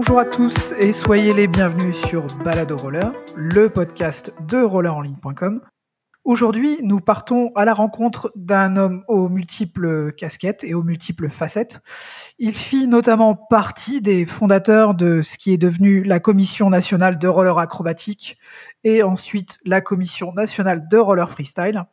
Bonjour 0.00 0.20
à 0.20 0.24
tous 0.24 0.74
et 0.78 0.92
soyez 0.92 1.32
les 1.32 1.48
bienvenus 1.48 1.96
sur 1.96 2.24
Balado 2.44 2.76
Roller, 2.76 3.12
le 3.34 3.68
podcast 3.68 4.32
de 4.46 4.58
rollerenligne.com. 4.58 5.60
Aujourd'hui, 6.22 6.76
nous 6.84 7.00
partons 7.00 7.50
à 7.56 7.64
la 7.64 7.74
rencontre 7.74 8.30
d'un 8.36 8.76
homme 8.76 9.02
aux 9.08 9.28
multiples 9.28 10.12
casquettes 10.12 10.62
et 10.62 10.74
aux 10.74 10.84
multiples 10.84 11.28
facettes. 11.28 11.80
Il 12.38 12.52
fit 12.52 12.86
notamment 12.86 13.34
partie 13.34 14.00
des 14.00 14.24
fondateurs 14.24 14.94
de 14.94 15.22
ce 15.22 15.36
qui 15.36 15.52
est 15.52 15.58
devenu 15.58 16.04
la 16.04 16.20
Commission 16.20 16.70
nationale 16.70 17.18
de 17.18 17.26
roller 17.26 17.58
acrobatique 17.58 18.38
et 18.84 19.02
ensuite 19.02 19.58
la 19.64 19.80
Commission 19.80 20.32
nationale 20.32 20.86
de 20.88 20.96
roller 20.96 21.28
freestyle. 21.28 21.86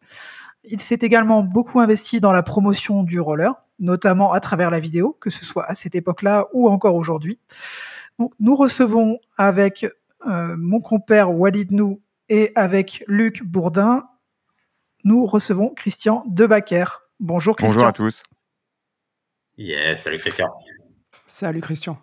Il 0.64 0.80
s'est 0.80 1.00
également 1.02 1.42
beaucoup 1.42 1.80
investi 1.80 2.22
dans 2.22 2.32
la 2.32 2.44
promotion 2.44 3.02
du 3.02 3.20
roller, 3.20 3.56
notamment 3.80 4.32
à 4.32 4.40
travers 4.40 4.70
la 4.70 4.80
vidéo, 4.80 5.18
que 5.20 5.32
ce 5.32 5.44
soit 5.44 5.66
à 5.66 5.74
cette 5.74 5.96
époque-là 5.96 6.46
ou 6.54 6.70
encore 6.70 6.96
aujourd'hui. 6.96 7.40
Nous 8.40 8.56
recevons 8.56 9.20
avec 9.38 9.86
euh, 10.26 10.56
mon 10.58 10.80
compère 10.80 11.32
Walid 11.32 11.72
Nou 11.72 12.02
et 12.30 12.52
avec 12.56 13.04
Luc 13.08 13.44
Bourdin 13.44 14.08
nous 15.06 15.26
recevons 15.26 15.70
Christian 15.70 16.24
Debacker. 16.28 17.04
Bonjour 17.20 17.56
Christian. 17.56 17.76
Bonjour 17.76 17.88
à 17.88 17.94
tous. 17.94 18.24
Yes, 19.58 20.02
salut 20.02 20.18
Christian. 20.18 20.48
Salut 21.28 21.62
Christian. 21.62 21.98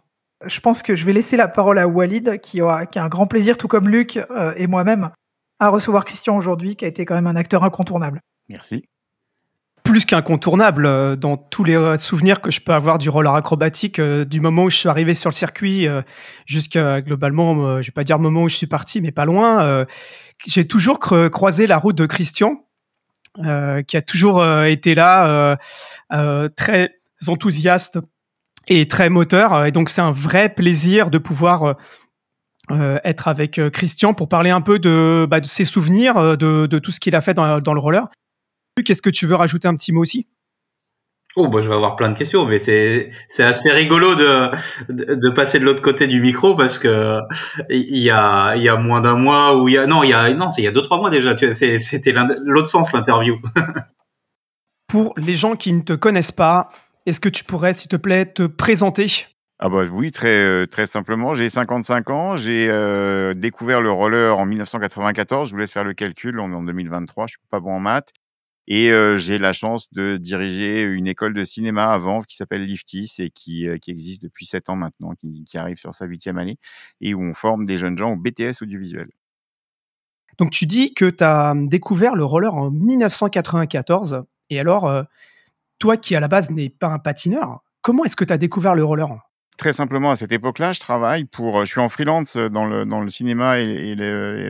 Je 0.46 0.60
pense 0.60 0.82
que 0.82 0.94
je 0.94 1.04
vais 1.04 1.12
laisser 1.12 1.36
la 1.36 1.48
parole 1.48 1.78
à 1.78 1.86
Walid, 1.86 2.40
qui, 2.40 2.60
a 2.60 2.86
un 2.94 3.08
grand 3.08 3.26
plaisir, 3.26 3.58
tout 3.58 3.68
comme 3.68 3.88
Luc 3.88 4.16
euh, 4.16 4.54
et 4.56 4.66
moi-même, 4.66 5.10
à 5.58 5.68
recevoir 5.68 6.04
Christian 6.04 6.36
aujourd'hui, 6.36 6.76
qui 6.76 6.84
a 6.84 6.88
été 6.88 7.04
quand 7.04 7.14
même 7.14 7.26
un 7.26 7.36
acteur 7.36 7.64
incontournable. 7.64 8.20
Merci. 8.48 8.84
Plus 9.84 10.04
qu'incontournable 10.04 10.86
euh, 10.86 11.16
dans 11.16 11.36
tous 11.36 11.64
les 11.64 11.76
euh, 11.76 11.96
souvenirs 11.96 12.40
que 12.40 12.50
je 12.50 12.60
peux 12.60 12.72
avoir 12.72 12.98
du 12.98 13.08
roller 13.08 13.34
acrobatique, 13.34 14.00
du 14.00 14.40
moment 14.40 14.64
où 14.64 14.70
je 14.70 14.76
suis 14.76 14.88
arrivé 14.88 15.14
sur 15.14 15.30
le 15.30 15.34
circuit 15.34 15.86
jusqu'à 16.46 17.00
globalement, 17.00 17.80
je 17.80 17.86
vais 17.86 17.92
pas 17.92 18.04
dire 18.04 18.16
le 18.16 18.22
moment 18.22 18.44
où 18.44 18.48
je 18.48 18.56
suis 18.56 18.66
parti, 18.66 19.00
mais 19.00 19.12
pas 19.12 19.24
loin. 19.24 19.86
J'ai 20.46 20.66
toujours 20.66 20.98
croisé 20.98 21.66
la 21.66 21.78
route 21.78 21.96
de 21.96 22.06
Christian 22.06 22.64
euh, 23.38 23.80
qui 23.82 23.96
a 23.96 24.02
toujours 24.02 24.42
euh, 24.42 24.64
été 24.64 24.94
là, 24.94 25.56
euh, 26.12 26.48
très 26.54 26.90
enthousiaste 27.28 27.98
et 28.68 28.86
très 28.88 29.08
moteur. 29.08 29.64
Et 29.64 29.72
donc 29.72 29.88
c'est 29.88 30.02
un 30.02 30.10
vrai 30.10 30.50
plaisir 30.50 31.08
de 31.08 31.16
pouvoir 31.16 31.76
être 33.04 33.28
avec 33.28 33.60
Christian 33.70 34.14
pour 34.14 34.28
parler 34.28 34.50
un 34.50 34.60
peu 34.60 34.78
de, 34.78 35.26
bah, 35.28 35.40
ses 35.44 35.64
souvenirs, 35.64 36.36
de, 36.36 36.78
tout 36.78 36.90
ce 36.90 37.00
qu'il 37.00 37.16
a 37.16 37.20
fait 37.20 37.34
dans 37.34 37.74
le 37.74 37.80
roller. 37.80 38.08
Qu'est-ce 38.84 39.02
que 39.02 39.10
tu 39.10 39.26
veux 39.26 39.34
rajouter 39.34 39.68
un 39.68 39.76
petit 39.76 39.92
mot 39.92 40.00
aussi? 40.00 40.26
Oh, 41.36 41.48
bah, 41.48 41.60
je 41.62 41.68
vais 41.68 41.74
avoir 41.74 41.96
plein 41.96 42.10
de 42.10 42.16
questions, 42.16 42.44
mais 42.44 42.58
c'est 42.58 43.10
c'est 43.28 43.42
assez 43.42 43.70
rigolo 43.70 44.14
de, 44.14 44.50
de, 44.90 45.30
passer 45.30 45.58
de 45.58 45.64
l'autre 45.64 45.80
côté 45.80 46.06
du 46.06 46.20
micro 46.20 46.54
parce 46.56 46.78
que 46.78 47.20
il 47.70 48.02
y 48.02 48.10
a 48.10 48.54
il 48.54 48.62
y 48.62 48.68
a 48.68 48.76
moins 48.76 49.00
d'un 49.00 49.16
mois 49.16 49.56
ou 49.56 49.66
il 49.68 49.74
y 49.74 49.78
a 49.78 49.86
non 49.86 50.02
il 50.02 50.10
y 50.10 50.12
a 50.12 50.32
non 50.34 50.50
c'est 50.50 50.60
il 50.60 50.66
y 50.66 50.68
a 50.68 50.72
deux 50.72 50.82
trois 50.82 50.98
mois 50.98 51.08
déjà. 51.08 51.34
C'était 51.38 52.12
l'autre 52.44 52.68
sens 52.68 52.92
l'interview. 52.92 53.40
Pour 54.88 55.14
les 55.16 55.34
gens 55.34 55.56
qui 55.56 55.72
ne 55.72 55.80
te 55.80 55.94
connaissent 55.94 56.32
pas, 56.32 56.68
est-ce 57.06 57.18
que 57.18 57.30
tu 57.30 57.44
pourrais, 57.44 57.72
s'il 57.72 57.88
te 57.88 57.96
plaît, 57.96 58.26
te 58.26 58.42
présenter? 58.42 59.26
Ah 59.58 59.70
bah 59.70 59.84
oui, 59.90 60.10
très, 60.10 60.42
euh, 60.44 60.66
très 60.66 60.84
simplement. 60.84 61.34
J'ai 61.34 61.48
55 61.48 62.10
ans, 62.10 62.36
j'ai 62.36 62.68
euh, 62.68 63.32
découvert 63.32 63.80
le 63.80 63.90
roller 63.90 64.36
en 64.36 64.44
1994. 64.44 65.48
Je 65.48 65.54
vous 65.54 65.60
laisse 65.60 65.72
faire 65.72 65.84
le 65.84 65.94
calcul, 65.94 66.38
on 66.40 66.52
est 66.52 66.54
en 66.54 66.62
2023, 66.62 67.26
je 67.26 67.30
suis 67.30 67.38
pas 67.48 67.60
bon 67.60 67.76
en 67.76 67.80
maths. 67.80 68.12
Et 68.74 68.90
j'ai 69.18 69.36
la 69.36 69.52
chance 69.52 69.92
de 69.92 70.16
diriger 70.16 70.82
une 70.82 71.06
école 71.06 71.34
de 71.34 71.44
cinéma 71.44 71.92
à 71.92 71.98
Vanves 71.98 72.24
qui 72.24 72.36
s'appelle 72.36 72.62
Liftis 72.62 73.12
et 73.18 73.28
qui, 73.28 73.68
qui 73.82 73.90
existe 73.90 74.22
depuis 74.22 74.46
7 74.46 74.70
ans 74.70 74.76
maintenant, 74.76 75.12
qui, 75.12 75.44
qui 75.44 75.58
arrive 75.58 75.76
sur 75.76 75.94
sa 75.94 76.06
huitième 76.06 76.38
année 76.38 76.56
et 77.02 77.12
où 77.12 77.20
on 77.22 77.34
forme 77.34 77.66
des 77.66 77.76
jeunes 77.76 77.98
gens 77.98 78.12
au 78.12 78.16
BTS 78.16 78.62
audiovisuel. 78.62 79.10
Donc 80.38 80.52
tu 80.52 80.64
dis 80.64 80.94
que 80.94 81.04
tu 81.04 81.22
as 81.22 81.52
mmh, 81.52 81.68
découvert 81.68 82.14
le 82.14 82.24
roller 82.24 82.54
en 82.54 82.70
1994. 82.70 84.24
Et 84.48 84.58
alors, 84.58 85.04
toi 85.78 85.98
qui 85.98 86.16
à 86.16 86.20
la 86.20 86.28
base 86.28 86.50
n'es 86.50 86.70
pas 86.70 86.88
un 86.88 86.98
patineur, 86.98 87.62
comment 87.82 88.06
est-ce 88.06 88.16
que 88.16 88.24
tu 88.24 88.32
as 88.32 88.38
découvert 88.38 88.74
le 88.74 88.84
roller? 88.84 89.18
Très 89.58 89.72
simplement, 89.72 90.12
à 90.12 90.16
cette 90.16 90.32
époque-là, 90.32 90.72
je 90.72 90.80
travaille 90.80 91.26
pour. 91.26 91.62
Je 91.66 91.70
suis 91.70 91.80
en 91.80 91.90
freelance 91.90 92.38
dans 92.38 92.64
le, 92.64 92.86
dans 92.86 93.02
le 93.02 93.10
cinéma 93.10 93.58
et 93.58 93.94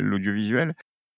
l'audiovisuel 0.01 0.75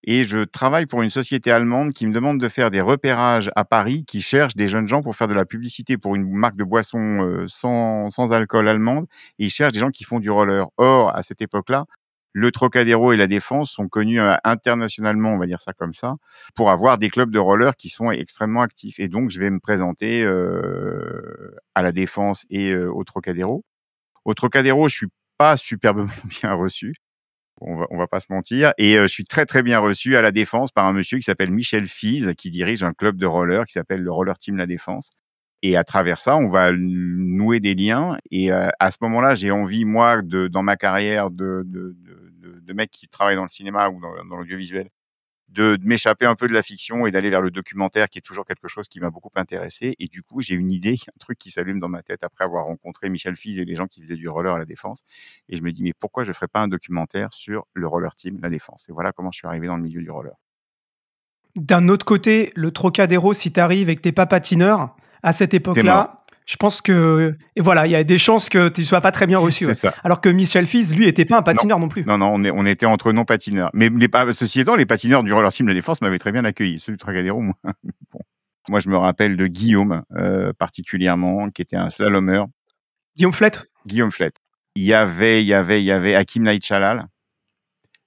et 0.06 0.24
je 0.24 0.44
travaille 0.44 0.86
pour 0.86 1.02
une 1.02 1.10
société 1.10 1.50
allemande 1.50 1.92
qui 1.92 2.06
me 2.06 2.12
demande 2.12 2.38
de 2.38 2.48
faire 2.48 2.70
des 2.70 2.80
repérages 2.80 3.48
à 3.56 3.64
Paris, 3.64 4.04
qui 4.06 4.20
cherche 4.20 4.54
des 4.54 4.66
jeunes 4.66 4.86
gens 4.86 5.02
pour 5.02 5.16
faire 5.16 5.28
de 5.28 5.34
la 5.34 5.46
publicité 5.46 5.96
pour 5.96 6.14
une 6.14 6.30
marque 6.30 6.56
de 6.56 6.64
boisson 6.64 6.98
euh, 6.98 7.46
sans, 7.48 8.10
sans, 8.10 8.32
alcool 8.32 8.68
allemande, 8.68 9.06
et 9.38 9.44
ils 9.44 9.50
cherchent 9.50 9.72
des 9.72 9.80
gens 9.80 9.90
qui 9.90 10.04
font 10.04 10.20
du 10.20 10.30
roller. 10.30 10.66
Or, 10.76 11.16
à 11.16 11.22
cette 11.22 11.40
époque-là, 11.40 11.86
le 12.32 12.50
Trocadéro 12.52 13.12
et 13.12 13.16
la 13.16 13.26
Défense 13.26 13.70
sont 13.70 13.88
connus 13.88 14.20
euh, 14.20 14.34
internationalement, 14.44 15.32
on 15.32 15.38
va 15.38 15.46
dire 15.46 15.62
ça 15.62 15.72
comme 15.72 15.94
ça, 15.94 16.12
pour 16.54 16.70
avoir 16.70 16.98
des 16.98 17.08
clubs 17.08 17.30
de 17.30 17.38
roller 17.38 17.74
qui 17.76 17.88
sont 17.88 18.10
extrêmement 18.10 18.60
actifs. 18.60 19.00
Et 19.00 19.08
donc, 19.08 19.30
je 19.30 19.40
vais 19.40 19.50
me 19.50 19.60
présenter 19.60 20.22
euh, 20.24 21.56
à 21.74 21.82
la 21.82 21.92
Défense 21.92 22.44
et 22.50 22.76
au 22.76 23.04
Trocadéro. 23.04 23.64
Au 24.26 24.34
Trocadéro, 24.34 24.88
je 24.88 24.96
suis 24.96 25.08
pas 25.38 25.56
superbement 25.56 26.12
bien 26.42 26.52
reçu 26.52 26.94
on 27.60 27.76
va, 27.76 27.86
va 27.90 28.06
pas 28.06 28.20
se 28.20 28.32
mentir. 28.32 28.72
Et 28.78 28.94
je 28.94 29.06
suis 29.06 29.24
très 29.24 29.46
très 29.46 29.62
bien 29.62 29.78
reçu 29.78 30.16
à 30.16 30.22
la 30.22 30.32
Défense 30.32 30.72
par 30.72 30.86
un 30.86 30.92
monsieur 30.92 31.18
qui 31.18 31.24
s'appelle 31.24 31.50
Michel 31.50 31.86
Fize, 31.86 32.32
qui 32.36 32.50
dirige 32.50 32.82
un 32.82 32.92
club 32.92 33.16
de 33.16 33.26
roller 33.26 33.66
qui 33.66 33.72
s'appelle 33.72 34.02
le 34.02 34.12
Roller 34.12 34.36
Team 34.38 34.56
La 34.56 34.66
Défense. 34.66 35.10
Et 35.62 35.76
à 35.76 35.84
travers 35.84 36.20
ça, 36.20 36.36
on 36.36 36.48
va 36.48 36.72
nouer 36.72 37.58
des 37.58 37.74
liens. 37.74 38.18
Et 38.30 38.50
à 38.50 38.90
ce 38.90 38.98
moment-là, 39.00 39.34
j'ai 39.34 39.50
envie, 39.50 39.86
moi, 39.86 40.20
de, 40.20 40.46
dans 40.46 40.62
ma 40.62 40.76
carrière 40.76 41.30
de, 41.30 41.62
de, 41.64 41.96
de, 41.96 42.60
de, 42.60 42.72
mec 42.74 42.90
qui 42.90 43.08
travaille 43.08 43.36
dans 43.36 43.44
le 43.44 43.48
cinéma 43.48 43.88
ou 43.88 43.98
dans 43.98 44.36
l'audiovisuel, 44.36 44.90
de, 45.48 45.78
m'échapper 45.82 46.26
un 46.26 46.34
peu 46.34 46.48
de 46.48 46.52
la 46.52 46.62
fiction 46.62 47.06
et 47.06 47.10
d'aller 47.10 47.30
vers 47.30 47.40
le 47.40 47.50
documentaire, 47.50 48.08
qui 48.08 48.18
est 48.18 48.22
toujours 48.22 48.44
quelque 48.44 48.68
chose 48.68 48.88
qui 48.88 49.00
m'a 49.00 49.10
beaucoup 49.10 49.30
intéressé. 49.34 49.94
Et 49.98 50.08
du 50.08 50.22
coup, 50.22 50.40
j'ai 50.40 50.54
une 50.54 50.70
idée, 50.70 50.96
un 51.08 51.18
truc 51.18 51.38
qui 51.38 51.50
s'allume 51.50 51.80
dans 51.80 51.88
ma 51.88 52.02
tête 52.02 52.24
après 52.24 52.44
avoir 52.44 52.66
rencontré 52.66 53.08
Michel 53.08 53.36
Fiz 53.36 53.58
et 53.58 53.64
les 53.64 53.76
gens 53.76 53.86
qui 53.86 54.00
faisaient 54.00 54.16
du 54.16 54.28
roller 54.28 54.54
à 54.54 54.58
la 54.58 54.64
Défense. 54.64 55.02
Et 55.48 55.56
je 55.56 55.62
me 55.62 55.70
dis, 55.70 55.82
mais 55.82 55.92
pourquoi 55.92 56.24
je 56.24 56.30
ne 56.30 56.34
ferais 56.34 56.48
pas 56.48 56.60
un 56.60 56.68
documentaire 56.68 57.32
sur 57.32 57.66
le 57.74 57.86
roller 57.86 58.14
team, 58.16 58.38
la 58.42 58.48
Défense? 58.48 58.88
Et 58.88 58.92
voilà 58.92 59.12
comment 59.12 59.30
je 59.30 59.38
suis 59.38 59.46
arrivé 59.46 59.66
dans 59.66 59.76
le 59.76 59.82
milieu 59.82 60.02
du 60.02 60.10
roller. 60.10 60.34
D'un 61.56 61.88
autre 61.88 62.04
côté, 62.04 62.52
le 62.56 62.72
Trocadéro, 62.72 63.32
si 63.32 63.52
tu 63.52 63.60
arrives 63.60 63.88
et 63.88 63.96
que 63.96 64.00
tu 64.00 64.12
pas 64.12 64.26
patineur, 64.26 64.96
à 65.22 65.32
cette 65.32 65.54
époque-là, 65.54 66.23
je 66.46 66.56
pense 66.56 66.82
que 66.82 67.36
et 67.56 67.60
voilà, 67.60 67.86
il 67.86 67.90
y 67.90 67.96
a 67.96 68.04
des 68.04 68.18
chances 68.18 68.48
que 68.48 68.68
tu 68.68 68.84
sois 68.84 69.00
pas 69.00 69.12
très 69.12 69.26
bien 69.26 69.38
reçu. 69.38 69.66
Alors 70.02 70.20
que 70.20 70.28
Michel 70.28 70.66
Fiz, 70.66 70.94
lui, 70.94 71.06
était 71.06 71.24
pas 71.24 71.38
un 71.38 71.42
patineur 71.42 71.78
non, 71.78 71.88
plus. 71.88 72.04
Non, 72.04 72.18
non, 72.18 72.34
on, 72.34 72.44
on 72.44 72.66
était 72.66 72.86
entre 72.86 73.12
non 73.12 73.24
patineurs. 73.24 73.70
Mais 73.72 73.88
les, 73.88 74.08
ceci 74.32 74.60
étant, 74.60 74.74
les 74.74 74.86
patineurs 74.86 75.22
du 75.22 75.32
roller 75.32 75.52
team 75.52 75.66
de 75.66 75.72
défense 75.72 76.00
m'avaient 76.02 76.18
très 76.18 76.32
bien 76.32 76.44
accueilli. 76.44 76.78
Ceux 76.78 76.92
du 76.92 76.98
Trocadéro, 76.98 77.40
moi. 77.40 77.54
Moi, 78.70 78.80
je 78.80 78.88
me 78.88 78.96
rappelle 78.96 79.36
de 79.36 79.46
Guillaume 79.46 80.04
euh, 80.16 80.54
particulièrement, 80.54 81.50
qui 81.50 81.60
était 81.60 81.76
un 81.76 81.90
slalomeur. 81.90 82.46
Guillaume 83.14 83.34
Flett? 83.34 83.66
Guillaume 83.86 84.10
Flett. 84.10 84.36
Il 84.74 84.84
y 84.84 84.94
avait, 84.94 85.42
il 85.42 85.46
y 85.46 85.52
avait, 85.52 85.82
il 85.82 85.84
y 85.84 85.92
avait 85.92 86.14
Hakim 86.14 86.44
Naïchalal, 86.44 87.06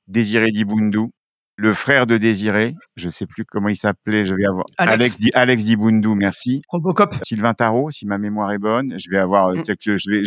Désiré 0.07 0.49
Dibundu, 0.49 1.11
le 1.57 1.73
frère 1.73 2.05
de 2.05 2.17
Désiré, 2.17 2.75
je 2.95 3.07
ne 3.07 3.11
sais 3.11 3.25
plus 3.25 3.43
comment 3.43 3.69
il 3.69 3.75
s'appelait, 3.75 4.25
je 4.25 4.35
vais 4.35 4.45
avoir 4.45 4.65
Alex, 4.77 5.17
Alex, 5.33 5.65
Dibundu, 5.65 6.09
merci. 6.09 6.61
Robocop. 6.69 7.15
Sylvain 7.23 7.55
Tarot, 7.55 7.89
si 7.89 8.05
ma 8.05 8.19
mémoire 8.19 8.51
est 8.51 8.59
bonne, 8.59 8.97
je 8.97 9.09
vais 9.09 9.17
avoir 9.17 9.51
mm. 9.51 9.63
je 9.65 10.09
vais, 10.09 10.23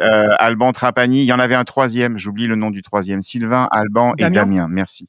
euh, 0.00 0.34
Alban 0.38 0.72
Trapani, 0.72 1.22
il 1.22 1.26
y 1.26 1.32
en 1.32 1.38
avait 1.38 1.54
un 1.54 1.64
troisième, 1.64 2.18
j'oublie 2.18 2.46
le 2.46 2.56
nom 2.56 2.70
du 2.70 2.82
troisième, 2.82 3.22
Sylvain, 3.22 3.68
Alban 3.70 4.12
et 4.18 4.28
Damien, 4.28 4.68
merci. 4.68 5.08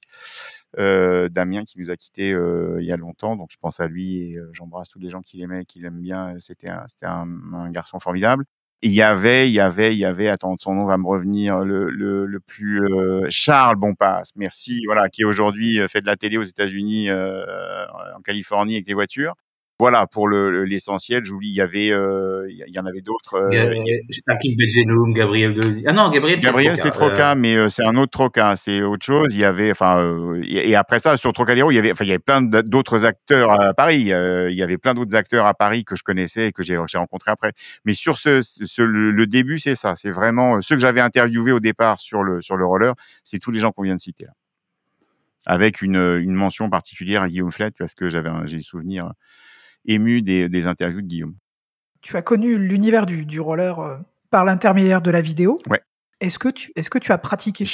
Euh, 0.78 1.30
Damien 1.30 1.64
qui 1.64 1.80
nous 1.80 1.90
a 1.90 1.96
quittés 1.96 2.34
euh, 2.34 2.78
il 2.82 2.86
y 2.86 2.92
a 2.92 2.98
longtemps, 2.98 3.36
donc 3.36 3.50
je 3.52 3.58
pense 3.60 3.80
à 3.80 3.88
lui 3.88 4.18
et 4.18 4.40
j'embrasse 4.52 4.88
tous 4.90 5.00
les 5.00 5.10
gens 5.10 5.22
qui 5.22 5.38
l'aimaient, 5.38 5.66
qui 5.66 5.80
l'aiment 5.80 6.02
bien. 6.02 6.36
C'était 6.40 6.70
un, 6.70 6.86
un, 7.04 7.72
garçon 7.72 8.00
formidable 8.00 8.46
il 8.82 8.92
y 8.92 9.02
avait, 9.02 9.50
il 9.50 9.54
y 9.54 9.60
avait, 9.60 9.94
il 9.94 10.00
y 10.00 10.06
avait, 10.06 10.30
attends, 10.30 10.56
son 10.60 10.74
nom 10.76 10.86
va 10.86 10.98
me 10.98 11.08
revenir, 11.08 11.60
le, 11.60 11.90
le, 11.90 12.26
le 12.26 12.40
plus 12.40 12.84
euh, 12.86 13.26
Charles 13.30 13.78
Bonpasse, 13.78 14.30
merci, 14.36 14.82
voilà, 14.86 15.10
qui 15.10 15.26
aujourd'hui 15.26 15.80
euh, 15.80 15.88
fait 15.88 16.02
de 16.02 16.06
la 16.06 16.18
télé 16.18 16.38
aux 16.38 16.44
États-Unis, 16.44 17.10
euh, 17.10 17.86
en 18.16 18.22
Californie 18.22 18.76
avec 18.76 18.86
des 18.86 18.94
voitures. 18.94 19.34
Voilà, 19.78 20.08
pour 20.08 20.30
l'essentiel, 20.30 21.26
j'oublie, 21.26 21.50
il 21.50 21.56
y 21.56 21.60
avait, 21.60 21.92
euh, 21.92 22.48
il 22.50 22.74
y 22.74 22.80
en 22.80 22.86
avait 22.86 23.02
d'autres. 23.02 23.36
Euh, 23.36 23.50
Gabriel 25.14 25.54
de... 25.54 25.82
Ah 25.86 25.92
non, 25.92 26.10
Gabriel, 26.10 26.40
Gabriel 26.40 26.78
c'est 26.78 26.92
Troca, 26.92 27.34
euh. 27.34 27.36
mais 27.36 27.70
c'est 27.70 27.84
un 27.84 27.98
autre 27.98 28.12
Troca, 28.12 28.56
c'est 28.56 28.82
autre 28.84 29.06
chose. 29.06 29.34
Il 29.34 29.40
y 29.40 29.44
avait, 29.44 29.72
enfin, 29.72 30.40
et 30.44 30.76
après 30.78 31.00
ça, 31.00 31.18
sur 31.18 31.34
Trocadéro, 31.34 31.72
il 31.72 31.76
y 31.76 31.78
avait, 31.78 31.92
enfin, 31.92 32.06
il 32.06 32.08
y 32.08 32.12
avait 32.12 32.20
plein 32.20 32.42
d'autres 32.42 33.04
acteurs 33.04 33.52
à 33.52 33.74
Paris. 33.74 34.04
il 34.04 34.56
y 34.56 34.64
avait 34.64 34.78
plein 34.78 34.94
d'autres 34.94 35.16
acteurs 35.16 35.46
à 35.46 35.54
Paris 35.54 35.84
que 35.84 35.98
je 35.98 36.04
connaissais 36.04 36.48
et 36.48 36.52
que 36.54 36.64
j'ai 36.64 36.78
rencontrés 36.78 37.32
après. 37.32 37.52
Mais 37.84 37.94
sur 37.94 38.18
ce, 38.18 38.42
ce 38.42 38.82
le, 38.82 39.28
début, 39.28 39.60
c'est 39.60 39.76
ça. 39.76 39.96
C'est 39.98 40.12
vraiment 40.12 40.62
ceux 40.62 40.76
que 40.76 40.82
j'avais 40.82 41.02
interviewés 41.02 41.52
au 41.52 41.60
départ 41.60 42.00
sur 42.00 42.24
le, 42.24 42.42
sur 42.42 42.56
le 42.56 42.66
roller, 42.66 42.94
c'est 43.26 43.40
tous 43.40 43.52
les 43.52 43.60
gens 43.60 43.72
qu'on 43.72 43.84
vient 43.84 43.96
de 43.96 44.00
citer 44.00 44.24
là 44.24 44.32
avec 45.48 45.84
une, 45.84 45.98
une, 45.98 46.34
mention 46.34 46.72
particulière 46.72 47.22
à 47.22 47.30
Guillaume 47.30 47.52
Flett 47.52 47.76
parce 47.78 47.94
que 47.94 48.10
j'avais 48.10 48.32
j'ai 48.46 48.56
le 48.56 48.64
souvenir 48.64 49.12
ému 49.88 50.22
des, 50.22 50.68
interviews 50.68 51.02
de 51.02 51.08
Guillaume. 51.08 51.36
Tu 52.02 52.18
as 52.18 52.22
connu 52.22 52.58
l'univers 52.58 53.06
du, 53.06 53.40
roller 53.40 53.80
euh, 53.80 53.98
par 54.30 54.46
l'intermédiaire 54.46 55.02
de 55.02 55.12
la 55.12 55.22
vidéo. 55.22 55.60
Ouais. 55.70 55.82
Est-ce 56.22 56.40
que 56.40 56.48
tu, 56.48 56.72
est-ce 56.78 56.90
que 56.90 56.98
tu 56.98 57.12
as 57.12 57.18
pratiqué? 57.18 57.66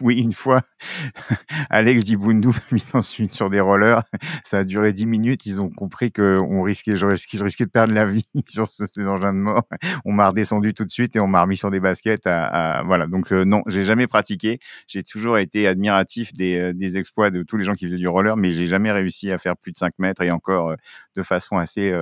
Oui, 0.00 0.20
une 0.20 0.32
fois, 0.32 0.62
Alex 1.70 2.04
Dibundu 2.04 2.48
m'a 2.48 2.54
mis 2.70 2.84
ensuite 2.92 3.32
sur 3.32 3.50
des 3.50 3.58
rollers. 3.58 4.02
Ça 4.44 4.58
a 4.58 4.64
duré 4.64 4.92
10 4.92 5.06
minutes. 5.06 5.44
Ils 5.46 5.60
ont 5.60 5.70
compris 5.70 6.12
que 6.12 6.38
on 6.38 6.62
risquait, 6.62 6.94
je 6.94 7.04
risquais, 7.06 7.64
de 7.64 7.70
perdre 7.70 7.92
la 7.92 8.06
vie 8.06 8.26
sur 8.48 8.68
ces 8.68 9.08
engins 9.08 9.32
de 9.32 9.38
mort. 9.38 9.64
On 10.04 10.12
m'a 10.12 10.28
redescendu 10.28 10.72
tout 10.72 10.84
de 10.84 10.90
suite 10.90 11.16
et 11.16 11.20
on 11.20 11.26
m'a 11.26 11.42
remis 11.42 11.56
sur 11.56 11.70
des 11.70 11.80
baskets. 11.80 12.26
Voilà. 12.26 13.08
Donc 13.08 13.32
euh, 13.32 13.44
non, 13.44 13.62
j'ai 13.66 13.82
jamais 13.82 14.06
pratiqué. 14.06 14.60
J'ai 14.86 15.02
toujours 15.02 15.38
été 15.38 15.66
admiratif 15.66 16.32
des, 16.32 16.58
euh, 16.58 16.72
des, 16.72 16.96
exploits 16.96 17.30
de 17.30 17.42
tous 17.42 17.56
les 17.56 17.64
gens 17.64 17.74
qui 17.74 17.86
faisaient 17.86 17.98
du 17.98 18.08
roller, 18.08 18.36
mais 18.36 18.50
j'ai 18.50 18.68
jamais 18.68 18.92
réussi 18.92 19.32
à 19.32 19.38
faire 19.38 19.56
plus 19.56 19.72
de 19.72 19.78
5 19.78 19.94
mètres 19.98 20.22
et 20.22 20.30
encore 20.30 20.70
euh, 20.70 20.76
de 21.16 21.22
façon 21.24 21.58
assez, 21.58 21.92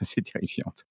assez 0.00 0.22
terrifiante. 0.22 0.86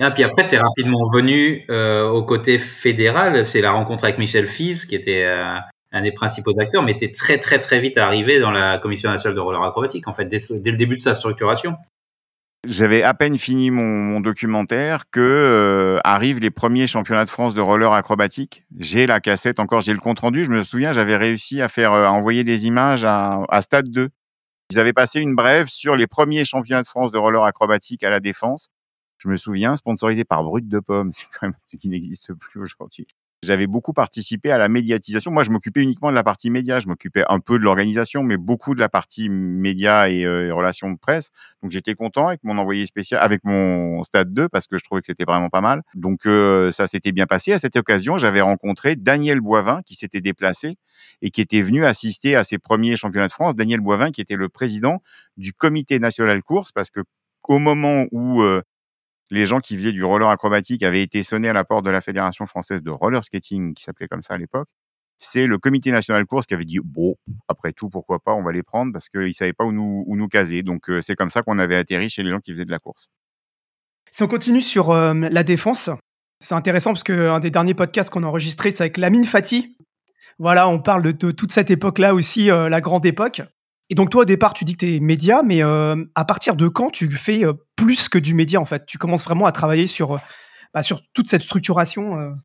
Ah, 0.00 0.10
puis 0.12 0.22
après, 0.22 0.46
tu 0.46 0.54
es 0.54 0.58
rapidement 0.58 1.10
venu 1.10 1.64
euh, 1.70 2.08
au 2.08 2.22
côté 2.22 2.58
fédéral. 2.58 3.44
C'est 3.44 3.60
la 3.60 3.72
rencontre 3.72 4.04
avec 4.04 4.18
Michel 4.18 4.46
Fiz, 4.46 4.84
qui 4.84 4.94
était 4.94 5.24
euh, 5.24 5.56
un 5.92 6.02
des 6.02 6.12
principaux 6.12 6.52
acteurs, 6.58 6.84
mais 6.84 6.96
tu 6.96 7.04
es 7.04 7.10
très, 7.10 7.38
très, 7.38 7.58
très 7.58 7.80
vite 7.80 7.98
arrivé 7.98 8.38
dans 8.38 8.52
la 8.52 8.78
Commission 8.78 9.10
nationale 9.10 9.34
de 9.34 9.40
roller 9.40 9.62
acrobatique, 9.62 10.06
en 10.06 10.12
fait, 10.12 10.26
dès, 10.26 10.38
le 10.50 10.76
début 10.76 10.94
de 10.94 11.00
sa 11.00 11.14
structuration. 11.14 11.76
J'avais 12.66 13.02
à 13.02 13.14
peine 13.14 13.38
fini 13.38 13.70
mon, 13.70 14.20
documentaire 14.20 15.04
que 15.10 15.20
euh, 15.20 16.00
arrivent 16.04 16.40
les 16.40 16.50
premiers 16.50 16.86
championnats 16.86 17.24
de 17.24 17.30
France 17.30 17.54
de 17.54 17.60
roller 17.60 17.92
acrobatique. 17.92 18.64
J'ai 18.78 19.06
la 19.06 19.20
cassette 19.20 19.58
encore, 19.58 19.80
j'ai 19.80 19.92
le 19.92 20.00
compte 20.00 20.20
rendu. 20.20 20.44
Je 20.44 20.50
me 20.50 20.62
souviens, 20.62 20.92
j'avais 20.92 21.16
réussi 21.16 21.60
à 21.60 21.68
faire 21.68 21.92
envoyer 21.92 22.44
des 22.44 22.66
images 22.66 23.04
à, 23.04 23.44
à 23.48 23.62
Stade 23.62 23.88
2. 23.88 24.08
Ils 24.70 24.78
avaient 24.78 24.92
passé 24.92 25.20
une 25.20 25.34
brève 25.34 25.68
sur 25.68 25.96
les 25.96 26.06
premiers 26.06 26.44
championnats 26.44 26.82
de 26.82 26.88
France 26.88 27.10
de 27.10 27.18
roller 27.18 27.42
acrobatique 27.44 28.02
à 28.04 28.10
la 28.10 28.20
Défense 28.20 28.68
je 29.18 29.28
me 29.28 29.36
souviens, 29.36 29.76
sponsorisé 29.76 30.24
par 30.24 30.42
Brut 30.44 30.68
de 30.68 30.80
Pomme, 30.80 31.12
c'est 31.12 31.26
quand 31.26 31.48
même 31.48 31.56
ce 31.66 31.76
qui 31.76 31.88
n'existe 31.88 32.32
plus 32.34 32.60
aujourd'hui. 32.60 33.06
J'avais 33.44 33.68
beaucoup 33.68 33.92
participé 33.92 34.50
à 34.50 34.58
la 34.58 34.68
médiatisation. 34.68 35.30
Moi, 35.30 35.44
je 35.44 35.52
m'occupais 35.52 35.80
uniquement 35.80 36.10
de 36.10 36.16
la 36.16 36.24
partie 36.24 36.50
média. 36.50 36.80
Je 36.80 36.88
m'occupais 36.88 37.22
un 37.28 37.38
peu 37.38 37.56
de 37.56 37.62
l'organisation, 37.62 38.24
mais 38.24 38.36
beaucoup 38.36 38.74
de 38.74 38.80
la 38.80 38.88
partie 38.88 39.28
média 39.28 40.10
et, 40.10 40.24
euh, 40.24 40.52
relations 40.52 40.90
de 40.90 40.98
presse. 40.98 41.30
Donc, 41.62 41.70
j'étais 41.70 41.94
content 41.94 42.26
avec 42.26 42.42
mon 42.42 42.58
envoyé 42.58 42.84
spécial, 42.84 43.22
avec 43.22 43.44
mon 43.44 44.02
stade 44.02 44.34
2, 44.34 44.48
parce 44.48 44.66
que 44.66 44.76
je 44.76 44.82
trouvais 44.82 45.02
que 45.02 45.06
c'était 45.06 45.22
vraiment 45.24 45.50
pas 45.50 45.60
mal. 45.60 45.82
Donc, 45.94 46.26
euh, 46.26 46.72
ça 46.72 46.88
s'était 46.88 47.12
bien 47.12 47.26
passé. 47.26 47.52
À 47.52 47.58
cette 47.58 47.76
occasion, 47.76 48.18
j'avais 48.18 48.40
rencontré 48.40 48.96
Daniel 48.96 49.40
Boivin, 49.40 49.82
qui 49.86 49.94
s'était 49.94 50.20
déplacé 50.20 50.76
et 51.22 51.30
qui 51.30 51.40
était 51.40 51.62
venu 51.62 51.86
assister 51.86 52.34
à 52.34 52.42
ses 52.42 52.58
premiers 52.58 52.96
championnats 52.96 53.28
de 53.28 53.32
France. 53.32 53.54
Daniel 53.54 53.80
Boivin, 53.80 54.10
qui 54.10 54.20
était 54.20 54.34
le 54.34 54.48
président 54.48 55.00
du 55.36 55.52
comité 55.52 56.00
national 56.00 56.42
course, 56.42 56.72
parce 56.72 56.90
que 56.90 57.02
au 57.48 57.58
moment 57.58 58.06
où 58.10 58.42
euh, 58.42 58.62
les 59.30 59.44
gens 59.44 59.58
qui 59.58 59.76
faisaient 59.76 59.92
du 59.92 60.04
roller 60.04 60.28
acrobatique 60.28 60.82
avaient 60.82 61.02
été 61.02 61.22
sonnés 61.22 61.48
à 61.48 61.52
la 61.52 61.64
porte 61.64 61.84
de 61.84 61.90
la 61.90 62.00
Fédération 62.00 62.46
française 62.46 62.82
de 62.82 62.90
roller 62.90 63.22
skating, 63.22 63.74
qui 63.74 63.82
s'appelait 63.82 64.08
comme 64.08 64.22
ça 64.22 64.34
à 64.34 64.38
l'époque. 64.38 64.68
C'est 65.18 65.46
le 65.46 65.58
comité 65.58 65.90
national 65.90 66.26
course 66.26 66.46
qui 66.46 66.54
avait 66.54 66.64
dit 66.64 66.78
bon, 66.82 67.16
après 67.48 67.72
tout, 67.72 67.88
pourquoi 67.88 68.20
pas, 68.20 68.32
on 68.34 68.42
va 68.42 68.52
les 68.52 68.62
prendre 68.62 68.92
parce 68.92 69.08
qu'ils 69.08 69.26
ne 69.26 69.32
savaient 69.32 69.52
pas 69.52 69.64
où 69.64 69.72
nous, 69.72 70.04
où 70.06 70.16
nous 70.16 70.28
caser. 70.28 70.62
Donc 70.62 70.88
euh, 70.88 71.00
c'est 71.00 71.16
comme 71.16 71.30
ça 71.30 71.42
qu'on 71.42 71.58
avait 71.58 71.74
atterri 71.74 72.08
chez 72.08 72.22
les 72.22 72.30
gens 72.30 72.38
qui 72.38 72.52
faisaient 72.52 72.64
de 72.64 72.70
la 72.70 72.78
course. 72.78 73.08
Si 74.10 74.22
on 74.22 74.28
continue 74.28 74.60
sur 74.60 74.90
euh, 74.90 75.14
la 75.14 75.42
défense, 75.42 75.90
c'est 76.38 76.54
intéressant 76.54 76.92
parce 76.92 77.02
qu'un 77.02 77.40
des 77.40 77.50
derniers 77.50 77.74
podcasts 77.74 78.10
qu'on 78.10 78.22
a 78.22 78.26
enregistré, 78.26 78.70
c'est 78.70 78.84
avec 78.84 78.96
Lamine 78.96 79.24
Fati. 79.24 79.76
Voilà, 80.38 80.68
on 80.68 80.78
parle 80.78 81.02
de, 81.02 81.30
toute 81.32 81.50
cette 81.50 81.70
époque-là 81.70 82.14
aussi, 82.14 82.50
euh, 82.50 82.68
la 82.68 82.80
grande 82.80 83.04
époque. 83.04 83.42
Et 83.90 83.94
donc 83.94 84.10
toi 84.10 84.22
au 84.22 84.24
départ 84.24 84.52
tu 84.52 84.64
dis 84.64 84.74
que 84.76 84.84
tu 84.84 84.96
es 84.96 85.00
média, 85.00 85.42
mais 85.42 85.62
euh, 85.62 85.96
à 86.14 86.24
partir 86.24 86.56
de 86.56 86.68
quand 86.68 86.90
tu 86.90 87.10
fais 87.10 87.44
euh, 87.44 87.54
plus 87.76 88.08
que 88.08 88.18
du 88.18 88.34
média 88.34 88.60
en 88.60 88.64
fait? 88.64 88.84
Tu 88.86 88.98
commences 88.98 89.24
vraiment 89.24 89.46
à 89.46 89.52
travailler 89.52 89.86
sur, 89.86 90.16
euh, 90.16 90.18
bah, 90.74 90.82
sur 90.82 91.00
toute 91.14 91.26
cette 91.26 91.42
structuration 91.42 92.36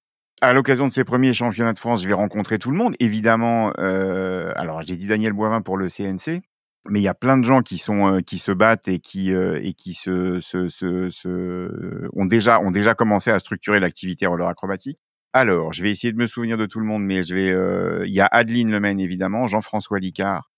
À 0.41 0.53
l'occasion 0.53 0.85
de 0.87 0.91
ces 0.91 1.03
premiers 1.03 1.33
championnats 1.33 1.73
de 1.73 1.79
France, 1.79 2.03
je 2.03 2.07
vais 2.07 2.13
rencontrer 2.13 2.59
tout 2.59 2.71
le 2.71 2.77
monde. 2.77 2.95
Évidemment, 2.99 3.71
alors 3.71 4.81
j'ai 4.81 4.95
dit 4.95 5.07
Daniel 5.07 5.33
Boivin 5.33 5.61
pour 5.61 5.77
le 5.77 5.89
CNC, 5.89 6.41
mais 6.89 6.99
il 6.99 7.03
y 7.03 7.09
a 7.09 7.13
plein 7.13 7.37
de 7.37 7.43
gens 7.43 7.61
qui, 7.61 7.77
sont, 7.77 8.21
qui 8.25 8.37
se 8.37 8.51
battent 8.51 8.87
et 8.87 8.99
qui, 8.99 9.31
et 9.31 9.73
qui 9.73 9.93
se, 9.93 10.39
se, 10.39 10.69
se, 10.69 12.09
ont, 12.13 12.25
déjà, 12.25 12.61
ont 12.61 12.71
déjà 12.71 12.93
commencé 12.93 13.31
à 13.31 13.39
structurer 13.39 13.81
l'activité 13.81 14.27
roller 14.27 14.47
acrobatique. 14.47 14.99
Alors, 15.33 15.73
je 15.73 15.81
vais 15.81 15.89
essayer 15.89 16.13
de 16.13 16.17
me 16.17 16.27
souvenir 16.27 16.57
de 16.57 16.67
tout 16.67 16.79
le 16.79 16.85
monde, 16.85 17.03
mais 17.03 17.23
je 17.23 17.35
vais. 17.35 18.07
Il 18.07 18.13
y 18.13 18.21
a 18.21 18.27
Adeline 18.27 18.71
Lemaine, 18.71 18.99
évidemment, 18.99 19.47
Jean-François 19.47 19.99
Licard, 19.99 20.52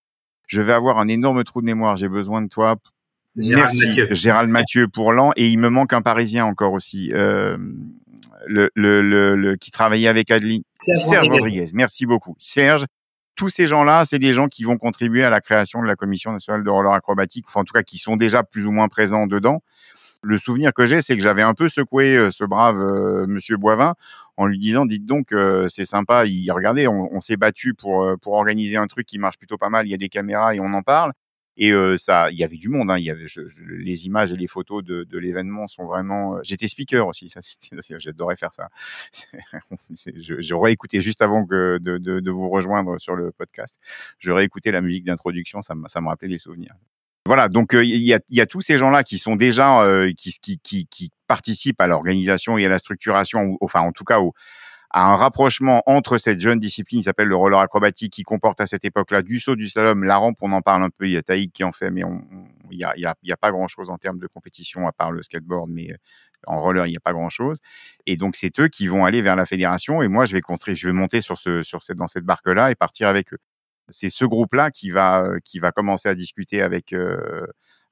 je 0.48 0.62
vais 0.62 0.74
avoir 0.74 1.00
un 1.00 1.08
énorme 1.08 1.44
trou 1.44 1.62
de 1.62 1.66
mémoire, 1.66 1.96
j'ai 1.96 2.10
besoin 2.10 2.42
de 2.42 2.48
toi. 2.48 2.76
Merci, 3.36 3.88
Gérald 4.12 4.50
Mathieu 4.50 4.88
pour 4.88 5.12
l'an. 5.12 5.32
Et 5.36 5.50
il 5.50 5.60
me 5.60 5.70
manque 5.70 5.94
un 5.94 6.02
Parisien 6.02 6.46
encore 6.46 6.74
aussi, 6.74 7.12
euh, 7.14 7.58
le, 8.48 8.70
le, 8.76 9.02
le, 9.02 9.56
qui 9.58 9.72
travaillait 9.72 10.08
avec 10.08 10.32
Adeline. 10.32 10.64
Serge, 10.96 11.30
Rodriguez. 11.30 11.66
Merci 11.74 12.06
beaucoup. 12.06 12.36
Serge, 12.38 12.86
tous 13.36 13.50
ces 13.50 13.68
gens-là, 13.68 14.06
c'est 14.06 14.20
des 14.20 14.32
gens 14.32 14.48
qui 14.48 14.64
vont 14.64 14.78
contribuer 14.78 15.24
à 15.24 15.30
la 15.30 15.42
création 15.42 15.82
de 15.82 15.88
la 15.88 15.96
Commission 15.96 16.32
nationale 16.32 16.64
de 16.64 16.70
roller 16.70 16.94
acrobatique, 16.94 17.46
enfin 17.48 17.62
en 17.62 17.64
tout 17.66 17.74
cas 17.74 17.84
qui 17.84 17.98
sont 17.98 18.16
déjà 18.16 18.44
plus 18.44 18.66
ou 18.66 18.72
moins 18.72 18.88
présents 18.88 19.28
dedans 19.28 19.62
le 20.26 20.38
souvenir 20.38 20.74
que 20.74 20.86
j'ai, 20.86 21.02
c'est 21.02 21.16
que 21.16 21.22
j'avais 21.22 21.44
un 21.44 21.54
peu 21.54 21.70
secoué 21.70 22.18
euh, 22.18 22.32
ce 22.32 22.44
brave 22.44 22.82
euh, 22.82 23.28
Monsieur 23.28 23.58
Boivin 23.58 23.94
en 24.38 24.46
lui 24.46 24.60
disant, 24.60 24.86
dites 24.86 25.06
donc, 25.06 25.32
euh, 25.32 25.68
c'est 25.70 25.86
sympa. 25.86 26.26
Il 26.26 26.52
regardez, 26.52 26.88
on, 26.88 27.20
s'est 27.22 27.38
battu 27.38 27.74
pour 27.74 28.08
pour 28.22 28.34
organiser 28.34 28.78
un 28.78 28.88
truc 28.88 29.06
qui 29.08 29.18
marche 29.18 29.38
plutôt 29.38 29.58
pas 29.58 29.70
mal. 29.70 29.88
Il 29.88 29.92
y 29.92 29.94
a 29.94 29.98
des 29.98 30.10
caméras 30.10 30.56
et 30.56 30.60
on 30.60 30.74
en 30.74 30.82
parle. 30.84 31.14
Et 31.58 31.72
ça, 31.96 32.30
il 32.32 32.38
y 32.38 32.44
avait 32.44 32.58
du 32.58 32.68
monde. 32.68 32.92
Hein, 32.92 32.98
il 32.98 33.06
y 33.06 33.10
avait 33.10 33.26
les 33.70 34.06
images 34.06 34.34
et 34.34 34.36
les 34.36 34.48
photos 34.48 34.84
de, 34.84 35.06
de 35.06 35.18
l'événement 35.18 35.68
sont 35.68 35.86
vraiment. 35.86 36.38
J'étais 36.44 36.68
speaker 36.68 37.08
aussi. 37.08 37.30
Ça, 37.30 37.40
j'adorais 37.98 38.36
faire 38.36 38.54
ça. 38.54 38.68
J'aurais 40.18 40.74
écouté 40.74 41.00
juste 41.00 41.22
avant 41.22 41.46
que 41.46 41.78
de, 41.78 41.98
de, 41.98 42.20
de, 42.20 42.32
vous 42.32 42.50
rejoindre 42.50 43.00
sur 43.00 43.16
le 43.16 43.32
podcast. 43.32 43.80
J'aurais 44.20 44.44
écouté 44.44 44.72
la 44.72 44.82
musique 44.82 45.06
d'introduction. 45.06 45.62
Ça, 45.62 45.76
ça 45.88 46.02
me 46.02 46.08
rappelait 46.10 46.28
des 46.28 46.40
souvenirs. 46.40 46.76
Voilà, 47.28 47.50
donc 47.50 47.74
il 47.74 47.86
y, 47.86 48.14
a, 48.14 48.20
y, 48.30 48.42
a, 48.42 48.46
tous 48.46 48.62
ces 48.62 48.78
gens-là 48.78 49.04
qui 49.04 49.18
sont 49.18 49.36
déjà 49.36 49.84
qui, 50.16 50.32
qui, 50.40 50.60
qui, 50.60 50.86
qui, 50.86 51.10
participent 51.28 51.82
à 51.82 51.88
l'organisation 51.88 52.58
et 52.58 52.66
à 52.66 52.70
la 52.70 52.80
structuration, 52.80 53.58
enfin 53.62 53.82
en 53.82 53.92
tout 53.92 54.04
cas 54.04 54.20
à 54.92 55.02
un 55.12 55.16
rapprochement 55.16 55.84
entre 55.88 56.18
cette 56.18 56.40
jeune 56.40 56.60
discipline 56.60 57.00
qui 57.00 57.04
s'appelle 57.04 57.28
le 57.28 57.36
roller 57.36 57.60
acrobatique, 57.60 58.14
qui 58.14 58.24
comporte 58.24 58.62
à 58.62 58.66
cette 58.66 58.86
époque-là 58.86 59.24
du 59.24 59.40
saut, 59.40 59.56
du 59.56 59.68
slalom, 59.68 60.04
la 60.04 60.18
rampe, 60.18 60.38
on 60.42 60.52
en 60.54 60.62
parle 60.62 60.84
un 60.84 60.90
peu. 60.90 61.06
Il 61.06 61.12
y 61.12 61.18
a 61.18 61.22
Taïk 61.22 61.52
qui 61.52 61.64
en 61.64 61.72
fait, 61.72 61.92
mais 61.92 62.04
il 62.72 62.78
n'y 62.78 63.32
a, 63.32 63.38
pas 63.38 63.52
grand-chose 63.52 63.90
en 63.90 63.98
termes 63.98 64.20
de 64.20 64.28
compétition 64.28 64.88
à 64.88 64.94
part 64.94 65.12
le 65.12 65.22
skateboard, 65.22 65.70
mais 65.70 65.90
en 66.48 66.62
roller, 66.62 66.86
il 66.88 66.92
n'y 66.92 66.98
a 66.98 67.02
pas 67.02 67.14
grand-chose. 67.14 67.58
Et 68.06 68.16
donc 68.16 68.36
c'est 68.36 68.58
eux 68.60 68.68
qui 68.70 68.88
vont 68.88 69.04
aller 69.06 69.22
vers 69.22 69.36
la 69.36 69.46
fédération, 69.46 70.02
et 70.02 70.08
moi 70.08 70.26
je 70.26 70.38
vais, 70.38 70.92
monter 70.94 71.22
sur 71.22 71.38
ce, 71.38 71.64
sur 71.64 71.82
cette, 71.82 71.98
dans 71.98 72.08
cette 72.08 72.26
barque-là 72.26 72.72
et 72.72 72.76
partir 72.76 73.08
avec 73.08 73.34
eux 73.34 73.40
c'est 73.90 74.10
ce 74.10 74.26
groupe-là 74.26 74.72
qui 74.72 74.90
va, 74.90 75.24
euh, 75.24 75.72
commencer 75.76 76.10
à 76.10 76.16
discuter 76.16 76.62
avec, 76.62 76.94
euh, 76.94 77.46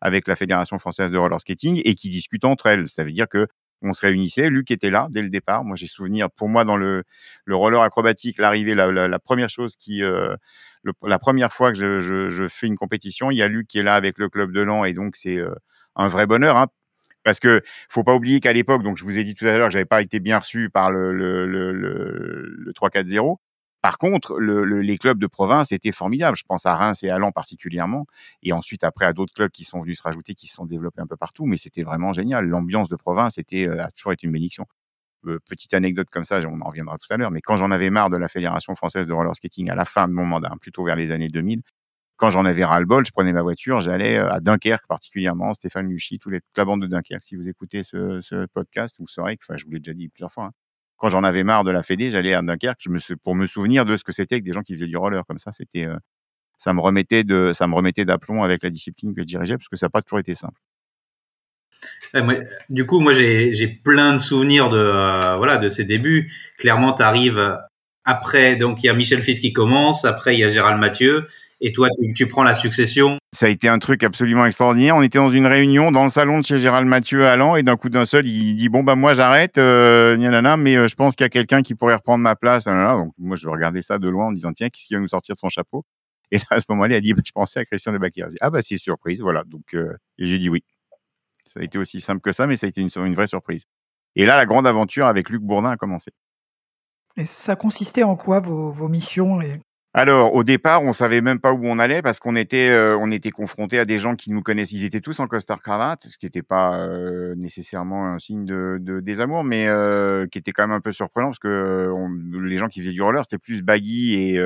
avec 0.03 0.27
la 0.27 0.36
Fédération 0.36 0.77
française 0.77 1.12
de 1.12 1.17
roller 1.17 1.39
skating 1.39 1.81
et 1.83 1.95
qui 1.95 2.10
discute 2.10 2.43
entre 2.43 2.67
elles. 2.67 2.89
Ça 2.89 3.05
veut 3.05 3.12
dire 3.12 3.29
que 3.29 3.48
on 3.81 3.93
se 3.93 4.05
réunissait. 4.05 4.50
Luc 4.50 4.69
était 4.69 4.89
là 4.89 5.07
dès 5.10 5.22
le 5.22 5.29
départ. 5.29 5.63
Moi, 5.63 5.75
j'ai 5.77 5.88
souvenir, 5.88 6.29
pour 6.29 6.50
moi, 6.50 6.65
dans 6.65 6.77
le, 6.77 7.03
le 7.45 7.55
roller 7.55 7.81
acrobatique, 7.81 8.38
l'arrivée, 8.38 8.75
la, 8.75 9.19
première 9.19 9.50
chose 9.50 9.75
qui, 9.77 10.03
euh, 10.03 10.36
la 11.03 11.19
première 11.19 11.53
fois 11.53 11.72
que 11.72 11.77
je, 11.77 12.48
fais 12.50 12.67
une 12.67 12.77
compétition, 12.77 13.31
il 13.31 13.38
y 13.38 13.41
a 13.41 13.48
Luc 13.48 13.67
qui 13.67 13.79
est 13.79 13.83
là 13.83 13.95
avec 13.95 14.17
le 14.17 14.29
club 14.29 14.51
de 14.51 14.62
l'an 14.62 14.83
et 14.83 14.93
donc 14.93 15.15
c'est 15.15 15.39
un 15.95 16.07
vrai 16.07 16.25
bonheur. 16.25 16.57
Hein, 16.57 16.67
parce 17.24 17.39
que 17.39 17.62
faut 17.89 18.03
pas 18.03 18.13
oublier 18.13 18.41
qu'à 18.41 18.51
l'époque, 18.51 18.83
donc 18.83 18.98
je 18.98 19.05
vous 19.05 19.17
ai 19.17 19.24
dit 19.24 19.33
tout 19.33 19.45
à 19.45 19.57
l'heure 19.57 19.69
j'avais 19.69 19.86
pas 19.86 20.01
été 20.01 20.19
bien 20.19 20.39
reçu 20.39 20.69
par 20.69 20.91
le, 20.91 21.13
le, 21.13 21.45
le, 21.45 21.72
le 21.72 22.72
3-4-0. 22.74 23.38
Par 23.84 23.98
contre, 23.98 24.40
le, 24.40 24.63
les 24.63 24.98
clubs 24.98 25.20
de 25.20 25.28
province 25.28 25.74
étaient 25.74 25.92
formidables. 25.92 26.38
Je 26.38 26.46
pense 26.48 26.66
à 26.66 26.74
Reims 26.74 27.04
et 27.04 27.10
à 27.10 27.18
Lens 27.18 27.34
particulièrement. 27.34 28.06
Et 28.42 28.54
ensuite, 28.54 28.86
après, 28.86 29.06
à 29.06 29.12
d'autres 29.12 29.34
clubs 29.34 29.52
qui 29.52 29.66
sont 29.66 29.82
venus 29.82 29.98
se 29.98 30.04
rajouter, 30.04 30.36
qui 30.36 30.48
se 30.48 30.56
sont 30.56 30.66
développés 30.66 31.02
un 31.02 31.06
peu 31.06 31.18
partout. 31.18 31.46
Mais 31.46 31.58
c'était 31.58 31.84
vraiment 31.84 32.13
génial. 32.13 32.46
L'ambiance 32.46 32.88
de 32.88 32.96
province 32.96 33.38
était, 33.38 33.68
euh, 33.68 33.84
a 33.84 33.92
toujours 33.92 34.13
été 34.13 34.25
une 34.25 34.32
bénédiction. 34.32 34.66
Euh, 35.25 35.38
petite 35.50 35.74
anecdote 35.74 36.08
comme 36.10 36.24
ça, 36.24 36.40
on 36.48 36.62
en 36.62 36.66
reviendra 36.70 36.98
tout 36.98 37.12
à 37.13 37.18
l'heure. 37.18 37.30
Mais 37.30 37.42
quand 37.42 37.58
j'en 37.58 37.72
avais 37.72 37.90
marre 37.90 38.10
de 38.10 38.16
la 38.16 38.30
Fédération 38.30 38.74
française 38.74 39.06
de 39.06 39.12
roller 39.12 39.36
skating 39.36 39.70
à 39.70 39.75
la 39.75 39.84
fin 39.84 40.08
de 40.08 40.13
mon 40.13 40.25
mandat, 40.25 40.54
plutôt 40.62 40.86
vers 40.86 40.96
les 40.96 41.12
années 41.12 41.28
2000, 41.28 41.62
quand 42.16 42.30
j'en 42.30 42.46
avais 42.46 42.63
ras-le-bol, 42.63 43.06
je 43.06 43.12
prenais 43.12 43.34
ma 43.34 43.42
voiture, 43.42 43.82
j'allais 43.82 44.18
euh, 44.18 44.32
à 44.32 44.40
Dunkerque 44.40 44.88
particulièrement, 44.88 45.54
Stéphane 45.54 45.90
Luchy, 45.90 46.20
tous 46.20 46.30
les, 46.30 46.40
toute 46.40 46.58
la 46.58 46.63
bande 46.63 46.82
de 46.82 46.88
Dunkerque. 46.88 47.24
Si 47.24 47.36
vous 47.36 47.50
écoutez 47.50 47.84
ce, 47.84 48.22
ce 48.22 48.46
podcast, 48.46 48.96
vous 49.00 49.08
saurez 49.08 49.36
que, 49.36 49.44
enfin, 49.44 49.58
je 49.58 49.66
vous 49.66 49.72
l'ai 49.72 49.80
déjà 49.80 49.94
dit 49.94 50.08
plusieurs 50.08 50.32
fois, 50.32 50.46
hein, 50.46 50.52
quand 51.03 51.10
j'en 51.10 51.25
avais 51.25 51.43
marre 51.43 51.65
de 51.65 51.72
la 51.72 51.83
Fédé, 51.83 52.12
j'allais 52.12 52.33
à 52.33 52.41
Dunkerque 52.41 52.79
je 52.79 52.89
me, 52.89 52.98
pour 53.17 53.36
me 53.36 53.45
souvenir 53.45 53.83
de 53.83 53.98
ce 53.98 54.05
que 54.05 54.13
c'était 54.13 54.39
que 54.39 54.45
des 54.45 54.53
gens 54.53 54.62
qui 54.62 54.74
faisaient 54.74 54.88
du 54.88 54.95
roller 54.95 55.25
comme 55.27 55.38
ça. 55.38 55.51
C'était, 55.51 55.86
euh, 55.86 55.98
ça 56.57 56.72
me 56.72 56.79
remettait 56.79 57.25
de, 57.25 57.51
ça 57.53 57.67
me 57.67 57.75
remettait 57.75 58.05
d'aplomb 58.05 58.41
avec 58.41 58.63
la 58.63 58.69
discipline 58.69 59.13
que 59.13 59.22
je 59.22 59.27
dirigeais 59.27 59.57
parce 59.57 59.67
que 59.67 59.75
ça 59.75 59.88
n'a 59.88 59.89
pas 59.89 60.01
toujours 60.01 60.19
été 60.19 60.33
simple. 60.33 60.62
du 62.69 62.86
coup, 62.86 63.01
moi, 63.01 63.12
j'ai 63.12 63.67
plein 63.83 64.13
de 64.13 64.17
souvenirs 64.17 64.69
de, 64.69 64.77
euh, 64.77 65.36
voilà, 65.36 65.57
de 65.57 65.67
ces 65.67 65.83
débuts. 65.83 66.31
Clairement, 66.57 66.93
tu 66.93 67.03
arrives 67.03 67.60
après, 68.05 68.55
donc 68.55 68.81
il 68.81 68.86
y 68.86 68.89
a 68.89 68.93
Michel 68.93 69.22
Fils 69.22 69.41
qui 69.41 69.51
commence, 69.51 70.05
après 70.05 70.36
il 70.36 70.39
y 70.39 70.45
a 70.45 70.48
Gérald 70.48 70.79
Mathieu, 70.79 71.27
et 71.65 71.72
toi, 71.72 71.88
tu, 72.13 72.27
prends 72.27 72.43
la 72.43 72.55
succession. 72.55 73.17
Ça 73.32 73.46
a 73.46 73.50
été 73.50 73.70
un 73.70 73.79
truc 73.79 74.03
absolument 74.03 74.46
extraordinaire. 74.46 74.98
On 74.98 75.01
était 75.01 75.17
dans 75.17 75.29
une 75.29 75.48
réunion 75.48 75.93
dans 75.93 76.03
le 76.03 76.10
salon 76.10 76.39
de 76.39 76.43
chez 76.43 76.58
Gérald 76.58 76.86
Mathieu 76.86 77.25
à 77.25 77.38
Lan, 77.38 77.55
et 77.55 77.63
d'un 77.63 77.77
coup 77.77 77.88
d'un 77.88 78.03
seul, 78.03 78.27
il 78.27 78.55
dit 78.55 78.67
bon 78.67 78.84
bah 78.84 78.96
moi 78.96 79.13
j'arrête, 79.13 79.58
euh, 79.58 80.17
mais 80.58 80.75
euh, 80.75 80.88
je 80.88 80.96
pense 80.96 81.15
qu'il 81.15 81.24
y 81.24 81.25
a 81.25 81.29
quelqu'un 81.29 81.62
qui 81.62 81.74
pourrait 81.74 81.96
reprendre 81.96 82.22
ma 82.22 82.36
place. 82.36 82.65
Donc 82.65 83.13
moi 83.17 83.38
je 83.38 83.48
regardais 83.48 83.82
ça 83.82 83.98
de 83.98 84.10
loin 84.10 84.27
en 84.27 84.32
disant 84.34 84.51
tiens 84.51 84.67
qu'est-ce 84.67 84.88
qui 84.88 84.93
va 84.93 85.00
nous 85.00 85.08
sortir 85.08 85.36
de 85.36 85.39
son 85.39 85.48
chapeau? 85.48 85.86
Et 86.32 86.38
à 86.50 86.60
ce 86.60 86.65
moment-là, 86.70 86.96
il 86.96 86.98
a 86.98 87.01
dit 87.01 87.13
bah, 87.13 87.22
je 87.25 87.32
pensais 87.32 87.62
à 87.62 87.65
Christian 87.65 87.93
de 87.93 87.98
Bakir. 87.98 88.27
ah 88.41 88.50
bah 88.50 88.62
c'est 88.62 88.77
surprise, 88.77 89.22
voilà. 89.22 89.46
Donc 89.46 89.74
euh, 89.74 89.93
et 90.17 90.25
j'ai 90.25 90.39
dit 90.39 90.50
oui. 90.50 90.65
Ça 91.48 91.62
a 91.62 91.63
été 91.63 91.77
aussi 91.77 92.01
simple 92.01 92.20
que 92.20 92.34
ça, 92.34 92.46
mais 92.46 92.58
ça 92.58 92.65
a 92.65 92.70
été 92.70 92.82
une, 92.82 92.89
une 93.05 93.13
vraie 93.13 93.27
surprise. 93.27 93.63
Et 94.15 94.25
là, 94.25 94.36
la 94.36 94.46
grande 94.46 94.67
aventure 94.67 95.05
avec 95.05 95.29
Luc 95.29 95.41
Bourdin 95.41 95.72
a 95.72 95.77
commencé. 95.77 96.12
Et 97.15 97.25
ça 97.25 97.55
consistait 97.55 98.03
en 98.03 98.15
quoi 98.15 98.41
vos, 98.41 98.72
vos 98.72 98.89
missions 98.89 99.39
et... 99.41 99.62
Alors, 99.95 100.33
au 100.33 100.43
départ, 100.43 100.81
on 100.81 100.91
savait 100.91 101.21
même 101.21 101.39
pas 101.39 101.53
où 101.53 101.67
on 101.67 101.77
allait 101.77 102.01
parce 102.01 102.19
qu'on 102.19 102.35
était, 102.35 102.69
euh, 102.71 102.97
on 102.97 103.12
était 103.12 103.29
confronté 103.29 103.77
à 103.77 103.85
des 103.85 104.00
gens 104.00 104.15
qui 104.15 104.31
nous 104.31 104.41
connaissent. 104.41 104.71
Ils 104.71 104.85
étaient 104.85 105.01
tous 105.01 105.19
en 105.19 105.27
costard 105.27 105.62
cravate, 105.62 106.07
ce 106.09 106.17
qui 106.17 106.25
n'était 106.25 106.41
pas 106.41 106.79
euh, 106.79 107.35
nécessairement 107.35 108.07
un 108.07 108.17
signe 108.17 108.43
de, 108.43 108.79
de 108.81 109.01
désamour, 109.01 109.43
mais 109.43 109.67
euh, 109.67 110.25
qui 110.25 110.39
était 110.39 110.51
quand 110.51 110.63
même 110.63 110.75
un 110.75 110.81
peu 110.81 110.91
surprenant 110.91 111.27
parce 111.27 111.38
que 111.38 111.93
les 112.41 112.57
gens 112.57 112.69
qui 112.69 112.79
faisaient 112.79 112.91
du 112.91 113.03
roller, 113.03 113.21
c'était 113.23 113.38
plus 113.38 113.62
baggy 113.62 114.15
et, 114.15 114.41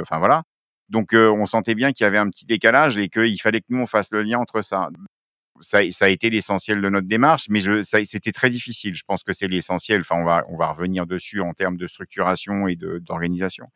enfin 0.00 0.18
voilà. 0.18 0.44
Donc, 0.88 1.10
on 1.12 1.44
sentait 1.46 1.74
bien 1.74 1.92
qu'il 1.92 2.04
y 2.04 2.06
avait 2.06 2.16
un 2.18 2.30
petit 2.30 2.46
décalage 2.46 2.96
et 2.96 3.08
qu'il 3.08 3.40
fallait 3.42 3.60
que 3.60 3.66
nous 3.68 3.80
on 3.82 3.86
fasse 3.86 4.10
le 4.12 4.22
lien 4.22 4.38
entre 4.38 4.62
ça 4.62 4.88
ça, 5.60 5.80
ça, 5.90 6.04
a 6.06 6.08
été 6.08 6.30
l'essentiel 6.30 6.80
de 6.82 6.88
notre 6.88 7.06
démarche, 7.06 7.46
mais 7.48 7.60
c'était 8.04 8.32
très 8.32 8.50
difficile. 8.50 8.94
Je 8.94 9.04
pense 9.06 9.22
que 9.22 9.32
c'est 9.32 9.46
l'essentiel. 9.46 10.00
Enfin, 10.00 10.16
on 10.16 10.24
va, 10.24 10.44
on 10.48 10.56
va 10.56 10.68
revenir 10.68 11.06
dessus 11.06 11.40
en 11.40 11.52
termes 11.52 11.76
de 11.76 11.86
structuration 11.86 12.68
et 12.68 12.76
d'organisation. 12.76 13.66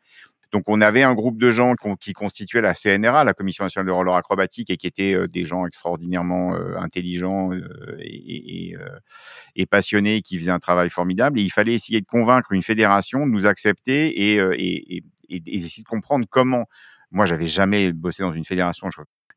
Donc, 0.51 0.63
on 0.67 0.81
avait 0.81 1.03
un 1.03 1.13
groupe 1.13 1.37
de 1.37 1.49
gens 1.49 1.75
qui 1.99 2.11
constituaient 2.13 2.61
la 2.61 2.73
CNRA, 2.73 3.23
la 3.23 3.33
Commission 3.33 3.63
nationale 3.63 3.87
de 3.87 3.91
roller 3.91 4.15
acrobatique, 4.15 4.69
et 4.69 4.77
qui 4.77 4.85
étaient 4.85 5.15
euh, 5.15 5.27
des 5.27 5.45
gens 5.45 5.65
extraordinairement 5.65 6.53
euh, 6.53 6.75
intelligents 6.77 7.51
euh, 7.53 7.97
et, 7.99 9.65
passionnés, 9.65 10.21
qui 10.21 10.37
faisaient 10.37 10.51
un 10.51 10.59
travail 10.59 10.89
formidable. 10.89 11.39
Et 11.39 11.43
il 11.43 11.51
fallait 11.51 11.73
essayer 11.73 12.01
de 12.01 12.05
convaincre 12.05 12.51
une 12.51 12.63
fédération 12.63 13.25
de 13.25 13.31
nous 13.31 13.45
accepter 13.45 14.33
et, 14.33 14.37
et 14.37 15.03
essayer 15.29 15.83
de 15.83 15.87
comprendre 15.87 16.25
comment. 16.29 16.65
Moi, 17.11 17.25
j'avais 17.25 17.47
jamais 17.47 17.93
bossé 17.93 18.23
dans 18.23 18.33
une 18.33 18.45
fédération. 18.45 18.89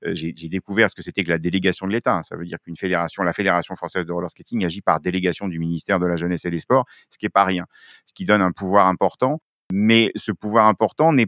J'ai 0.06 0.49
découvert 0.49 0.90
ce 0.90 0.97
que 0.97 1.02
c'était 1.02 1.23
que 1.23 1.30
la 1.30 1.38
délégation 1.38 1.87
de 1.87 1.92
l'État. 1.92 2.21
Ça 2.23 2.37
veut 2.37 2.44
dire 2.44 2.59
qu'une 2.61 2.76
fédération, 2.76 3.23
la 3.23 3.33
Fédération 3.33 3.76
française 3.76 4.04
de 4.04 4.12
roller 4.12 4.30
skating, 4.30 4.64
agit 4.64 4.83
par 4.83 5.00
délégation 5.00 5.47
du 5.49 5.59
ministère 5.59 6.00
de 6.00 6.06
la 6.06 6.16
Jeunesse 6.16 6.44
et 6.44 6.50
des 6.50 6.59
Sports, 6.59 6.85
ce 7.11 7.18
qui 7.18 7.26
est 7.26 7.30
pas 7.30 7.44
rien, 7.44 7.66
ce 8.04 8.12
qui 8.12 8.25
donne 8.25 8.42
un 8.42 8.52
pouvoir 8.52 8.88
important 8.88 9.40
mais 9.73 10.11
ce 10.14 10.30
pouvoir 10.33 10.66
important 10.66 11.12
n'est, 11.12 11.26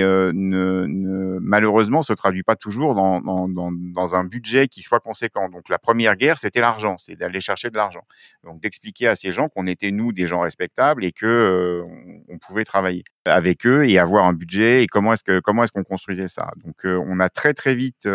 euh, 0.00 0.32
ne, 0.34 0.86
ne, 0.88 1.38
malheureusement 1.40 2.02
se 2.02 2.12
traduit 2.12 2.42
pas 2.42 2.56
toujours 2.56 2.94
dans, 2.94 3.20
dans, 3.20 3.48
dans, 3.48 4.14
un 4.14 4.24
budget 4.24 4.68
qui 4.68 4.82
soit 4.82 5.00
conséquent. 5.00 5.48
Donc 5.48 5.68
la 5.68 5.78
première 5.78 6.16
guerre, 6.16 6.38
c'était 6.38 6.60
l'argent, 6.60 6.96
c'est 6.98 7.16
d'aller 7.16 7.40
chercher 7.40 7.70
de 7.70 7.76
l'argent. 7.76 8.02
Donc 8.42 8.60
d'expliquer 8.60 9.08
à 9.08 9.16
ces 9.16 9.32
gens 9.32 9.48
qu'on 9.48 9.66
était 9.66 9.90
nous 9.90 10.12
des 10.12 10.26
gens 10.26 10.40
respectables 10.40 11.04
et 11.04 11.12
que 11.12 11.26
euh, 11.26 11.82
on, 12.28 12.38
pouvait 12.38 12.64
travailler 12.64 13.04
avec 13.26 13.66
eux 13.66 13.88
et 13.88 13.98
avoir 13.98 14.26
un 14.26 14.32
budget 14.32 14.82
et 14.82 14.86
comment 14.86 15.12
est-ce 15.12 15.24
que 15.24 15.40
comment 15.40 15.64
est-ce 15.64 15.72
qu'on 15.72 15.84
construisait 15.84 16.28
ça. 16.28 16.50
Donc 16.64 16.84
euh, 16.84 17.02
on 17.06 17.20
a 17.20 17.28
très 17.28 17.54
très 17.54 17.74
vite 17.74 18.08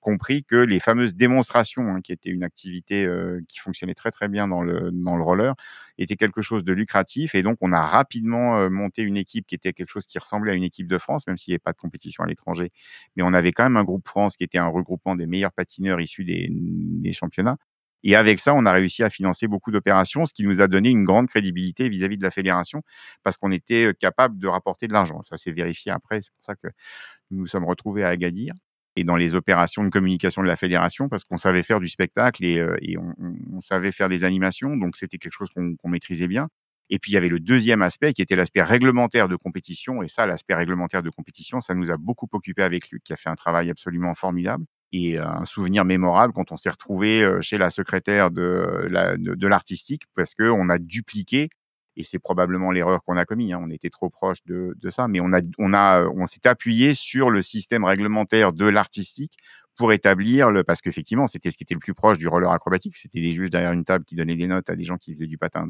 compris 0.00 0.44
que 0.44 0.56
les 0.56 0.80
fameuses 0.80 1.14
démonstrations, 1.14 1.88
hein, 1.88 2.00
qui 2.02 2.12
étaient 2.12 2.30
une 2.30 2.44
activité 2.44 3.08
qui 3.48 3.58
fonctionnait 3.58 3.94
très 3.94 4.10
très 4.10 4.28
bien 4.28 4.48
dans 4.48 4.62
le 4.62 4.90
dans 4.92 5.16
le 5.16 5.22
roller, 5.22 5.54
était 5.98 6.16
quelque 6.16 6.42
chose 6.42 6.64
de 6.64 6.72
lucratif 6.72 7.34
et 7.34 7.42
donc 7.42 7.58
on 7.60 7.72
a 7.72 7.80
rapidement 7.80 8.68
monté 8.70 9.02
une 9.02 9.16
équipe 9.16 9.46
qui 9.46 9.54
était 9.54 9.72
quelque 9.72 9.90
chose 9.90 10.06
qui 10.06 10.18
ressemblait 10.18 10.52
à 10.52 10.54
une 10.54 10.64
équipe 10.64 10.86
de 10.88 10.98
France, 10.98 11.26
même 11.26 11.36
s'il 11.36 11.52
n'y 11.52 11.54
avait 11.54 11.58
pas 11.60 11.72
de 11.72 11.78
compétition 11.78 12.24
à 12.24 12.26
l'étranger. 12.26 12.70
Mais 13.16 13.22
on 13.22 13.32
avait 13.32 13.52
quand 13.52 13.64
même 13.64 13.76
un 13.76 13.84
groupe 13.84 14.06
France 14.06 14.36
qui 14.36 14.44
était 14.44 14.58
un 14.58 14.68
regroupement 14.68 15.16
des 15.16 15.26
meilleurs 15.26 15.52
patineurs 15.52 16.00
issus 16.00 16.24
des, 16.24 17.12
championnats. 17.12 17.56
Et 18.08 18.14
avec 18.14 18.38
ça, 18.38 18.54
on 18.54 18.64
a 18.66 18.72
réussi 18.72 19.02
à 19.02 19.10
financer 19.10 19.48
beaucoup 19.48 19.72
d'opérations, 19.72 20.26
ce 20.26 20.32
qui 20.32 20.44
nous 20.44 20.60
a 20.60 20.68
donné 20.68 20.90
une 20.90 21.02
grande 21.02 21.26
crédibilité 21.26 21.88
vis-à-vis 21.88 22.16
de 22.16 22.22
la 22.22 22.30
fédération, 22.30 22.82
parce 23.24 23.36
qu'on 23.36 23.50
était 23.50 23.92
capable 23.98 24.38
de 24.38 24.46
rapporter 24.46 24.86
de 24.86 24.92
l'argent. 24.92 25.22
Ça 25.28 25.36
s'est 25.36 25.50
vérifié 25.50 25.90
après, 25.90 26.22
c'est 26.22 26.32
pour 26.32 26.44
ça 26.44 26.54
que 26.54 26.68
nous 27.32 27.40
nous 27.40 27.48
sommes 27.48 27.64
retrouvés 27.64 28.04
à 28.04 28.10
Agadir 28.10 28.54
et 28.94 29.02
dans 29.02 29.16
les 29.16 29.34
opérations 29.34 29.82
de 29.82 29.88
communication 29.88 30.40
de 30.40 30.46
la 30.46 30.54
fédération, 30.54 31.08
parce 31.08 31.24
qu'on 31.24 31.36
savait 31.36 31.64
faire 31.64 31.80
du 31.80 31.88
spectacle 31.88 32.44
et, 32.44 32.96
on, 32.96 33.60
savait 33.60 33.90
faire 33.90 34.08
des 34.08 34.22
animations, 34.22 34.76
donc 34.76 34.96
c'était 34.96 35.18
quelque 35.18 35.32
chose 35.32 35.50
qu'on 35.52 35.88
maîtrisait 35.88 36.28
bien. 36.28 36.46
Et 36.90 37.00
puis 37.00 37.10
il 37.10 37.14
y 37.16 37.18
avait 37.18 37.28
le 37.28 37.40
deuxième 37.40 37.82
aspect 37.82 38.12
qui 38.12 38.22
était 38.22 38.36
l'aspect 38.36 38.62
réglementaire 38.62 39.26
de 39.26 39.34
compétition. 39.34 40.04
Et 40.04 40.08
ça, 40.08 40.26
l'aspect 40.26 40.54
réglementaire 40.54 41.02
de 41.02 41.10
compétition, 41.10 41.60
ça 41.60 41.74
nous 41.74 41.90
a 41.90 41.96
beaucoup 41.96 42.28
occupé 42.30 42.62
avec 42.62 42.88
lui, 42.88 43.00
qui 43.02 43.12
a 43.12 43.16
fait 43.16 43.30
un 43.30 43.34
travail 43.34 43.68
absolument 43.68 44.14
formidable 44.14 44.64
et 44.92 45.18
un 45.18 45.44
souvenir 45.44 45.84
mémorable 45.84 46.32
quand 46.32 46.52
on 46.52 46.56
s'est 46.56 46.70
retrouvé 46.70 47.38
chez 47.40 47.58
la 47.58 47.70
secrétaire 47.70 48.30
de, 48.30 48.88
de, 49.16 49.46
l'artistique 49.46 50.04
parce 50.14 50.34
que 50.34 50.44
on 50.44 50.68
a 50.68 50.78
dupliqué 50.78 51.50
et 51.96 52.02
c'est 52.02 52.18
probablement 52.18 52.70
l'erreur 52.70 53.02
qu'on 53.04 53.16
a 53.16 53.24
commis. 53.24 53.52
Hein, 53.52 53.60
on 53.62 53.70
était 53.70 53.90
trop 53.90 54.10
proche 54.10 54.38
de, 54.46 54.74
ça, 54.90 55.08
mais 55.08 55.20
on 55.20 56.26
s'est 56.26 56.46
appuyé 56.46 56.94
sur 56.94 57.30
le 57.30 57.42
système 57.42 57.84
réglementaire 57.84 58.52
de 58.52 58.66
l'artistique 58.66 59.36
pour 59.76 59.92
établir 59.92 60.50
le 60.50 60.64
parce 60.64 60.80
qu'effectivement 60.80 61.26
c'était 61.26 61.50
ce 61.50 61.58
qui 61.58 61.64
était 61.64 61.74
le 61.74 61.80
plus 61.80 61.94
proche 61.94 62.18
du 62.18 62.28
roller 62.28 62.50
acrobatique. 62.50 62.96
C'était 62.96 63.20
des 63.20 63.32
juges 63.32 63.50
derrière 63.50 63.72
une 63.72 63.84
table 63.84 64.04
qui 64.04 64.14
donnaient 64.14 64.36
des 64.36 64.46
notes 64.46 64.70
à 64.70 64.76
des 64.76 64.84
gens 64.84 64.96
qui 64.96 65.12
faisaient 65.12 65.26
du 65.26 65.38
patin. 65.38 65.68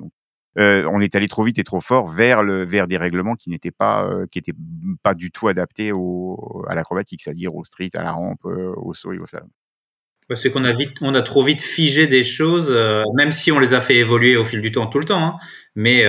Euh, 0.59 0.89
on 0.91 1.01
est 1.01 1.15
allé 1.15 1.29
trop 1.29 1.43
vite 1.43 1.59
et 1.59 1.65
trop 1.65 1.81
fort 1.81 2.07
vers 2.07 2.43
le 2.43 2.65
vers 2.65 2.87
des 2.87 2.97
règlements 2.97 3.35
qui 3.35 3.51
n'étaient 3.51 3.71
pas 3.71 4.07
euh, 4.07 4.27
qui 4.31 4.39
étaient 4.39 4.55
pas 5.03 5.15
du 5.15 5.31
tout 5.31 5.49
adaptés 5.49 5.93
au, 5.93 6.65
à 6.69 6.75
l'acrobatique, 6.75 7.21
c'est-à-dire 7.23 7.55
au 7.55 7.65
street, 7.65 7.91
à 7.95 8.03
la 8.03 8.13
rampe, 8.13 8.45
euh, 8.47 8.73
au 8.77 8.95
saut 8.95 9.13
et 9.13 9.19
au 9.19 9.27
slalom. 9.27 9.51
C'est 10.35 10.51
qu'on 10.51 10.65
a 10.65 10.73
vite, 10.73 10.97
on 11.03 11.15
a 11.15 11.23
trop 11.23 11.45
vite 11.45 11.61
figé 11.61 12.09
des 12.09 12.25
choses, 12.25 12.73
même 13.15 13.31
si 13.31 13.53
on 13.53 13.61
les 13.61 13.75
a 13.75 13.81
fait 13.81 13.95
évoluer 13.95 14.37
au 14.37 14.45
fil 14.45 14.61
du 14.61 14.73
temps, 14.73 14.89
tout 14.89 14.99
le 14.99 15.05
temps. 15.05 15.23
Hein, 15.23 15.37
mais 15.77 16.05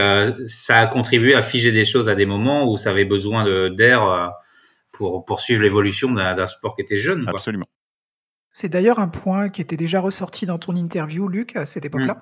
ça 0.48 0.80
a 0.80 0.88
contribué 0.88 1.36
à 1.36 1.44
figer 1.44 1.72
des 1.72 1.86
choses 1.86 2.10
à 2.10 2.16
des 2.16 2.26
moments 2.26 2.68
où 2.68 2.80
ça 2.80 2.90
avait 2.90 3.06
besoin 3.06 3.70
d'air 3.70 4.32
pour 4.92 5.24
poursuivre 5.24 5.62
l'évolution 5.62 6.12
d'un 6.12 6.48
sport 6.48 6.76
qui 6.76 6.82
était 6.82 6.98
jeune. 6.98 7.28
Absolument. 7.28 7.68
C'est 8.50 8.70
d'ailleurs 8.70 8.98
un 8.98 9.08
point 9.08 9.50
qui 9.50 9.62
était 9.62 9.78
déjà 9.78 10.00
ressorti 10.00 10.48
dans 10.48 10.58
ton 10.58 10.76
interview, 10.76 11.28
Luc, 11.28 11.56
à 11.56 11.66
cette 11.66 11.86
époque-là. 11.86 12.16
Mmh 12.16 12.22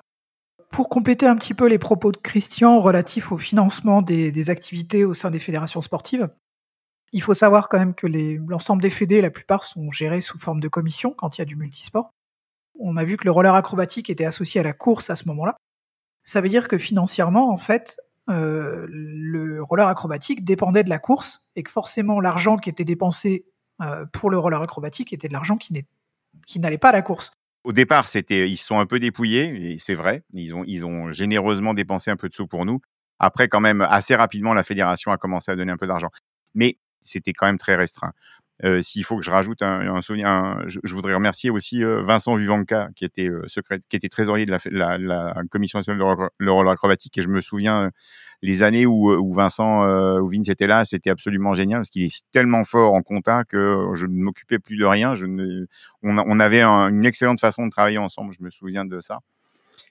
pour 0.70 0.88
compléter 0.88 1.26
un 1.26 1.36
petit 1.36 1.54
peu 1.54 1.66
les 1.66 1.78
propos 1.78 2.12
de 2.12 2.16
Christian 2.16 2.80
relatifs 2.80 3.32
au 3.32 3.38
financement 3.38 4.02
des, 4.02 4.50
activités 4.50 5.04
au 5.04 5.14
sein 5.14 5.30
des 5.30 5.38
fédérations 5.38 5.80
sportives, 5.80 6.28
il 7.12 7.22
faut 7.22 7.34
savoir 7.34 7.68
quand 7.68 7.78
même 7.78 7.94
que 7.94 8.06
l'ensemble 8.06 8.82
des 8.82 8.90
fédés, 8.90 9.20
la 9.20 9.30
plupart, 9.30 9.64
sont 9.64 9.90
gérés 9.90 10.20
sous 10.20 10.38
forme 10.38 10.60
de 10.60 10.68
commission 10.68 11.14
quand 11.16 11.36
il 11.36 11.40
y 11.40 11.42
a 11.42 11.44
du 11.46 11.56
multisport. 11.56 12.10
On 12.78 12.96
a 12.96 13.04
vu 13.04 13.16
que 13.16 13.24
le 13.24 13.30
roller 13.30 13.54
acrobatique 13.54 14.10
était 14.10 14.24
associé 14.26 14.60
à 14.60 14.64
la 14.64 14.72
course 14.72 15.08
à 15.08 15.16
ce 15.16 15.26
moment-là. 15.28 15.56
Ça 16.24 16.40
veut 16.40 16.48
dire 16.48 16.68
que 16.68 16.76
financièrement, 16.76 17.50
en 17.50 17.56
fait, 17.56 17.98
euh, 18.28 18.86
le 18.90 19.62
roller 19.62 19.86
acrobatique 19.86 20.44
dépendait 20.44 20.84
de 20.84 20.90
la 20.90 20.98
course 20.98 21.40
et 21.54 21.62
que 21.62 21.70
forcément 21.70 22.20
l'argent 22.20 22.56
qui 22.56 22.68
était 22.68 22.84
dépensé 22.84 23.46
euh, 23.80 24.04
pour 24.12 24.30
le 24.30 24.38
roller 24.38 24.60
acrobatique 24.60 25.12
était 25.12 25.28
de 25.28 25.32
l'argent 25.32 25.56
qui 25.56 26.58
n'allait 26.58 26.78
pas 26.78 26.88
à 26.88 26.92
la 26.92 27.02
course 27.02 27.32
au 27.66 27.72
départ, 27.72 28.06
c'était, 28.06 28.48
ils 28.48 28.56
sont 28.56 28.78
un 28.78 28.86
peu 28.86 29.00
dépouillés, 29.00 29.76
c'est 29.80 29.96
vrai. 29.96 30.22
Ils 30.32 30.54
ont, 30.54 30.62
ils 30.68 30.86
ont 30.86 31.10
généreusement 31.10 31.74
dépensé 31.74 32.12
un 32.12 32.16
peu 32.16 32.28
de 32.28 32.34
sous 32.34 32.46
pour 32.46 32.64
nous. 32.64 32.80
Après, 33.18 33.48
quand 33.48 33.58
même, 33.58 33.80
assez 33.80 34.14
rapidement, 34.14 34.54
la 34.54 34.62
fédération 34.62 35.10
a 35.10 35.16
commencé 35.16 35.50
à 35.50 35.56
donner 35.56 35.72
un 35.72 35.76
peu 35.76 35.88
d'argent. 35.88 36.10
Mais 36.54 36.78
c'était 37.00 37.32
quand 37.32 37.46
même 37.46 37.58
très 37.58 37.74
restreint. 37.74 38.12
Euh, 38.64 38.80
s'il 38.80 39.04
faut 39.04 39.18
que 39.18 39.24
je 39.24 39.30
rajoute 39.30 39.60
un, 39.60 40.00
souvenir, 40.00 40.62
je, 40.66 40.94
voudrais 40.94 41.14
remercier 41.14 41.50
aussi 41.50 41.84
euh, 41.84 42.02
Vincent 42.02 42.34
Vivanca, 42.36 42.88
qui 42.96 43.04
était 43.04 43.28
euh, 43.28 43.44
qui 43.90 43.96
était 43.96 44.08
trésorier 44.08 44.46
de 44.46 44.50
la, 44.50 45.34
commission 45.50 45.78
nationale 45.78 46.00
de 46.00 46.28
le 46.38 46.52
roller 46.52 46.72
acrobatique. 46.72 47.18
Et 47.18 47.22
je 47.22 47.28
me 47.28 47.42
souviens 47.42 47.90
les 48.42 48.62
années 48.62 48.86
où, 48.86 49.12
où 49.12 49.32
Vincent 49.32 49.84
Vince 50.26 50.48
était 50.48 50.66
là, 50.66 50.84
c'était 50.84 51.10
absolument 51.10 51.52
génial 51.52 51.80
parce 51.80 51.90
qu'il 51.90 52.04
est 52.04 52.22
tellement 52.32 52.64
fort 52.64 52.94
en 52.94 53.02
compta 53.02 53.44
que 53.44 53.90
je 53.94 54.06
ne 54.06 54.22
m'occupais 54.22 54.58
plus 54.58 54.76
de 54.78 54.84
rien. 54.84 55.14
On 56.02 56.40
avait 56.40 56.62
une 56.62 57.04
excellente 57.04 57.40
façon 57.40 57.66
de 57.66 57.70
travailler 57.70 57.98
ensemble. 57.98 58.32
Je 58.32 58.42
me 58.42 58.50
souviens 58.50 58.84
de 58.84 59.00
ça 59.00 59.20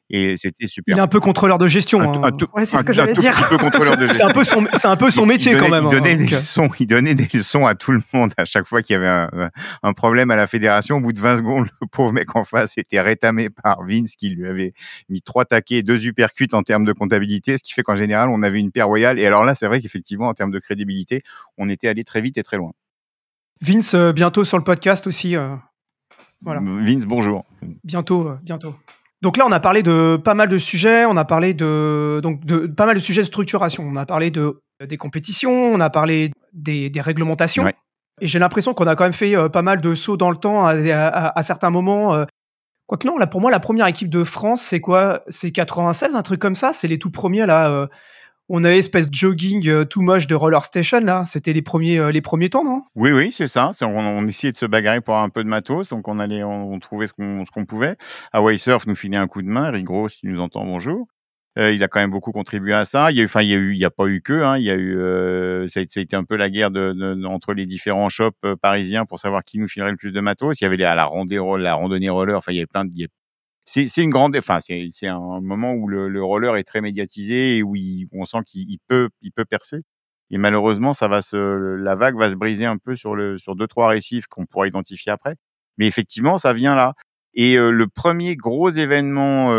et 0.09 0.35
c'était 0.37 0.67
super. 0.67 0.95
Il 0.95 0.99
est 0.99 1.01
un 1.01 1.07
peu 1.07 1.19
contrôleur 1.19 1.57
de 1.57 1.67
gestion. 1.67 2.01
Hein. 2.01 2.31
c'est 2.59 2.77
ce 2.77 2.83
que 2.83 2.93
j'allais 2.93 3.13
dire. 3.13 3.33
c'est 4.13 4.23
un 4.23 4.31
peu 4.31 4.43
son, 4.43 4.65
c'est 4.73 4.87
un 4.87 4.95
peu 4.95 5.09
son 5.09 5.25
métier 5.25 5.55
quand 5.57 5.69
même. 5.69 5.85
Il 5.85 5.89
donnait, 5.89 6.13
hein, 6.13 6.17
des 6.17 6.27
leçons, 6.27 6.69
il 6.79 6.87
donnait 6.87 7.15
des 7.15 7.27
leçons 7.33 7.65
à 7.65 7.75
tout 7.75 7.91
le 7.91 8.01
monde 8.13 8.31
à 8.37 8.45
chaque 8.45 8.67
fois 8.67 8.81
qu'il 8.81 8.93
y 8.93 8.97
avait 8.97 9.07
un, 9.07 9.49
un, 9.83 9.93
problème 9.93 10.31
à 10.31 10.35
la 10.35 10.47
fédération. 10.47 10.97
Au 10.97 11.01
bout 11.01 11.13
de 11.13 11.19
20 11.19 11.37
secondes, 11.37 11.67
le 11.81 11.87
pauvre 11.87 12.11
mec 12.13 12.35
en 12.35 12.43
face 12.43 12.77
était 12.77 13.01
rétamé 13.01 13.49
par 13.49 13.83
Vince 13.83 14.15
qui 14.15 14.29
lui 14.29 14.47
avait 14.47 14.73
mis 15.09 15.21
trois 15.21 15.45
taquets, 15.45 15.81
deux 15.81 16.05
uppercuts 16.05 16.53
en 16.53 16.61
termes 16.61 16.85
de 16.85 16.93
comptabilité, 16.93 17.57
ce 17.57 17.63
qui 17.63 17.73
fait 17.73 17.83
qu'en 17.83 17.95
général, 17.95 18.29
on 18.29 18.43
avait 18.43 18.59
une 18.59 18.71
paire 18.71 18.87
royale. 18.87 19.19
Et 19.19 19.25
alors 19.25 19.43
là, 19.43 19.55
c'est 19.55 19.67
vrai 19.67 19.81
qu'effectivement, 19.81 20.27
en 20.27 20.33
termes 20.33 20.51
de 20.51 20.59
crédibilité, 20.59 21.23
on 21.57 21.69
était 21.69 21.87
allé 21.87 22.03
très 22.03 22.21
vite 22.21 22.37
et 22.37 22.43
très 22.43 22.57
loin. 22.57 22.71
Vince, 23.61 23.93
euh, 23.93 24.11
bientôt 24.11 24.43
sur 24.43 24.57
le 24.57 24.63
podcast 24.63 25.07
aussi. 25.07 25.35
Euh, 25.35 25.55
voilà. 26.41 26.61
Vince, 26.61 27.05
bonjour. 27.05 27.45
Bientôt, 27.83 28.27
euh, 28.27 28.37
bientôt. 28.43 28.75
Donc 29.25 29.37
là, 29.37 29.45
on 29.47 29.51
a 29.51 29.59
parlé 29.59 29.81
de 29.81 30.17
pas 30.23 30.35
mal 30.35 30.49
de 30.49 30.59
sujets, 30.59 31.03
on 31.05 31.17
a 31.17 31.25
parlé 31.25 31.55
de, 31.55 32.19
donc 32.21 32.45
de 32.45 32.67
pas 32.67 32.85
mal 32.85 32.93
de 32.93 32.99
sujets 32.99 33.21
de 33.21 33.25
structuration. 33.25 33.83
On 33.83 33.95
a 33.95 34.05
parlé 34.05 34.29
de, 34.29 34.61
des 34.87 34.97
compétitions, 34.97 35.73
on 35.73 35.79
a 35.79 35.89
parlé 35.89 36.29
des, 36.53 36.91
réglementations. 36.97 37.67
Et 38.21 38.27
j'ai 38.27 38.37
l'impression 38.37 38.75
qu'on 38.75 38.85
a 38.85 38.95
quand 38.95 39.03
même 39.03 39.13
fait 39.13 39.33
pas 39.49 39.63
mal 39.63 39.81
de 39.81 39.95
sauts 39.95 40.15
dans 40.15 40.29
le 40.29 40.37
temps 40.37 40.67
à, 40.67 41.41
certains 41.41 41.71
moments. 41.71 42.23
Quoique 42.85 43.07
non, 43.07 43.17
là, 43.17 43.25
pour 43.25 43.41
moi, 43.41 43.49
la 43.49 43.59
première 43.59 43.87
équipe 43.87 44.11
de 44.11 44.23
France, 44.23 44.61
c'est 44.61 44.79
quoi? 44.79 45.23
C'est 45.27 45.49
96, 45.49 46.15
un 46.15 46.21
truc 46.21 46.39
comme 46.39 46.53
ça? 46.53 46.71
C'est 46.71 46.87
les 46.87 46.99
tout 46.99 47.09
premiers, 47.09 47.47
là 47.47 47.87
on 48.49 48.63
avait 48.63 48.77
espèce 48.77 49.09
de 49.09 49.15
jogging 49.15 49.67
euh, 49.67 49.85
tout 49.85 50.01
moche 50.01 50.27
de 50.27 50.35
Roller 50.35 50.63
Station 50.63 50.99
là. 51.01 51.25
C'était 51.25 51.53
les 51.53 51.61
premiers, 51.61 51.97
euh, 51.97 52.11
les 52.11 52.21
premiers 52.21 52.49
temps, 52.49 52.63
non? 52.63 52.81
Oui, 52.95 53.11
oui, 53.11 53.31
c'est 53.31 53.47
ça. 53.47 53.71
On, 53.81 54.27
essayait 54.27 54.51
de 54.53 54.57
se 54.57 54.65
bagarrer 54.65 55.01
pour 55.01 55.17
un 55.17 55.29
peu 55.29 55.43
de 55.43 55.49
matos, 55.49 55.89
donc 55.89 56.07
on 56.07 56.19
allait, 56.19 56.43
on, 56.43 56.77
trouvait 56.79 57.07
ce 57.07 57.13
qu'on 57.13 57.65
pouvait. 57.65 57.95
Hawaii 58.33 58.59
Surf 58.59 58.85
nous 58.87 58.95
filait 58.95 59.17
un 59.17 59.27
coup 59.27 59.41
de 59.41 59.47
main. 59.47 59.71
Rigro, 59.71 60.09
si 60.09 60.19
tu 60.19 60.27
nous 60.27 60.41
entends, 60.41 60.65
bonjour. 60.65 61.07
Euh, 61.57 61.71
il 61.71 61.81
a 61.83 61.87
quand 61.87 62.01
même 62.01 62.11
beaucoup 62.11 62.33
contribué 62.33 62.73
à 62.73 62.83
ça. 62.83 63.11
Il 63.11 63.17
y 63.17 63.21
a 63.21 63.23
eu, 63.23 63.27
enfin, 63.27 63.41
il 63.41 63.47
y 63.47 63.53
a 63.53 63.57
eu, 63.57 63.71
il 63.71 63.77
y 63.77 63.85
a 63.85 63.89
pas 63.89 64.07
eu 64.07 64.21
que, 64.21 64.33
hein, 64.33 64.57
il 64.57 64.65
y 64.65 64.69
a 64.69 64.75
eu, 64.75 65.67
ça, 65.69 65.79
a 65.79 65.83
été 65.83 66.15
un 66.15 66.25
peu 66.25 66.35
la 66.35 66.49
guerre 66.49 66.69
de, 66.69 67.25
entre 67.25 67.53
les 67.53 67.65
différents 67.65 68.09
shops 68.09 68.35
parisiens 68.61 69.05
pour 69.05 69.19
savoir 69.19 69.43
qui 69.43 69.57
nous 69.57 69.69
filerait 69.69 69.91
le 69.91 69.97
plus 69.97 70.11
de 70.11 70.19
matos. 70.19 70.59
Il 70.59 70.65
y 70.65 70.67
avait 70.67 70.77
les, 70.77 70.83
à 70.83 70.95
la 70.95 71.05
randonnée, 71.05 71.63
la 71.63 71.75
randonnée 71.75 72.09
roller. 72.09 72.37
Enfin, 72.37 72.51
il 72.51 72.55
y 72.55 72.59
avait 72.59 72.67
plein 72.67 72.83
de, 72.83 72.91
c'est 73.65 73.97
une 73.97 74.11
grande, 74.11 74.35
enfin 74.37 74.59
c'est 74.59 75.07
un 75.07 75.41
moment 75.41 75.73
où 75.73 75.87
le, 75.87 76.07
le, 76.07 76.23
roller 76.23 76.55
est 76.55 76.63
très 76.63 76.81
médiatisé 76.81 77.57
et 77.57 77.63
où 77.63 77.75
on 78.13 78.25
sent 78.25 78.43
qu'il 78.45 78.77
peut, 78.87 79.09
il 79.21 79.31
peut 79.31 79.45
percer. 79.45 79.81
Et 80.31 80.37
malheureusement, 80.37 80.93
ça 80.93 81.07
va 81.07 81.21
se, 81.21 81.37
la 81.37 81.95
vague 81.95 82.17
va 82.17 82.29
se 82.29 82.35
briser 82.35 82.65
un 82.65 82.77
peu 82.77 82.95
sur 82.95 83.15
le, 83.15 83.37
sur 83.37 83.55
deux 83.55 83.67
trois 83.67 83.89
récifs 83.89 84.27
qu'on 84.27 84.45
pourra 84.45 84.67
identifier 84.67 85.11
après. 85.11 85.35
Mais 85.77 85.87
effectivement, 85.87 86.37
ça 86.37 86.53
vient 86.53 86.75
là. 86.75 86.93
Et 87.35 87.57
le 87.57 87.87
premier 87.87 88.35
gros 88.35 88.69
événement 88.69 89.53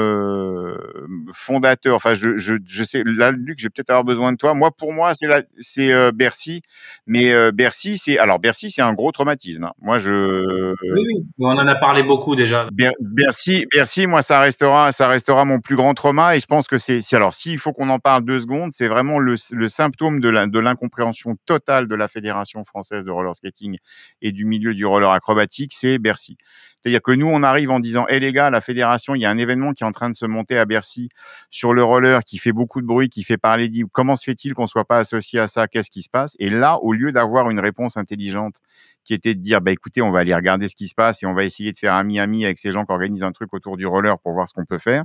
fondateur, 1.33 1.97
enfin, 1.97 2.15
je, 2.15 2.37
je, 2.37 2.55
je, 2.67 2.85
sais, 2.85 3.03
là, 3.05 3.31
Luc, 3.31 3.59
je 3.59 3.67
vais 3.67 3.71
peut-être 3.71 3.91
avoir 3.91 4.05
besoin 4.05 4.33
de 4.33 4.37
toi. 4.37 4.55
Moi, 4.55 4.71
pour 4.71 4.93
moi, 4.93 5.13
c'est 5.15 5.27
c'est 5.59 6.13
Bercy, 6.13 6.63
mais 7.07 7.53
Bercy, 7.53 7.99
c'est 7.99 8.19
alors 8.19 8.39
Bercy, 8.39 8.71
c'est 8.71 8.83
un 8.83 8.95
gros 8.95 9.13
traumatisme. 9.13 9.65
Hein. 9.65 9.73
Moi, 9.81 9.99
je. 9.99 10.75
Oui, 10.95 11.01
oui, 11.07 11.27
on 11.39 11.51
en 11.51 11.67
a 11.67 11.75
parlé 11.75 12.03
beaucoup 12.03 12.35
déjà. 12.35 12.67
Bercy, 13.01 13.67
Bercy, 13.73 14.07
moi, 14.07 14.23
ça 14.23 14.41
restera, 14.41 14.93
ça 14.93 15.09
restera 15.09 15.45
mon 15.45 15.61
plus 15.61 15.77
grand 15.77 15.95
trauma, 15.95 16.37
et 16.37 16.41
je 16.41 16.47
pense 16.47 16.69
que 16.69 16.79
c'est, 16.79 17.01
alors, 17.13 17.35
s'il 17.35 17.59
faut 17.59 17.73
qu'on 17.73 17.89
en 17.91 17.99
parle 17.99 18.25
deux 18.25 18.39
secondes, 18.39 18.73
c'est 18.73 18.89
vraiment 18.89 19.19
le, 19.19 19.35
le 19.53 19.69
symptôme 19.69 20.21
de 20.21 20.59
l'incompréhension 20.59 21.37
totale 21.47 21.89
de 21.89 21.95
la 21.95 22.09
fédération 22.09 22.65
française 22.65 23.05
de 23.05 23.11
roller 23.11 23.35
skating 23.35 23.77
et 24.23 24.33
du 24.33 24.45
milieu 24.45 24.75
du 24.75 24.87
roller 24.87 25.11
acrobatique, 25.11 25.73
c'est 25.75 25.99
Bercy. 25.99 26.37
C'est-à-dire 26.83 27.03
que 27.03 27.13
nous, 27.13 27.27
on 27.27 27.43
arrive 27.43 27.66
en 27.71 27.81
disant, 27.81 28.07
hé 28.09 28.21
les 28.21 28.33
gars, 28.33 28.51
la 28.51 28.61
fédération, 28.61 29.15
il 29.15 29.21
y 29.21 29.27
a 29.27 29.31
un 29.31 29.39
événement 29.39 29.73
qui 29.73 29.85
est 29.85 29.87
en 29.87 29.93
train 29.93 30.11
de 30.11 30.15
se 30.15 30.27
monter 30.27 30.59
à 30.59 30.65
Bercy 30.65 31.09
sur 31.51 31.73
le 31.75 31.83
roller, 31.83 32.25
qui 32.25 32.39
fait 32.39 32.53
beaucoup 32.53 32.81
de 32.81 32.87
bruit, 32.87 33.09
qui 33.09 33.23
fait 33.23 33.37
parler 33.37 33.69
dit, 33.69 33.85
comment 33.93 34.17
se 34.17 34.25
fait-il 34.25 34.55
qu'on 34.55 34.67
soit 34.67 34.85
pas 34.85 34.99
associé 34.99 35.41
à 35.41 35.49
ça? 35.49 35.69
Qu'est-ce 35.69 35.91
qui 35.91 36.03
se 36.03 36.11
passe? 36.11 36.35
Et 36.39 36.51
là, 36.51 36.79
au 36.83 36.93
lieu 36.93 37.13
d'avoir 37.13 37.51
une 37.51 37.61
réponse 37.61 37.97
intelligente 37.97 38.57
qui 39.05 39.15
était 39.15 39.35
de 39.35 39.41
dire, 39.41 39.61
bah 39.61 39.71
écoutez, 39.73 40.03
on 40.03 40.11
va 40.11 40.21
aller 40.21 40.35
regarder 40.35 40.69
ce 40.69 40.77
qui 40.77 40.89
se 40.89 40.95
passe 40.95 41.23
et 41.23 41.27
on 41.27 41.35
va 41.35 41.45
essayer 41.45 41.73
de 41.73 41.79
faire 41.79 41.95
ami-ami 41.95 42.45
avec 42.45 42.59
ces 42.59 42.73
gens 42.73 42.85
qui 42.85 42.93
organisent 42.93 43.23
un 43.23 43.33
truc 43.33 43.55
autour 43.55 43.77
du 43.77 43.87
roller 43.87 44.19
pour 44.19 44.33
voir 44.33 44.49
ce 44.49 44.55
qu'on 44.55 44.65
peut 44.65 44.79
faire 44.79 45.05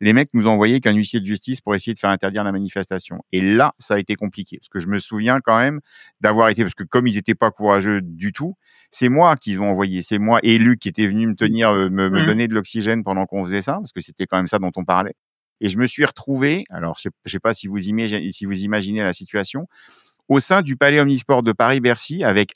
les 0.00 0.12
mecs 0.12 0.30
nous 0.32 0.46
ont 0.46 0.52
envoyé 0.52 0.80
qu'un 0.80 0.92
huissier 0.92 1.20
de 1.20 1.26
justice 1.26 1.60
pour 1.60 1.74
essayer 1.74 1.92
de 1.92 1.98
faire 1.98 2.10
interdire 2.10 2.42
la 2.42 2.52
manifestation. 2.52 3.22
Et 3.32 3.40
là, 3.40 3.72
ça 3.78 3.94
a 3.94 3.98
été 3.98 4.14
compliqué. 4.14 4.58
Parce 4.58 4.68
que 4.68 4.80
je 4.80 4.88
me 4.88 4.98
souviens 4.98 5.40
quand 5.40 5.58
même 5.58 5.80
d'avoir 6.20 6.48
été, 6.48 6.62
parce 6.62 6.74
que 6.74 6.84
comme 6.84 7.06
ils 7.06 7.16
n'étaient 7.16 7.34
pas 7.34 7.50
courageux 7.50 8.00
du 8.00 8.32
tout, 8.32 8.54
c'est 8.90 9.08
moi 9.08 9.36
qu'ils 9.36 9.60
ont 9.60 9.70
envoyé. 9.70 10.00
C'est 10.02 10.18
moi 10.18 10.40
et 10.42 10.58
Luc 10.58 10.80
qui 10.80 10.88
était 10.88 11.06
venu 11.06 11.26
me 11.26 11.34
tenir, 11.34 11.70
euh, 11.70 11.90
me, 11.90 12.08
me 12.08 12.22
mmh. 12.22 12.26
donner 12.26 12.48
de 12.48 12.54
l'oxygène 12.54 13.04
pendant 13.04 13.26
qu'on 13.26 13.44
faisait 13.44 13.62
ça, 13.62 13.74
parce 13.74 13.92
que 13.92 14.00
c'était 14.00 14.26
quand 14.26 14.38
même 14.38 14.48
ça 14.48 14.58
dont 14.58 14.72
on 14.76 14.84
parlait. 14.84 15.14
Et 15.60 15.68
je 15.68 15.76
me 15.76 15.86
suis 15.86 16.04
retrouvé, 16.04 16.64
alors 16.70 16.96
je 16.96 17.02
sais, 17.02 17.10
sais 17.26 17.38
pas 17.38 17.52
si 17.52 17.66
vous, 17.68 17.86
imaginez, 17.86 18.32
si 18.32 18.46
vous 18.46 18.62
imaginez 18.62 19.02
la 19.02 19.12
situation, 19.12 19.66
au 20.30 20.38
sein 20.38 20.62
du 20.62 20.76
Palais 20.76 21.00
Omnisport 21.00 21.42
de 21.42 21.50
Paris-Bercy, 21.50 22.22
avec 22.22 22.54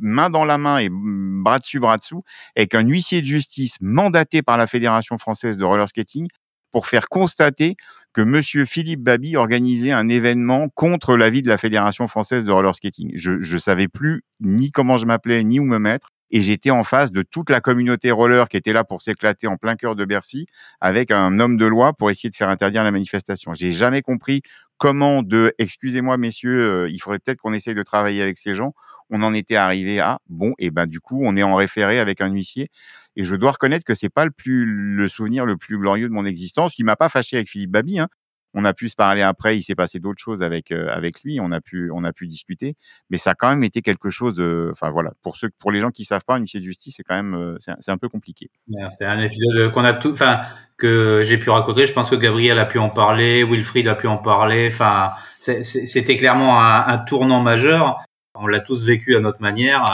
main 0.00 0.30
dans 0.30 0.44
la 0.44 0.58
main 0.58 0.78
et 0.78 0.88
bras 0.90 1.60
dessus, 1.60 1.78
bras 1.78 1.96
dessous, 1.96 2.24
avec 2.56 2.74
un 2.74 2.80
huissier 2.80 3.20
de 3.20 3.26
justice 3.26 3.76
mandaté 3.80 4.42
par 4.42 4.58
la 4.58 4.66
Fédération 4.66 5.16
française 5.16 5.58
de 5.58 5.64
roller 5.64 5.88
skating 5.88 6.26
pour 6.72 6.88
faire 6.88 7.08
constater 7.08 7.76
que 8.12 8.20
Monsieur 8.20 8.64
Philippe 8.64 9.00
Babi 9.00 9.36
organisait 9.36 9.92
un 9.92 10.08
événement 10.08 10.68
contre 10.74 11.16
l'avis 11.16 11.42
de 11.42 11.48
la 11.48 11.56
Fédération 11.56 12.08
française 12.08 12.44
de 12.44 12.50
roller 12.50 12.74
skating. 12.74 13.12
Je 13.14 13.32
ne 13.32 13.58
savais 13.58 13.86
plus 13.86 14.24
ni 14.40 14.72
comment 14.72 14.96
je 14.96 15.06
m'appelais, 15.06 15.44
ni 15.44 15.60
où 15.60 15.64
me 15.64 15.78
mettre 15.78 16.08
et 16.30 16.42
j'étais 16.42 16.70
en 16.70 16.84
face 16.84 17.12
de 17.12 17.22
toute 17.22 17.50
la 17.50 17.60
communauté 17.60 18.10
roller 18.10 18.48
qui 18.48 18.56
était 18.56 18.72
là 18.72 18.84
pour 18.84 19.02
s'éclater 19.02 19.46
en 19.46 19.56
plein 19.56 19.76
cœur 19.76 19.96
de 19.96 20.04
Bercy 20.04 20.46
avec 20.80 21.10
un 21.10 21.40
homme 21.40 21.56
de 21.56 21.66
loi 21.66 21.92
pour 21.92 22.10
essayer 22.10 22.30
de 22.30 22.34
faire 22.34 22.48
interdire 22.48 22.82
la 22.84 22.90
manifestation. 22.90 23.52
J'ai 23.54 23.70
jamais 23.70 24.02
compris 24.02 24.42
comment 24.80 25.22
de, 25.22 25.54
excusez-moi 25.58 26.16
messieurs, 26.18 26.84
euh, 26.84 26.90
il 26.90 26.98
faudrait 27.00 27.20
peut-être 27.20 27.38
qu'on 27.38 27.52
essaye 27.52 27.74
de 27.76 27.82
travailler 27.84 28.22
avec 28.22 28.38
ces 28.38 28.54
gens. 28.54 28.74
On 29.10 29.22
en 29.22 29.34
était 29.34 29.56
arrivé 29.56 30.00
à 30.00 30.20
bon 30.28 30.54
et 30.58 30.70
ben 30.70 30.86
du 30.86 31.00
coup 31.00 31.20
on 31.24 31.36
est 31.36 31.42
en 31.42 31.54
référé 31.56 32.00
avec 32.00 32.20
un 32.20 32.32
huissier 32.32 32.70
et 33.16 33.24
je 33.24 33.36
dois 33.36 33.52
reconnaître 33.52 33.84
que 33.84 33.94
c'est 33.94 34.08
pas 34.08 34.24
le 34.24 34.30
plus 34.30 34.64
le 34.66 35.08
souvenir 35.08 35.44
le 35.46 35.56
plus 35.56 35.78
glorieux 35.78 36.08
de 36.08 36.14
mon 36.14 36.24
existence, 36.24 36.74
qui 36.74 36.84
m'a 36.84 36.96
pas 36.96 37.08
fâché 37.08 37.36
avec 37.36 37.48
Philippe 37.48 37.72
Babi. 37.72 38.00
Hein 38.00 38.08
on 38.54 38.64
a 38.64 38.72
pu 38.74 38.88
se 38.88 38.96
parler 38.96 39.22
après. 39.22 39.56
Il 39.56 39.62
s'est 39.62 39.74
passé 39.74 40.00
d'autres 40.00 40.22
choses 40.22 40.42
avec 40.42 40.72
euh, 40.72 40.88
avec 40.92 41.22
lui. 41.22 41.38
On 41.40 41.52
a 41.52 41.60
pu 41.60 41.90
on 41.92 42.04
a 42.04 42.12
pu 42.12 42.26
discuter, 42.26 42.76
mais 43.08 43.16
ça 43.16 43.30
a 43.30 43.34
quand 43.34 43.48
même 43.48 43.64
été 43.64 43.82
quelque 43.82 44.10
chose. 44.10 44.40
Enfin 44.70 44.90
voilà, 44.90 45.12
pour 45.22 45.36
ceux 45.36 45.50
pour 45.58 45.70
les 45.70 45.80
gens 45.80 45.90
qui 45.90 46.04
savent 46.04 46.24
pas, 46.26 46.38
une 46.38 46.44
de 46.44 46.60
justice, 46.60 46.94
c'est 46.96 47.02
quand 47.02 47.16
même 47.16 47.34
euh, 47.34 47.56
c'est 47.58 47.90
un 47.90 47.98
peu 47.98 48.08
compliqué. 48.08 48.50
C'est 48.90 49.06
un 49.06 49.20
épisode 49.20 49.72
qu'on 49.72 49.84
a 49.84 49.94
tout, 49.94 50.10
enfin 50.10 50.40
que 50.76 51.22
j'ai 51.24 51.38
pu 51.38 51.50
raconter. 51.50 51.86
Je 51.86 51.92
pense 51.92 52.10
que 52.10 52.16
Gabriel 52.16 52.58
a 52.58 52.64
pu 52.64 52.78
en 52.78 52.90
parler, 52.90 53.44
Wilfried 53.44 53.86
a 53.88 53.94
pu 53.94 54.06
en 54.06 54.18
parler. 54.18 54.70
Enfin, 54.72 55.10
c'était 55.38 56.16
clairement 56.16 56.60
un, 56.60 56.98
tournant 56.98 57.40
majeur. 57.40 58.00
On 58.34 58.46
l'a 58.46 58.60
tous 58.60 58.84
vécu 58.84 59.16
à 59.16 59.20
notre 59.20 59.42
manière. 59.42 59.84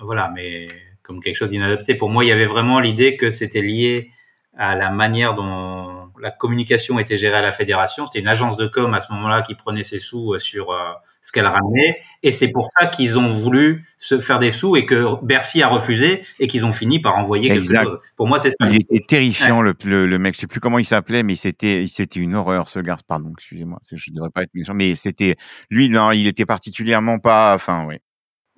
voilà, 0.00 0.30
mais 0.34 0.66
comme 1.02 1.22
quelque 1.22 1.36
chose 1.36 1.50
d'inadapté. 1.50 1.94
Pour 1.94 2.10
moi, 2.10 2.24
il 2.24 2.28
y 2.28 2.32
avait 2.32 2.46
vraiment 2.46 2.80
l'idée 2.80 3.16
que 3.16 3.30
c'était 3.30 3.62
lié 3.62 4.10
à 4.56 4.74
la 4.74 4.90
manière 4.90 5.34
dont 5.34 5.95
la 6.20 6.30
communication 6.30 6.98
était 6.98 7.16
gérée 7.16 7.36
à 7.36 7.42
la 7.42 7.52
fédération. 7.52 8.06
C'était 8.06 8.20
une 8.20 8.28
agence 8.28 8.56
de 8.56 8.66
com 8.66 8.94
à 8.94 9.00
ce 9.00 9.12
moment-là 9.12 9.42
qui 9.42 9.54
prenait 9.54 9.82
ses 9.82 9.98
sous 9.98 10.34
euh, 10.34 10.38
sur 10.38 10.70
euh, 10.70 10.92
ce 11.20 11.32
qu'elle 11.32 11.46
ramenait. 11.46 11.98
Et 12.22 12.32
c'est 12.32 12.48
pour 12.48 12.68
ça 12.78 12.86
qu'ils 12.86 13.18
ont 13.18 13.28
voulu 13.28 13.84
se 13.98 14.18
faire 14.18 14.38
des 14.38 14.50
sous 14.50 14.76
et 14.76 14.86
que 14.86 15.22
Bercy 15.24 15.62
a 15.62 15.68
refusé 15.68 16.20
et 16.38 16.46
qu'ils 16.46 16.64
ont 16.64 16.72
fini 16.72 17.00
par 17.00 17.16
envoyer 17.16 17.48
quelque 17.48 17.74
chose. 17.74 17.98
Pour 18.16 18.26
moi, 18.26 18.38
c'est 18.38 18.50
ça. 18.50 18.66
Il 18.68 18.76
était 18.76 19.04
terrifiant, 19.06 19.62
le, 19.62 19.74
le, 19.84 20.18
mec. 20.18 20.34
Je 20.34 20.40
sais 20.40 20.46
plus 20.46 20.60
comment 20.60 20.78
il 20.78 20.84
s'appelait, 20.84 21.22
mais 21.22 21.34
c'était, 21.34 21.84
c'était 21.88 22.20
une 22.20 22.34
horreur, 22.34 22.68
ce 22.68 22.78
gars. 22.78 22.96
Pardon, 23.06 23.32
excusez-moi. 23.36 23.78
Je 23.90 24.10
ne 24.10 24.16
devrais 24.16 24.30
pas 24.30 24.42
être 24.42 24.54
méchant, 24.54 24.74
mais 24.74 24.94
c'était, 24.94 25.36
lui, 25.70 25.88
non, 25.88 26.12
il 26.12 26.26
était 26.26 26.46
particulièrement 26.46 27.18
pas, 27.18 27.54
enfin, 27.54 27.84
oui. 27.86 27.96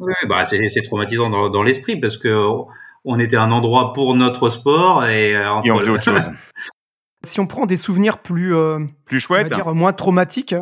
Oui, 0.00 0.12
bah, 0.28 0.44
c'est, 0.44 0.82
traumatisant 0.82 1.28
dans, 1.28 1.48
dans 1.48 1.62
l'esprit 1.64 1.98
parce 1.98 2.16
que 2.16 2.28
on 3.04 3.18
était 3.18 3.36
un 3.36 3.50
endroit 3.50 3.92
pour 3.92 4.14
notre 4.14 4.48
sport 4.48 5.06
et, 5.06 5.34
euh, 5.34 5.50
entre 5.50 5.66
et 5.66 5.70
on 5.70 5.78
faisait 5.78 5.90
autre 5.90 6.04
chose. 6.04 6.30
Si 7.24 7.40
on 7.40 7.46
prend 7.46 7.66
des 7.66 7.76
souvenirs 7.76 8.18
plus, 8.22 8.54
euh, 8.54 8.78
plus 9.04 9.20
chouettes, 9.20 9.52
dire, 9.52 9.74
moins 9.74 9.92
traumatiques. 9.92 10.54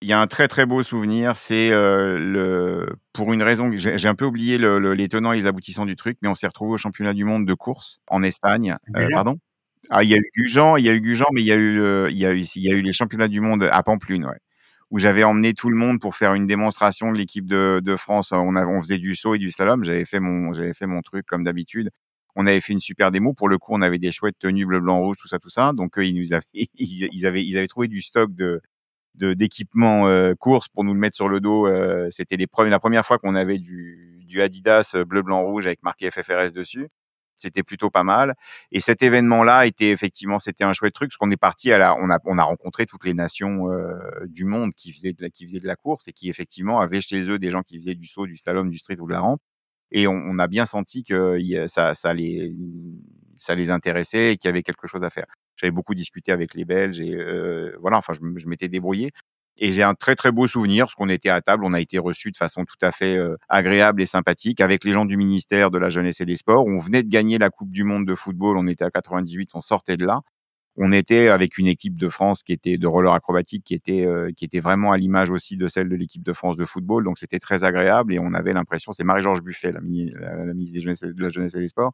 Il 0.00 0.08
y 0.08 0.12
a 0.12 0.20
un 0.20 0.26
très 0.26 0.48
très 0.48 0.66
beau 0.66 0.82
souvenir, 0.82 1.36
c'est 1.36 1.70
euh, 1.70 2.18
le 2.18 2.96
pour 3.12 3.32
une 3.32 3.42
raison 3.42 3.70
que 3.70 3.76
j'ai 3.76 4.08
un 4.08 4.16
peu 4.16 4.24
oublié 4.24 4.58
le, 4.58 4.94
les 4.94 5.06
tenants 5.06 5.32
et 5.32 5.36
les 5.36 5.46
aboutissants 5.46 5.86
du 5.86 5.94
truc, 5.94 6.18
mais 6.22 6.28
on 6.28 6.34
s'est 6.34 6.48
retrouvé 6.48 6.72
au 6.72 6.76
championnat 6.76 7.14
du 7.14 7.24
monde 7.24 7.46
de 7.46 7.54
course 7.54 8.00
en 8.08 8.24
Espagne. 8.24 8.76
Euh, 8.96 9.06
pardon. 9.12 9.38
Ah, 9.90 10.02
il 10.02 10.10
y 10.10 10.14
a 10.14 10.16
eu 10.16 10.30
Gujan, 10.34 10.76
il 10.76 10.84
y 10.84 10.88
a 10.88 10.94
eu 10.94 11.00
Gujan, 11.00 11.26
mais 11.32 11.42
il 11.42 11.46
y 11.46 11.52
a 11.52 11.56
eu 11.56 12.08
il 12.10 12.18
y 12.18 12.26
a 12.26 12.32
eu 12.32 12.40
il 12.40 12.62
y 12.62 12.72
a 12.72 12.76
eu 12.76 12.82
les 12.82 12.92
championnats 12.92 13.28
du 13.28 13.40
monde 13.40 13.68
à 13.70 13.82
Pamplune, 13.84 14.24
ouais, 14.24 14.38
où 14.90 14.98
j'avais 14.98 15.22
emmené 15.22 15.54
tout 15.54 15.70
le 15.70 15.76
monde 15.76 16.00
pour 16.00 16.16
faire 16.16 16.34
une 16.34 16.46
démonstration 16.46 17.12
de 17.12 17.18
l'équipe 17.18 17.46
de, 17.46 17.80
de, 17.80 17.96
France. 17.96 18.32
On, 18.32 18.56
on 18.56 18.80
faisait 18.80 18.98
du 18.98 19.14
saut 19.14 19.36
et 19.36 19.38
du 19.38 19.50
slalom. 19.50 19.84
J'avais 19.84 20.04
fait 20.04 20.18
mon 20.18 20.52
j'avais 20.52 20.74
fait 20.74 20.86
mon 20.86 21.00
truc 21.02 21.26
comme 21.26 21.44
d'habitude 21.44 21.90
on 22.36 22.46
avait 22.46 22.60
fait 22.60 22.72
une 22.72 22.80
super 22.80 23.10
démo. 23.10 23.34
Pour 23.34 23.48
le 23.48 23.58
coup, 23.58 23.72
on 23.74 23.82
avait 23.82 23.98
des 23.98 24.10
chouettes 24.10 24.38
tenues 24.38 24.66
bleu, 24.66 24.80
blanc, 24.80 25.00
rouge, 25.00 25.16
tout 25.20 25.28
ça, 25.28 25.38
tout 25.38 25.50
ça. 25.50 25.72
Donc, 25.72 25.94
ils 25.98 26.14
nous 26.14 26.32
avaient, 26.32 26.44
ils, 26.54 27.26
avaient, 27.26 27.44
ils 27.44 27.58
avaient 27.58 27.68
trouvé 27.68 27.88
du 27.88 28.00
stock 28.00 28.34
de, 28.34 28.60
d'équipements 29.14 30.06
euh, 30.08 30.34
course 30.34 30.68
pour 30.68 30.84
nous 30.84 30.94
le 30.94 31.00
mettre 31.00 31.16
sur 31.16 31.28
le 31.28 31.40
dos. 31.40 31.66
Euh, 31.66 32.08
c'était 32.10 32.36
les 32.36 32.46
la 32.58 32.80
première 32.80 33.06
fois 33.06 33.18
qu'on 33.18 33.34
avait 33.34 33.58
du, 33.58 34.20
du 34.26 34.40
Adidas 34.40 34.92
euh, 34.94 35.04
bleu, 35.04 35.22
blanc, 35.22 35.42
rouge 35.42 35.66
avec 35.66 35.82
marqué 35.82 36.10
FFRS 36.10 36.52
dessus. 36.52 36.88
C'était 37.34 37.62
plutôt 37.62 37.90
pas 37.90 38.04
mal. 38.04 38.34
Et 38.70 38.80
cet 38.80 39.02
événement-là 39.02 39.66
était 39.66 39.90
effectivement, 39.90 40.38
c'était 40.38 40.64
un 40.64 40.72
chouette 40.72 40.94
truc 40.94 41.10
parce 41.10 41.16
qu'on 41.16 41.30
est 41.30 41.36
parti 41.36 41.72
à 41.72 41.78
la, 41.78 41.96
on 41.96 42.08
a, 42.10 42.18
on 42.24 42.38
a 42.38 42.42
rencontré 42.44 42.86
toutes 42.86 43.04
les 43.04 43.14
nations 43.14 43.66
du 44.26 44.44
monde 44.44 44.70
qui 44.76 44.92
faisaient 44.92 45.12
de 45.12 45.22
la, 45.22 45.30
qui 45.30 45.46
faisaient 45.46 45.58
de 45.58 45.66
la 45.66 45.74
course 45.74 46.06
et 46.08 46.12
qui 46.12 46.28
effectivement 46.28 46.80
avaient 46.80 47.00
chez 47.00 47.28
eux 47.28 47.38
des 47.38 47.50
gens 47.50 47.62
qui 47.62 47.78
faisaient 47.78 47.94
du 47.94 48.06
saut, 48.06 48.26
du 48.26 48.36
slalom, 48.36 48.70
du 48.70 48.78
street 48.78 48.98
ou 49.00 49.06
de 49.08 49.12
la 49.12 49.20
rampe 49.20 49.40
et 49.92 50.08
on, 50.08 50.38
a 50.38 50.48
bien 50.48 50.66
senti 50.66 51.04
que 51.04 51.38
ça, 51.68 51.94
ça, 51.94 52.14
les, 52.14 52.54
ça 53.36 53.54
les 53.54 53.70
intéressait 53.70 54.32
et 54.32 54.36
qu'il 54.36 54.48
y 54.48 54.50
avait 54.50 54.62
quelque 54.62 54.86
chose 54.86 55.04
à 55.04 55.10
faire. 55.10 55.26
J'avais 55.56 55.70
beaucoup 55.70 55.94
discuté 55.94 56.32
avec 56.32 56.54
les 56.54 56.64
Belges 56.64 57.00
et 57.00 57.14
euh, 57.14 57.76
voilà, 57.80 57.98
enfin, 57.98 58.14
je, 58.14 58.48
m'étais 58.48 58.68
débrouillé. 58.68 59.10
Et 59.58 59.70
j'ai 59.70 59.82
un 59.82 59.94
très 59.94 60.16
très 60.16 60.32
beau 60.32 60.46
souvenir 60.46 60.86
parce 60.86 60.94
qu'on 60.94 61.10
était 61.10 61.28
à 61.28 61.42
table, 61.42 61.64
on 61.64 61.74
a 61.74 61.80
été 61.80 61.98
reçus 61.98 62.30
de 62.30 62.38
façon 62.38 62.64
tout 62.64 62.78
à 62.80 62.90
fait 62.90 63.18
euh, 63.18 63.36
agréable 63.50 64.00
et 64.00 64.06
sympathique 64.06 64.62
avec 64.62 64.82
les 64.82 64.92
gens 64.92 65.04
du 65.04 65.18
ministère 65.18 65.70
de 65.70 65.76
la 65.76 65.90
jeunesse 65.90 66.22
et 66.22 66.24
des 66.24 66.36
sports. 66.36 66.64
On 66.66 66.78
venait 66.78 67.02
de 67.02 67.10
gagner 67.10 67.36
la 67.36 67.50
Coupe 67.50 67.70
du 67.70 67.84
Monde 67.84 68.06
de 68.06 68.14
football, 68.14 68.56
on 68.56 68.66
était 68.66 68.84
à 68.84 68.90
98, 68.90 69.50
on 69.52 69.60
sortait 69.60 69.98
de 69.98 70.06
là. 70.06 70.22
On 70.76 70.92
était 70.92 71.28
avec 71.28 71.58
une 71.58 71.66
équipe 71.66 71.96
de 71.96 72.08
France 72.08 72.42
qui 72.42 72.52
était 72.52 72.78
de 72.78 72.86
roller 72.86 73.12
acrobatique 73.12 73.64
qui 73.64 73.74
était 73.74 74.06
qui 74.36 74.44
était 74.44 74.60
vraiment 74.60 74.92
à 74.92 74.96
l'image 74.96 75.30
aussi 75.30 75.56
de 75.56 75.68
celle 75.68 75.88
de 75.88 75.96
l'équipe 75.96 76.22
de 76.22 76.32
France 76.32 76.56
de 76.56 76.64
football 76.64 77.04
donc 77.04 77.18
c'était 77.18 77.38
très 77.38 77.64
agréable 77.64 78.14
et 78.14 78.18
on 78.18 78.32
avait 78.32 78.52
l'impression 78.52 78.92
c'est 78.92 79.04
Marie-Georges 79.04 79.42
Buffet 79.42 79.72
la, 79.72 79.80
la, 79.80 80.54
ministre 80.54 80.78
de 81.12 81.22
la 81.22 81.28
jeunesse 81.28 81.54
et 81.54 81.60
des 81.60 81.68
sports 81.68 81.92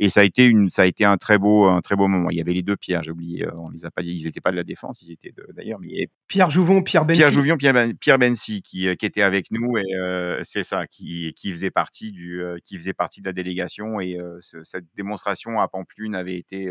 et 0.00 0.10
ça 0.10 0.20
a 0.20 0.24
été 0.24 0.46
une, 0.46 0.70
ça 0.70 0.82
a 0.82 0.86
été 0.86 1.04
un 1.04 1.16
très 1.16 1.38
beau, 1.38 1.64
un 1.66 1.80
très 1.80 1.96
beau 1.96 2.06
moment. 2.06 2.30
Il 2.30 2.36
y 2.38 2.40
avait 2.40 2.52
les 2.52 2.62
deux 2.62 2.76
Pierre, 2.76 3.02
j'ai 3.02 3.10
oublié, 3.10 3.44
euh, 3.44 3.50
on 3.56 3.70
les 3.70 3.84
a 3.84 3.90
pas 3.90 4.02
dit, 4.02 4.12
ils 4.12 4.24
n'étaient 4.24 4.40
pas 4.40 4.52
de 4.52 4.56
la 4.56 4.62
défense, 4.62 5.02
ils 5.02 5.10
étaient 5.10 5.32
d'ailleurs, 5.54 5.80
mais 5.80 6.08
Pierre 6.28 6.50
Jouvon, 6.50 6.82
Pierre 6.82 7.04
Bensi. 7.04 7.18
Pierre 7.18 7.32
Jouvon, 7.32 7.56
Pierre, 7.56 7.74
ben, 7.74 7.94
Pierre 7.96 8.18
Bensi 8.18 8.62
qui, 8.62 8.86
euh, 8.86 8.94
qui 8.94 9.06
était 9.06 9.22
avec 9.22 9.50
nous 9.50 9.76
et 9.76 9.96
euh, 9.96 10.40
c'est 10.44 10.62
ça, 10.62 10.86
qui, 10.86 11.32
qui 11.34 11.50
faisait 11.50 11.72
partie 11.72 12.12
du, 12.12 12.42
qui 12.64 12.78
faisait 12.78 12.92
partie 12.92 13.20
de 13.20 13.26
la 13.26 13.32
délégation 13.32 14.00
et 14.00 14.16
cette 14.40 14.84
démonstration 14.94 15.60
à 15.60 15.66
Pamplune 15.66 16.14
avait 16.14 16.36
été, 16.36 16.70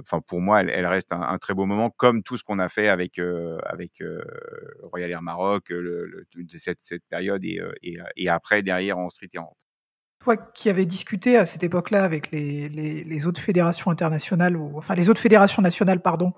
enfin 0.00 0.20
pour 0.20 0.40
moi, 0.40 0.62
elle, 0.62 0.86
reste 0.86 1.12
un, 1.12 1.38
très 1.38 1.54
beau 1.54 1.66
moment, 1.66 1.90
comme 1.90 2.22
tout 2.22 2.36
ce 2.36 2.44
qu'on 2.44 2.58
a 2.58 2.68
fait 2.68 2.88
avec 2.88 3.18
avec 3.18 4.02
Royal 4.82 5.10
Air 5.10 5.22
Maroc, 5.22 5.72
cette, 6.48 7.04
période 7.08 7.44
et, 7.44 8.28
après 8.28 8.62
derrière 8.62 8.98
en 8.98 9.08
street 9.08 9.30
et 9.34 9.38
en 9.38 9.54
toi 10.24 10.36
qui 10.38 10.70
avais 10.70 10.86
discuté 10.86 11.36
à 11.36 11.44
cette 11.44 11.62
époque-là 11.62 12.02
avec 12.02 12.30
les, 12.32 13.26
autres 13.26 13.40
fédérations 13.40 13.90
internationales, 13.90 14.56
enfin 14.74 14.94
les 14.94 15.10
autres 15.10 15.20
fédérations 15.20 15.62
nationales, 15.62 16.00
pardon, 16.00 16.32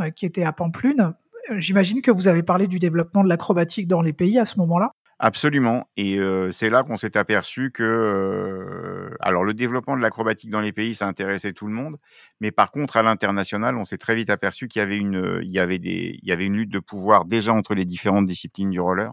euh, 0.00 0.10
qui 0.10 0.26
étaient 0.26 0.44
à 0.44 0.52
Pamplune, 0.52 1.14
euh, 1.50 1.58
j'imagine 1.58 2.00
que 2.00 2.10
vous 2.10 2.26
avez 2.26 2.42
parlé 2.42 2.66
du 2.66 2.78
développement 2.78 3.22
de 3.22 3.28
l'acrobatique 3.28 3.86
dans 3.86 4.00
les 4.00 4.14
pays 4.14 4.38
à 4.38 4.46
ce 4.46 4.58
moment-là. 4.58 4.92
Absolument. 5.20 5.88
Et 5.96 6.16
euh, 6.18 6.52
c'est 6.52 6.70
là 6.70 6.84
qu'on 6.84 6.96
s'est 6.96 7.16
aperçu 7.16 7.72
que, 7.72 9.10
alors 9.20 9.42
le 9.42 9.52
développement 9.52 9.96
de 9.96 10.00
l'acrobatique 10.02 10.48
dans 10.50 10.60
les 10.60 10.70
pays, 10.72 10.94
ça 10.94 11.08
intéressait 11.08 11.52
tout 11.52 11.66
le 11.66 11.72
monde, 11.74 11.96
mais 12.40 12.52
par 12.52 12.70
contre 12.70 12.96
à 12.96 13.02
l'international, 13.02 13.76
on 13.76 13.84
s'est 13.84 13.98
très 13.98 14.14
vite 14.14 14.30
aperçu 14.30 14.68
qu'il 14.68 14.78
y 14.78 14.82
avait 14.84 14.96
une, 14.96 15.40
il 15.42 15.50
y 15.50 15.58
avait 15.58 15.80
des, 15.80 16.20
il 16.22 16.28
y 16.28 16.30
avait 16.32 16.46
une 16.46 16.54
lutte 16.56 16.70
de 16.70 16.78
pouvoir 16.78 17.24
déjà 17.24 17.52
entre 17.52 17.74
les 17.74 17.84
différentes 17.84 18.26
disciplines 18.26 18.70
du 18.70 18.78
roller 18.80 19.10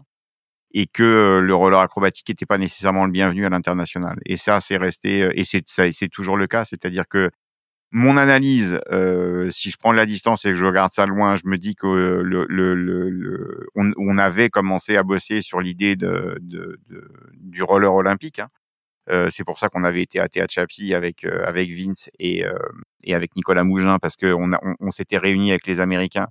et 0.74 0.86
que 0.86 1.40
le 1.42 1.54
roller 1.54 1.80
acrobatique 1.80 2.28
n'était 2.28 2.46
pas 2.46 2.58
nécessairement 2.58 3.06
le 3.06 3.12
bienvenu 3.12 3.46
à 3.46 3.50
l'international. 3.50 4.18
Et 4.26 4.36
ça, 4.36 4.60
c'est 4.60 4.76
resté, 4.78 5.30
et 5.34 5.44
c'est 5.44 6.08
toujours 6.10 6.36
le 6.36 6.46
cas, 6.48 6.64
c'est-à-dire 6.64 7.04
que 7.08 7.30
mon 7.92 8.16
analyse, 8.16 8.78
euh, 8.90 9.50
si 9.50 9.70
je 9.70 9.76
prends 9.78 9.92
de 9.92 9.96
la 9.96 10.06
distance 10.06 10.44
et 10.44 10.50
que 10.50 10.56
je 10.56 10.64
regarde 10.66 10.92
ça 10.92 11.06
loin, 11.06 11.36
je 11.36 11.42
me 11.46 11.56
dis 11.56 11.74
que 11.74 11.86
le, 11.86 12.46
le, 12.48 12.74
le, 12.74 13.68
on, 13.74 13.90
on, 13.96 14.18
avait 14.18 14.48
commencé 14.48 14.96
à 14.96 15.02
bosser 15.02 15.40
sur 15.40 15.60
l'idée 15.60 15.96
de, 15.96 16.36
de, 16.40 16.78
de, 16.88 17.10
du 17.34 17.62
roller 17.62 17.94
olympique. 17.94 18.40
Hein. 18.40 18.48
Euh, 19.08 19.28
c'est 19.30 19.44
pour 19.44 19.58
ça 19.58 19.68
qu'on 19.68 19.84
avait 19.84 20.02
été 20.02 20.18
à 20.18 20.28
Tehachapi 20.28 20.92
avec 20.92 21.24
euh, 21.24 21.44
avec 21.46 21.70
Vince 21.70 22.10
et 22.18 22.44
euh, 22.44 22.58
et 23.04 23.14
avec 23.14 23.36
Nicolas 23.36 23.62
Mougin 23.62 23.98
parce 24.00 24.16
que 24.16 24.32
on, 24.32 24.50
on 24.80 24.90
s'était 24.90 25.18
réunis 25.18 25.50
avec 25.50 25.66
les 25.68 25.80
Américains 25.80 26.26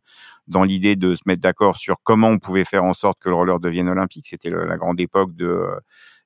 dans 0.47 0.63
l'idée 0.65 0.97
de 0.97 1.15
se 1.15 1.21
mettre 1.25 1.41
d'accord 1.41 1.77
sur 1.77 1.95
comment 2.03 2.27
on 2.29 2.37
pouvait 2.37 2.65
faire 2.65 2.83
en 2.83 2.93
sorte 2.93 3.19
que 3.21 3.29
le 3.29 3.35
roller 3.35 3.59
devienne 3.61 3.87
olympique. 3.87 4.27
C'était 4.27 4.49
la 4.49 4.77
grande 4.77 4.99
époque 4.99 5.33
de 5.35 5.69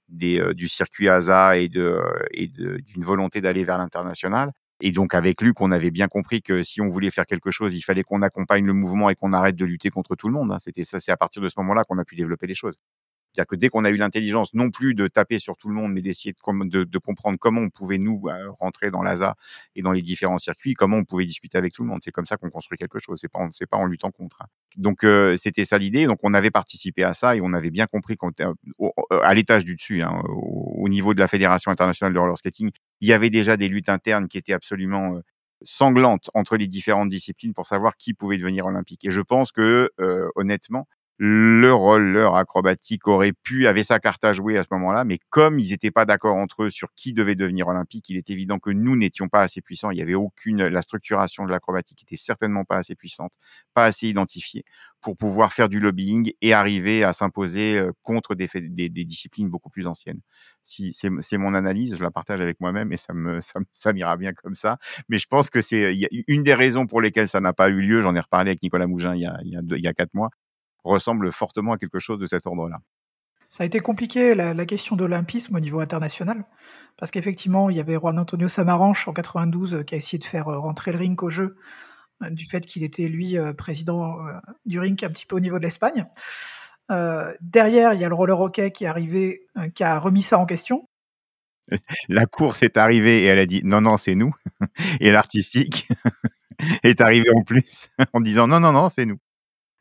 des, 0.09 0.41
du 0.55 0.67
circuit 0.67 1.07
ASA 1.07 1.57
et 1.57 1.69
de 1.69 2.01
et 2.31 2.47
d'une 2.47 3.03
volonté 3.03 3.41
d'aller 3.41 3.63
vers 3.63 3.77
l'international. 3.77 4.51
Et 4.81 4.91
donc 4.91 5.13
avec 5.13 5.41
Luc, 5.41 5.59
on 5.61 5.71
avait 5.71 5.91
bien 5.91 6.07
compris 6.07 6.41
que 6.41 6.63
si 6.63 6.81
on 6.81 6.87
voulait 6.87 7.11
faire 7.11 7.25
quelque 7.25 7.51
chose, 7.51 7.73
il 7.75 7.81
fallait 7.81 8.03
qu'on 8.03 8.21
accompagne 8.21 8.65
le 8.65 8.73
mouvement 8.73 9.09
et 9.09 9.15
qu'on 9.15 9.33
arrête 9.33 9.55
de 9.55 9.65
lutter 9.65 9.89
contre 9.89 10.15
tout 10.15 10.27
le 10.27 10.33
monde. 10.33 10.51
Hein. 10.51 10.59
C'était 10.59 10.83
ça, 10.85 10.99
c'est 10.99 11.11
à 11.11 11.17
partir 11.17 11.41
de 11.41 11.47
ce 11.47 11.55
moment-là 11.57 11.83
qu'on 11.83 11.97
a 11.97 12.05
pu 12.05 12.15
développer 12.15 12.47
les 12.47 12.55
choses. 12.55 12.77
C'est-à-dire 13.31 13.47
que 13.47 13.55
dès 13.55 13.69
qu'on 13.69 13.85
a 13.85 13.89
eu 13.89 13.95
l'intelligence, 13.95 14.53
non 14.53 14.71
plus 14.71 14.95
de 14.95 15.07
taper 15.07 15.37
sur 15.37 15.55
tout 15.55 15.69
le 15.69 15.75
monde, 15.75 15.93
mais 15.93 16.01
d'essayer 16.01 16.33
de, 16.33 16.83
de, 16.83 16.97
comprendre 16.97 17.37
comment 17.39 17.61
on 17.61 17.69
pouvait, 17.69 17.99
nous, 17.99 18.23
euh, 18.25 18.49
rentrer 18.59 18.89
dans 18.89 19.03
l'ASA 19.03 19.35
et 19.75 19.81
dans 19.81 19.91
les 19.91 20.01
différents 20.01 20.39
circuits, 20.39 20.73
comment 20.73 20.97
on 20.97 21.03
pouvait 21.03 21.25
discuter 21.25 21.57
avec 21.57 21.73
tout 21.73 21.83
le 21.83 21.89
monde. 21.89 21.99
C'est 22.01 22.11
comme 22.11 22.25
ça 22.25 22.37
qu'on 22.37 22.49
construit 22.49 22.77
quelque 22.77 22.97
chose. 22.99 23.19
C'est 23.21 23.31
pas, 23.31 23.47
pas 23.69 23.77
en 23.77 23.85
luttant 23.85 24.11
contre. 24.11 24.41
Hein. 24.41 24.47
Donc, 24.77 25.03
euh, 25.03 25.37
c'était 25.37 25.65
ça 25.65 25.77
l'idée. 25.77 26.07
Donc, 26.07 26.19
on 26.23 26.33
avait 26.33 26.51
participé 26.51 27.03
à 27.03 27.13
ça 27.13 27.35
et 27.35 27.41
on 27.41 27.53
avait 27.53 27.69
bien 27.69 27.85
compris 27.85 28.17
euh, 28.41 28.53
à 29.23 29.33
l'étage 29.35 29.63
du 29.63 29.75
dessus, 29.75 30.01
hein, 30.01 30.21
au, 30.27 30.89
niveau 30.89 31.13
de 31.13 31.19
la 31.19 31.27
Fédération 31.27 31.69
internationale 31.69 32.13
de 32.13 32.19
roller 32.19 32.37
skating, 32.37 32.71
il 33.01 33.07
y 33.09 33.13
avait 33.13 33.29
déjà 33.29 33.57
des 33.57 33.67
luttes 33.69 33.89
internes 33.89 34.27
qui 34.27 34.37
étaient 34.37 34.53
absolument 34.53 35.19
sanglantes 35.63 36.29
entre 36.33 36.57
les 36.57 36.67
différentes 36.67 37.09
disciplines 37.09 37.53
pour 37.53 37.67
savoir 37.67 37.95
qui 37.97 38.13
pouvait 38.13 38.37
devenir 38.37 38.65
olympique. 38.65 39.05
Et 39.05 39.11
je 39.11 39.21
pense 39.21 39.51
que, 39.51 39.91
honnêtement, 40.35 40.87
le 41.21 41.73
roller 41.73 42.33
acrobatique 42.33 43.05
aurait 43.09 43.33
pu, 43.33 43.67
avait 43.67 43.83
sa 43.83 43.99
carte 43.99 44.23
à 44.23 44.31
jouer 44.31 44.57
à 44.57 44.63
ce 44.63 44.69
moment-là, 44.71 45.03
mais 45.03 45.17
comme 45.29 45.59
ils 45.59 45.71
n'étaient 45.71 45.91
pas 45.91 46.05
d'accord 46.05 46.37
entre 46.37 46.63
eux 46.63 46.69
sur 46.69 46.93
qui 46.95 47.11
devait 47.11 47.35
devenir 47.35 47.67
olympique, 47.67 48.09
il 48.09 48.15
est 48.15 48.29
évident 48.29 48.57
que 48.57 48.69
nous 48.69 48.95
n'étions 48.95 49.27
pas 49.27 49.41
assez 49.41 49.59
puissants. 49.61 49.91
Il 49.91 49.97
y 49.97 50.01
avait 50.01 50.15
aucune, 50.15 50.65
la 50.65 50.81
structuration 50.81 51.43
de 51.43 51.51
l'acrobatique 51.51 52.03
était 52.03 52.15
certainement 52.15 52.63
pas 52.63 52.77
assez 52.77 52.95
puissante, 52.95 53.33
pas 53.73 53.83
assez 53.83 54.07
identifiée 54.07 54.63
pour 55.01 55.17
pouvoir 55.17 55.51
faire 55.51 55.67
du 55.67 55.81
lobbying 55.81 56.31
et 56.41 56.53
arriver 56.53 57.03
à 57.03 57.11
s'imposer 57.11 57.77
euh, 57.77 57.91
contre 58.01 58.33
des, 58.33 58.47
des, 58.53 58.87
des, 58.87 59.05
disciplines 59.05 59.49
beaucoup 59.49 59.69
plus 59.69 59.87
anciennes. 59.87 60.21
Si 60.63 60.93
c'est 60.93 61.37
mon 61.37 61.53
analyse, 61.53 61.97
je 61.97 62.03
la 62.03 62.11
partage 62.11 62.39
avec 62.39 62.61
moi-même 62.61 62.93
et 62.93 62.97
ça 62.97 63.13
me 63.13 63.41
ça, 63.41 63.59
ça 63.73 63.91
m'ira 63.91 64.15
bien 64.15 64.33
comme 64.33 64.55
ça. 64.55 64.77
Mais 65.09 65.17
je 65.17 65.27
pense 65.27 65.49
que 65.49 65.59
c'est 65.61 65.97
une 66.27 66.43
des 66.43 66.53
raisons 66.53 66.85
pour 66.85 67.01
lesquelles 67.01 67.27
ça 67.27 67.41
n'a 67.41 67.53
pas 67.53 67.69
eu 67.69 67.81
lieu. 67.81 68.01
J'en 68.01 68.15
ai 68.15 68.19
reparlé 68.21 68.51
avec 68.51 68.63
Nicolas 68.63 68.87
Mougin 68.87 69.15
il 69.15 69.21
y 69.21 69.25
a, 69.25 69.37
il 69.43 69.51
y 69.51 69.57
a, 69.57 69.61
il 69.61 69.83
y 69.83 69.87
a 69.87 69.93
quatre 69.93 70.13
mois 70.13 70.29
ressemble 70.83 71.31
fortement 71.31 71.73
à 71.73 71.77
quelque 71.77 71.99
chose 71.99 72.19
de 72.19 72.25
cet 72.25 72.47
ordre-là. 72.47 72.79
Ça 73.49 73.63
a 73.63 73.65
été 73.65 73.79
compliqué 73.79 74.35
la, 74.35 74.65
question 74.65 74.95
de 74.95 75.03
l'olympisme 75.03 75.55
au 75.55 75.59
niveau 75.59 75.79
international, 75.79 76.45
parce 76.97 77.09
qu'effectivement, 77.09 77.71
il 77.71 77.77
y 77.77 77.79
avait 77.79 77.95
Juan 77.95 78.19
Antonio 78.19 78.47
Samaranch 78.47 79.07
en 79.07 79.13
92 79.13 79.73
euh, 79.73 79.83
qui 79.83 79.95
a 79.95 79.97
essayé 79.97 80.19
de 80.19 80.23
faire 80.23 80.47
euh, 80.49 80.59
rentrer 80.59 80.91
le 80.91 80.99
rink 80.99 81.23
au 81.23 81.31
jeu, 81.31 81.57
euh, 82.21 82.29
du 82.29 82.45
fait 82.45 82.63
qu'il 82.63 82.83
était 82.83 83.07
lui 83.07 83.37
président 83.57 84.17
du 84.65 84.79
rink 84.79 85.01
un 85.01 85.09
petit 85.09 85.25
peu 85.25 85.35
au 85.35 85.39
niveau 85.39 85.57
de 85.57 85.63
l'Espagne. 85.63 86.05
derrière, 87.41 87.93
il 87.93 88.01
y 88.01 88.05
a 88.05 88.09
le 88.09 88.15
roller 88.15 88.39
hockey 88.39 88.71
qui 88.71 88.83
est 88.83 88.87
arrivé, 88.87 89.47
qui 89.73 89.83
a 89.83 89.97
remis 89.99 90.21
ça 90.21 90.37
en 90.37 90.45
question. 90.45 90.87
La 92.09 92.25
course 92.27 92.61
est 92.61 92.77
arrivée 92.77 93.23
et 93.23 93.25
elle 93.25 93.39
a 93.39 93.45
dit 93.45 93.61
non, 93.63 93.81
non, 93.81 93.97
c'est 93.97 94.15
nous. 94.15 94.33
Et 94.99 95.11
l'artistique 95.11 95.87
est 96.83 97.01
arrivé 97.01 97.29
en 97.35 97.43
plus 97.43 97.89
en 98.13 98.19
disant 98.19 98.47
non, 98.47 98.59
non, 98.59 98.73
non, 98.73 98.89
c'est 98.89 99.05
nous. 99.05 99.17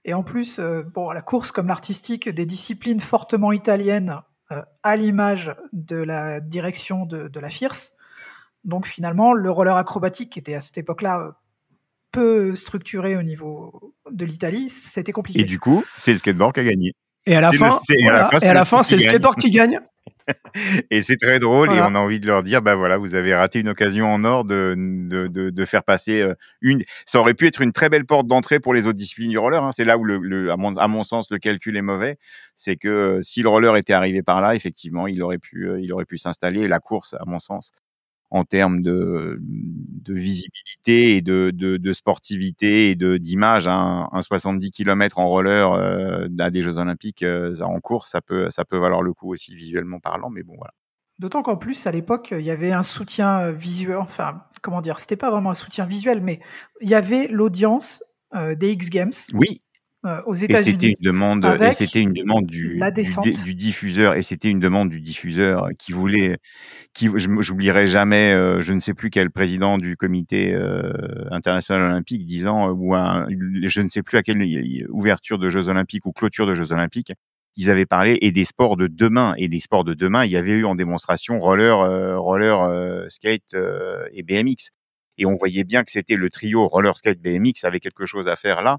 Et 0.08 0.14
en 0.14 0.22
plus, 0.22 0.58
euh, 0.58 0.82
bon, 0.82 1.10
la 1.10 1.20
course 1.20 1.52
comme 1.52 1.66
l'artistique, 1.66 2.30
des 2.30 2.46
disciplines 2.46 2.98
fortement 2.98 3.52
italiennes 3.52 4.22
euh, 4.50 4.62
à 4.82 4.96
l'image 4.96 5.54
de 5.74 5.96
la 5.96 6.40
direction 6.40 7.04
de, 7.04 7.38
la 7.38 7.50
FIRS. 7.50 7.90
Donc 8.64 8.86
finalement, 8.86 9.34
le 9.34 9.50
roller 9.50 9.76
acrobatique, 9.76 10.30
qui 10.30 10.38
était 10.38 10.54
à 10.54 10.62
cette 10.62 10.78
époque-là 10.78 11.20
euh, 11.20 11.30
peu 12.10 12.56
structuré 12.56 13.18
au 13.18 13.22
niveau 13.22 13.94
de 14.10 14.24
l'Italie, 14.24 14.70
c'était 14.70 15.12
compliqué. 15.12 15.42
Et 15.42 15.44
du 15.44 15.60
coup, 15.60 15.84
c'est 15.94 16.12
le 16.12 16.18
skateboard 16.18 16.54
qui 16.54 16.60
a 16.60 16.64
gagné. 16.64 16.94
Et 17.26 17.36
à 17.36 17.42
la 17.42 17.52
fin, 17.52 17.78
et 17.90 18.08
à 18.08 18.54
la 18.54 18.64
fin, 18.64 18.82
c'est 18.82 18.96
le 18.96 19.02
skateboard 19.02 19.38
qui 19.38 19.50
gagne. 19.50 19.78
et 20.90 21.02
c'est 21.02 21.16
très 21.16 21.38
drôle 21.38 21.72
et 21.72 21.80
on 21.80 21.94
a 21.94 21.98
envie 21.98 22.20
de 22.20 22.26
leur 22.26 22.42
dire, 22.42 22.62
bah 22.62 22.74
voilà, 22.74 22.98
vous 22.98 23.14
avez 23.14 23.34
raté 23.34 23.60
une 23.60 23.68
occasion 23.68 24.06
en 24.06 24.24
or 24.24 24.44
de, 24.44 24.74
de, 24.76 25.26
de, 25.26 25.50
de 25.50 25.64
faire 25.64 25.82
passer 25.82 26.20
euh, 26.20 26.34
une. 26.60 26.82
Ça 27.06 27.20
aurait 27.20 27.34
pu 27.34 27.46
être 27.46 27.60
une 27.60 27.72
très 27.72 27.88
belle 27.88 28.04
porte 28.06 28.26
d'entrée 28.26 28.60
pour 28.60 28.74
les 28.74 28.86
autres 28.86 28.98
disciplines 28.98 29.30
du 29.30 29.38
roller. 29.38 29.62
Hein. 29.62 29.72
C'est 29.72 29.84
là 29.84 29.98
où, 29.98 30.04
le, 30.04 30.18
le 30.18 30.50
à, 30.50 30.56
mon, 30.56 30.74
à, 30.76 30.88
mon, 30.88 31.04
sens, 31.04 31.30
le 31.30 31.38
calcul 31.38 31.76
est 31.76 31.82
mauvais. 31.82 32.18
C'est 32.54 32.76
que 32.76 32.88
euh, 32.88 33.22
si 33.22 33.42
le 33.42 33.48
roller 33.48 33.76
était 33.76 33.92
arrivé 33.92 34.22
par 34.22 34.40
là, 34.40 34.54
effectivement, 34.54 35.06
il 35.06 35.22
aurait 35.22 35.38
pu, 35.38 35.68
euh, 35.68 35.80
il 35.80 35.92
aurait 35.92 36.04
pu 36.04 36.18
s'installer. 36.18 36.68
La 36.68 36.80
course, 36.80 37.14
à 37.14 37.24
mon 37.26 37.38
sens, 37.38 37.72
en 38.30 38.44
termes 38.44 38.82
de, 38.82 39.38
de 39.40 40.14
visibilité 40.14 41.16
et 41.16 41.22
de, 41.22 41.50
de, 41.54 41.76
de 41.76 41.92
sportivité 41.92 42.90
et 42.90 42.94
de 42.94 43.16
d'image. 43.16 43.66
Hein. 43.68 44.08
Un 44.12 44.22
70 44.22 44.70
km 44.70 45.18
en 45.18 45.28
roller 45.28 45.72
euh, 45.72 46.28
à 46.38 46.50
des 46.50 46.62
Jeux 46.62 46.78
Olympiques 46.78 47.22
euh, 47.22 47.54
en 47.60 47.80
course, 47.80 48.10
ça 48.10 48.20
peut, 48.20 48.50
ça 48.50 48.64
peut 48.64 48.78
valoir 48.78 49.02
le 49.02 49.12
coup 49.12 49.32
aussi 49.32 49.54
visuellement 49.54 50.00
parlant, 50.00 50.30
mais 50.30 50.42
bon 50.42 50.54
voilà. 50.56 50.72
D'autant 51.18 51.42
qu'en 51.42 51.56
plus, 51.56 51.86
à 51.88 51.90
l'époque, 51.90 52.28
il 52.30 52.44
y 52.44 52.50
avait 52.50 52.70
un 52.70 52.84
soutien 52.84 53.40
euh, 53.40 53.52
visuel, 53.52 53.96
enfin, 53.96 54.44
comment 54.62 54.80
dire, 54.80 55.00
c'était 55.00 55.16
pas 55.16 55.30
vraiment 55.30 55.50
un 55.50 55.54
soutien 55.54 55.84
visuel, 55.84 56.22
mais 56.22 56.40
il 56.80 56.88
y 56.88 56.94
avait 56.94 57.26
l'audience 57.26 58.04
euh, 58.34 58.54
des 58.54 58.70
X 58.72 58.90
Games. 58.90 59.12
Oui, 59.32 59.60
euh, 60.08 60.22
aux 60.26 60.34
États-Unis. 60.34 60.72
C'était 60.72 60.88
une 60.88 61.04
demande, 61.04 61.44
et 61.60 61.72
c'était 61.72 62.00
une 62.00 62.12
demande 62.12 62.46
du, 62.46 62.80
du, 62.80 63.30
du, 63.44 63.54
diffuseur, 63.54 64.14
et 64.14 64.22
c'était 64.22 64.48
une 64.48 64.60
demande 64.60 64.88
du 64.88 65.00
diffuseur 65.00 65.68
qui 65.78 65.92
voulait, 65.92 66.38
qui, 66.94 67.08
j'oublierai 67.14 67.86
jamais, 67.86 68.32
euh, 68.32 68.60
je 68.60 68.72
ne 68.72 68.80
sais 68.80 68.94
plus 68.94 69.10
quel 69.10 69.30
président 69.30 69.78
du 69.78 69.96
comité 69.96 70.54
euh, 70.54 70.92
international 71.30 71.90
olympique 71.90 72.26
disant, 72.26 72.70
ou 72.70 72.94
un, 72.94 73.26
je 73.64 73.80
ne 73.80 73.88
sais 73.88 74.02
plus 74.02 74.18
à 74.18 74.22
quelle 74.22 74.42
ouverture 74.88 75.38
de 75.38 75.50
Jeux 75.50 75.68
olympiques 75.68 76.06
ou 76.06 76.12
clôture 76.12 76.46
de 76.46 76.54
Jeux 76.54 76.72
olympiques, 76.72 77.12
ils 77.56 77.70
avaient 77.70 77.86
parlé 77.86 78.18
et 78.22 78.30
des 78.30 78.44
sports 78.44 78.76
de 78.76 78.86
demain 78.86 79.34
et 79.36 79.48
des 79.48 79.60
sports 79.60 79.84
de 79.84 79.92
demain. 79.94 80.24
Il 80.24 80.30
y 80.30 80.36
avait 80.36 80.52
eu 80.52 80.64
en 80.64 80.74
démonstration 80.74 81.40
roller, 81.40 82.20
roller, 82.20 83.04
skate 83.08 83.56
et 84.12 84.22
BMX 84.22 84.70
et 85.18 85.26
on 85.26 85.34
voyait 85.34 85.64
bien 85.64 85.84
que 85.84 85.90
c'était 85.90 86.16
le 86.16 86.30
trio 86.30 86.66
roller 86.66 86.96
skate 86.96 87.20
BMX 87.20 87.64
avait 87.64 87.80
quelque 87.80 88.06
chose 88.06 88.28
à 88.28 88.36
faire 88.36 88.62
là 88.62 88.78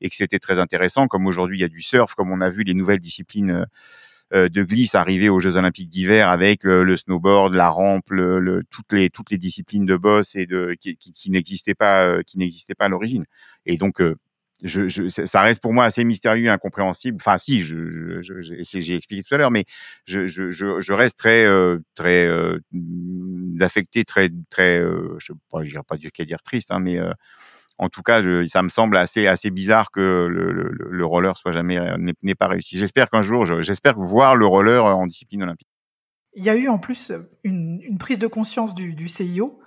et 0.00 0.08
que 0.08 0.16
c'était 0.16 0.38
très 0.38 0.58
intéressant 0.58 1.06
comme 1.06 1.26
aujourd'hui 1.26 1.58
il 1.58 1.60
y 1.60 1.64
a 1.64 1.68
du 1.68 1.82
surf 1.82 2.14
comme 2.14 2.30
on 2.32 2.40
a 2.40 2.48
vu 2.48 2.62
les 2.62 2.74
nouvelles 2.74 3.00
disciplines 3.00 3.66
de 4.32 4.62
glisse 4.62 4.94
arrivé 4.94 5.28
aux 5.28 5.40
Jeux 5.40 5.56
Olympiques 5.56 5.88
d'hiver 5.88 6.30
avec 6.30 6.62
le, 6.62 6.96
snowboard, 6.96 7.52
la 7.52 7.68
rampe, 7.68 8.12
toutes 8.70 8.92
les 8.92 9.10
toutes 9.10 9.30
les 9.32 9.38
disciplines 9.38 9.84
de 9.84 9.96
boss 9.96 10.36
et 10.36 10.46
de 10.46 10.76
qui, 10.80 10.96
qui, 10.96 11.30
n'existaient 11.32 11.74
pas 11.74 12.22
qui 12.22 12.38
n'existaient 12.38 12.76
pas 12.76 12.84
à 12.84 12.88
l'origine. 12.88 13.24
Et 13.66 13.76
donc 13.76 14.00
ça 14.66 15.40
reste 15.40 15.62
pour 15.62 15.72
moi 15.72 15.84
assez 15.84 16.04
mystérieux, 16.04 16.50
incompréhensible. 16.50 17.16
Enfin, 17.20 17.38
si, 17.38 17.60
j'ai 17.62 18.94
expliqué 18.94 19.22
tout 19.22 19.34
à 19.34 19.38
l'heure, 19.38 19.50
mais 19.50 19.64
je, 20.06 20.92
reste 20.92 21.18
très, 21.18 21.44
euh, 21.46 21.78
euh, 22.00 22.58
affecté, 23.60 24.04
très, 24.04 24.30
euh, 24.78 25.16
je 25.18 25.32
ne 25.32 25.64
dirais 25.64 25.82
pas 25.86 25.96
qu'à 25.96 26.24
dire 26.24 26.42
triste, 26.42 26.70
hein, 26.70 26.80
mais 26.80 26.98
en 27.78 27.88
tout 27.88 28.02
cas, 28.02 28.20
ça 28.46 28.62
me 28.62 28.68
semble 28.68 28.96
assez, 28.96 29.50
bizarre 29.50 29.90
que 29.90 30.26
le, 30.30 30.52
le, 30.52 30.70
le 30.72 31.04
roller 31.04 31.36
soit 31.36 31.52
jamais 31.52 31.78
n'ait 32.22 32.34
pas 32.34 32.48
réussi. 32.48 32.76
J'espère 32.78 33.08
qu'un 33.08 33.22
jour, 33.22 33.44
j'espère 33.62 33.98
voir 33.98 34.36
le 34.36 34.46
roller 34.46 34.84
en 34.84 35.06
discipline 35.06 35.42
olympique. 35.42 35.68
Il 36.34 36.44
y 36.44 36.50
a 36.50 36.54
eu 36.54 36.68
en 36.68 36.78
plus 36.78 37.12
une, 37.42 37.98
prise 37.98 38.18
de 38.18 38.28
conscience 38.28 38.74
du, 38.74 38.94
du 38.94 39.08
CIO 39.08 39.60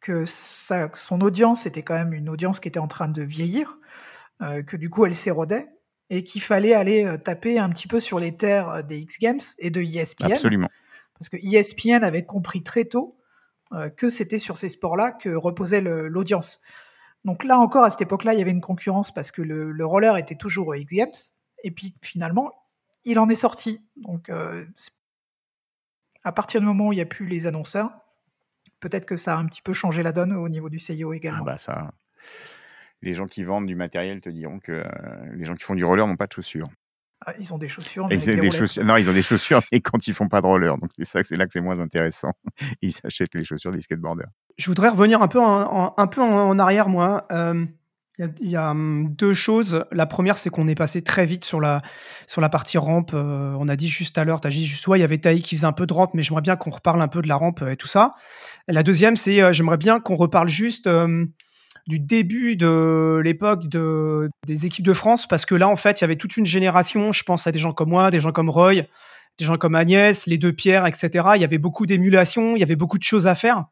que 0.00 0.24
son 0.26 1.20
audience 1.20 1.66
était 1.66 1.82
quand 1.82 1.94
même 1.94 2.12
une 2.12 2.28
audience 2.28 2.60
qui 2.60 2.68
était 2.68 2.78
en 2.78 2.86
train 2.86 3.08
de 3.08 3.22
vieillir 3.22 3.76
que 4.40 4.76
du 4.76 4.90
coup 4.90 5.06
elle 5.06 5.14
s'érodait 5.14 5.68
et 6.10 6.22
qu'il 6.22 6.42
fallait 6.42 6.74
aller 6.74 7.04
euh, 7.04 7.16
taper 7.16 7.58
un 7.58 7.68
petit 7.70 7.88
peu 7.88 8.00
sur 8.00 8.18
les 8.18 8.36
terres 8.36 8.68
euh, 8.68 8.82
des 8.82 8.98
X 8.98 9.18
Games 9.18 9.40
et 9.58 9.70
de 9.70 9.80
ESPN. 9.80 10.32
Absolument. 10.32 10.68
Parce 11.18 11.28
que 11.28 11.36
ESPN 11.36 12.04
avait 12.04 12.24
compris 12.24 12.62
très 12.62 12.84
tôt 12.84 13.16
que 13.96 14.10
c'était 14.10 14.38
sur 14.38 14.56
ces 14.56 14.68
sports-là 14.68 15.10
que 15.10 15.30
reposait 15.30 15.80
l'audience. 15.80 16.60
Donc 17.24 17.42
là 17.42 17.58
encore, 17.58 17.82
à 17.82 17.90
cette 17.90 18.02
époque-là, 18.02 18.32
il 18.32 18.38
y 18.38 18.42
avait 18.42 18.52
une 18.52 18.60
concurrence 18.60 19.12
parce 19.12 19.32
que 19.32 19.42
le, 19.42 19.84
roller 19.84 20.16
était 20.18 20.36
toujours 20.36 20.68
aux 20.68 20.74
X 20.74 20.94
Games. 20.94 21.10
Et 21.64 21.72
puis 21.72 21.92
finalement, 22.00 22.52
il 23.04 23.18
en 23.18 23.28
est 23.28 23.34
sorti. 23.34 23.80
Donc 23.96 24.30
à 26.22 26.32
partir 26.32 26.60
du 26.60 26.66
moment 26.66 26.88
où 26.88 26.92
il 26.92 26.96
n'y 26.96 27.02
a 27.02 27.06
plus 27.06 27.26
les 27.26 27.48
annonceurs, 27.48 27.90
peut-être 28.78 29.06
que 29.06 29.16
ça 29.16 29.34
a 29.34 29.36
un 29.36 29.46
petit 29.46 29.62
peu 29.62 29.72
changé 29.72 30.04
la 30.04 30.12
donne 30.12 30.32
au 30.32 30.48
niveau 30.48 30.68
du 30.68 30.78
CIO 30.78 31.12
également. 31.12 31.42
Ah 31.42 31.52
bah 31.52 31.58
ça, 31.58 31.90
les 33.06 33.14
gens 33.14 33.26
qui 33.26 33.44
vendent 33.44 33.66
du 33.66 33.76
matériel 33.76 34.20
te 34.20 34.28
diront 34.28 34.58
que 34.58 34.72
euh, 34.72 34.84
les 35.34 35.44
gens 35.44 35.54
qui 35.54 35.64
font 35.64 35.76
du 35.76 35.84
roller 35.84 36.06
n'ont 36.06 36.16
pas 36.16 36.26
de 36.26 36.32
chaussures. 36.32 36.68
Ah, 37.24 37.32
ils 37.38 37.54
ont 37.54 37.58
des 37.58 37.68
chaussures. 37.68 38.08
Mais 38.08 38.18
des 38.18 38.50
chaussures. 38.50 38.84
Non, 38.84 38.96
ils 38.96 39.08
ont 39.08 39.12
des 39.12 39.22
chaussures, 39.22 39.62
mais 39.72 39.80
quand 39.80 40.06
ils 40.06 40.12
font 40.12 40.28
pas 40.28 40.40
de 40.40 40.46
roller. 40.46 40.76
Donc 40.76 40.90
c'est 40.96 41.04
ça, 41.04 41.22
c'est 41.22 41.36
là 41.36 41.46
que 41.46 41.52
c'est 41.52 41.60
moins 41.60 41.78
intéressant. 41.78 42.32
ils 42.82 42.92
s'achètent 42.92 43.34
les 43.34 43.44
chaussures 43.44 43.70
des 43.70 43.80
skateboarders. 43.80 44.28
Je 44.58 44.66
voudrais 44.66 44.88
revenir 44.88 45.22
un 45.22 45.28
peu 45.28 45.40
en, 45.40 45.94
un 45.96 46.06
peu 46.08 46.20
en, 46.20 46.58
arrière, 46.58 46.88
moi. 46.88 47.26
Euh, 47.32 47.64
il 48.18 48.48
y, 48.48 48.56
a 48.56 48.70
hum, 48.70 49.08
deux 49.14 49.34
choses. 49.34 49.84
La 49.92 50.06
première, 50.06 50.36
c'est 50.36 50.50
qu'on 50.50 50.68
est 50.68 50.74
passé 50.74 51.02
très 51.02 51.26
vite 51.26 51.44
sur 51.44 51.60
la, 51.60 51.82
sur 52.26 52.40
la 52.40 52.48
partie 52.48 52.78
rampe. 52.78 53.12
Euh, 53.14 53.54
on 53.58 53.68
a 53.68 53.76
dit 53.76 53.88
juste 53.88 54.18
à 54.18 54.24
l'heure, 54.24 54.40
tu 54.40 54.48
as 54.48 54.50
dit 54.50 54.64
juste, 54.64 54.86
ouais, 54.88 54.98
il 54.98 55.02
y 55.02 55.04
avait 55.04 55.18
Taï 55.18 55.42
qui 55.42 55.56
faisait 55.56 55.66
un 55.66 55.72
peu 55.72 55.86
de 55.86 55.92
rampe, 55.92 56.12
mais 56.14 56.22
j'aimerais 56.22 56.42
bien 56.42 56.56
qu'on 56.56 56.70
reparle 56.70 57.00
un 57.02 57.08
peu 57.08 57.22
de 57.22 57.28
la 57.28 57.36
rampe 57.36 57.62
et 57.62 57.76
tout 57.76 57.86
ça. 57.86 58.14
la 58.68 58.82
deuxième, 58.82 59.16
c'est 59.16 59.52
j'aimerais 59.52 59.76
bien 59.76 60.00
qu'on 60.00 60.16
reparle 60.16 60.48
juste 60.48 60.88
du 61.86 62.00
début 62.00 62.56
de 62.56 63.20
l'époque 63.22 63.68
de, 63.68 64.28
des 64.46 64.66
équipes 64.66 64.84
de 64.84 64.92
France, 64.92 65.26
parce 65.26 65.44
que 65.44 65.54
là, 65.54 65.68
en 65.68 65.76
fait, 65.76 66.00
il 66.00 66.02
y 66.02 66.04
avait 66.04 66.16
toute 66.16 66.36
une 66.36 66.46
génération, 66.46 67.12
je 67.12 67.22
pense 67.22 67.46
à 67.46 67.52
des 67.52 67.58
gens 67.58 67.72
comme 67.72 67.90
moi, 67.90 68.10
des 68.10 68.20
gens 68.20 68.32
comme 68.32 68.50
Roy, 68.50 68.82
des 69.38 69.44
gens 69.44 69.56
comme 69.56 69.74
Agnès, 69.74 70.26
les 70.26 70.38
deux 70.38 70.52
Pierre, 70.52 70.86
etc. 70.86 71.10
Il 71.36 71.40
y 71.40 71.44
avait 71.44 71.58
beaucoup 71.58 71.86
d'émulation, 71.86 72.56
il 72.56 72.60
y 72.60 72.62
avait 72.62 72.76
beaucoup 72.76 72.98
de 72.98 73.04
choses 73.04 73.26
à 73.26 73.34
faire. 73.34 73.66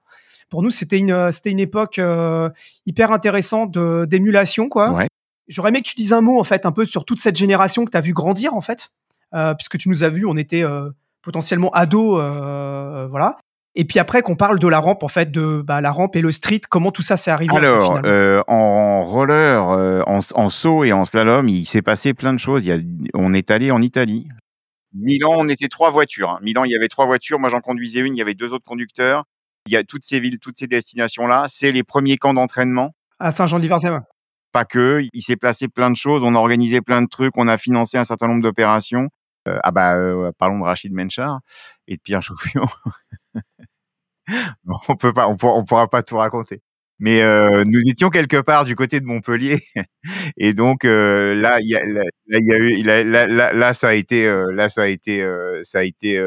Pour 0.49 0.63
nous, 0.63 0.71
c'était 0.71 0.99
une, 0.99 1.33
c'était 1.33 1.51
une 1.51 1.61
époque 1.61 1.99
euh, 1.99 2.51
hyper 2.87 3.11
intéressante 3.11 3.77
d'émulation, 4.07 4.69
quoi. 4.69 5.07
J'aurais 5.49 5.69
aimé 5.71 5.83
que 5.83 5.89
tu 5.89 5.97
dises 5.97 6.13
un 6.13 6.21
mot, 6.21 6.39
en 6.39 6.45
fait, 6.45 6.65
un 6.65 6.73
peu 6.73 6.87
sur 6.87 7.05
toute 7.05 7.19
cette 7.19 7.37
génération 7.37 7.85
que 7.85 7.91
tu 7.91 7.97
as 7.97 8.01
vu 8.01 8.13
grandir, 8.13 8.55
en 8.55 8.61
fait, 8.61 8.91
euh, 9.35 9.55
puisque 9.55 9.77
tu 9.77 9.89
nous 9.89 10.05
as 10.05 10.09
vu, 10.09 10.25
on 10.25 10.37
était 10.37 10.63
euh, 10.63 10.91
potentiellement 11.23 11.71
ados, 11.73 12.21
voilà. 13.11 13.39
Et 13.77 13.85
puis 13.85 13.99
après 13.99 14.23
qu'on 14.23 14.37
parle 14.37 14.61
de 14.61 14.69
la 14.69 14.79
rampe, 14.79 15.03
en 15.03 15.09
fait, 15.09 15.31
de 15.33 15.63
bah, 15.67 15.81
la 15.81 15.91
rampe 15.91 16.15
et 16.15 16.21
le 16.21 16.31
street, 16.31 16.61
comment 16.71 16.93
tout 16.93 17.03
ça 17.03 17.17
s'est 17.17 17.33
arrivé 17.33 17.55
Alors, 17.57 18.01
euh, 18.05 18.41
en 18.47 19.03
roller, 19.03 19.69
euh, 19.71 20.03
en, 20.07 20.49
saut 20.49 20.85
et 20.85 20.93
en 20.93 21.05
slalom, 21.05 21.49
il 21.49 21.65
s'est 21.65 21.83
passé 21.83 22.15
plein 22.15 22.33
de 22.33 22.39
choses. 22.39 22.65
Il 22.65 22.69
y 22.69 22.73
a, 22.73 22.79
on 23.15 23.33
est 23.33 23.51
allé 23.51 23.73
en 23.73 23.83
Italie. 23.83 24.27
Milan, 24.93 25.33
on 25.37 25.49
était 25.49 25.67
trois 25.67 25.91
voitures. 25.91 26.31
Hein. 26.31 26.39
Milan, 26.43 26.65
il 26.65 26.71
y 26.71 26.77
avait 26.77 26.87
trois 26.87 27.07
voitures. 27.07 27.41
Moi, 27.41 27.49
j'en 27.49 27.61
conduisais 27.61 28.01
une. 28.01 28.15
Il 28.15 28.19
y 28.19 28.23
avait 28.23 28.35
deux 28.35 28.53
autres 28.53 28.65
conducteurs. 28.65 29.25
Il 29.67 29.73
y 29.73 29.77
a 29.77 29.83
toutes 29.83 30.05
ces 30.05 30.21
villes, 30.21 30.39
toutes 30.39 30.59
ces 30.59 30.69
destinations-là. 30.69 31.47
C'est 31.49 31.73
les 31.73 31.83
premiers 31.83 32.17
camps 32.17 32.35
d'entraînement. 32.35 32.93
À 33.19 33.33
Saint-Jean-de-Livarcière. 33.33 34.03
Pas 34.53 34.65
que. 34.65 35.03
Il 35.13 35.23
s'est 35.23 35.37
placé 35.37 35.67
plein 35.67 35.91
de 35.91 35.97
choses. 35.97 36.23
On 36.23 36.37
a 36.37 36.39
organisé 36.39 36.81
plein 36.81 37.03
de 37.03 37.09
trucs. 37.09 37.37
On 37.37 37.49
a 37.49 37.59
financé 37.59 37.99
un 37.99 38.05
certain 38.05 38.29
nombre 38.29 38.43
d'opérations. 38.43 39.09
Euh, 39.49 39.59
ah 39.63 39.71
bah, 39.73 40.33
parlons 40.39 40.59
de 40.59 40.65
Rachid 40.65 40.93
Menchar 40.95 41.41
et 41.89 41.97
de 41.97 42.03
Pierre 42.03 42.23
Chauffion. 42.23 42.65
on 44.89 44.97
peut 44.97 45.13
pas, 45.13 45.29
on 45.29 45.37
pourra, 45.37 45.55
on 45.55 45.65
pourra 45.65 45.89
pas 45.89 46.03
tout 46.03 46.17
raconter. 46.17 46.63
Mais 47.01 47.23
euh, 47.23 47.65
nous 47.67 47.81
étions 47.91 48.09
quelque 48.11 48.41
part 48.41 48.65
du 48.65 48.77
côté 48.77 49.01
de 49.01 49.05
Montpellier, 49.05 49.61
et 50.37 50.55
donc 50.55 50.85
euh, 50.85 51.35
là, 51.35 51.59
il 51.61 51.69
y 51.69 51.75
a, 51.77 51.85
là, 51.85 52.05
eu, 52.31 52.83
là, 53.59 53.75
ça 53.75 53.89
a 53.89 53.95
été, 53.95 54.27
euh, 54.27 54.53
là, 54.53 54.69
ça 54.69 54.83
a 54.83 54.87
été, 54.87 55.21
euh, 55.23 55.61
ça 55.65 55.81
a 55.81 55.83
été. 55.85 56.19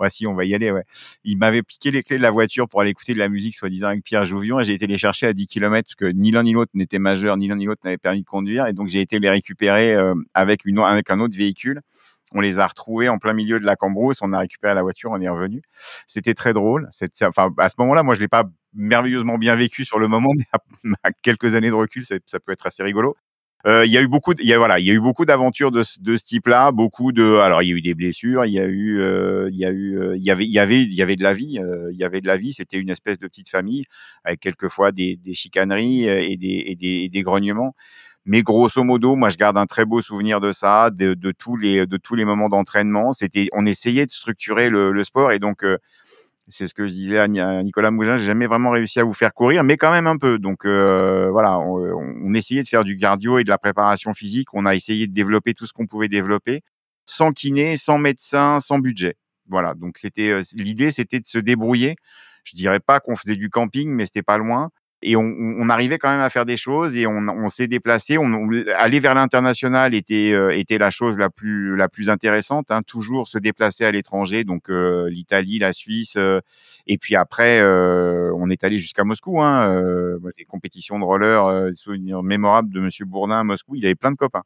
Voici, 0.00 0.26
on 0.26 0.34
va 0.34 0.44
y 0.44 0.54
aller. 0.54 0.70
Ouais. 0.70 0.84
Il 1.24 1.38
m'avait 1.38 1.62
piqué 1.62 1.90
les 1.90 2.02
clés 2.02 2.18
de 2.18 2.22
la 2.22 2.30
voiture 2.30 2.68
pour 2.68 2.80
aller 2.80 2.90
écouter 2.90 3.14
de 3.14 3.18
la 3.18 3.28
musique, 3.28 3.54
soi-disant 3.54 3.88
avec 3.88 4.02
Pierre 4.02 4.24
Jouvion, 4.24 4.60
et 4.60 4.64
j'ai 4.64 4.74
été 4.74 4.86
les 4.86 4.98
chercher 4.98 5.26
à 5.26 5.32
10 5.32 5.46
km 5.46 5.86
parce 5.86 5.94
que 5.94 6.16
ni 6.16 6.30
l'un 6.30 6.42
ni 6.42 6.52
l'autre 6.52 6.72
n'était 6.74 6.98
majeur, 6.98 7.36
ni 7.36 7.48
l'un 7.48 7.56
ni 7.56 7.66
l'autre 7.66 7.82
n'avait 7.84 7.98
permis 7.98 8.22
de 8.22 8.26
conduire, 8.26 8.66
et 8.66 8.72
donc 8.72 8.88
j'ai 8.88 9.00
été 9.00 9.18
les 9.18 9.30
récupérer 9.30 9.96
avec 10.34 10.64
une, 10.64 10.78
avec 10.80 11.10
un 11.10 11.20
autre 11.20 11.36
véhicule 11.36 11.80
on 12.32 12.40
les 12.40 12.58
a 12.58 12.66
retrouvés 12.66 13.08
en 13.08 13.18
plein 13.18 13.32
milieu 13.32 13.58
de 13.60 13.64
la 13.64 13.76
Cambrousse. 13.76 14.18
On 14.22 14.32
a 14.32 14.38
récupéré 14.38 14.74
la 14.74 14.82
voiture, 14.82 15.10
on 15.10 15.20
est 15.20 15.28
revenu. 15.28 15.62
C'était 16.06 16.34
très 16.34 16.52
drôle. 16.52 16.88
Enfin, 17.22 17.50
à 17.58 17.68
ce 17.68 17.74
moment-là, 17.78 18.02
moi, 18.02 18.14
je 18.14 18.20
l'ai 18.20 18.28
pas 18.28 18.44
merveilleusement 18.72 19.36
bien 19.36 19.54
vécu 19.56 19.84
sur 19.84 19.98
le 19.98 20.08
moment, 20.08 20.30
mais 20.84 20.94
à, 21.02 21.10
quelques 21.12 21.54
années 21.54 21.70
de 21.70 21.74
recul, 21.74 22.04
ça, 22.04 22.40
peut 22.40 22.52
être 22.52 22.66
assez 22.66 22.82
rigolo. 22.82 23.16
Euh, 23.66 23.84
il 23.84 23.92
y 23.92 23.98
a 23.98 24.02
eu 24.02 24.08
beaucoup, 24.08 24.32
il 24.38 24.46
y 24.46 24.54
a 24.54 24.58
voilà, 24.58 24.78
il 24.78 24.86
y 24.86 24.90
a 24.90 24.94
eu 24.94 25.00
beaucoup 25.00 25.26
d'aventures 25.26 25.70
de, 25.70 25.82
de 26.00 26.16
ce 26.16 26.24
type-là, 26.24 26.72
beaucoup 26.72 27.12
de, 27.12 27.36
alors 27.36 27.62
il 27.62 27.68
y 27.68 27.72
a 27.72 27.76
eu 27.76 27.82
des 27.82 27.94
blessures, 27.94 28.46
il 28.46 28.54
y 28.54 28.58
a 28.58 28.64
eu, 28.66 29.00
euh, 29.00 29.50
il 29.52 29.58
y 29.58 29.66
a 29.66 29.70
eu, 29.70 29.98
euh, 29.98 30.16
il 30.16 30.22
y 30.22 30.30
avait, 30.30 30.44
il 30.44 30.50
y 30.50 30.58
avait, 30.58 30.80
il 30.82 30.94
y 30.94 31.02
avait 31.02 31.16
de 31.16 31.22
la 31.22 31.34
vie, 31.34 31.58
il 31.92 31.96
y 31.98 32.04
avait 32.04 32.20
de 32.22 32.26
la 32.26 32.36
vie. 32.38 32.52
C'était 32.54 32.78
une 32.78 32.88
espèce 32.90 33.18
de 33.18 33.26
petite 33.26 33.50
famille 33.50 33.84
avec 34.24 34.40
quelquefois 34.40 34.92
des, 34.92 35.16
des 35.16 35.34
chicaneries 35.34 36.06
et 36.06 36.36
des, 36.38 36.64
et 36.68 36.76
des, 36.76 37.02
et 37.04 37.08
des 37.10 37.22
grognements. 37.22 37.74
Mais 38.26 38.42
grosso 38.42 38.82
modo, 38.84 39.16
moi, 39.16 39.28
je 39.30 39.36
garde 39.36 39.56
un 39.58 39.66
très 39.66 39.84
beau 39.86 40.02
souvenir 40.02 40.40
de 40.40 40.52
ça, 40.52 40.90
de, 40.90 41.14
de 41.14 41.32
tous 41.32 41.56
les 41.56 41.86
de 41.86 41.96
tous 41.96 42.14
les 42.14 42.24
moments 42.26 42.48
d'entraînement. 42.50 43.12
C'était, 43.12 43.48
on 43.52 43.64
essayait 43.66 44.06
de 44.06 44.10
structurer 44.10 44.68
le, 44.70 44.92
le 44.92 45.04
sport 45.04 45.32
et 45.32 45.38
donc 45.38 45.64
euh, 45.64 45.78
c'est 46.50 46.66
ce 46.66 46.74
que 46.74 46.86
je 46.86 46.92
disais 46.92 47.18
à 47.18 47.28
Nicolas 47.28 47.90
Mougin, 47.90 48.16
j'ai 48.16 48.26
jamais 48.26 48.46
vraiment 48.46 48.70
réussi 48.70 49.00
à 49.00 49.04
vous 49.04 49.14
faire 49.14 49.32
courir, 49.32 49.64
mais 49.64 49.76
quand 49.76 49.90
même 49.92 50.06
un 50.06 50.16
peu. 50.16 50.38
Donc 50.38 50.64
euh, 50.64 51.30
voilà, 51.30 51.58
on, 51.58 51.78
on, 51.78 52.34
essayait 52.34 52.62
de 52.62 52.68
faire 52.68 52.84
du 52.84 52.96
cardio 52.96 53.38
et 53.38 53.44
de 53.44 53.48
la 53.48 53.58
préparation 53.58 54.14
physique. 54.14 54.52
On 54.54 54.66
a 54.66 54.74
essayé 54.74 55.06
de 55.06 55.12
développer 55.12 55.54
tout 55.54 55.66
ce 55.66 55.72
qu'on 55.72 55.86
pouvait 55.86 56.08
développer, 56.08 56.62
sans 57.06 57.32
kiné, 57.32 57.76
sans 57.76 57.98
médecin, 57.98 58.60
sans 58.60 58.78
budget. 58.78 59.16
Voilà. 59.48 59.74
Donc 59.74 59.98
c'était 59.98 60.30
euh, 60.30 60.42
l'idée, 60.54 60.90
c'était 60.90 61.20
de 61.20 61.26
se 61.26 61.38
débrouiller. 61.38 61.96
Je 62.44 62.56
dirais 62.56 62.80
pas 62.80 63.00
qu'on 63.00 63.16
faisait 63.16 63.36
du 63.36 63.50
camping, 63.50 63.90
mais 63.90 64.06
c'était 64.06 64.22
pas 64.22 64.38
loin 64.38 64.70
et 65.02 65.16
on, 65.16 65.22
on, 65.22 65.68
arrivait 65.70 65.98
quand 65.98 66.10
même 66.10 66.20
à 66.20 66.28
faire 66.28 66.44
des 66.44 66.56
choses 66.56 66.96
et 66.96 67.06
on, 67.06 67.28
on 67.28 67.48
s'est 67.48 67.68
déplacé. 67.68 68.18
On, 68.18 68.50
aller 68.76 69.00
vers 69.00 69.14
l'international 69.14 69.94
était 69.94 70.32
euh, 70.32 70.56
était 70.56 70.78
la 70.78 70.90
chose 70.90 71.16
la 71.16 71.30
plus 71.30 71.76
la 71.76 71.88
plus 71.88 72.10
intéressante. 72.10 72.70
Hein, 72.70 72.82
toujours 72.82 73.26
se 73.26 73.38
déplacer 73.38 73.84
à 73.84 73.92
l'étranger, 73.92 74.44
donc 74.44 74.68
euh, 74.68 75.08
l'Italie, 75.08 75.58
la 75.58 75.72
Suisse, 75.72 76.16
euh, 76.16 76.40
et 76.86 76.98
puis 76.98 77.16
après 77.16 77.62
on 77.62 78.50
est 78.50 78.64
allé 78.64 78.78
jusqu'à 78.78 79.04
Moscou. 79.04 79.40
Hein, 79.40 80.18
des 80.36 80.44
compétitions 80.44 80.98
de 80.98 81.04
roller, 81.04 81.70
souvenir 81.74 82.22
mémorable 82.22 82.72
de 82.72 82.80
Monsieur 82.80 83.04
Bourdin 83.04 83.40
à 83.40 83.44
Moscou. 83.44 83.74
Il 83.76 83.84
avait 83.84 83.94
plein 83.94 84.12
de 84.12 84.16
copains 84.16 84.44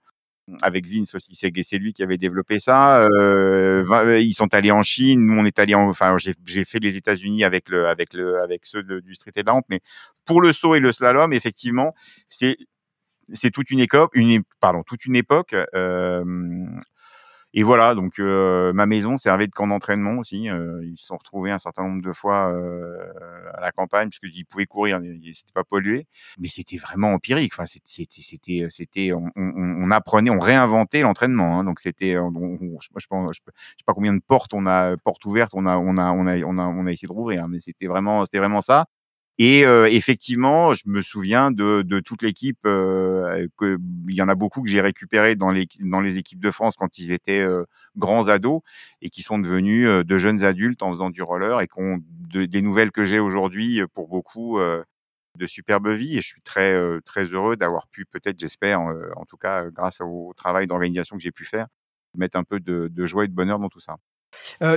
avec 0.62 0.86
Vince 0.86 1.14
aussi, 1.14 1.34
c'est 1.34 1.78
lui 1.78 1.92
qui 1.92 2.02
avait 2.02 2.18
développé 2.18 2.58
ça. 2.58 3.06
Euh, 3.06 4.20
ils 4.20 4.34
sont 4.34 4.52
allés 4.54 4.70
en 4.70 4.82
Chine, 4.82 5.24
nous 5.24 5.40
on 5.40 5.44
est 5.44 5.58
allé 5.58 5.74
en, 5.74 5.88
enfin 5.88 6.16
j'ai 6.18 6.64
fait 6.64 6.80
les 6.80 6.96
États-Unis 6.96 7.44
avec 7.44 7.68
le, 7.68 7.88
avec 7.88 8.12
le, 8.12 8.40
avec 8.40 8.66
ceux 8.66 8.82
du 8.82 9.14
street 9.14 9.32
de 9.34 9.42
mais 9.68 9.80
pour 10.24 10.40
le 10.40 10.52
saut 10.52 10.74
et 10.74 10.80
le 10.80 10.92
slalom, 10.92 11.32
effectivement, 11.32 11.94
c'est 12.28 12.56
c'est 13.32 13.50
toute 13.50 13.70
une 13.70 13.80
époque, 13.80 14.10
une 14.14 14.42
pardon, 14.60 14.82
toute 14.82 15.06
une 15.06 15.16
époque. 15.16 15.54
Euh, 15.74 16.24
et 17.56 17.62
voilà, 17.62 17.94
donc 17.94 18.18
euh, 18.18 18.72
ma 18.72 18.84
maison 18.84 19.16
servait 19.16 19.46
de 19.46 19.52
camp 19.52 19.68
d'entraînement 19.68 20.18
aussi. 20.18 20.50
Euh, 20.50 20.80
ils 20.84 20.98
se 20.98 21.06
sont 21.06 21.16
retrouvés 21.16 21.52
un 21.52 21.58
certain 21.58 21.84
nombre 21.84 22.02
de 22.02 22.12
fois 22.12 22.52
euh, 22.52 22.98
à 23.54 23.60
la 23.60 23.70
campagne 23.70 24.08
puisqu'ils 24.08 24.44
pouvaient 24.44 24.66
courir, 24.66 25.00
c'était 25.32 25.52
pas 25.54 25.62
pollué, 25.62 26.08
mais 26.36 26.48
c'était 26.48 26.78
vraiment 26.78 27.12
empirique. 27.12 27.52
Enfin, 27.54 27.64
c'était, 27.64 28.66
c'était, 28.70 29.12
on, 29.12 29.30
on, 29.36 29.90
apprenait, 29.92 30.30
on 30.30 30.40
réinventait 30.40 31.02
l'entraînement. 31.02 31.60
Hein, 31.60 31.62
donc 31.62 31.78
c'était, 31.78 32.14
je, 32.14 32.78
je, 32.98 33.06
pense, 33.06 33.36
je, 33.36 33.40
sais 33.40 33.84
pas 33.86 33.94
combien 33.94 34.14
de 34.14 34.22
portes 34.26 34.52
on 34.52 34.66
a, 34.66 34.96
portes 34.96 35.24
ouvertes, 35.24 35.52
on 35.54 35.66
a, 35.66 35.76
on 35.76 35.96
a, 35.96 36.10
on 36.10 36.26
a, 36.26 36.38
on 36.42 36.58
a, 36.58 36.66
on 36.66 36.86
a 36.86 36.90
essayé 36.90 37.06
de 37.06 37.12
rouvrir, 37.12 37.44
hein, 37.44 37.48
mais 37.48 37.60
c'était 37.60 37.86
vraiment, 37.86 38.24
c'était 38.24 38.38
vraiment 38.38 38.62
ça. 38.62 38.86
Et 39.38 39.66
euh, 39.66 39.88
effectivement, 39.90 40.74
je 40.74 40.82
me 40.86 41.02
souviens 41.02 41.50
de, 41.50 41.82
de 41.82 41.98
toute 41.98 42.22
l'équipe. 42.22 42.60
Euh, 42.66 43.48
il 43.60 44.14
y 44.14 44.22
en 44.22 44.28
a 44.28 44.36
beaucoup 44.36 44.62
que 44.62 44.68
j'ai 44.68 44.80
récupéré 44.80 45.34
dans 45.34 45.50
les, 45.50 45.66
dans 45.80 46.00
les 46.00 46.18
équipes 46.18 46.40
de 46.40 46.52
France 46.52 46.76
quand 46.76 46.98
ils 46.98 47.10
étaient 47.10 47.40
euh, 47.40 47.64
grands 47.96 48.28
ados 48.28 48.60
et 49.02 49.10
qui 49.10 49.22
sont 49.22 49.40
devenus 49.40 49.88
de 49.88 50.18
jeunes 50.18 50.44
adultes 50.44 50.82
en 50.82 50.90
faisant 50.90 51.10
du 51.10 51.22
roller 51.22 51.60
et 51.60 51.66
qui 51.66 51.80
ont 51.80 51.98
des 52.08 52.62
nouvelles 52.62 52.92
que 52.92 53.04
j'ai 53.04 53.18
aujourd'hui 53.18 53.82
pour 53.92 54.08
beaucoup 54.08 54.58
de 54.58 55.46
superbes 55.46 55.88
vies. 55.88 56.18
Et 56.18 56.20
je 56.20 56.26
suis 56.26 56.42
très, 56.42 57.00
très 57.02 57.24
heureux 57.24 57.56
d'avoir 57.56 57.88
pu, 57.88 58.04
peut-être, 58.04 58.38
j'espère, 58.38 58.80
en 58.80 59.24
tout 59.28 59.36
cas, 59.36 59.64
grâce 59.70 60.00
au 60.00 60.32
travail 60.36 60.66
d'organisation 60.66 61.16
que 61.16 61.22
j'ai 61.22 61.32
pu 61.32 61.44
faire, 61.44 61.66
mettre 62.16 62.36
un 62.36 62.44
peu 62.44 62.60
de, 62.60 62.88
de, 62.90 63.06
joie 63.06 63.24
et 63.24 63.28
de 63.28 63.34
bonheur 63.34 63.58
dans 63.58 63.68
tout 63.68 63.80
ça. 63.80 63.96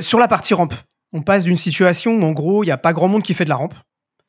sur 0.01 0.19
la 0.19 0.27
partie 0.27 0.53
rampe, 0.53 0.75
on 1.13 1.21
passe 1.21 1.45
d'une 1.45 1.55
situation 1.55 2.13
où, 2.13 2.23
en 2.23 2.31
gros, 2.31 2.63
il 2.63 2.67
n'y 2.67 2.71
a 2.71 2.77
pas 2.77 2.93
grand 2.93 3.07
monde 3.07 3.23
qui 3.23 3.33
fait 3.33 3.45
de 3.45 3.49
la 3.49 3.55
rampe 3.55 3.75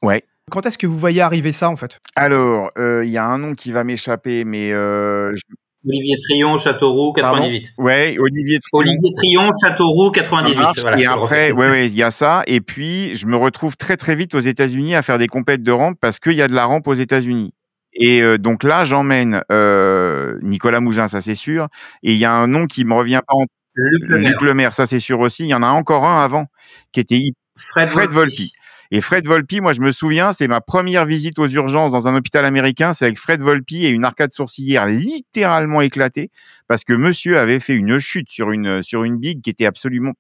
Ouais. 0.02 0.22
Quand 0.50 0.64
est-ce 0.64 0.78
que 0.78 0.86
vous 0.86 0.98
voyez 0.98 1.20
arriver 1.20 1.52
ça, 1.52 1.68
en 1.68 1.76
fait? 1.76 1.98
Alors, 2.16 2.70
euh, 2.78 3.04
il 3.04 3.10
y 3.10 3.18
a 3.18 3.26
un 3.26 3.38
nom 3.38 3.54
qui 3.54 3.72
va 3.72 3.84
m'échapper, 3.84 4.44
mais... 4.44 4.72
Euh, 4.72 5.34
je... 5.34 5.42
Olivier 5.86 6.16
Trion, 6.18 6.58
Châteauroux, 6.58 7.12
98. 7.12 7.72
Pardon 7.76 7.84
ouais, 7.84 8.16
Olivier 8.18 8.58
Trion. 8.58 8.80
Olivier 8.80 9.12
Trion, 9.14 9.50
Châteauroux, 9.62 10.10
98. 10.10 10.80
Voilà, 10.80 10.98
et 10.98 11.06
après, 11.06 11.52
ouais, 11.52 11.70
ouais, 11.70 11.86
il 11.86 11.94
y 11.94 12.02
a 12.02 12.10
ça. 12.10 12.42
Et 12.46 12.60
puis, 12.60 13.14
je 13.14 13.26
me 13.26 13.36
retrouve 13.36 13.76
très, 13.76 13.96
très 13.96 14.14
vite 14.14 14.34
aux 14.34 14.40
États-Unis 14.40 14.94
à 14.94 15.02
faire 15.02 15.18
des 15.18 15.28
compètes 15.28 15.62
de 15.62 15.72
rampe 15.72 15.96
parce 16.00 16.18
qu'il 16.18 16.32
y 16.32 16.42
a 16.42 16.48
de 16.48 16.54
la 16.54 16.64
rampe 16.64 16.88
aux 16.88 16.94
États-Unis. 16.94 17.52
Et 17.94 18.22
euh, 18.22 18.38
donc 18.38 18.64
là, 18.64 18.84
j'emmène 18.84 19.42
euh, 19.50 20.38
Nicolas 20.42 20.80
Mougin, 20.80 21.08
ça 21.08 21.20
c'est 21.20 21.34
sûr. 21.34 21.68
Et 22.02 22.12
il 22.12 22.18
y 22.18 22.24
a 22.24 22.32
un 22.32 22.46
nom 22.46 22.66
qui 22.66 22.84
me 22.84 22.94
revient 22.94 23.20
pas 23.26 23.34
en 23.34 23.44
Luc 23.74 24.08
Luc 24.08 24.40
Lemaire, 24.42 24.72
ça 24.72 24.86
c'est 24.86 24.98
sûr 24.98 25.20
aussi. 25.20 25.44
Il 25.44 25.48
y 25.48 25.54
en 25.54 25.62
a 25.62 25.68
encore 25.68 26.04
un 26.04 26.22
avant 26.22 26.46
qui 26.92 27.00
était 27.00 27.20
Fred, 27.56 27.88
Fred 27.88 28.10
Volpi. 28.10 28.14
Volpi. 28.14 28.52
Et 28.90 29.02
Fred 29.02 29.26
Volpi, 29.26 29.60
moi 29.60 29.72
je 29.72 29.82
me 29.82 29.90
souviens, 29.90 30.32
c'est 30.32 30.48
ma 30.48 30.62
première 30.62 31.04
visite 31.04 31.38
aux 31.38 31.46
urgences 31.46 31.92
dans 31.92 32.08
un 32.08 32.16
hôpital 32.16 32.46
américain, 32.46 32.94
c'est 32.94 33.04
avec 33.04 33.18
Fred 33.18 33.40
Volpi 33.42 33.84
et 33.84 33.90
une 33.90 34.04
arcade 34.04 34.32
sourcilière 34.32 34.86
littéralement 34.86 35.82
éclatée 35.82 36.30
parce 36.68 36.84
que 36.84 36.94
monsieur 36.94 37.38
avait 37.38 37.60
fait 37.60 37.74
une 37.74 37.98
chute 37.98 38.30
sur 38.30 38.50
une 38.50 38.82
sur 38.82 39.04
une 39.04 39.18
big 39.18 39.42
qui 39.42 39.50
était 39.50 39.66
absolument 39.66 40.14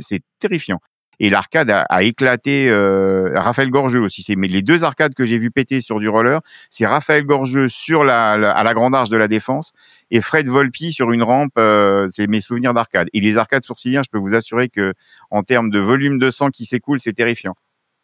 c'est 0.00 0.22
terrifiant. 0.38 0.80
Et 1.20 1.30
l'arcade 1.30 1.70
a, 1.70 1.82
a, 1.82 2.02
éclaté. 2.02 2.68
Euh, 2.70 3.30
Raphaël 3.34 3.70
Gorgeux 3.70 4.00
aussi. 4.00 4.22
C'est 4.22 4.36
mais 4.36 4.48
les 4.48 4.62
deux 4.62 4.84
arcades 4.84 5.14
que 5.14 5.24
j'ai 5.24 5.38
vu 5.38 5.50
péter 5.50 5.80
sur 5.80 6.00
du 6.00 6.08
roller, 6.08 6.40
c'est 6.70 6.86
Raphaël 6.86 7.24
Gorgeux 7.24 7.68
sur 7.68 8.04
la, 8.04 8.36
la, 8.36 8.50
à 8.50 8.64
la 8.64 8.74
grande 8.74 8.94
arche 8.94 9.10
de 9.10 9.16
la 9.16 9.28
Défense 9.28 9.72
et 10.10 10.20
Fred 10.20 10.46
Volpi 10.48 10.92
sur 10.92 11.12
une 11.12 11.22
rampe. 11.22 11.52
Euh, 11.58 12.08
c'est 12.10 12.26
mes 12.26 12.40
souvenirs 12.40 12.74
d'arcade. 12.74 13.08
Et 13.12 13.20
les 13.20 13.36
arcades 13.36 13.62
sourcilières, 13.62 14.02
je 14.04 14.10
peux 14.10 14.18
vous 14.18 14.34
assurer 14.34 14.68
que 14.68 14.92
en 15.30 15.42
termes 15.42 15.70
de 15.70 15.78
volume 15.78 16.18
de 16.18 16.30
sang 16.30 16.50
qui 16.50 16.64
s'écoule, 16.64 17.00
c'est 17.00 17.12
terrifiant. 17.12 17.54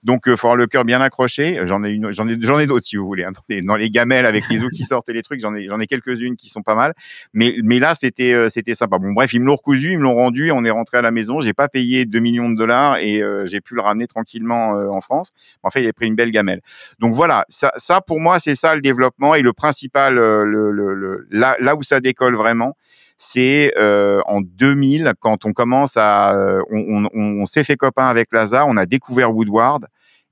Donc, 0.04 0.22
il 0.26 0.32
euh, 0.32 0.36
faut 0.36 0.46
avoir 0.46 0.56
le 0.56 0.66
cœur 0.66 0.84
bien 0.84 1.00
accroché. 1.00 1.60
J'en 1.64 1.84
ai 1.84 1.90
une, 1.90 2.10
j'en 2.12 2.26
ai, 2.28 2.36
j'en 2.40 2.58
ai 2.58 2.66
d'autres 2.66 2.86
si 2.86 2.96
vous 2.96 3.06
voulez. 3.06 3.26
Dans, 3.64 3.76
les, 3.76 3.90
gamelles 3.90 4.26
avec 4.26 4.48
les 4.48 4.62
os 4.64 4.70
qui 4.70 4.84
sortent 4.84 5.08
et 5.08 5.12
les 5.12 5.22
trucs, 5.22 5.40
j'en 5.40 5.54
ai, 5.54 5.66
j'en 5.66 5.78
ai 5.78 5.86
quelques-unes 5.86 6.36
qui 6.36 6.48
sont 6.48 6.62
pas 6.62 6.74
mal. 6.74 6.94
Mais, 7.32 7.56
mais 7.62 7.78
là, 7.78 7.94
c'était, 7.94 8.32
euh, 8.32 8.48
c'était 8.48 8.74
sympa. 8.74 8.98
Bon, 8.98 9.12
bref, 9.12 9.32
ils 9.32 9.40
me 9.40 9.46
l'ont 9.46 9.56
recousu, 9.56 9.92
ils 9.92 9.98
me 9.98 10.04
l'ont 10.04 10.14
rendu. 10.14 10.50
On 10.52 10.64
est 10.64 10.70
rentré 10.70 10.98
à 10.98 11.02
la 11.02 11.10
maison. 11.10 11.40
J'ai 11.40 11.52
pas 11.52 11.68
payé 11.68 12.06
2 12.06 12.18
millions 12.18 12.50
de 12.50 12.56
dollars 12.56 12.98
et 12.98 13.22
euh, 13.22 13.46
j'ai 13.46 13.60
pu 13.60 13.74
le 13.74 13.82
ramener 13.82 14.06
tranquillement 14.06 14.76
euh, 14.76 14.88
en 14.88 15.00
France. 15.00 15.32
En 15.62 15.70
fait, 15.70 15.82
il 15.82 15.88
a 15.88 15.92
pris 15.92 16.06
une 16.06 16.16
belle 16.16 16.30
gamelle. 16.30 16.60
Donc 16.98 17.14
voilà, 17.14 17.44
ça, 17.48 17.72
ça 17.76 18.00
pour 18.00 18.20
moi, 18.20 18.38
c'est 18.38 18.54
ça 18.54 18.74
le 18.74 18.80
développement 18.80 19.34
et 19.34 19.42
le 19.42 19.52
principal, 19.52 20.14
le, 20.14 20.44
le, 20.44 20.94
le, 20.94 21.26
là, 21.30 21.56
là 21.60 21.76
où 21.76 21.82
ça 21.82 22.00
décolle 22.00 22.36
vraiment 22.36 22.76
c'est 23.22 23.74
euh, 23.76 24.22
en 24.26 24.40
2000 24.40 25.12
quand 25.20 25.44
on 25.44 25.52
commence 25.52 25.98
à, 25.98 26.34
on, 26.70 27.06
on, 27.12 27.44
s'est 27.44 27.64
fait 27.64 27.76
copain 27.76 28.06
avec 28.06 28.28
Laza, 28.32 28.64
on 28.66 28.78
a 28.78 28.86
découvert 28.86 29.34
Woodward 29.34 29.86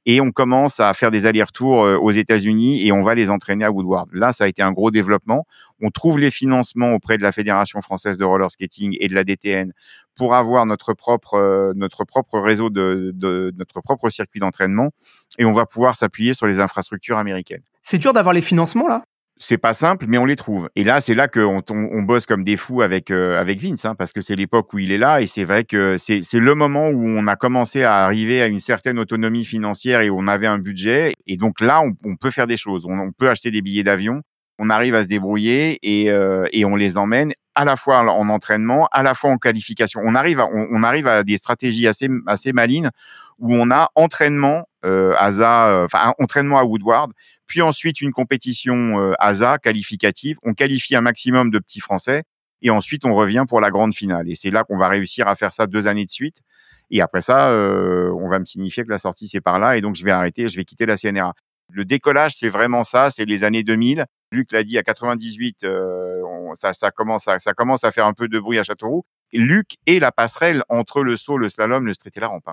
et 0.07 0.22
on 0.22 0.31
commence 0.31 0.81
à 0.81 0.94
faire 0.94 1.11
des 1.11 1.27
allers-retours 1.27 1.81
aux 2.03 2.11
États-Unis 2.11 2.87
et 2.87 2.92
on 2.92 3.03
va 3.03 3.14
les 3.14 3.29
entraîner 3.29 3.66
à 3.66 3.70
Woodward. 3.70 4.09
Là, 4.14 4.33
ça 4.33 4.44
a 4.44 4.46
été 4.48 4.62
un 4.62 4.72
gros 4.72 4.90
développement. 4.90 5.44
On 5.83 5.90
trouve 5.90 6.18
les 6.18 6.31
financements 6.31 6.94
auprès 6.94 7.18
de 7.18 7.22
la 7.22 7.31
Fédération 7.31 7.83
française 7.83 8.16
de 8.16 8.24
roller 8.24 8.51
skating 8.51 8.96
et 9.01 9.09
de 9.09 9.14
la 9.14 9.22
DTN 9.22 9.74
pour 10.16 10.35
avoir 10.35 10.64
notre 10.64 10.94
propre 10.94 11.74
notre 11.77 12.05
propre 12.05 12.40
réseau 12.40 12.70
de 12.70 13.12
notre 13.59 13.83
propre 13.83 14.09
circuit 14.09 14.40
d'entraînement 14.40 14.92
et 15.38 15.44
on 15.44 15.53
va 15.53 15.66
pouvoir 15.66 15.94
s'appuyer 15.94 16.33
sur 16.33 16.46
les 16.46 16.59
infrastructures 16.59 17.18
américaines. 17.18 17.62
C'est 17.83 17.98
dur 17.98 18.14
d'avoir 18.14 18.33
les 18.33 18.40
financements 18.40 18.88
là? 18.88 19.03
C'est 19.38 19.59
pas 19.59 19.72
simple, 19.72 20.07
mais 20.09 20.18
on 20.18 20.24
les 20.24 20.37
trouve. 20.37 20.68
Et 20.77 20.85
là, 20.85 21.01
c'est 21.01 21.14
là 21.14 21.29
qu'on 21.29 21.62
on, 21.70 21.88
on, 21.92 22.03
bosse 22.03 22.27
comme 22.27 22.44
des 22.44 22.57
fous 22.57 22.83
avec 22.83 23.11
euh, 23.11 23.38
avec 23.38 23.61
Vince, 23.61 23.85
hein, 23.85 23.94
parce 23.94 24.12
que 24.12 24.20
c'est 24.20 24.37
l'époque 24.37 24.72
où 24.72 24.79
il 24.79 24.92
est 24.92 24.98
là, 24.98 25.20
et 25.20 25.27
c'est 25.27 25.44
vrai 25.44 25.64
que 25.64 25.96
c'est 25.98 26.22
le 26.35 26.55
moment 26.55 26.88
où 26.88 27.07
on 27.07 27.27
a 27.27 27.37
commencé 27.37 27.85
à 27.85 28.05
arriver 28.05 28.42
à 28.42 28.46
une 28.46 28.59
certaine 28.59 28.98
autonomie 28.98 29.44
financière 29.44 30.01
et 30.01 30.11
où 30.11 30.18
on 30.18 30.27
avait 30.27 30.46
un 30.46 30.59
budget. 30.59 31.14
Et 31.27 31.37
donc 31.37 31.61
là, 31.61 31.81
on, 31.83 31.92
on 32.05 32.16
peut 32.16 32.31
faire 32.31 32.46
des 32.46 32.57
choses. 32.57 32.85
On, 32.87 32.98
on, 32.98 33.12
peut 33.12 33.29
acheter 33.29 33.51
des 33.51 33.62
billets 33.62 33.85
d'avion. 33.85 34.22
On 34.59 34.70
arrive 34.70 34.94
à 34.94 35.05
se 35.05 35.09
débrouiller 35.09 35.79
et, 35.83 36.11
euh, 36.11 36.46
et 36.53 36.64
on 36.64 36.74
les 36.74 36.98
emmène 36.98 37.33
à 37.55 37.64
la 37.64 37.77
fois 37.77 38.01
en 38.01 38.29
entraînement, 38.29 38.88
à 38.92 39.03
la 39.03 39.14
fois 39.14 39.31
en 39.31 39.37
qualification. 39.37 40.01
On 40.05 40.14
arrive 40.14 40.40
à, 40.40 40.48
on, 40.53 40.83
arrive 40.83 41.07
à 41.09 41.24
des 41.24 41.37
stratégies 41.37 41.88
assez 41.88 42.09
assez 42.27 42.53
malines 42.53 42.90
où 43.38 43.55
on 43.55 43.70
a 43.70 43.90
entraînement 43.94 44.64
euh, 44.85 45.14
euh, 45.18 45.85
enfin 45.85 46.12
entraînement 46.18 46.59
à 46.59 46.64
Woodward, 46.64 47.12
puis 47.46 47.62
ensuite 47.62 48.01
une 48.01 48.12
compétition 48.12 49.01
euh, 49.01 49.12
ASA 49.18 49.59
qualificative. 49.59 50.38
On 50.42 50.55
qualifie 50.55 50.94
un 50.94 51.01
maximum 51.01 51.51
de 51.51 51.59
petits 51.59 51.81
Français 51.81 52.22
et 52.62 52.70
ensuite 52.70 53.05
on 53.05 53.14
revient 53.14 53.44
pour 53.48 53.61
la 53.61 53.70
grande 53.70 53.94
finale. 53.94 54.31
Et 54.31 54.35
c'est 54.35 54.51
là 54.51 54.64
qu'on 54.64 54.77
va 54.77 54.88
réussir 54.88 55.29
à 55.29 55.37
faire 55.37 55.53
ça 55.53 55.66
deux 55.66 55.87
années 55.87 56.05
de 56.05 56.11
suite. 56.11 56.42
Et 56.90 57.01
après 57.01 57.22
ça, 57.22 57.51
euh, 57.51 58.11
on 58.12 58.29
va 58.29 58.38
me 58.38 58.44
signifier 58.44 58.85
que 58.85 58.90
la 58.90 58.98
sortie 58.98 59.29
c'est 59.29 59.40
par 59.40 59.59
là 59.59 59.77
et 59.77 59.81
donc 59.81 59.96
je 59.96 60.05
vais 60.05 60.11
arrêter, 60.11 60.48
je 60.48 60.57
vais 60.57 60.64
quitter 60.64 60.87
la 60.87 60.96
CNRA. 60.96 61.35
Le 61.70 61.85
décollage, 61.85 62.35
c'est 62.35 62.48
vraiment 62.48 62.83
ça, 62.83 63.11
c'est 63.11 63.27
les 63.27 63.44
années 63.44 63.62
2000. 63.62 64.07
Luc 64.33 64.53
l'a 64.53 64.62
dit, 64.62 64.79
à 64.79 64.83
98, 64.83 65.64
euh, 65.64 66.22
ça, 66.55 66.72
ça, 66.72 66.90
commence 66.90 67.29
à, 67.29 67.38
ça 67.38 67.53
commence 67.53 67.85
à 67.85 67.90
faire 67.92 68.07
un 68.07 68.14
peu 68.14 68.29
de 68.29 68.40
bruit 68.40 68.59
à 68.59 68.62
Châteauroux. 68.62 69.05
Luc 69.35 69.77
est 69.87 69.98
la 69.98 70.11
passerelle 70.11 70.62
entre 70.70 71.03
le 71.03 71.16
saut, 71.16 71.37
le 71.37 71.51
slalom, 71.51 71.85
le 71.85 71.92
street 71.92 72.12
et 72.16 72.20
la 72.20 72.29
rampe. 72.29 72.48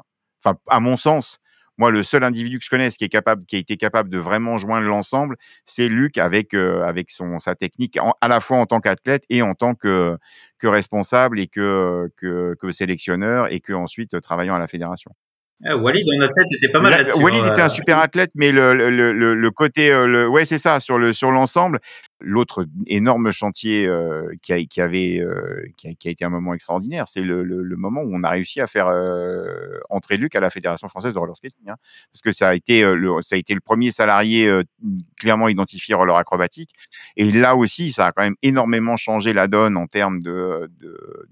Enfin, 0.46 0.58
à 0.70 0.80
mon 0.80 0.96
sens, 0.98 1.40
moi, 1.78 1.92
le 1.92 2.04
seul 2.04 2.24
individu 2.24 2.58
que 2.60 2.64
je 2.64 2.70
connaisse 2.70 2.96
qui 2.96 3.04
est 3.04 3.10
capable, 3.10 3.46
qui 3.46 3.58
a 3.58 3.60
été 3.60 3.76
capable 3.76 4.10
de 4.10 4.18
vraiment 4.18 4.58
joindre 4.58 4.88
l'ensemble, 4.88 5.36
c'est 5.66 5.90
Luc 5.90 6.18
avec 6.18 6.54
euh, 6.54 6.84
avec 6.84 7.12
son 7.12 7.40
sa 7.40 7.56
technique, 7.56 7.98
en, 8.00 8.14
à 8.22 8.28
la 8.28 8.40
fois 8.40 8.58
en 8.60 8.66
tant 8.66 8.80
qu'athlète 8.80 9.24
et 9.30 9.42
en 9.42 9.56
tant 9.56 9.76
que 9.76 10.18
que 10.58 10.68
responsable 10.68 11.40
et 11.40 11.48
que 11.48 12.10
que, 12.16 12.56
que 12.60 12.72
sélectionneur 12.72 13.52
et 13.52 13.60
que 13.60 13.74
ensuite 13.74 14.20
travaillant 14.22 14.56
à 14.56 14.60
la 14.60 14.68
fédération. 14.68 15.12
Ah, 15.64 15.78
Walid 15.78 16.06
en 16.08 16.22
athlète 16.22 16.48
était 16.52 16.72
pas 16.72 16.82
mal 16.82 16.92
là-dessus. 16.92 17.22
Walid 17.22 17.44
hein, 17.44 17.48
était 17.48 17.62
un 17.62 17.70
super 17.70 17.98
athlète, 18.00 18.32
mais 18.36 18.52
le, 18.52 18.74
le, 18.74 18.90
le, 18.90 19.34
le 19.34 19.52
côté, 19.52 19.90
le, 19.90 20.28
ouais, 20.28 20.44
c'est 20.44 20.58
ça, 20.58 20.82
sur 20.82 20.98
le 20.98 21.14
sur 21.14 21.32
l'ensemble. 21.32 21.80
L'autre 22.28 22.66
énorme 22.88 23.32
chantier 23.32 23.90
qui, 24.42 24.52
a, 24.52 24.84
avait, 24.84 25.24
qui, 25.78 25.88
a, 25.88 26.12
été 26.12 26.26
un 26.26 26.30
moment 26.30 26.54
extraordinaire, 26.54 27.08
c'est 27.08 27.22
le, 27.22 27.44
moment 27.78 28.02
où 28.02 28.10
on 28.14 28.24
a 28.24 28.30
réussi 28.30 28.62
à 28.62 28.68
faire 28.68 28.88
entrer 29.90 30.18
Luc 30.18 30.36
à 30.36 30.40
la 30.40 30.50
Fédération 30.50 30.88
française 30.88 31.14
de 31.14 31.20
roller 31.20 31.36
skating, 31.36 31.70
hein, 31.70 31.76
parce 32.12 32.22
que 32.22 32.32
ça 32.32 32.50
a 32.50 32.56
été 32.56 32.84
le, 32.84 33.22
ça 33.22 33.36
a 33.36 33.38
été 33.38 33.54
le 33.54 33.60
premier 33.60 33.92
salarié 33.92 34.52
clairement 35.20 35.50
identifié 35.50 35.94
roller 35.94 36.16
acrobatique, 36.16 36.72
et 37.16 37.32
là 37.32 37.56
aussi, 37.56 37.92
ça 37.92 38.08
a 38.08 38.12
quand 38.12 38.24
même 38.24 38.36
énormément 38.42 38.98
changé 38.98 39.34
la 39.34 39.48
donne 39.48 39.78
en 39.78 39.88
termes 39.88 40.22
de 40.22 40.70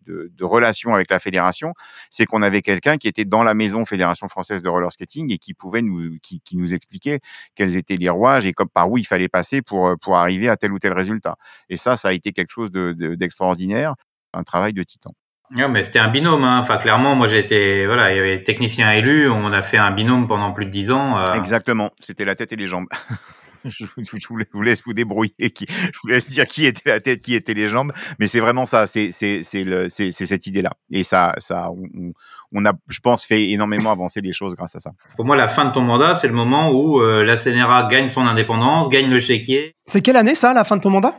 de, 0.05 0.43
relations 0.43 0.93
avec 0.93 1.09
la 1.09 1.19
fédération. 1.19 1.73
C'est 2.09 2.25
qu'on 2.25 2.41
avait 2.41 2.61
quelqu'un 2.61 2.97
qui 2.97 3.07
était 3.07 3.25
dans 3.25 3.43
la 3.43 3.53
maison 3.53 3.85
Fédération 3.85 4.27
française 4.27 4.61
de 4.61 4.69
roller 4.69 4.91
skating 4.91 5.31
et 5.31 5.37
qui 5.37 5.53
pouvait 5.53 5.81
nous, 5.81 6.17
qui, 6.21 6.41
nous 6.53 6.73
expliquer 6.73 7.19
quels 7.55 7.75
étaient 7.75 7.97
les 7.97 8.09
rouages 8.09 8.45
et 8.45 8.53
comme 8.53 8.69
par 8.69 8.89
où 8.89 8.97
il 8.97 9.07
fallait 9.07 9.29
passer 9.29 9.61
pour 9.61 9.95
pour 10.01 10.17
arriver 10.17 10.49
à 10.49 10.57
tel 10.57 10.71
ou 10.73 10.79
tel 10.83 10.93
résultat. 10.93 11.35
Et 11.69 11.77
ça, 11.77 11.97
ça 11.97 12.09
a 12.09 12.13
été 12.13 12.31
quelque 12.31 12.51
chose 12.51 12.71
d'extraordinaire, 12.71 13.91
de, 13.91 14.39
un 14.39 14.43
travail 14.43 14.73
de 14.73 14.83
titan. 14.83 15.11
Non, 15.55 15.69
mais 15.69 15.83
c'était 15.83 15.99
un 15.99 16.07
binôme. 16.07 16.43
Hein. 16.43 16.59
Enfin, 16.59 16.77
clairement, 16.77 17.15
moi, 17.15 17.31
été, 17.31 17.85
voilà, 17.85 18.11
il 18.11 18.17
y 18.17 18.19
avait 18.19 18.41
technicien 18.41 18.91
élu. 18.91 19.29
On 19.29 19.51
a 19.51 19.61
fait 19.61 19.77
un 19.77 19.91
binôme 19.91 20.27
pendant 20.27 20.51
plus 20.51 20.65
de 20.65 20.71
dix 20.71 20.91
ans. 20.91 21.19
Euh... 21.19 21.33
Exactement. 21.33 21.91
C'était 21.99 22.25
la 22.25 22.35
tête 22.35 22.51
et 22.53 22.55
les 22.55 22.67
jambes. 22.67 22.87
je, 23.69 23.85
vous, 23.85 24.37
vous 24.53 24.61
laisse 24.61 24.83
vous 24.83 24.93
débrouiller. 24.93 25.51
Qui, 25.51 25.65
je 25.69 25.99
vous 26.03 26.09
laisse 26.09 26.29
dire 26.29 26.47
qui 26.47 26.65
était 26.65 26.89
la 26.89 26.99
tête, 26.99 27.21
qui 27.21 27.35
étaient 27.35 27.53
les 27.53 27.67
jambes. 27.67 27.91
Mais 28.19 28.27
c'est 28.27 28.39
vraiment 28.39 28.65
ça. 28.65 28.85
C'est 28.85 29.11
cette 29.11 30.47
idée-là. 30.47 30.71
Et 30.91 31.03
ça, 31.03 31.33
ça, 31.37 31.69
on, 31.71 32.13
on, 32.53 32.65
a, 32.65 32.73
je 32.87 32.99
pense, 32.99 33.25
fait 33.25 33.49
énormément 33.49 33.91
avancer 33.91 34.21
les 34.21 34.33
choses 34.33 34.55
grâce 34.55 34.75
à 34.75 34.79
ça. 34.79 34.91
Pour 35.15 35.25
moi, 35.25 35.35
la 35.35 35.47
fin 35.47 35.65
de 35.65 35.71
ton 35.71 35.81
mandat, 35.81 36.15
c'est 36.15 36.27
le 36.27 36.33
moment 36.33 36.71
où 36.71 36.99
euh, 36.99 37.23
la 37.23 37.35
CNRA 37.35 37.87
gagne 37.89 38.07
son 38.07 38.25
indépendance, 38.25 38.89
gagne 38.89 39.09
le 39.09 39.19
chéquier. 39.19 39.75
C'est 39.85 40.01
quelle 40.01 40.17
année 40.17 40.35
ça, 40.35 40.53
la 40.53 40.63
fin 40.63 40.77
de 40.77 40.81
ton 40.81 40.89
mandat? 40.89 41.17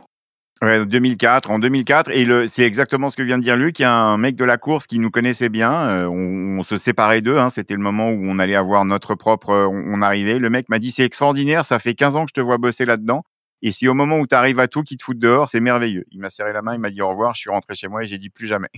Ouais, 0.61 0.85
2004, 0.85 1.51
en 1.51 1.59
2004, 1.59 2.11
et 2.11 2.47
c'est 2.47 2.63
exactement 2.63 3.09
ce 3.09 3.17
que 3.17 3.23
vient 3.23 3.37
de 3.37 3.43
dire 3.43 3.57
Luc. 3.57 3.77
Il 3.79 3.81
y 3.81 3.85
a 3.85 3.93
un 3.93 4.17
mec 4.17 4.35
de 4.35 4.45
la 4.45 4.57
course 4.57 4.87
qui 4.87 4.99
nous 4.99 5.11
connaissait 5.11 5.49
bien. 5.49 5.73
Euh, 5.73 6.07
on, 6.07 6.63
se 6.63 6.77
séparait 6.77 7.21
d'eux. 7.21 7.37
Hein, 7.37 7.49
c'était 7.49 7.73
le 7.73 7.81
moment 7.81 8.09
où 8.09 8.19
on 8.23 8.39
allait 8.39 8.55
avoir 8.55 8.85
notre 8.85 9.15
propre. 9.15 9.49
On, 9.49 9.83
on 9.87 10.01
arrivait. 10.01 10.39
Le 10.39 10.49
mec 10.49 10.69
m'a 10.69 10.79
dit 10.79 10.91
c'est 10.91 11.03
extraordinaire. 11.03 11.65
Ça 11.65 11.77
fait 11.77 11.93
15 11.93 12.15
ans 12.15 12.23
que 12.23 12.29
je 12.29 12.39
te 12.39 12.41
vois 12.41 12.57
bosser 12.57 12.85
là-dedans. 12.85 13.23
Et 13.61 13.71
si 13.71 13.87
au 13.87 13.93
moment 13.93 14.19
où 14.19 14.27
tu 14.27 14.35
arrives 14.35 14.59
à 14.59 14.67
tout, 14.67 14.83
qui 14.83 14.95
te 14.95 15.03
foutent 15.03 15.19
dehors, 15.19 15.49
c'est 15.49 15.59
merveilleux. 15.59 16.05
Il 16.11 16.19
m'a 16.19 16.29
serré 16.29 16.53
la 16.53 16.61
main, 16.61 16.73
il 16.73 16.79
m'a 16.79 16.89
dit 16.89 17.01
au 17.01 17.09
revoir. 17.09 17.35
Je 17.35 17.41
suis 17.41 17.49
rentré 17.49 17.75
chez 17.75 17.87
moi 17.87 18.03
et 18.03 18.05
j'ai 18.05 18.17
dit 18.17 18.29
plus 18.29 18.47
jamais. 18.47 18.69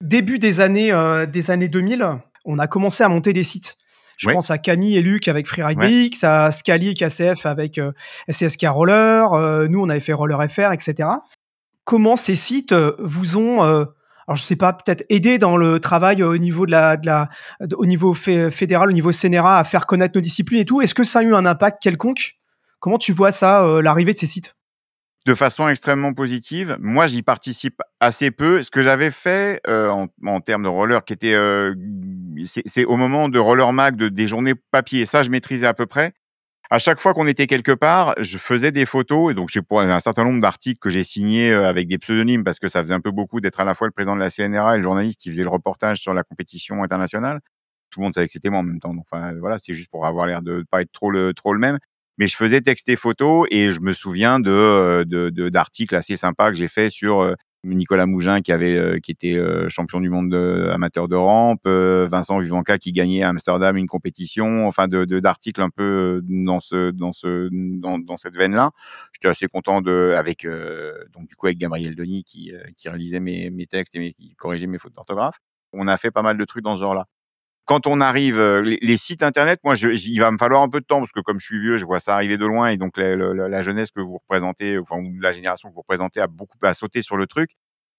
Début 0.00 0.38
des 0.38 0.60
années 0.60 0.92
euh, 0.92 1.26
des 1.26 1.50
années 1.50 1.68
2000, 1.68 2.18
on 2.44 2.58
a 2.58 2.66
commencé 2.66 3.02
à 3.02 3.08
monter 3.08 3.32
des 3.32 3.44
sites. 3.44 3.76
Je 4.20 4.28
Oui. 4.28 4.34
pense 4.34 4.50
à 4.50 4.58
Camille 4.58 4.98
et 4.98 5.00
Luc 5.00 5.28
avec 5.28 5.46
Freeride 5.46 5.78
Ouais. 5.78 6.08
BX, 6.10 6.24
à 6.24 6.50
Scali 6.50 6.90
et 6.90 6.94
KCF 6.94 7.46
avec 7.46 7.78
euh, 7.78 7.92
SCSK 8.30 8.66
Roller. 8.68 9.32
euh, 9.32 9.66
nous, 9.66 9.80
on 9.80 9.88
avait 9.88 9.98
fait 10.00 10.12
Roller 10.12 10.38
FR, 10.46 10.72
etc. 10.72 11.08
Comment 11.84 12.16
ces 12.16 12.36
sites 12.36 12.72
euh, 12.72 12.92
vous 12.98 13.38
ont, 13.38 13.64
euh, 13.64 13.86
alors 14.28 14.36
je 14.36 14.42
sais 14.42 14.56
pas, 14.56 14.74
peut-être 14.74 15.04
aidé 15.08 15.38
dans 15.38 15.56
le 15.56 15.80
travail 15.80 16.22
au 16.22 16.36
niveau 16.36 16.66
de 16.66 16.70
la, 16.70 16.98
de 16.98 17.06
la, 17.06 17.30
de- 17.60 17.74
au 17.76 17.86
niveau 17.86 18.12
fé- 18.12 18.50
fédéral, 18.50 18.90
au 18.90 18.92
niveau 18.92 19.10
CNRA, 19.10 19.58
à 19.58 19.64
faire 19.64 19.86
connaître 19.86 20.12
nos 20.16 20.20
disciplines 20.20 20.60
et 20.60 20.64
tout? 20.66 20.82
Est-ce 20.82 20.92
que 20.94 21.02
ça 21.02 21.20
a 21.20 21.22
eu 21.22 21.34
un 21.34 21.46
impact 21.46 21.80
quelconque? 21.82 22.34
Comment 22.78 22.98
tu 22.98 23.12
vois 23.12 23.32
ça, 23.32 23.80
l'arrivée 23.82 24.12
de 24.12 24.18
ces 24.18 24.26
sites? 24.26 24.54
De 25.26 25.34
façon 25.34 25.68
extrêmement 25.68 26.14
positive. 26.14 26.76
Moi, 26.80 27.06
j'y 27.06 27.22
participe 27.22 27.80
assez 28.00 28.30
peu. 28.30 28.62
Ce 28.62 28.70
que 28.70 28.82
j'avais 28.82 29.10
fait 29.10 29.60
euh, 29.66 29.88
en, 29.90 30.08
en 30.26 30.40
termes 30.40 30.62
de 30.62 30.68
roller, 30.68 31.04
qui 31.04 31.12
était, 31.12 31.34
euh, 31.34 31.74
c'est 32.44 32.84
au 32.84 32.96
moment 32.96 33.28
de 33.28 33.38
Roller 33.38 33.72
Mag, 33.72 33.96
de, 33.96 34.08
des 34.08 34.26
journées 34.26 34.54
papier. 34.54 35.04
Ça, 35.06 35.22
je 35.22 35.30
maîtrisais 35.30 35.66
à 35.66 35.74
peu 35.74 35.86
près. 35.86 36.14
À 36.72 36.78
chaque 36.78 37.00
fois 37.00 37.14
qu'on 37.14 37.26
était 37.26 37.48
quelque 37.48 37.72
part, 37.72 38.14
je 38.20 38.38
faisais 38.38 38.70
des 38.70 38.86
photos 38.86 39.32
et 39.32 39.34
donc 39.34 39.48
j'ai 39.48 39.60
pour 39.60 39.80
un 39.80 39.98
certain 39.98 40.22
nombre 40.22 40.40
d'articles 40.40 40.78
que 40.78 40.88
j'ai 40.88 41.02
signés 41.02 41.50
euh, 41.50 41.68
avec 41.68 41.88
des 41.88 41.98
pseudonymes 41.98 42.44
parce 42.44 42.60
que 42.60 42.68
ça 42.68 42.80
faisait 42.80 42.94
un 42.94 43.00
peu 43.00 43.10
beaucoup 43.10 43.40
d'être 43.40 43.58
à 43.58 43.64
la 43.64 43.74
fois 43.74 43.88
le 43.88 43.92
président 43.92 44.14
de 44.14 44.20
la 44.20 44.30
CNRA 44.30 44.74
et 44.74 44.76
le 44.78 44.84
journaliste 44.84 45.20
qui 45.20 45.30
faisait 45.30 45.42
le 45.42 45.48
reportage 45.48 45.98
sur 45.98 46.14
la 46.14 46.22
compétition 46.22 46.82
internationale. 46.84 47.40
Tout 47.90 47.98
le 47.98 48.04
monde 48.04 48.14
savait 48.14 48.26
que 48.26 48.32
c'était 48.32 48.50
moi 48.50 48.60
en 48.60 48.62
même 48.62 48.78
temps. 48.78 48.94
Donc, 48.94 49.04
enfin, 49.10 49.34
voilà, 49.40 49.58
c'était 49.58 49.74
juste 49.74 49.90
pour 49.90 50.06
avoir 50.06 50.26
l'air 50.26 50.42
de 50.42 50.58
ne 50.58 50.62
pas 50.62 50.80
être 50.82 50.92
trop 50.92 51.10
le, 51.10 51.34
trop 51.34 51.52
le 51.52 51.58
même 51.58 51.78
mais 52.20 52.26
je 52.26 52.36
faisais 52.36 52.60
texte 52.60 52.86
et 52.90 52.96
photos 52.96 53.46
et 53.50 53.70
je 53.70 53.80
me 53.80 53.94
souviens 53.94 54.40
de 54.40 54.50
euh, 54.50 55.04
de- 55.06 55.48
d'articles 55.48 55.96
assez 55.96 56.16
sympas 56.16 56.50
que 56.50 56.54
j'ai 56.54 56.68
fait 56.68 56.90
sur 56.90 57.20
euh, 57.20 57.34
Nicolas 57.64 58.04
Mougin 58.04 58.42
qui 58.42 58.52
avait 58.52 58.76
euh, 58.76 58.98
qui 58.98 59.10
était 59.10 59.40
champion 59.70 60.00
du 60.00 60.10
monde 60.10 60.30
de, 60.30 60.68
amateur 60.70 61.08
de 61.08 61.16
rampe, 61.16 61.66
Vincent 61.66 62.38
Vivanca 62.38 62.76
qui 62.76 62.92
gagnait 62.92 63.22
à 63.22 63.30
Amsterdam 63.30 63.74
une 63.78 63.86
compétition, 63.86 64.66
enfin 64.66 64.86
de 64.86 65.06
d'articles 65.06 65.62
un 65.62 65.70
peu 65.70 66.20
dans 66.24 66.60
ce 66.60 66.90
dans 66.90 67.14
ce 67.14 67.48
dans, 67.50 68.16
cette 68.18 68.36
veine 68.36 68.54
là. 68.54 68.70
J'étais 69.14 69.28
assez 69.28 69.46
content 69.46 69.80
de 69.80 70.14
avec 70.14 70.46
donc 71.14 71.26
du 71.26 71.36
coup 71.36 71.46
avec 71.46 71.56
Gabriel 71.56 71.94
Denis 71.94 72.24
qui 72.24 72.52
qui 72.76 72.90
réalisait 72.90 73.20
mes 73.20 73.48
mes 73.50 73.66
textes 73.66 73.96
et 73.96 74.12
qui 74.12 74.34
corrigeait 74.36 74.66
mes 74.66 74.78
fautes 74.78 74.94
d'orthographe. 74.94 75.38
On 75.72 75.88
a 75.88 75.96
fait 75.96 76.10
pas 76.10 76.22
mal 76.22 76.36
de 76.36 76.44
trucs 76.44 76.64
dans 76.64 76.76
ce 76.76 76.80
genre 76.80 76.94
là 76.94 77.06
quand 77.70 77.86
on 77.86 78.00
arrive, 78.00 78.36
euh, 78.40 78.62
les, 78.62 78.96
sites 78.96 79.22
internet, 79.22 79.60
moi, 79.62 79.74
il 79.76 80.18
va 80.18 80.32
me 80.32 80.38
falloir 80.38 80.60
un 80.60 80.68
peu 80.68 80.80
de 80.80 80.84
temps 80.84 80.98
parce 80.98 81.12
que 81.12 81.20
comme 81.20 81.38
je 81.38 81.46
suis 81.46 81.60
vieux, 81.60 81.76
je 81.76 81.84
vois 81.84 82.00
ça 82.00 82.16
arriver 82.16 82.36
de 82.36 82.44
loin 82.44 82.66
et 82.66 82.76
donc 82.76 82.96
la, 82.96 83.60
jeunesse 83.60 83.92
que 83.92 84.00
vous 84.00 84.14
représentez, 84.14 84.76
enfin 84.76 84.96
la 85.20 85.30
génération 85.30 85.68
que 85.68 85.74
vous 85.74 85.82
représentez, 85.82 86.20
a 86.20 86.26
beaucoup 86.26 86.58
à 86.62 86.74
sauter 86.74 87.00
sur 87.00 87.16
le 87.16 87.28
truc. 87.28 87.52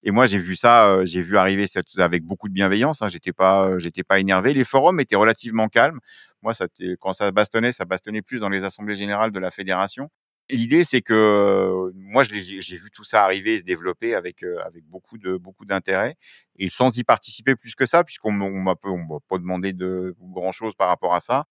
Et 0.04 0.12
moi, 0.12 0.26
j'ai 0.26 0.40
vu 0.40 0.58
ça, 0.58 0.90
euh, 0.90 1.06
j'ai 1.06 1.22
vu 1.22 1.38
arriver 1.38 1.68
cette, 1.68 1.98
avec 2.00 2.26
beaucoup 2.26 2.50
de 2.50 2.54
bienveillance. 2.54 3.02
Hein, 3.02 3.08
j'étais 3.08 3.32
pas, 3.32 3.66
euh, 3.66 3.80
j'étais 3.80 4.04
pas 4.04 4.20
énervé. 4.20 4.52
Les 4.54 4.66
forums 4.66 5.00
étaient 5.00 5.16
relativement 5.16 5.70
calmes. 5.70 6.02
Moi, 6.42 6.52
quand 7.00 7.14
ça 7.14 7.32
bastonnait, 7.32 7.72
ça 7.72 7.86
bastonnait 7.86 8.22
plus 8.22 8.42
dans 8.42 8.50
les 8.50 8.66
assemblées 8.66 8.96
générales 8.96 9.32
de 9.32 9.40
la 9.40 9.52
fédération. 9.52 10.10
L'idée, 10.52 10.84
c'est 10.84 11.02
que 11.02 11.92
moi, 11.96 12.24
j'ai 12.24 12.76
vu 12.78 12.92
tout 12.94 13.04
ça 13.06 13.24
arriver 13.24 13.56
et 13.56 13.60
se 13.60 13.64
développer 13.64 14.14
avec 14.16 14.44
avec 14.66 14.84
beaucoup 14.86 15.18
de 15.18 15.38
beaucoup 15.38 15.66
d'intérêt 15.66 16.16
et 16.58 16.70
sans 16.70 16.96
y 16.98 17.04
participer 17.04 17.56
plus 17.56 17.76
que 17.76 17.86
ça, 17.86 18.04
puisqu'on 18.04 18.32
m'a 18.34 18.76
pas 18.76 19.38
demandé 19.38 19.74
de 19.74 20.16
grand 20.20 20.52
chose 20.52 20.76
par 20.76 20.90
rapport 20.90 21.14
à 21.16 21.20
ça, 21.22 21.46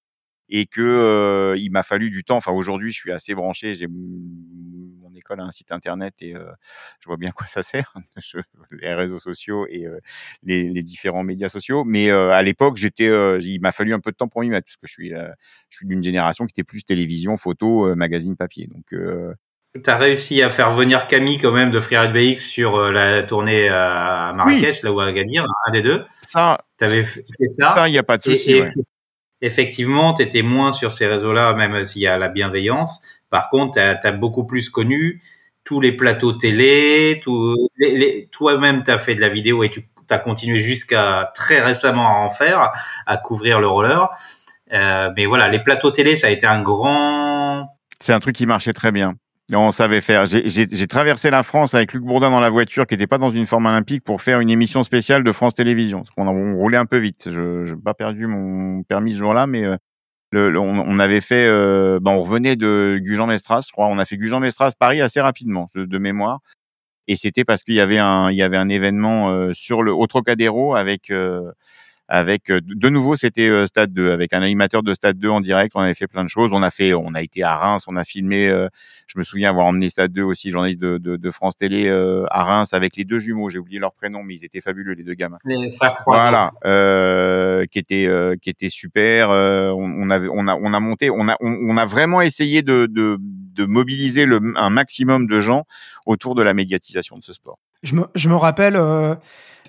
et 0.50 0.66
que 0.66 0.80
euh, 0.82 1.56
il 1.58 1.70
m'a 1.72 1.82
fallu 1.84 2.10
du 2.10 2.24
temps. 2.24 2.36
Enfin, 2.36 2.52
aujourd'hui, 2.52 2.92
je 2.92 2.98
suis 2.98 3.12
assez 3.12 3.34
branché. 3.34 3.74
M- 5.20 5.26
mon 5.26 5.34
école 5.34 5.40
a 5.40 5.44
un 5.44 5.50
site 5.50 5.72
internet 5.72 6.14
et 6.20 6.34
je 6.34 7.06
vois 7.06 7.16
bien 7.16 7.30
à 7.30 7.32
quoi 7.32 7.46
ça 7.46 7.62
sert, 7.62 7.94
Je- 8.18 8.38
les 8.72 8.94
réseaux 8.94 9.18
sociaux 9.18 9.66
et 9.68 9.86
les, 10.42 10.64
les 10.64 10.82
différents 10.82 11.22
médias 11.22 11.48
sociaux. 11.48 11.84
Mais 11.84 12.10
à 12.10 12.42
l'époque, 12.42 12.76
j'étais, 12.76 13.06
il 13.40 13.60
m'a 13.60 13.72
fallu 13.72 13.92
un 13.94 14.00
peu 14.00 14.10
de 14.10 14.16
temps 14.16 14.28
pour 14.28 14.40
m'y 14.42 14.48
mettre, 14.48 14.66
parce 14.66 14.76
que 14.76 14.86
je 14.86 14.92
suis, 14.92 15.10
je 15.10 15.76
suis 15.76 15.86
d'une 15.86 16.02
génération 16.02 16.46
qui 16.46 16.52
était 16.52 16.64
plus 16.64 16.84
télévision, 16.84 17.36
photo, 17.36 17.94
magazine, 17.94 18.36
papier. 18.36 18.66
Donc 18.68 18.94
T'as 19.84 19.96
réussi 19.96 20.42
à 20.42 20.50
faire 20.50 20.72
venir 20.72 21.06
Camille 21.06 21.38
quand 21.38 21.52
même 21.52 21.70
de 21.70 21.78
Freeride 21.78 22.12
BX 22.12 22.36
sur 22.40 22.90
la 22.90 23.22
tournée 23.22 23.68
à 23.68 24.32
Marrakech, 24.34 24.82
là 24.82 24.92
où 24.92 24.98
à 24.98 25.12
Gadir, 25.12 25.46
un 25.68 25.70
des 25.72 25.82
deux. 25.82 26.04
ça, 26.22 26.58
T'avais 26.76 27.04
fait 27.04 27.24
ça. 27.50 27.66
ça, 27.66 27.88
il 27.88 27.92
n'y 27.92 27.98
a 27.98 28.02
pas 28.02 28.18
de 28.18 28.22
souci. 28.24 28.60
ouais. 28.60 28.72
Effectivement, 29.42 30.12
tu 30.12 30.22
étais 30.22 30.42
moins 30.42 30.72
sur 30.72 30.90
ces 30.92 31.06
réseaux-là, 31.06 31.54
même 31.54 31.84
s'il 31.84 32.02
y 32.02 32.06
a 32.08 32.18
la 32.18 32.28
bienveillance. 32.28 33.00
Par 33.30 33.48
contre, 33.50 33.72
tu 33.74 34.06
as, 34.06 34.12
beaucoup 34.12 34.44
plus 34.44 34.68
connu 34.70 35.22
tous 35.64 35.80
les 35.80 35.92
plateaux 35.92 36.32
télé, 36.32 37.20
toi-même, 38.32 38.82
tu 38.82 38.90
as 38.90 38.98
fait 38.98 39.14
de 39.14 39.20
la 39.20 39.28
vidéo 39.28 39.62
et 39.62 39.70
tu 39.70 39.84
as 40.10 40.18
continué 40.18 40.58
jusqu'à 40.58 41.30
très 41.34 41.60
récemment 41.60 42.06
à 42.06 42.18
en 42.18 42.28
faire, 42.28 42.72
à 43.06 43.16
couvrir 43.16 43.60
le 43.60 43.68
roller. 43.68 44.10
Euh, 44.72 45.10
mais 45.16 45.26
voilà, 45.26 45.48
les 45.48 45.60
plateaux 45.60 45.90
télé, 45.90 46.16
ça 46.16 46.28
a 46.28 46.30
été 46.30 46.46
un 46.46 46.62
grand... 46.62 47.68
C'est 48.00 48.12
un 48.12 48.20
truc 48.20 48.34
qui 48.34 48.46
marchait 48.46 48.72
très 48.72 48.92
bien. 48.92 49.14
On 49.52 49.72
savait 49.72 50.00
faire. 50.00 50.26
J'ai- 50.26 50.86
traversé 50.86 51.30
la 51.30 51.42
France 51.42 51.74
avec 51.74 51.92
Luc 51.92 52.04
Bourdin 52.04 52.30
dans 52.30 52.40
la 52.40 52.50
voiture, 52.50 52.86
qui 52.86 52.94
n'était 52.94 53.06
pas 53.06 53.18
dans 53.18 53.30
une 53.30 53.46
forme 53.46 53.66
olympique, 53.66 54.04
pour 54.04 54.22
faire 54.22 54.40
une 54.40 54.50
émission 54.50 54.82
spéciale 54.82 55.24
de 55.24 55.32
France 55.32 55.54
Télévisions. 55.54 56.04
On 56.16 56.56
roulait 56.56 56.76
un 56.76 56.86
peu 56.86 56.98
vite. 56.98 57.28
Je 57.30 57.74
n'ai 57.74 57.82
pas 57.82 57.94
perdu 57.94 58.26
mon 58.26 58.82
permis 58.84 59.12
ce 59.12 59.18
jour-là, 59.18 59.46
mais 59.46 59.64
euh, 59.64 59.76
on, 60.38 60.78
on 60.80 60.98
avait 60.98 61.20
fait. 61.20 61.46
Euh, 61.46 61.98
ben, 62.00 62.12
on 62.12 62.22
revenait 62.22 62.56
de 62.56 62.98
Gujan-Mestras, 63.02 63.62
je 63.68 63.72
crois. 63.72 63.88
On 63.88 63.98
a 63.98 64.04
fait 64.04 64.16
Gujan-Mestras 64.16 64.72
Paris 64.78 65.00
assez 65.00 65.20
rapidement, 65.20 65.70
de, 65.74 65.84
de 65.84 65.98
mémoire. 65.98 66.40
Et 67.08 67.16
c'était 67.16 67.44
parce 67.44 67.62
qu'il 67.64 67.74
y 67.74 67.80
avait 67.80 67.98
un, 67.98 68.30
il 68.30 68.36
y 68.36 68.42
avait 68.42 68.56
un 68.58 68.68
événement 68.68 69.30
euh, 69.30 69.52
sur 69.54 69.82
le 69.82 69.92
au 69.94 70.06
Trocadéro 70.06 70.76
avec. 70.76 71.10
euh, 71.10 71.50
avec 72.10 72.50
euh, 72.50 72.60
de 72.62 72.88
nouveau 72.88 73.14
c'était 73.14 73.48
euh, 73.48 73.66
Stade 73.66 73.92
2 73.92 74.10
avec 74.10 74.32
un 74.32 74.42
animateur 74.42 74.82
de 74.82 74.92
Stade 74.92 75.16
2 75.18 75.28
en 75.28 75.40
direct 75.40 75.72
on 75.76 75.80
avait 75.80 75.94
fait 75.94 76.08
plein 76.08 76.24
de 76.24 76.28
choses. 76.28 76.52
On 76.52 76.62
a 76.62 76.70
fait 76.70 76.92
on 76.92 77.14
a 77.14 77.22
été 77.22 77.44
à 77.44 77.56
Reims 77.56 77.84
on 77.86 77.94
a 77.94 78.02
filmé 78.04 78.48
euh, 78.48 78.68
je 79.06 79.16
me 79.18 79.22
souviens 79.22 79.48
avoir 79.48 79.66
emmené 79.66 79.88
Stade 79.88 80.12
2 80.12 80.22
aussi 80.22 80.50
journaliste 80.50 80.80
de, 80.80 80.98
de, 80.98 81.16
de 81.16 81.30
France 81.30 81.56
Télé 81.56 81.86
euh, 81.86 82.26
à 82.30 82.42
Reims 82.42 82.74
avec 82.74 82.96
les 82.96 83.04
deux 83.04 83.20
jumeaux. 83.20 83.48
J'ai 83.48 83.58
oublié 83.60 83.78
leur 83.78 83.92
prénom 83.94 84.24
mais 84.24 84.34
ils 84.34 84.44
étaient 84.44 84.60
fabuleux 84.60 84.94
les 84.94 85.04
deux 85.04 85.14
gamins. 85.14 85.38
Les 85.44 85.70
frères 85.70 85.96
voilà 86.04 86.50
euh, 86.66 87.64
qui 87.70 87.78
était 87.78 88.06
euh, 88.08 88.34
qui 88.42 88.50
était 88.50 88.70
super 88.70 89.30
euh, 89.30 89.70
on, 89.70 89.84
on 89.84 90.10
avait 90.10 90.28
on 90.32 90.48
a 90.48 90.56
on 90.56 90.74
a 90.74 90.80
monté 90.80 91.10
on 91.10 91.28
a 91.28 91.36
on, 91.40 91.56
on 91.62 91.76
a 91.76 91.86
vraiment 91.86 92.20
essayé 92.22 92.62
de 92.62 92.86
de, 92.90 93.18
de 93.20 93.64
mobiliser 93.64 94.26
le, 94.26 94.40
un 94.56 94.70
maximum 94.70 95.28
de 95.28 95.38
gens 95.38 95.64
autour 96.06 96.34
de 96.34 96.42
la 96.42 96.54
médiatisation 96.54 97.18
de 97.18 97.22
ce 97.22 97.32
sport 97.32 97.58
Je 97.82 97.94
me, 97.94 98.04
je 98.14 98.28
me 98.28 98.34
rappelle 98.36 98.76
euh, 98.76 99.14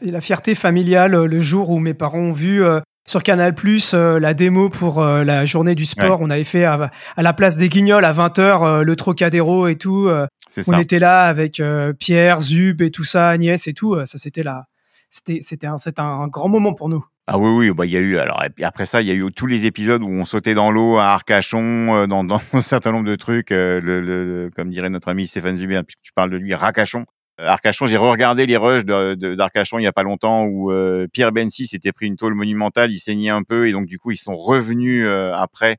la 0.02 0.22
fierté 0.22 0.56
familiale 0.56 1.14
euh, 1.16 1.26
le 1.28 1.40
jour 1.42 1.70
où 1.70 1.80
mes 1.80 1.94
parents 1.94 2.20
ont 2.20 2.34
vu 2.34 2.64
euh, 2.64 2.80
sur 3.08 3.24
Canal 3.24 3.56
Plus 3.56 3.94
la 3.94 4.34
démo 4.34 4.70
pour 4.70 5.04
la 5.04 5.44
journée 5.44 5.74
du 5.76 5.86
sport. 5.88 6.20
On 6.22 6.30
avait 6.30 6.44
fait 6.44 6.66
à, 6.66 6.92
à 7.18 7.22
la 7.24 7.34
place 7.34 7.58
des 7.58 7.68
Guignols 7.68 8.06
à 8.06 8.14
20h 8.14 8.84
le 8.84 8.96
Trocadéro 8.96 9.68
et 9.68 9.76
tout. 9.76 10.08
on 10.10 10.28
ça 10.72 10.82
était 10.82 11.00
là 11.00 11.24
avec 11.24 11.62
Pierre, 11.98 12.40
Zub 12.40 12.82
et 12.84 12.92
tout 12.92 13.04
ça, 13.04 13.30
Agnès 13.30 13.68
et 13.68 13.74
tout. 13.74 13.98
ça, 14.06 14.18
c'était 14.20 14.44
là. 14.44 14.66
C'était, 15.10 15.42
un, 15.68 15.76
un 15.98 16.28
grand 16.28 16.48
moment 16.48 16.74
pour 16.74 16.90
nous. 16.90 17.04
Ah 17.28 17.38
oui, 17.40 17.50
oui, 17.70 17.72
bah, 17.76 17.86
il 17.86 17.92
y 17.92 17.98
a 17.98 18.02
eu, 18.02 18.18
alors, 18.20 18.44
et 18.58 18.64
après 18.64 18.86
ça, 18.86 19.02
il 19.02 19.08
y 19.08 19.12
a 19.12 19.16
eu 19.16 19.32
tous 19.32 19.48
les 19.48 19.66
épisodes 19.66 20.04
où 20.04 20.08
on 20.10 20.24
sautait 20.24 20.54
dans 20.54 20.70
l'eau 20.72 20.98
à 21.00 21.06
Arcachon, 21.08 22.06
dans, 22.08 22.24
dans 22.24 22.40
un 22.54 22.62
certain 22.62 22.92
nombre 22.92 23.08
de 23.10 23.16
trucs, 23.16 23.52
euh, 23.52 23.80
le- 23.82 24.50
comme 24.56 24.70
dirait 24.70 24.90
notre 24.92 25.10
ami 25.10 25.26
Stéphane 25.28 25.58
Zuber, 25.58 25.82
puisque 25.84 26.02
tu 26.02 26.12
parles 26.14 26.30
de 26.30 26.38
lui, 26.38 26.54
Racachon. 26.54 27.06
Euh, 27.40 27.48
Arcachon, 27.48 27.88
j'ai 27.88 27.98
re-regardé 27.98 28.46
les 28.46 28.58
rushs 28.58 28.84
d'Arcachon 28.86 29.80
il 29.80 29.84
y 29.84 29.88
a 29.88 29.94
pas 29.94 30.04
longtemps 30.04 30.46
où 30.46 30.72
euh, 30.72 31.08
Pierre 31.12 31.32
Bensi 31.32 31.66
s'était 31.66 31.92
pris 31.92 32.08
une 32.08 32.18
tôle 32.18 32.36
monumentale, 32.36 32.92
il 32.92 33.00
saignait 33.00 33.30
un 33.30 33.44
peu 33.44 33.68
et 33.68 33.72
donc 33.72 33.86
du 33.86 34.00
coup 34.00 34.12
ils 34.12 34.18
sont 34.18 34.36
revenus 34.36 35.06
euh, 35.06 35.34
après. 35.34 35.78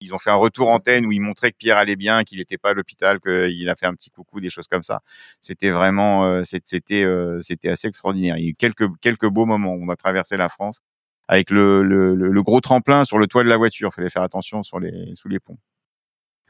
Ils 0.00 0.14
ont 0.14 0.18
fait 0.18 0.30
un 0.30 0.34
retour 0.34 0.68
antenne 0.68 1.06
où 1.06 1.12
ils 1.12 1.20
montraient 1.20 1.50
que 1.50 1.56
Pierre 1.56 1.76
allait 1.76 1.96
bien, 1.96 2.22
qu'il 2.22 2.38
n'était 2.38 2.58
pas 2.58 2.70
à 2.70 2.74
l'hôpital, 2.74 3.18
qu'il 3.18 3.68
a 3.68 3.74
fait 3.74 3.86
un 3.86 3.94
petit 3.94 4.10
coucou, 4.10 4.40
des 4.40 4.48
choses 4.48 4.68
comme 4.68 4.84
ça. 4.84 5.00
C'était 5.40 5.70
vraiment, 5.70 6.44
c'était, 6.44 7.02
assez 7.02 7.88
extraordinaire. 7.88 8.36
Il 8.36 8.44
y 8.44 8.46
a 8.46 8.50
eu 8.50 8.54
quelques 8.54 9.26
beaux 9.26 9.44
moments. 9.44 9.72
On 9.74 9.88
a 9.88 9.96
traversé 9.96 10.36
la 10.36 10.48
France 10.48 10.78
avec 11.26 11.50
le, 11.50 12.42
gros 12.42 12.60
tremplin 12.60 13.02
sur 13.02 13.18
le 13.18 13.26
toit 13.26 13.42
de 13.42 13.48
la 13.48 13.56
voiture. 13.56 13.92
Fallait 13.92 14.08
faire 14.08 14.22
attention 14.22 14.62
sur 14.62 14.78
sous 15.16 15.28
les 15.28 15.40
ponts. 15.40 15.58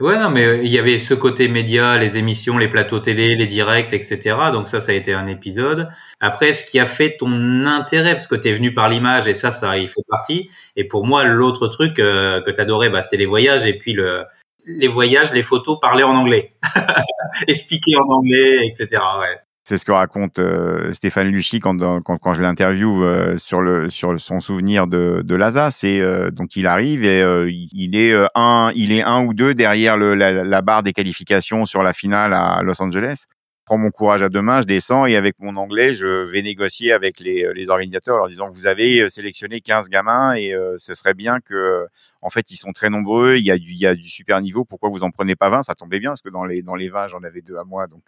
Ouais, 0.00 0.16
non, 0.16 0.30
mais 0.30 0.44
euh, 0.44 0.62
il 0.62 0.70
y 0.70 0.78
avait 0.78 0.96
ce 0.98 1.12
côté 1.12 1.48
média, 1.48 1.96
les 1.98 2.18
émissions, 2.18 2.56
les 2.56 2.68
plateaux 2.68 3.00
télé, 3.00 3.34
les 3.34 3.46
directs, 3.48 3.92
etc. 3.92 4.36
Donc 4.52 4.68
ça, 4.68 4.80
ça 4.80 4.92
a 4.92 4.94
été 4.94 5.12
un 5.12 5.26
épisode. 5.26 5.88
Après, 6.20 6.52
ce 6.52 6.64
qui 6.64 6.78
a 6.78 6.86
fait 6.86 7.16
ton 7.16 7.66
intérêt, 7.66 8.12
parce 8.12 8.28
que 8.28 8.36
tu 8.36 8.46
es 8.48 8.52
venu 8.52 8.72
par 8.72 8.88
l'image, 8.88 9.26
et 9.26 9.34
ça, 9.34 9.50
ça, 9.50 9.76
il 9.76 9.88
fait 9.88 10.02
partie. 10.08 10.48
Et 10.76 10.84
pour 10.84 11.04
moi, 11.04 11.24
l'autre 11.24 11.66
truc 11.66 11.98
euh, 11.98 12.40
que 12.42 12.52
tu 12.52 12.60
adorais, 12.60 12.90
bah, 12.90 13.02
c'était 13.02 13.16
les 13.16 13.26
voyages, 13.26 13.66
et 13.66 13.76
puis 13.76 13.92
le, 13.92 14.24
les 14.66 14.86
voyages, 14.86 15.32
les 15.32 15.42
photos, 15.42 15.78
parler 15.80 16.04
en 16.04 16.14
anglais. 16.14 16.54
Expliquer 17.48 17.96
en 17.96 18.08
anglais, 18.12 18.68
etc. 18.68 19.02
Ouais. 19.18 19.47
C'est 19.68 19.76
ce 19.76 19.84
que 19.84 19.92
raconte 19.92 20.38
euh, 20.38 20.94
Stéphane 20.94 21.28
Luchy 21.28 21.60
quand, 21.60 21.76
quand, 22.00 22.32
je 22.32 22.40
l'interviewe 22.40 23.04
euh, 23.04 23.36
sur, 23.36 23.60
le, 23.60 23.90
sur 23.90 24.18
son 24.18 24.40
souvenir 24.40 24.86
de, 24.86 25.20
de 25.22 25.34
Laza. 25.34 25.70
C'est 25.70 26.00
euh, 26.00 26.30
donc 26.30 26.56
il 26.56 26.66
arrive 26.66 27.04
et 27.04 27.20
euh, 27.20 27.50
il 27.50 27.94
est 27.94 28.16
un, 28.34 28.72
il 28.74 28.92
est 28.92 29.02
un 29.02 29.22
ou 29.26 29.34
deux 29.34 29.52
derrière 29.52 29.98
le, 29.98 30.14
la 30.14 30.62
barre 30.62 30.82
des 30.82 30.94
qualifications 30.94 31.66
sur 31.66 31.82
la 31.82 31.92
finale 31.92 32.32
à 32.32 32.62
Los 32.62 32.80
Angeles. 32.82 33.26
Prends 33.68 33.76
mon 33.76 33.90
courage 33.90 34.22
à 34.22 34.30
deux 34.30 34.40
mains, 34.40 34.62
je 34.62 34.66
descends 34.66 35.04
et 35.04 35.14
avec 35.14 35.38
mon 35.40 35.56
anglais, 35.56 35.92
je 35.92 36.24
vais 36.24 36.40
négocier 36.40 36.90
avec 36.90 37.20
les, 37.20 37.52
les 37.52 37.68
organisateurs 37.68 38.14
en 38.14 38.18
leur 38.20 38.28
disant 38.28 38.48
vous 38.48 38.66
avez 38.66 39.10
sélectionné 39.10 39.60
15 39.60 39.90
gamins 39.90 40.32
et 40.34 40.54
ce 40.78 40.94
serait 40.94 41.12
bien 41.12 41.40
que 41.40 41.86
en 42.22 42.30
fait 42.30 42.50
ils 42.50 42.56
sont 42.56 42.72
très 42.72 42.88
nombreux, 42.88 43.36
il 43.36 43.44
y 43.44 43.50
a 43.50 43.58
du 43.58 43.72
il 43.72 43.78
y 43.78 43.86
a 43.86 43.94
du 43.94 44.08
super 44.08 44.40
niveau, 44.40 44.64
pourquoi 44.64 44.88
vous 44.88 45.02
en 45.02 45.10
prenez 45.10 45.36
pas 45.36 45.50
20 45.50 45.64
Ça 45.64 45.74
tombait 45.74 46.00
bien 46.00 46.12
parce 46.12 46.22
que 46.22 46.30
dans 46.30 46.46
les 46.46 46.62
dans 46.62 46.76
les 46.76 46.88
20, 46.88 47.08
j'en 47.08 47.22
avais 47.22 47.42
deux 47.42 47.58
à 47.58 47.64
moi 47.64 47.86
donc 47.88 48.04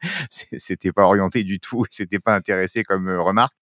c'était 0.30 0.90
pas 0.90 1.04
orienté 1.04 1.44
du 1.44 1.60
tout, 1.60 1.84
c'était 1.90 2.18
pas 2.18 2.34
intéressé 2.34 2.82
comme 2.82 3.08
remarque. 3.08 3.54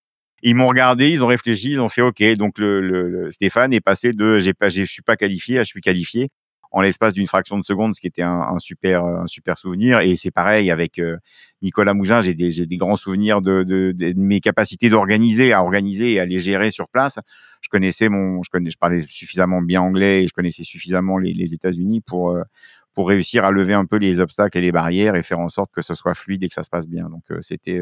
Ils 0.43 0.55
m'ont 0.55 0.69
regardé, 0.69 1.11
ils 1.11 1.23
ont 1.23 1.27
réfléchi, 1.27 1.73
ils 1.73 1.81
ont 1.81 1.91
fait 1.91 2.03
OK. 2.03 2.23
Donc 2.39 2.59
le, 2.59 2.81
le, 2.81 3.31
Stéphane 3.31 3.75
est 3.75 3.81
passé 3.81 4.13
de 4.13 4.39
j'ai 4.39 4.55
pas, 4.55 4.71
je 4.71 4.85
suis 4.85 5.03
pas 5.03 5.17
qualifié 5.17 5.59
à 5.59 5.65
je 5.65 5.69
suis 5.69 5.83
qualifié 5.83 6.31
en 6.77 6.83
l'espace 6.83 7.15
d'une 7.15 7.27
fraction 7.27 7.59
de 7.59 7.65
seconde, 7.65 7.95
ce 7.95 8.03
qui 8.03 8.07
était 8.07 8.21
un, 8.21 8.59
super, 8.59 9.03
un 9.03 9.27
super 9.27 9.57
souvenir. 9.57 10.01
Et 10.01 10.15
c'est 10.17 10.31
pareil 10.31 10.71
avec 10.71 10.99
euh, 10.99 11.17
Nicolas 11.63 11.95
Mougin, 11.95 12.21
j'ai 12.21 12.35
des, 12.35 12.67
des, 12.67 12.77
grands 12.77 12.97
souvenirs 12.97 13.41
de, 13.41 13.95
mes 14.15 14.41
capacités 14.41 14.91
d'organiser, 14.91 15.55
à 15.55 15.63
organiser 15.63 16.13
et 16.13 16.21
à 16.21 16.27
les 16.27 16.39
gérer 16.39 16.71
sur 16.71 16.91
place. 16.91 17.19
Je 17.63 17.71
connaissais 17.71 18.11
mon, 18.11 18.43
je 18.43 18.51
connais, 18.51 18.69
je 18.69 18.77
parlais 18.77 19.01
suffisamment 19.01 19.63
bien 19.63 19.81
anglais 19.81 20.25
et 20.25 20.29
je 20.29 20.35
connaissais 20.35 20.65
suffisamment 20.65 21.17
les, 21.17 21.55
États-Unis 21.55 22.03
pour 22.03 22.33
euh, 22.33 22.43
pour 22.93 23.09
réussir 23.09 23.47
à 23.47 23.51
lever 23.51 23.73
un 23.73 23.87
peu 23.87 23.97
les 23.97 24.21
obstacles 24.21 24.59
et 24.59 24.61
les 24.61 24.73
barrières 24.73 25.17
et 25.17 25.23
faire 25.23 25.39
en 25.39 25.49
sorte 25.49 25.71
que 25.73 25.81
ce 25.81 25.95
soit 25.95 26.15
fluide 26.15 26.45
et 26.45 26.49
que 26.49 26.55
ça 26.55 26.63
se 26.63 26.71
passe 26.71 26.89
bien. 26.89 27.09
Donc 27.09 27.23
euh, 27.31 27.39
c'était 27.41 27.81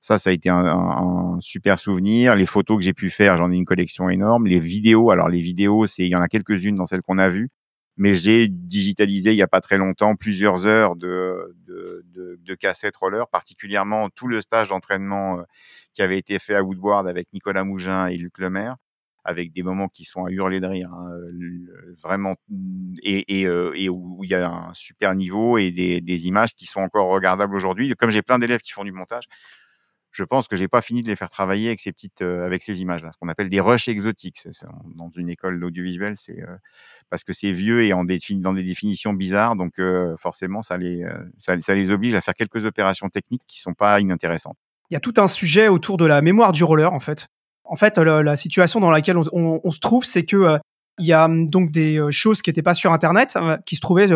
ça, 0.00 0.18
ça 0.18 0.30
a 0.30 0.32
été 0.32 0.48
un, 0.48 0.64
un, 0.64 1.40
super 1.40 1.78
souvenir. 1.78 2.34
Les 2.34 2.46
photos 2.46 2.78
que 2.78 2.84
j'ai 2.84 2.94
pu 2.94 3.10
faire, 3.10 3.36
j'en 3.36 3.52
ai 3.52 3.56
une 3.56 3.64
collection 3.64 4.08
énorme. 4.08 4.48
Les 4.48 4.58
vidéos, 4.58 5.12
alors 5.12 5.28
les 5.28 5.40
vidéos, 5.40 5.86
c'est 5.86 6.04
il 6.04 6.10
y 6.10 6.16
en 6.16 6.20
a 6.20 6.28
quelques-unes 6.28 6.74
dans 6.74 6.86
celles 6.86 7.02
qu'on 7.02 7.18
a 7.18 7.28
vues, 7.28 7.50
mais 7.98 8.14
j'ai 8.14 8.48
digitalisé 8.48 9.32
il 9.32 9.36
y 9.36 9.42
a 9.42 9.48
pas 9.48 9.60
très 9.60 9.76
longtemps 9.76 10.14
plusieurs 10.14 10.66
heures 10.66 10.96
de, 10.96 11.54
de, 11.66 12.54
cassettes 12.54 12.96
roller, 12.96 13.28
particulièrement 13.28 14.08
tout 14.08 14.26
le 14.26 14.40
stage 14.40 14.70
d'entraînement 14.70 15.38
euh, 15.38 15.42
qui 15.92 16.02
avait 16.02 16.18
été 16.18 16.38
fait 16.38 16.54
à 16.54 16.62
Woodward 16.62 17.06
avec 17.06 17.28
Nicolas 17.32 17.62
Mougin 17.62 18.06
et 18.06 18.16
Luc 18.16 18.38
Lemaire 18.38 18.76
avec 19.24 19.52
des 19.52 19.62
moments 19.62 19.88
qui 19.88 20.04
sont 20.04 20.24
à 20.24 20.30
hurler 20.30 20.58
de 20.58 20.66
rire, 20.66 20.90
hein, 20.90 21.10
vraiment, 22.02 22.36
et, 23.02 23.40
et, 23.40 23.46
euh, 23.46 23.72
et, 23.76 23.90
où 23.90 24.20
il 24.24 24.30
y 24.30 24.34
a 24.34 24.48
un 24.48 24.72
super 24.72 25.14
niveau 25.14 25.58
et 25.58 25.70
des, 25.70 26.00
des 26.00 26.26
images 26.26 26.54
qui 26.54 26.64
sont 26.64 26.80
encore 26.80 27.10
regardables 27.10 27.54
aujourd'hui. 27.54 27.94
Comme 27.98 28.08
j'ai 28.08 28.22
plein 28.22 28.38
d'élèves 28.38 28.60
qui 28.60 28.72
font 28.72 28.84
du 28.84 28.92
montage, 28.92 29.24
je 30.18 30.24
pense 30.24 30.48
que 30.48 30.56
j'ai 30.56 30.66
pas 30.66 30.80
fini 30.80 31.04
de 31.04 31.08
les 31.08 31.14
faire 31.14 31.28
travailler 31.28 31.68
avec 31.68 31.78
ces 31.78 31.92
petites, 31.92 32.22
euh, 32.22 32.44
avec 32.44 32.62
ces 32.64 32.80
images-là, 32.80 33.12
ce 33.12 33.18
qu'on 33.18 33.28
appelle 33.28 33.48
des 33.48 33.60
rushs 33.60 33.88
exotiques. 33.88 34.48
Dans 34.96 35.10
une 35.16 35.28
école 35.28 35.60
d'audiovisuel, 35.60 36.14
c'est 36.16 36.40
euh, 36.42 36.56
parce 37.08 37.22
que 37.22 37.32
c'est 37.32 37.52
vieux 37.52 37.84
et 37.84 37.90
dans 37.90 38.52
des 38.52 38.62
définitions 38.64 39.12
bizarres, 39.12 39.54
donc 39.54 39.78
euh, 39.78 40.16
forcément 40.18 40.60
ça 40.60 40.76
les, 40.76 41.06
ça, 41.38 41.54
les 41.56 41.90
oblige 41.90 42.16
à 42.16 42.20
faire 42.20 42.34
quelques 42.34 42.64
opérations 42.64 43.08
techniques 43.08 43.42
qui 43.46 43.60
sont 43.60 43.74
pas 43.74 44.00
inintéressantes. 44.00 44.56
Il 44.90 44.94
y 44.94 44.96
a 44.96 45.00
tout 45.00 45.14
un 45.18 45.28
sujet 45.28 45.68
autour 45.68 45.96
de 45.98 46.04
la 46.04 46.20
mémoire 46.20 46.50
du 46.50 46.64
roller 46.64 46.92
en 46.92 47.00
fait. 47.00 47.28
En 47.64 47.76
fait, 47.76 47.98
la, 47.98 48.36
situation 48.36 48.80
dans 48.80 48.90
laquelle 48.90 49.18
on, 49.18 49.70
se 49.70 49.78
trouve, 49.78 50.04
c'est 50.04 50.24
que 50.24 50.58
il 50.98 51.06
y 51.06 51.12
a 51.12 51.28
donc 51.28 51.70
des 51.70 52.00
choses 52.10 52.42
qui 52.42 52.50
n'étaient 52.50 52.62
pas 52.62 52.74
sur 52.74 52.92
Internet, 52.92 53.38
qui 53.66 53.76
se 53.76 53.80
trouvaient 53.80 54.08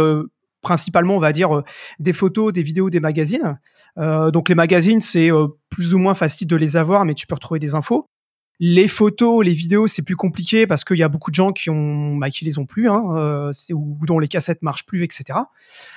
principalement, 0.63 1.17
on 1.17 1.19
va 1.19 1.33
dire, 1.33 1.59
euh, 1.59 1.65
des 1.99 2.13
photos, 2.13 2.53
des 2.53 2.63
vidéos, 2.63 2.89
des 2.89 3.01
magazines. 3.01 3.59
Euh, 3.99 4.31
donc 4.31 4.49
les 4.49 4.55
magazines, 4.55 5.01
c'est 5.01 5.31
euh, 5.31 5.49
plus 5.69 5.93
ou 5.93 5.99
moins 5.99 6.15
facile 6.15 6.47
de 6.47 6.57
les 6.57 6.77
avoir, 6.77 7.05
mais 7.05 7.15
tu 7.15 7.27
peux 7.27 7.35
retrouver 7.35 7.61
des 7.61 7.75
infos. 7.75 8.09
Les 8.65 8.87
photos, 8.87 9.45
les 9.45 9.55
vidéos, 9.55 9.89
c'est 9.89 10.03
plus 10.03 10.15
compliqué 10.15 10.69
parce 10.69 10.85
qu'il 10.85 10.97
y 10.97 11.03
a 11.03 11.09
beaucoup 11.09 11.33
de 11.33 11.35
gens 11.35 11.51
qui 11.51 11.69
ont, 11.69 12.15
bah, 12.17 12.31
qui 12.31 12.45
les 12.45 12.61
ont 12.61 12.65
plus, 12.65 12.89
hein, 12.89 13.03
euh, 13.17 13.51
ou 13.73 13.99
dont 14.07 14.21
les 14.21 14.29
cassettes 14.29 14.63
marchent 14.63 14.87
plus, 14.87 15.03
etc. 15.03 15.37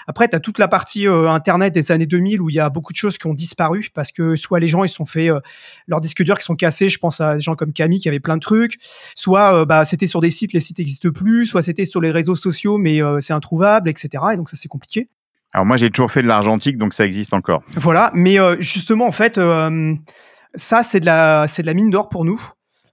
Après, 0.08 0.28
tu 0.28 0.36
as 0.36 0.40
toute 0.40 0.58
la 0.58 0.68
partie 0.68 1.08
euh, 1.08 1.30
internet 1.30 1.76
des 1.76 1.92
années 1.92 2.08
2000 2.08 2.42
où 2.42 2.50
il 2.50 2.56
y 2.56 2.60
a 2.60 2.72
beaucoup 2.72 2.92
de 2.92 2.98
choses 2.98 3.20
qui 3.20 3.28
ont 3.28 3.36
disparu 3.36 3.92
parce 3.94 4.12
que 4.12 4.36
soit 4.36 4.60
les 4.60 4.66
gens 4.66 4.84
ils 4.84 4.90
sont 4.90 5.06
fait 5.06 5.30
euh, 5.30 5.42
leurs 5.86 6.02
disques 6.02 6.24
durs 6.24 6.40
qui 6.40 6.44
sont 6.44 6.56
cassés, 6.56 6.90
je 6.90 6.98
pense 6.98 7.22
à 7.22 7.36
des 7.36 7.40
gens 7.40 7.56
comme 7.56 7.72
Camille 7.72 8.00
qui 8.00 8.10
avait 8.10 8.20
plein 8.20 8.36
de 8.36 8.42
trucs, 8.42 8.80
soit 9.14 9.62
euh, 9.62 9.66
bah 9.66 9.86
c'était 9.86 10.08
sur 10.08 10.20
des 10.20 10.32
sites, 10.32 10.52
les 10.52 10.60
sites 10.60 10.80
n'existent 10.80 11.12
plus, 11.12 11.46
soit 11.46 11.62
c'était 11.62 11.86
sur 11.86 12.02
les 12.02 12.10
réseaux 12.10 12.36
sociaux 12.36 12.80
mais 12.80 13.00
c'est 13.20 13.34
introuvable, 13.34 13.90
etc. 13.90 14.24
Et 14.34 14.38
donc 14.38 14.50
ça 14.50 14.58
c'est 14.58 14.70
compliqué. 14.70 15.08
Alors 15.54 15.68
moi 15.68 15.78
j'ai 15.78 15.92
toujours 15.92 16.10
fait 16.10 16.24
de 16.24 16.28
l'argentique 16.28 16.80
donc 16.80 16.96
ça 16.96 17.06
existe 17.06 17.36
encore. 17.36 17.62
Voilà, 17.76 18.10
mais 18.16 18.40
justement 18.60 19.06
en 19.06 19.12
fait 19.12 19.38
ça, 20.56 20.84
c'est 20.84 21.00
de 21.00 21.06
la, 21.06 21.48
c'est 21.48 21.62
de 21.62 21.68
la 21.68 21.74
mine 21.74 21.90
d'or 21.90 22.10
pour 22.10 22.26
nous. 22.26 22.42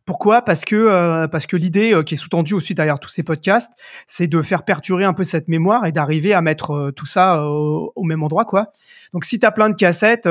Pourquoi? 0.05 0.43
Parce 0.43 0.65
que 0.65 0.75
euh, 0.75 1.29
parce 1.29 1.47
que 1.47 1.57
l'idée 1.57 1.95
euh, 1.95 2.03
qui 2.03 2.15
est 2.15 2.17
sous-tendue 2.17 2.55
aussi 2.55 2.75
derrière 2.75 2.99
tous 2.99 3.09
ces 3.09 3.23
podcasts, 3.23 3.73
c'est 4.07 4.27
de 4.27 4.43
faire 4.43 4.65
perdurer 4.65 5.05
un 5.05 5.13
peu 5.13 5.23
cette 5.23 5.47
mémoire 5.49 5.87
et 5.87 5.93
d'arriver 5.93 6.35
à 6.35 6.43
mettre 6.43 6.73
euh, 6.73 6.91
tout 6.91 7.07
ça 7.07 7.45
au, 7.45 8.03
même 8.03 8.23
endroit, 8.23 8.45
quoi. 8.45 8.73
Donc, 9.13 9.25
si 9.25 9.39
tu 9.39 9.47
as 9.47 9.53
plein 9.53 9.69
de 9.69 9.75
cassettes, 9.75 10.27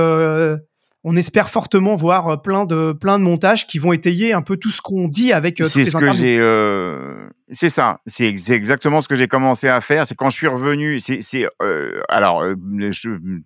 on 1.04 1.16
espère 1.16 1.49
fortement 1.49 1.95
voir 1.95 2.41
plein 2.41 2.66
de 2.66 2.93
plein 2.93 3.20
de 3.20 3.24
montages 3.24 3.68
qui 3.68 3.80
vont 3.80 3.93
étayer 3.93 4.34
un 4.34 4.41
peu 4.41 4.58
tout 4.58 4.70
ce 4.70 4.82
qu'on 4.82 5.08
dit 5.08 5.34
avec. 5.34 5.58
c'est 5.64 5.86
ce 5.86 5.97
que 5.97 6.12
j'ai 6.12 6.39
c'est 7.54 7.68
ça, 7.68 7.99
c'est 8.06 8.34
exactement 8.49 9.02
ce 9.02 9.10
que 9.10 9.16
j'ai 9.16 9.28
commencé 9.28 9.68
à 9.68 9.82
faire. 9.82 10.08
C'est 10.08 10.16
quand 10.16 10.30
je 10.30 10.38
suis 10.38 10.47
revenu, 10.47 10.99
c'est 10.99 11.20
euh, 11.62 12.02
alors 12.08 12.43
euh, 12.43 12.56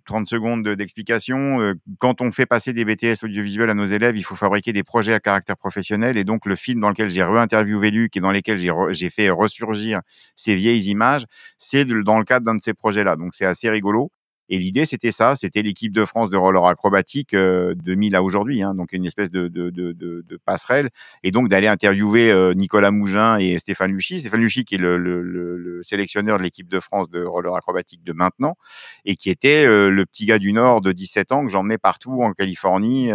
30 0.04 0.28
secondes 0.28 0.68
d'explication. 0.68 1.60
Euh, 1.60 1.74
quand 1.98 2.20
on 2.20 2.30
fait 2.30 2.46
passer 2.46 2.72
des 2.72 2.84
BTS 2.84 3.24
audiovisuels 3.24 3.68
à 3.68 3.74
nos 3.74 3.86
élèves, 3.86 4.16
il 4.16 4.22
faut 4.22 4.36
fabriquer 4.36 4.72
des 4.72 4.84
projets 4.84 5.12
à 5.12 5.18
caractère 5.18 5.56
professionnel. 5.56 6.16
Et 6.18 6.22
donc 6.22 6.46
le 6.46 6.54
film 6.54 6.80
dans 6.80 6.88
lequel 6.88 7.10
j'ai 7.10 7.24
re-interviewé 7.24 7.90
Luc 7.90 8.16
et 8.16 8.20
dans 8.20 8.30
lequel 8.30 8.58
j'ai 8.58 9.10
fait 9.10 9.28
ressurgir 9.28 10.00
ces 10.36 10.54
vieilles 10.54 10.88
images, 10.88 11.24
c'est 11.58 11.84
dans 11.84 12.18
le 12.18 12.24
cadre 12.24 12.46
d'un 12.46 12.54
de 12.54 12.62
ces 12.62 12.74
projets-là. 12.74 13.16
Donc 13.16 13.34
c'est 13.34 13.46
assez 13.46 13.68
rigolo. 13.68 14.12
Et 14.48 14.58
l'idée, 14.58 14.84
c'était 14.84 15.12
ça, 15.12 15.34
c'était 15.34 15.62
l'équipe 15.62 15.92
de 15.92 16.04
France 16.04 16.30
de 16.30 16.36
roller 16.36 16.64
acrobatique 16.66 17.34
euh, 17.34 17.74
de 17.74 17.82
2000 17.82 18.14
à 18.16 18.22
aujourd'hui, 18.22 18.62
hein, 18.62 18.74
donc 18.74 18.92
une 18.92 19.04
espèce 19.04 19.30
de, 19.30 19.48
de, 19.48 19.70
de, 19.70 19.92
de, 19.92 20.36
passerelle, 20.44 20.90
et 21.22 21.30
donc 21.30 21.48
d'aller 21.48 21.66
interviewer 21.66 22.30
euh, 22.30 22.54
Nicolas 22.54 22.90
Mougin 22.90 23.38
et 23.38 23.58
Stéphane 23.58 23.92
Luchy. 23.92 24.20
Stéphane 24.20 24.40
Luchy 24.40 24.64
qui 24.64 24.76
est 24.76 24.78
le, 24.78 24.96
le, 24.98 25.22
le, 25.22 25.82
sélectionneur 25.82 26.38
de 26.38 26.42
l'équipe 26.42 26.68
de 26.68 26.80
France 26.80 27.10
de 27.10 27.22
roller 27.22 27.54
acrobatique 27.54 28.04
de 28.04 28.12
maintenant, 28.12 28.56
et 29.04 29.16
qui 29.16 29.30
était 29.30 29.66
euh, 29.66 29.90
le 29.90 30.06
petit 30.06 30.26
gars 30.26 30.38
du 30.38 30.52
Nord 30.52 30.80
de 30.80 30.92
17 30.92 31.32
ans 31.32 31.44
que 31.44 31.50
j'emmenais 31.50 31.78
partout 31.78 32.22
en 32.22 32.32
Californie 32.32 33.10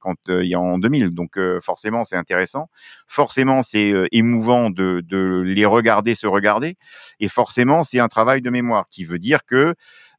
quand 0.00 0.16
il 0.28 0.46
y 0.46 0.54
a 0.54 0.60
en 0.60 0.78
2000. 0.78 1.10
Donc 1.10 1.38
forcément, 1.60 2.04
c'est 2.04 2.16
intéressant, 2.16 2.68
forcément, 3.06 3.62
c'est 3.62 3.92
émouvant 4.12 4.70
de 4.70 5.02
les 5.44 5.66
regarder 5.66 6.14
se 6.14 6.26
regarder, 6.26 6.76
et 7.20 7.28
forcément, 7.28 7.82
c'est 7.82 7.98
un 7.98 8.08
travail 8.08 8.42
de 8.42 8.50
mémoire 8.50 8.86
qui 8.90 9.04
veut 9.04 9.18
dire 9.18 9.44
que 9.44 9.74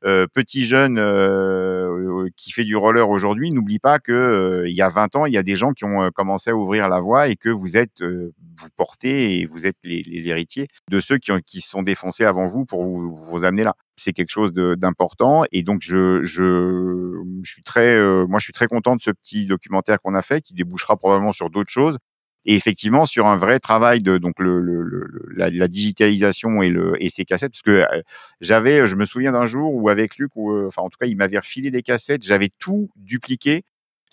euh, 0.05 0.27
petit 0.31 0.65
jeune 0.65 0.99
euh, 0.99 2.27
qui 2.37 2.51
fait 2.51 2.63
du 2.63 2.75
roller 2.75 3.09
aujourd'hui, 3.09 3.51
n'oublie 3.51 3.79
pas 3.79 3.97
que 3.97 4.11
euh, 4.11 4.69
il 4.69 4.75
y 4.75 4.83
a 4.83 4.89
20 4.89 5.15
ans, 5.15 5.25
il 5.25 5.33
y 5.33 5.37
a 5.37 5.43
des 5.43 5.55
gens 5.55 5.71
qui 5.71 5.83
ont 5.83 6.11
commencé 6.11 6.51
à 6.51 6.55
ouvrir 6.55 6.87
la 6.89 6.99
voie 6.99 7.27
et 7.27 7.35
que 7.35 7.49
vous 7.49 7.75
êtes, 7.75 8.03
vous 8.03 8.69
portez 8.75 9.39
et 9.39 9.45
vous 9.47 9.65
êtes 9.65 9.77
les, 9.83 10.03
les 10.03 10.27
héritiers 10.27 10.67
de 10.91 10.99
ceux 10.99 11.17
qui, 11.17 11.31
ont, 11.31 11.39
qui 11.43 11.59
sont 11.61 11.81
défoncés 11.81 12.23
avant 12.23 12.45
vous 12.45 12.65
pour 12.65 12.83
vous, 12.83 13.15
vous 13.15 13.43
amener 13.45 13.63
là. 13.63 13.75
C'est 13.95 14.13
quelque 14.13 14.29
chose 14.29 14.53
d'important 14.53 15.43
et 15.51 15.63
donc 15.63 15.81
je, 15.81 16.23
je, 16.23 17.23
je 17.41 17.51
suis 17.51 17.63
très, 17.63 17.97
moi 18.27 18.39
je 18.39 18.43
suis 18.43 18.53
très 18.53 18.67
content 18.67 18.95
de 18.95 19.01
ce 19.01 19.09
petit 19.11 19.47
documentaire 19.47 19.99
qu'on 20.01 20.13
a 20.13 20.21
fait 20.21 20.41
qui 20.41 20.53
débouchera 20.53 20.97
probablement 20.97 21.31
sur 21.31 21.49
d'autres 21.49 21.71
choses 21.71 21.97
et 22.45 22.55
effectivement 22.55 23.05
sur 23.05 23.27
un 23.27 23.37
vrai 23.37 23.59
travail 23.59 24.01
de 24.01 24.17
donc 24.17 24.35
le, 24.39 24.61
le, 24.61 24.83
le 24.83 25.07
la, 25.35 25.49
la, 25.49 25.67
digitalisation 25.67 26.61
et 26.61 26.69
le 26.69 26.93
et 27.03 27.09
ces 27.09 27.25
cassettes 27.25 27.51
parce 27.51 27.61
que 27.61 27.71
euh, 27.71 28.01
j'avais 28.41 28.87
je 28.87 28.95
me 28.95 29.05
souviens 29.05 29.31
d'un 29.31 29.45
jour 29.45 29.73
où 29.73 29.89
avec 29.89 30.17
Luc 30.17 30.31
euh, 30.37 30.67
enfin 30.67 30.81
en 30.81 30.89
tout 30.89 30.97
cas 30.99 31.07
il 31.07 31.17
m'avait 31.17 31.39
refilé 31.39 31.71
des 31.71 31.81
cassettes 31.81 32.23
j'avais 32.23 32.49
tout 32.59 32.89
dupliqué 32.95 33.63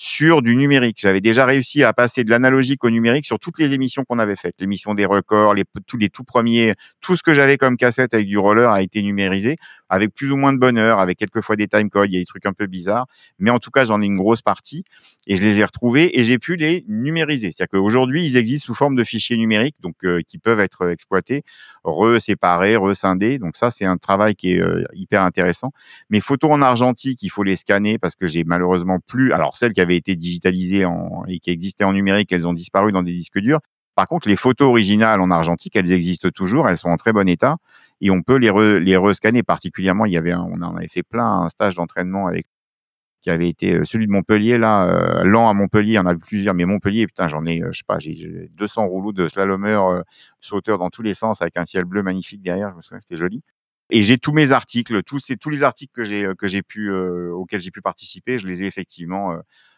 sur 0.05 0.43
du 0.43 0.57
numérique. 0.57 0.99
J'avais 1.01 1.21
déjà 1.21 1.47
réussi 1.47 1.85
à 1.85 1.93
passer 1.93 2.25
de 2.25 2.31
l'analogique 2.31 2.83
au 2.83 2.91
numérique 2.91 3.25
sur 3.25 3.39
toutes 3.39 3.61
les 3.61 3.73
émissions 3.73 4.03
qu'on 4.05 4.19
avait 4.19 4.35
faites. 4.35 4.57
L'émission 4.59 4.95
des 4.95 5.07
records, 5.07 5.55
les, 5.55 5.63
tous 5.87 5.97
les 5.97 6.09
tout 6.09 6.25
premiers, 6.25 6.75
tout 7.01 7.15
ce 7.15 7.23
que 7.23 7.35
j'avais 7.35 7.57
comme 7.57 7.77
cassette 7.77 8.13
avec 8.13 8.27
du 8.27 8.37
roller 8.37 8.69
a 8.69 8.83
été 8.83 9.01
numérisé 9.01 9.59
avec 9.93 10.15
plus 10.15 10.33
ou 10.33 10.37
moins 10.37 10.55
de 10.55 10.59
bonheur, 10.59 11.01
avec 11.01 11.19
quelquefois 11.19 11.55
des 11.55 11.69
timecodes, 11.69 12.11
il 12.11 12.15
y 12.15 12.17
a 12.17 12.21
des 12.21 12.25
trucs 12.25 12.47
un 12.47 12.55
peu 12.55 12.67
bizarres. 12.67 13.07
Mais 13.39 13.51
en 13.51 13.59
tout 13.59 13.71
cas, 13.71 13.85
j'en 13.85 14.01
ai 14.01 14.07
une 14.07 14.17
grosse 14.17 14.41
partie 14.41 14.85
et 15.27 15.37
je 15.37 15.43
les 15.43 15.59
ai 15.59 15.65
retrouvés 15.65 16.19
et 16.19 16.25
j'ai 16.25 16.39
pu 16.39 16.57
les 16.57 16.87
numériser. 16.89 17.53
C'est-à-dire 17.53 17.79
qu'aujourd'hui, 17.79 18.25
ils 18.25 18.39
existent 18.39 18.65
sous 18.65 18.75
forme 18.75 18.97
de 18.97 19.05
fichiers 19.05 19.37
numériques, 19.37 19.77
donc 19.83 19.97
euh, 20.05 20.23
qui 20.27 20.39
peuvent 20.39 20.61
être 20.61 20.89
exploités, 20.89 21.45
re-séparés, 21.85 22.77
re-scindés. 22.77 23.39
Donc 23.39 23.55
ça, 23.55 23.71
c'est 23.71 23.85
un 23.85 23.99
travail 23.99 24.35
qui 24.35 24.53
est 24.53 24.63
euh, 24.63 24.83
hyper 24.95 25.23
intéressant. 25.23 25.73
Mes 26.09 26.23
photos 26.23 26.53
en 26.53 26.63
argentique, 26.63 27.23
il 27.23 27.29
faut 27.29 27.43
les 27.43 27.57
scanner 27.57 27.99
parce 27.99 28.17
que 28.17 28.27
j'ai 28.27 28.45
malheureusement 28.45 28.99
plus, 29.07 29.35
alors 29.35 29.59
celles 29.59 29.75
qui 29.75 29.83
avaient 29.83 29.99
été 29.99 30.17
digitalisées 30.17 30.87
en, 30.87 31.25
et 31.29 31.39
qui 31.39 31.51
existaient 31.51 31.85
en 31.85 31.93
numérique, 31.93 32.33
elles 32.33 32.49
ont 32.49 32.55
disparu 32.55 32.93
dans 32.93 33.03
des 33.03 33.13
disques 33.13 33.41
durs. 33.41 33.61
Par 33.95 34.09
contre, 34.09 34.27
les 34.27 34.37
photos 34.37 34.69
originales 34.69 35.21
en 35.21 35.31
argentique, 35.31 35.77
elles 35.77 35.93
existent 35.93 36.31
toujours, 36.31 36.67
elles 36.67 36.79
sont 36.79 36.89
en 36.89 36.97
très 36.97 37.13
bon 37.13 37.29
état 37.29 37.59
et 38.03 38.11
on 38.11 38.23
peut 38.23 38.37
les, 38.37 38.51
re, 38.51 38.79
les 38.81 38.97
rescanner. 38.97 39.43
Particulièrement, 39.43 40.05
il 40.07 40.13
y 40.13 40.19
avait, 40.19 40.35
on 40.35 40.61
en 40.61 40.77
avait 40.77 40.89
fait 40.89 41.05
plein 41.05 41.43
un 41.43 41.49
stage 41.49 41.77
d'entraînement 41.77 42.29
qui 43.23 43.31
avait 43.31 43.49
été 43.49 43.75
euh, 43.75 43.85
celui 43.85 44.07
de 44.07 44.13
Montpellier 44.13 44.59
là, 44.59 45.21
euh, 45.21 45.25
lent 45.25 45.49
à 45.49 45.55
Montpellier, 45.55 45.93
il 45.93 45.95
y 45.95 45.99
en 45.99 46.07
a 46.07 46.15
plusieurs, 46.17 46.55
mais 46.55 46.65
Montpellier, 46.65 47.07
putain, 47.07 47.29
j'en 47.29 47.47
ai, 47.47 47.63
euh, 47.63 47.71
je 47.73 47.79
sais 47.79 47.85
pas, 47.87 48.01
j'ai 48.01 48.49
200 48.51 48.87
rouleaux 48.89 49.13
de 49.13 49.29
slalomeurs, 49.29 49.87
euh, 49.89 50.03
sauteurs 50.41 50.79
dans 50.79 50.91
tous 50.91 51.03
les 51.03 51.15
sens 51.15 51.41
avec 51.41 51.57
un 51.57 51.65
ciel 51.65 51.85
bleu 51.85 52.03
magnifique 52.03 52.43
derrière. 52.43 52.71
Je 52.73 52.77
me 52.77 52.83
souviens, 52.83 53.01
c'était 53.01 53.17
joli. 53.17 53.43
Et 53.91 54.03
j'ai 54.03 54.19
tous 54.19 54.33
mes 54.33 54.53
articles, 54.53 55.03
tous, 55.05 55.29
les 55.51 55.63
articles 55.63 55.93
que 55.95 56.05
j'ai 56.05 56.27
que 56.39 56.49
j'ai 56.49 56.63
pu 56.63 56.91
auxquels 56.91 57.61
j'ai 57.61 57.71
pu 57.71 57.83
participer, 57.83 58.39
je 58.39 58.47
les 58.47 58.63
ai 58.63 58.67
effectivement 58.67 59.37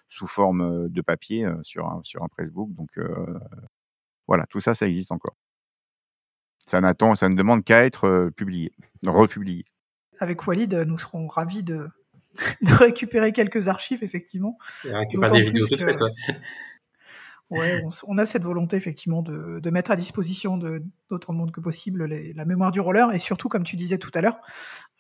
sous 0.09 0.29
forme 0.29 0.89
de 0.89 1.03
papier 1.03 1.49
sur 1.63 1.87
un, 1.87 2.01
sur 2.05 2.23
un 2.23 2.29
pressbook. 2.29 2.73
Donc 2.75 2.91
voilà, 4.29 4.47
tout 4.47 4.61
ça, 4.61 4.73
ça 4.75 4.87
existe 4.87 5.11
encore. 5.11 5.35
Ça 6.67 6.81
n'attend, 6.81 7.15
ça 7.15 7.29
ne 7.29 7.35
demande 7.35 7.65
qu'à 7.65 7.85
être 7.85 8.31
publié, 8.37 8.73
republié. 9.07 9.65
Avec 10.21 10.47
Walid, 10.47 10.75
nous 10.75 10.99
serons 10.99 11.27
ravis 11.27 11.63
de, 11.63 11.89
de 12.63 12.73
récupérer 12.73 13.33
quelques 13.33 13.69
archives, 13.69 14.03
effectivement. 14.03 14.59
récupérer 14.85 15.43
des 15.43 15.51
vidéos 15.51 15.67
Ouais, 17.51 17.85
on, 18.09 18.17
a 18.17 18.25
cette 18.25 18.43
volonté 18.43 18.77
effectivement 18.77 19.23
de, 19.23 19.61
de 19.61 19.71
mettre 19.71 19.91
à 19.91 19.97
disposition 19.97 20.57
d'autant 20.57 21.33
de 21.35 21.39
monde 21.39 21.53
que 21.53 21.61
possible 21.61 22.07
la 22.07 22.45
mémoire 22.47 22.73
du 22.73 22.81
roller 22.81 23.13
et 23.13 23.19
surtout, 23.19 23.49
comme 23.49 23.65
tu 23.65 23.77
disais 23.77 23.99
tout 23.99 24.11
à 24.15 24.23
l'heure, 24.23 24.39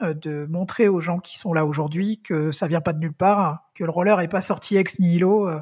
euh, 0.02 0.12
de 0.12 0.46
montrer 0.46 0.86
aux 0.86 1.00
gens 1.00 1.18
qui 1.18 1.38
sont 1.38 1.54
là 1.54 1.64
aujourd'hui 1.64 2.20
que 2.20 2.52
ça 2.52 2.68
vient 2.68 2.82
pas 2.82 2.92
de 2.92 2.98
nulle 2.98 3.14
part, 3.14 3.70
que 3.74 3.82
le 3.82 3.90
roller 3.90 4.20
est 4.20 4.28
pas 4.28 4.42
sorti 4.42 4.76
ex 4.76 4.98
nihilo. 4.98 5.48
Euh. 5.48 5.60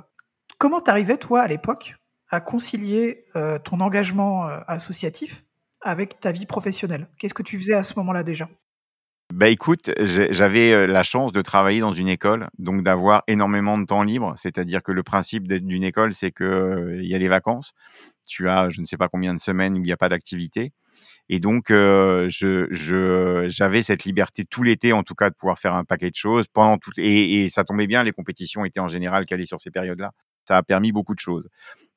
Comment 0.59 0.80
t'arrivais 0.80 1.18
toi 1.18 1.42
à 1.42 1.48
l'époque 1.48 1.94
à 2.30 2.40
concilier 2.40 3.26
euh, 3.36 3.59
ton 3.59 3.80
engagement 3.80 4.46
associatif 4.66 5.44
avec 5.83 6.20
ta 6.20 6.33
vie 6.33 6.47
professionnelle 6.47 7.09
Qu'est-ce 7.18 7.35
que 7.35 7.43
tu 7.43 7.59
faisais 7.59 7.74
à 7.74 7.83
ce 7.83 7.95
moment-là 7.97 8.22
déjà? 8.22 8.49
Bah 9.33 9.49
écoute, 9.49 9.91
j'avais 9.99 10.87
la 10.87 11.03
chance 11.03 11.33
de 11.33 11.41
travailler 11.41 11.80
dans 11.80 11.95
une 11.95 12.09
école, 12.09 12.49
donc 12.59 12.83
d'avoir 12.83 13.22
énormément 13.28 13.78
de 13.78 13.87
temps 13.87 14.03
libre. 14.03 14.35
C'est-à-dire 14.37 14.83
que 14.83 14.93
le 14.93 15.03
principe 15.03 15.51
d'une 15.51 15.85
école, 15.85 16.12
c'est 16.12 16.30
que 16.30 16.99
il 16.99 17.07
y 17.07 17.14
a 17.14 17.18
les 17.18 17.28
vacances. 17.28 17.72
Tu 18.26 18.51
as, 18.51 18.68
je 18.68 18.83
ne 18.83 18.85
sais 18.85 18.99
pas 18.99 19.09
combien 19.09 19.33
de 19.33 19.41
semaines 19.41 19.72
où 19.72 19.78
il 19.78 19.85
n'y 19.85 19.93
a 19.93 19.97
pas 19.97 20.11
d'activité. 20.11 20.72
Et 21.30 21.41
donc, 21.41 21.68
je, 21.70 23.47
j'avais 23.49 23.83
cette 23.83 24.05
liberté 24.05 24.45
tout 24.45 24.64
l'été, 24.64 24.93
en 24.93 25.03
tout 25.03 25.14
cas, 25.14 25.30
de 25.30 25.35
pouvoir 25.35 25.59
faire 25.59 25.74
un 25.74 25.85
paquet 25.85 26.11
de 26.11 26.16
choses 26.16 26.47
pendant 26.53 26.76
tout. 26.76 26.93
Et 26.99 27.49
ça 27.49 27.64
tombait 27.64 27.87
bien, 27.87 28.03
les 28.03 28.12
compétitions 28.12 28.66
étaient 28.66 28.80
en 28.80 28.89
général 28.89 29.24
calées 29.24 29.47
sur 29.47 29.62
ces 29.62 29.70
périodes-là. 29.70 30.12
Ça 30.47 30.59
a 30.59 30.62
permis 30.62 30.93
beaucoup 30.93 31.14
de 31.14 31.20
choses 31.20 31.49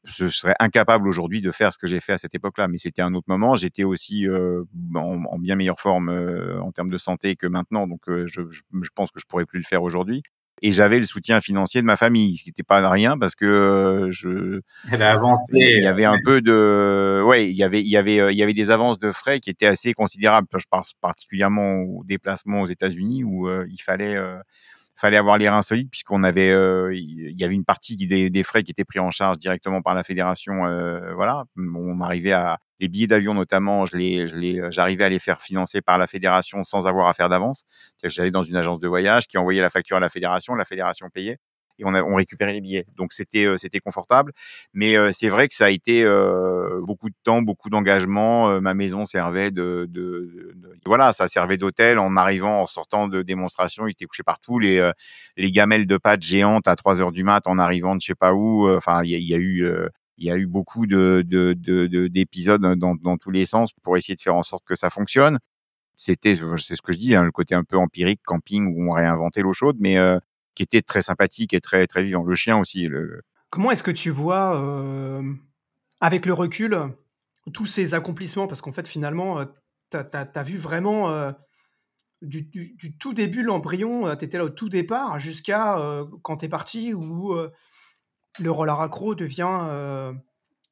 je 0.05 0.27
serais 0.27 0.55
incapable 0.59 1.07
aujourd'hui 1.07 1.41
de 1.41 1.51
faire 1.51 1.73
ce 1.73 1.77
que 1.77 1.87
j'ai 1.87 1.99
fait 1.99 2.13
à 2.13 2.17
cette 2.17 2.35
époque-là. 2.35 2.67
Mais 2.67 2.77
c'était 2.77 3.01
un 3.01 3.13
autre 3.13 3.27
moment. 3.27 3.55
J'étais 3.55 3.83
aussi 3.83 4.27
euh, 4.27 4.63
en, 4.95 5.39
bien 5.39 5.55
meilleure 5.55 5.79
forme 5.79 6.09
euh, 6.09 6.61
en 6.61 6.71
termes 6.71 6.89
de 6.89 6.97
santé 6.97 7.35
que 7.35 7.47
maintenant, 7.47 7.87
donc 7.87 8.07
euh, 8.07 8.25
je, 8.27 8.41
je, 8.49 8.61
je, 8.81 8.89
pense 8.93 9.11
que 9.11 9.19
je 9.19 9.25
pourrais 9.25 9.45
plus 9.45 9.59
le 9.59 9.65
faire 9.65 9.83
aujourd'hui. 9.83 10.21
Et 10.61 10.71
j'avais 10.71 10.99
le 10.99 11.05
soutien 11.05 11.41
financier 11.41 11.81
de 11.81 11.85
ma 11.85 11.97
famille, 11.97 12.37
ce 12.37 12.43
qui 12.43 12.49
n'était 12.49 12.63
pas 12.63 12.89
rien 12.89 13.17
parce 13.17 13.35
que 13.35 14.07
je. 14.11 14.61
Elle 14.89 15.01
a 15.01 15.11
avancé. 15.11 15.57
Il 15.57 15.83
y 15.83 15.87
avait 15.87 16.05
un 16.05 16.17
peu 16.23 16.41
de, 16.41 17.21
ouais, 17.25 17.49
il 17.49 17.57
y 17.57 17.63
avait, 17.63 17.81
il 17.81 17.89
y 17.89 17.97
avait, 17.97 18.31
il 18.33 18.37
y 18.37 18.41
avait 18.41 18.53
des 18.53 18.71
avances 18.71 18.97
de 18.97 19.11
frais 19.11 19.41
qui 19.41 19.49
étaient 19.49 19.67
assez 19.67 19.93
considérables. 19.93 20.47
Je 20.55 20.63
pense 20.69 20.93
particulièrement 21.01 21.81
au 21.81 22.05
déplacement 22.05 22.61
aux 22.61 22.67
États-Unis 22.67 23.25
où 23.25 23.49
il 23.49 23.81
fallait 23.81 24.15
fallait 24.95 25.17
avoir 25.17 25.37
les 25.37 25.49
reins 25.49 25.61
solides 25.61 25.89
puisqu'on 25.89 26.23
avait, 26.23 26.51
euh, 26.51 26.93
il 26.93 27.39
y 27.39 27.43
avait 27.43 27.53
une 27.53 27.65
partie 27.65 27.95
des, 27.95 28.43
frais 28.43 28.63
qui 28.63 28.71
étaient 28.71 28.85
pris 28.85 28.99
en 28.99 29.11
charge 29.11 29.37
directement 29.37 29.81
par 29.81 29.93
la 29.93 30.03
fédération. 30.03 30.65
Euh, 30.65 31.13
voilà, 31.13 31.45
on 31.57 31.99
arrivait 32.01 32.31
à 32.31 32.59
les 32.79 32.87
billets 32.87 33.07
d'avion 33.07 33.33
notamment, 33.33 33.85
je 33.85 33.97
les, 33.97 34.27
je 34.27 34.35
les, 34.35 34.61
j'arrivais 34.71 35.05
à 35.05 35.09
les 35.09 35.19
faire 35.19 35.41
financer 35.41 35.81
par 35.81 35.97
la 35.97 36.07
fédération 36.07 36.63
sans 36.63 36.87
avoir 36.87 37.07
à 37.07 37.13
faire 37.13 37.29
d'avance. 37.29 37.65
J'allais 38.03 38.31
dans 38.31 38.43
une 38.43 38.55
agence 38.55 38.79
de 38.79 38.87
voyage 38.87 39.27
qui 39.27 39.37
envoyait 39.37 39.61
la 39.61 39.69
facture 39.69 39.97
à 39.97 40.01
la 40.01 40.09
fédération, 40.09 40.55
la 40.55 40.65
fédération 40.65 41.09
payait 41.09 41.37
et 41.79 41.85
on, 41.85 41.93
a, 41.93 42.03
on 42.03 42.15
récupérait 42.15 42.53
les 42.53 42.61
billets. 42.61 42.85
Donc 42.95 43.13
c'était 43.13 43.45
euh, 43.45 43.57
c'était 43.57 43.79
confortable, 43.79 44.31
mais 44.73 44.97
euh, 44.97 45.11
c'est 45.11 45.29
vrai 45.29 45.47
que 45.47 45.55
ça 45.55 45.65
a 45.65 45.69
été 45.69 46.03
euh, 46.03 46.79
beaucoup 46.81 47.09
de 47.09 47.15
temps, 47.23 47.41
beaucoup 47.41 47.69
d'engagement. 47.69 48.61
ma 48.61 48.73
maison 48.73 49.05
servait 49.05 49.51
de, 49.51 49.87
de, 49.89 50.53
de, 50.55 50.77
voilà, 50.85 51.13
ça 51.13 51.27
servait 51.27 51.57
d'hôtel. 51.57 51.99
En 51.99 52.15
arrivant, 52.17 52.61
en 52.63 52.67
sortant 52.67 53.07
de 53.07 53.21
démonstration, 53.21 53.87
il 53.87 53.91
était 53.91 54.05
couché 54.05 54.23
partout. 54.23 54.59
Les 54.59 54.91
les 55.37 55.51
gamelles 55.51 55.87
de 55.87 55.97
pâtes 55.97 56.23
géantes 56.23 56.67
à 56.67 56.75
3 56.75 57.01
heures 57.01 57.11
du 57.11 57.23
mat 57.23 57.47
en 57.47 57.57
arrivant 57.57 57.95
de 57.95 58.01
je 58.01 58.07
sais 58.07 58.15
pas 58.15 58.33
où. 58.33 58.69
Enfin, 58.69 59.03
il 59.03 59.11
y, 59.11 59.31
y, 59.31 59.35
a 59.35 59.37
eu 59.37 59.67
il 60.17 60.25
y 60.25 60.31
a 60.31 60.37
eu 60.37 60.45
beaucoup 60.47 60.87
de, 60.87 61.23
d'épisodes 62.07 62.61
dans, 62.61 62.95
dans 62.95 63.17
tous 63.17 63.31
les 63.31 63.45
sens 63.45 63.71
pour 63.83 63.97
essayer 63.97 64.15
de 64.15 64.21
faire 64.21 64.35
en 64.35 64.43
sorte 64.43 64.63
que 64.65 64.75
ça 64.75 64.89
fonctionne 64.89 65.39
c'était 65.95 66.35
c'est 66.35 66.75
ce 66.75 66.81
que 66.81 66.91
je 66.93 66.97
dis 66.97 67.15
hein, 67.15 67.23
le 67.23 67.31
côté 67.31 67.55
un 67.55 67.63
peu 67.63 67.77
empirique 67.77 68.21
camping 68.23 68.75
où 68.75 68.89
on 68.91 68.93
réinventait 68.93 69.41
l'eau 69.41 69.53
chaude 69.53 69.77
mais 69.79 69.97
qui 70.55 70.63
était 70.63 70.81
très 70.81 71.01
sympathique 71.01 71.53
et 71.53 71.61
très, 71.61 71.85
vivant. 71.97 72.23
Le 72.23 72.35
chien 72.35 72.57
aussi. 72.57 72.87
Comment 73.49 73.71
est-ce 73.71 73.83
que 73.83 73.91
tu 73.91 74.09
vois, 74.09 74.59
euh, 74.59 75.33
avec 76.01 76.25
le 76.25 76.33
recul, 76.33 76.77
tous 77.53 77.65
ces 77.65 77.93
accomplissements? 77.93 78.47
Parce 78.47 78.61
qu'en 78.61 78.71
fait, 78.71 78.87
finalement, 78.87 79.39
euh, 79.39 79.45
tu 79.91 79.97
as, 79.97 80.43
vu 80.43 80.57
vraiment 80.57 81.11
euh, 81.11 81.31
du, 82.21 82.49
tout 82.99 83.13
début, 83.13 83.43
l'embryon, 83.43 84.15
tu 84.15 84.25
étais 84.25 84.37
là 84.37 84.45
au 84.45 84.49
tout 84.49 84.69
départ, 84.69 85.19
jusqu'à 85.19 85.77
quand 86.23 86.37
tu 86.37 86.45
es 86.45 86.49
parti, 86.49 86.93
où 86.93 87.35
le 88.39 88.51
roller 88.51 88.79
accro 88.79 89.15
devient 89.15 90.13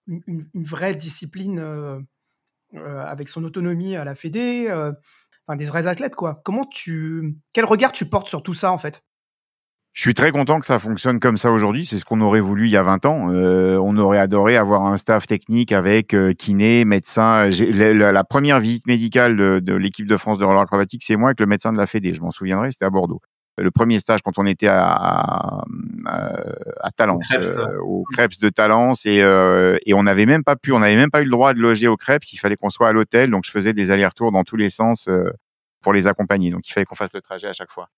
une, 0.08 0.46
vraie 0.56 0.96
discipline 0.96 2.06
avec 2.74 3.30
son 3.30 3.44
autonomie 3.44 3.96
à 3.96 4.04
la 4.04 4.16
Fédé. 4.16 4.68
Enfin, 5.46 5.58
des 5.58 5.66
vrais 5.66 5.88
athlètes, 5.88 6.16
quoi. 6.16 6.42
Comment 6.44 6.66
tu, 6.66 7.38
quel 7.52 7.66
regard 7.66 7.92
tu 7.92 8.06
portes 8.06 8.28
sur 8.28 8.44
tout 8.44 8.54
ça, 8.54 8.72
en 8.72 8.78
fait? 8.78 9.04
Je 9.94 10.02
suis 10.02 10.16
très 10.16 10.32
content 10.32 10.60
que 10.60 10.66
ça 10.66 10.80
fonctionne 10.80 11.20
comme 11.20 11.38
ça 11.38 11.52
aujourd'hui. 11.52 11.86
C'est 11.86 12.00
ce 12.00 12.06
qu'on 12.06 12.20
aurait 12.22 12.40
voulu 12.40 12.66
il 12.66 12.72
y 12.72 12.78
a 12.78 12.82
20 12.82 13.06
ans. 13.06 13.32
Euh, 13.32 13.78
on 13.78 13.96
aurait 13.98 14.18
adoré 14.18 14.58
avoir 14.58 14.88
un 14.88 14.98
staff 14.98 15.28
technique 15.28 15.72
avec 15.72 16.16
euh, 16.16 16.34
kiné, 16.34 16.84
médecin. 16.84 17.48
La, 17.50 18.12
la, 18.12 18.24
première 18.24 18.60
visite 18.60 18.88
médicale 18.88 19.38
de, 19.38 19.60
de 19.60 19.76
l'équipe 19.76 20.08
de 20.08 20.18
France 20.18 20.40
de 20.40 20.46
roller 20.46 20.62
acrobatique, 20.62 21.04
c'est 21.06 21.16
moi 21.16 21.30
avec 21.30 21.40
le 21.40 21.46
médecin 21.46 21.72
de 21.72 21.78
la 21.78 21.86
Fédé. 21.86 22.16
Je 22.16 22.22
m'en 22.22 22.32
souviendrai, 22.32 22.72
c'était 22.72 22.86
à 22.86 22.90
Bordeaux. 22.90 23.22
Le 23.56 23.70
premier 23.70 24.00
stage 24.00 24.22
quand 24.24 24.40
on 24.40 24.48
était 24.48 24.68
à, 24.68 24.94
à, 24.94 25.64
à 26.82 26.92
Talence, 26.92 27.32
euh, 27.32 27.78
au 27.84 28.04
Crêpes 28.12 28.40
de 28.40 28.50
Talence, 28.50 29.06
et, 29.06 29.22
euh, 29.22 29.78
et 29.86 29.94
on 29.94 30.02
n'avait 30.02 30.26
même 30.26 30.44
pas 30.44 30.56
pu, 30.56 30.72
on 30.72 30.80
n'avait 30.80 30.96
même 30.96 31.12
pas 31.12 31.22
eu 31.22 31.26
le 31.26 31.30
droit 31.30 31.54
de 31.54 31.60
loger 31.60 31.88
au 31.88 31.98
Crêpes. 31.98 32.24
Il 32.34 32.38
fallait 32.38 32.56
qu'on 32.56 32.72
soit 32.72 32.88
à 32.88 32.94
l'hôtel, 32.94 33.30
donc 33.30 33.44
je 33.46 33.52
faisais 33.52 33.74
des 33.74 33.92
allers-retours 33.92 34.32
dans 34.32 34.44
tous 34.44 34.56
les 34.56 34.70
sens 34.70 35.08
pour 35.84 35.94
les 35.94 36.08
accompagner. 36.08 36.50
Donc 36.50 36.68
il 36.68 36.74
fallait 36.74 36.86
qu'on 36.86 36.96
fasse 36.96 37.14
le 37.14 37.22
trajet 37.22 37.46
à 37.46 37.54
chaque 37.54 37.72
fois. 37.72 37.90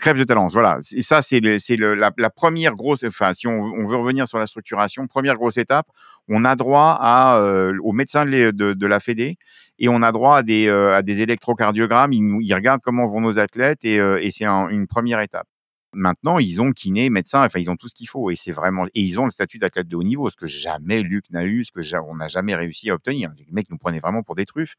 Crêpes 0.00 0.16
de 0.16 0.24
Talence, 0.24 0.54
voilà. 0.54 0.80
Et 0.92 1.02
ça, 1.02 1.22
c'est 1.22 1.40
la, 1.40 2.10
la, 2.16 2.30
première 2.30 2.74
grosse. 2.74 3.04
Enfin, 3.04 3.32
si 3.32 3.46
on, 3.46 3.86
veut 3.86 3.96
revenir 3.96 4.26
sur 4.26 4.38
la 4.38 4.46
structuration, 4.46 5.06
première 5.06 5.36
grosse 5.36 5.56
étape, 5.56 5.86
on 6.28 6.44
a 6.44 6.56
droit 6.56 6.98
à, 7.00 7.38
euh, 7.38 7.78
au 7.80 7.92
médecin 7.92 8.24
de, 8.24 8.50
de, 8.50 8.86
la 8.86 8.98
Fédé 8.98 9.36
et 9.78 9.88
on 9.88 10.02
a 10.02 10.10
droit 10.10 10.38
à 10.38 10.42
des, 10.42 10.66
euh, 10.66 10.96
à 10.96 11.02
des 11.02 11.20
électrocardiogrammes. 11.20 12.12
Ils, 12.12 12.38
ils, 12.42 12.54
regardent 12.54 12.80
comment 12.82 13.06
vont 13.06 13.20
nos 13.20 13.38
athlètes 13.38 13.84
et, 13.84 14.00
euh, 14.00 14.20
et 14.20 14.32
c'est 14.32 14.46
une 14.46 14.88
première 14.88 15.20
étape. 15.20 15.46
Maintenant, 15.92 16.40
ils 16.40 16.60
ont 16.60 16.72
kiné, 16.72 17.08
médecin, 17.08 17.44
enfin, 17.44 17.60
ils 17.60 17.70
ont 17.70 17.76
tout 17.76 17.86
ce 17.86 17.94
qu'il 17.94 18.08
faut 18.08 18.32
et 18.32 18.34
c'est 18.34 18.50
vraiment. 18.50 18.86
Et 18.94 19.00
ils 19.00 19.20
ont 19.20 19.24
le 19.26 19.30
statut 19.30 19.58
d'athlète 19.58 19.86
de 19.86 19.94
haut 19.94 20.02
niveau, 20.02 20.28
ce 20.28 20.34
que 20.34 20.48
jamais 20.48 21.02
Luc 21.02 21.30
n'a 21.30 21.44
eu, 21.44 21.64
ce 21.64 21.70
que 21.70 21.80
on 21.98 22.16
n'a 22.16 22.26
jamais 22.26 22.56
réussi 22.56 22.90
à 22.90 22.94
obtenir. 22.94 23.30
Les 23.38 23.46
mecs 23.52 23.70
nous 23.70 23.78
prenaient 23.78 24.00
vraiment 24.00 24.24
pour 24.24 24.34
des 24.34 24.44
truffes 24.44 24.74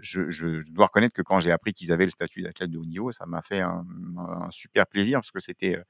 je, 0.00 0.60
dois 0.70 0.86
reconnaître 0.86 1.14
que 1.14 1.22
quand 1.22 1.40
j'ai 1.40 1.50
appris 1.50 1.72
qu'ils 1.72 1.92
avaient 1.92 2.04
le 2.04 2.10
statut 2.10 2.42
d'athlète 2.42 2.70
de 2.70 2.78
haut 2.78 2.84
niveau, 2.84 3.12
ça 3.12 3.26
m'a 3.26 3.42
fait 3.42 3.60
un, 3.60 3.84
super 4.50 4.86
plaisir 4.86 5.18
parce 5.18 5.30
que 5.30 5.40
c'était, 5.40 5.76
euh, 5.76 5.82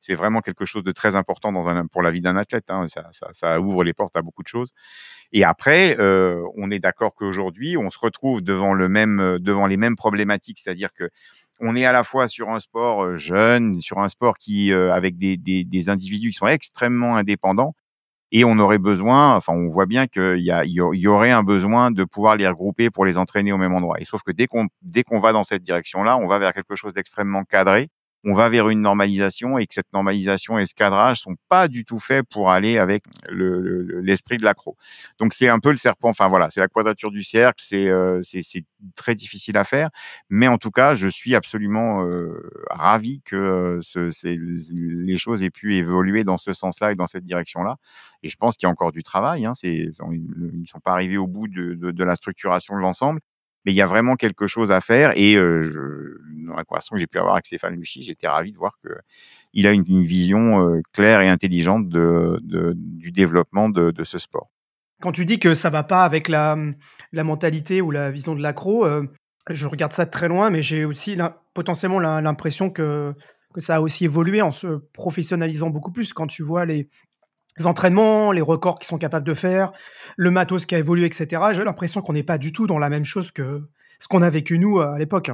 c'est 0.00 0.14
vraiment 0.14 0.40
quelque 0.40 0.64
chose 0.64 0.84
de 0.84 0.90
très 0.92 1.16
important 1.16 1.52
pour 1.90 2.02
la 2.02 2.10
vie 2.10 2.20
d'un 2.20 2.36
athlète. 2.36 2.70
Hein, 2.70 2.86
ça, 3.32 3.60
ouvre 3.60 3.84
les 3.84 3.94
portes 3.94 4.16
à 4.16 4.22
beaucoup 4.22 4.42
de 4.42 4.48
choses. 4.48 4.72
Et 5.32 5.44
après, 5.44 5.98
euh, 5.98 6.42
on 6.56 6.70
est 6.70 6.78
d'accord 6.78 7.14
qu'aujourd'hui, 7.14 7.76
on 7.76 7.90
se 7.90 7.98
retrouve 7.98 8.42
devant 8.42 8.74
le 8.74 8.88
même, 8.88 9.20
euh, 9.20 9.38
devant 9.38 9.66
les 9.66 9.76
mêmes 9.76 9.96
problématiques, 9.96 10.58
c'est-à-dire 10.58 10.92
que 10.92 11.08
on 11.60 11.74
est 11.74 11.84
à 11.84 11.92
la 11.92 12.04
fois 12.04 12.28
sur 12.28 12.50
un 12.50 12.60
sport 12.60 13.16
jeune, 13.16 13.80
sur 13.80 13.98
un 13.98 14.08
sport 14.08 14.38
qui, 14.38 14.72
avec 14.72 15.18
des, 15.18 15.36
des 15.36 15.90
individus 15.90 16.30
qui 16.30 16.36
sont 16.36 16.46
extrêmement 16.46 17.16
indépendants, 17.16 17.74
et 18.32 18.44
on 18.44 18.58
aurait 18.58 18.78
besoin, 18.78 19.34
enfin 19.36 19.52
on 19.54 19.68
voit 19.68 19.86
bien 19.86 20.06
qu'il 20.06 20.40
y, 20.40 20.50
a, 20.50 20.64
y 20.64 21.06
aurait 21.06 21.30
un 21.30 21.42
besoin 21.42 21.90
de 21.90 22.04
pouvoir 22.04 22.36
les 22.36 22.46
regrouper 22.46 22.90
pour 22.90 23.04
les 23.04 23.18
entraîner 23.18 23.52
au 23.52 23.56
même 23.56 23.74
endroit. 23.74 24.00
Et 24.00 24.04
sauf 24.04 24.22
que 24.22 24.32
dès 24.32 24.46
qu'on 24.46 24.68
dès 24.82 25.02
qu'on 25.02 25.20
va 25.20 25.32
dans 25.32 25.42
cette 25.44 25.62
direction-là, 25.62 26.18
on 26.18 26.26
va 26.26 26.38
vers 26.38 26.52
quelque 26.52 26.76
chose 26.76 26.92
d'extrêmement 26.92 27.44
cadré 27.44 27.88
on 28.24 28.32
va 28.32 28.48
vers 28.48 28.68
une 28.68 28.80
normalisation 28.80 29.58
et 29.58 29.66
que 29.66 29.74
cette 29.74 29.92
normalisation 29.92 30.58
et 30.58 30.66
ce 30.66 30.74
cadrage 30.74 31.20
sont 31.20 31.36
pas 31.48 31.68
du 31.68 31.84
tout 31.84 31.98
faits 31.98 32.26
pour 32.28 32.50
aller 32.50 32.78
avec 32.78 33.04
l'esprit 33.30 34.34
le, 34.36 34.40
de 34.40 34.44
l'accro. 34.44 34.76
Donc 35.18 35.34
c'est 35.34 35.48
un 35.48 35.58
peu 35.58 35.70
le 35.70 35.76
serpent, 35.76 36.08
enfin 36.08 36.28
voilà, 36.28 36.50
c'est 36.50 36.60
la 36.60 36.68
quadrature 36.68 37.10
du 37.10 37.22
cercle, 37.22 37.62
c'est 37.62 37.88
euh, 37.88 38.20
très 38.96 39.14
difficile 39.14 39.56
à 39.56 39.64
faire, 39.64 39.90
mais 40.28 40.48
en 40.48 40.58
tout 40.58 40.70
cas, 40.70 40.94
je 40.94 41.08
suis 41.08 41.34
absolument 41.34 42.04
euh, 42.04 42.50
ravi 42.70 43.20
que 43.24 43.36
euh, 43.36 43.80
ce, 43.80 44.10
les 45.04 45.16
choses 45.16 45.42
aient 45.42 45.50
pu 45.50 45.76
évoluer 45.76 46.24
dans 46.24 46.38
ce 46.38 46.52
sens-là 46.52 46.92
et 46.92 46.94
dans 46.94 47.06
cette 47.06 47.24
direction-là. 47.24 47.76
Et 48.22 48.28
je 48.28 48.36
pense 48.36 48.56
qu'il 48.56 48.66
y 48.66 48.68
a 48.68 48.70
encore 48.70 48.92
du 48.92 49.02
travail. 49.02 49.46
Hein, 49.46 49.52
ils 49.62 49.92
sont 49.94 50.80
pas 50.80 50.92
arrivés 50.92 51.16
au 51.18 51.26
bout 51.26 51.48
de, 51.48 51.74
de, 51.74 51.90
de 51.90 52.04
la 52.04 52.14
structuration 52.16 52.74
de 52.74 52.80
l'ensemble, 52.80 53.20
mais 53.64 53.72
il 53.72 53.74
y 53.74 53.82
a 53.82 53.86
vraiment 53.86 54.16
quelque 54.16 54.46
chose 54.46 54.72
à 54.72 54.80
faire. 54.80 55.12
Et 55.16 55.36
dans 55.36 56.56
la 56.56 56.64
conversation 56.64 56.94
que 56.94 57.00
j'ai 57.00 57.06
pu 57.06 57.18
avoir 57.18 57.34
avec 57.34 57.46
Stéphane 57.46 57.74
Luchy, 57.74 58.02
j'étais 58.02 58.28
ravi 58.28 58.52
de 58.52 58.58
voir 58.58 58.78
que 58.82 58.90
il 59.54 59.66
a 59.66 59.72
une, 59.72 59.82
vision 59.82 60.80
claire 60.92 61.20
et 61.20 61.28
intelligente 61.28 61.88
du 61.88 63.12
développement 63.12 63.68
de, 63.68 64.04
ce 64.04 64.18
sport. 64.18 64.50
Quand 65.00 65.12
tu 65.12 65.24
dis 65.24 65.38
que 65.38 65.54
ça 65.54 65.70
va 65.70 65.84
pas 65.84 66.04
avec 66.04 66.28
la, 66.28 66.56
la 67.12 67.24
mentalité 67.24 67.80
ou 67.80 67.90
la 67.90 68.10
vision 68.10 68.34
de 68.34 68.42
l'accro, 68.42 68.86
Je 69.50 69.66
regarde 69.66 69.92
ça 69.92 70.04
de 70.04 70.10
très 70.10 70.28
loin, 70.28 70.50
mais 70.50 70.60
j'ai 70.60 70.84
aussi 70.84 71.16
potentiellement 71.54 72.00
l'impression 72.00 72.70
que, 72.70 73.14
que 73.54 73.60
ça 73.60 73.76
a 73.76 73.80
aussi 73.80 74.04
évolué 74.04 74.42
en 74.42 74.50
se 74.50 74.78
professionnalisant 74.92 75.70
beaucoup 75.70 75.92
plus. 75.92 76.12
Quand 76.12 76.26
tu 76.26 76.42
vois 76.42 76.66
les, 76.66 76.88
entraînements, 77.66 78.32
les 78.32 78.40
records 78.40 78.78
qu'ils 78.78 78.86
sont 78.86 78.98
capables 78.98 79.26
de 79.26 79.34
faire, 79.34 79.72
le 80.16 80.30
matos 80.30 80.66
qui 80.66 80.74
a 80.74 80.78
évolué, 80.78 81.06
etc., 81.06 81.42
j'ai 81.52 81.64
l'impression 81.64 82.02
qu'on 82.02 82.12
n'est 82.12 82.22
pas 82.22 82.38
du 82.38 82.52
tout 82.52 82.66
dans 82.66 82.78
la 82.78 82.88
même 82.88 83.04
chose 83.04 83.30
que 83.30 83.62
ce 83.98 84.08
qu'on 84.08 84.22
a 84.22 84.30
vécu 84.30 84.58
nous 84.58 84.80
à 84.80 84.98
l'époque. 84.98 85.30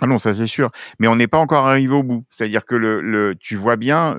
Ah 0.00 0.06
non, 0.06 0.18
ça 0.18 0.32
c'est 0.34 0.46
sûr. 0.46 0.70
Mais 0.98 1.08
on 1.08 1.16
n'est 1.16 1.26
pas 1.26 1.38
encore 1.38 1.66
arrivé 1.66 1.92
au 1.92 2.02
bout. 2.02 2.24
C'est-à-dire 2.30 2.64
que 2.64 2.74
le, 2.74 3.34
tu 3.40 3.56
vois 3.56 3.76
bien, 3.76 4.16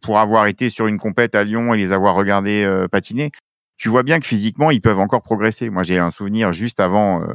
pour, 0.00 0.18
avoir 0.18 0.46
été 0.46 0.70
sur 0.70 0.86
une 0.86 0.98
compète 0.98 1.34
à 1.34 1.44
Lyon 1.44 1.74
et 1.74 1.76
les 1.76 1.92
avoir 1.92 2.14
regardés 2.14 2.64
euh, 2.64 2.88
patiner, 2.88 3.30
tu 3.76 3.88
vois 3.88 4.02
bien 4.02 4.20
que 4.20 4.26
physiquement, 4.26 4.70
ils 4.70 4.80
peuvent 4.80 4.98
encore 4.98 5.22
progresser. 5.22 5.68
Moi, 5.70 5.82
j'ai 5.82 5.98
un 5.98 6.10
souvenir 6.10 6.52
juste 6.52 6.80
avant, 6.80 7.22
euh, 7.22 7.26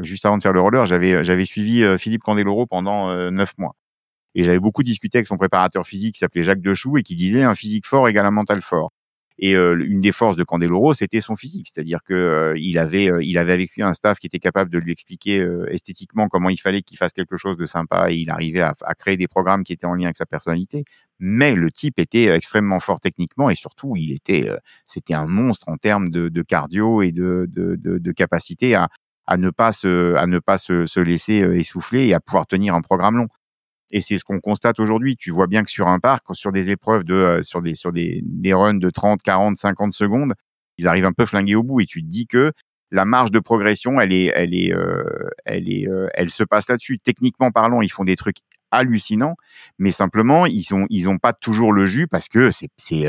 juste 0.00 0.26
avant 0.26 0.36
de 0.36 0.42
faire 0.42 0.52
le 0.52 0.60
roller, 0.60 0.84
j'avais, 0.86 1.22
j'avais 1.24 1.44
suivi 1.44 1.82
euh, 1.82 1.96
Philippe 1.96 2.22
Candeloro 2.22 2.66
pendant 2.66 3.14
neuf 3.30 3.54
mois. 3.58 3.76
Et 4.34 4.44
j'avais 4.44 4.60
beaucoup 4.60 4.82
discuté 4.82 5.18
avec 5.18 5.26
son 5.26 5.36
préparateur 5.36 5.86
physique 5.86 6.14
qui 6.14 6.20
s'appelait 6.20 6.42
Jacques 6.42 6.62
Dechoux 6.62 6.98
et 6.98 7.02
qui 7.02 7.14
disait 7.14 7.42
un 7.42 7.54
physique 7.54 7.86
fort 7.86 8.08
égale 8.08 8.26
un 8.26 8.30
mental 8.30 8.62
fort. 8.62 8.92
Et 9.42 9.56
euh, 9.56 9.82
une 9.82 10.00
des 10.00 10.12
forces 10.12 10.36
de 10.36 10.44
Candeloro, 10.44 10.92
c'était 10.92 11.22
son 11.22 11.34
physique, 11.34 11.66
c'est-à-dire 11.72 12.00
que 12.04 12.12
euh, 12.12 12.78
avait, 12.78 13.10
euh, 13.10 13.24
il 13.24 13.38
avait 13.38 13.54
avec 13.54 13.74
lui 13.74 13.82
un 13.82 13.94
staff 13.94 14.18
qui 14.18 14.26
était 14.26 14.38
capable 14.38 14.70
de 14.70 14.78
lui 14.78 14.92
expliquer 14.92 15.46
esthétiquement 15.68 16.28
comment 16.28 16.50
il 16.50 16.58
fallait 16.58 16.82
qu'il 16.82 16.98
fasse 16.98 17.14
quelque 17.14 17.38
chose 17.38 17.56
de 17.56 17.64
sympa, 17.64 18.10
et 18.10 18.16
il 18.16 18.30
arrivait 18.30 18.60
à, 18.60 18.74
créer 18.98 19.16
des 19.16 19.28
programmes 19.28 19.64
qui 19.64 19.72
étaient 19.72 19.86
en 19.86 19.94
lien 19.94 20.04
avec 20.04 20.18
sa 20.18 20.26
personnalité. 20.26 20.84
Mais 21.18 21.54
le 21.54 21.70
type 21.70 21.98
était 21.98 22.26
extrêmement 22.26 22.80
fort 22.80 23.00
techniquement 23.00 23.48
et 23.48 23.54
surtout, 23.54 23.96
il 23.96 24.12
était, 24.12 24.50
c'était 24.86 25.14
un 25.14 25.26
monstre 25.26 25.68
en 25.68 25.76
termes 25.78 26.10
de, 26.10 26.42
cardio 26.42 27.00
et 27.00 27.12
de, 27.12 27.46
de, 27.48 28.12
capacité 28.12 28.74
à, 28.74 28.88
à 29.26 29.38
ne 29.38 29.48
pas 29.48 29.72
se, 29.72 30.14
à 30.16 30.26
ne 30.26 30.38
pas 30.38 30.58
se 30.58 31.00
laisser 31.00 31.36
essouffler 31.54 32.08
et 32.08 32.14
à 32.14 32.20
pouvoir 32.20 32.46
tenir 32.46 32.74
un 32.74 32.82
programme 32.82 33.16
long. 33.16 33.28
Et 33.92 34.00
c'est 34.00 34.18
ce 34.18 34.24
qu'on 34.24 34.40
constate 34.40 34.80
aujourd'hui. 34.80 35.16
Tu 35.16 35.30
vois 35.30 35.46
bien 35.46 35.64
que 35.64 35.70
sur 35.70 35.88
un 35.88 35.98
parc, 35.98 36.24
sur 36.32 36.52
des 36.52 36.70
épreuves 36.70 37.04
de, 37.04 37.14
euh, 37.14 37.42
sur 37.42 37.62
des, 37.62 37.74
sur 37.74 37.92
des, 37.92 38.20
des 38.24 38.54
runs 38.54 38.74
de 38.74 38.90
30, 38.90 39.22
40, 39.22 39.56
50 39.56 39.92
secondes, 39.92 40.34
ils 40.78 40.86
arrivent 40.86 41.06
un 41.06 41.12
peu 41.12 41.26
flingués 41.26 41.54
au 41.56 41.62
bout. 41.62 41.80
Et 41.80 41.86
tu 41.86 42.02
te 42.02 42.08
dis 42.08 42.26
que 42.26 42.52
la 42.90 43.04
marge 43.04 43.30
de 43.30 43.38
progression, 43.38 44.00
elle 44.00 44.12
est, 44.12 44.32
elle 44.34 44.54
est, 44.54 44.72
euh, 44.74 45.04
elle 45.44 45.70
est, 45.70 45.88
euh, 45.88 46.08
elle 46.14 46.30
se 46.30 46.44
passe 46.44 46.68
là-dessus. 46.68 46.98
Techniquement 46.98 47.50
parlant, 47.50 47.82
ils 47.82 47.90
font 47.90 48.04
des 48.04 48.16
trucs 48.16 48.38
hallucinants, 48.72 49.34
mais 49.78 49.90
simplement 49.90 50.46
ils 50.46 50.62
sont, 50.62 50.86
ils 50.90 51.08
ont 51.08 51.18
pas 51.18 51.32
toujours 51.32 51.72
le 51.72 51.86
jus 51.86 52.06
parce 52.06 52.28
que 52.28 52.52
c'est, 52.52 52.68
c'est, 52.76 53.04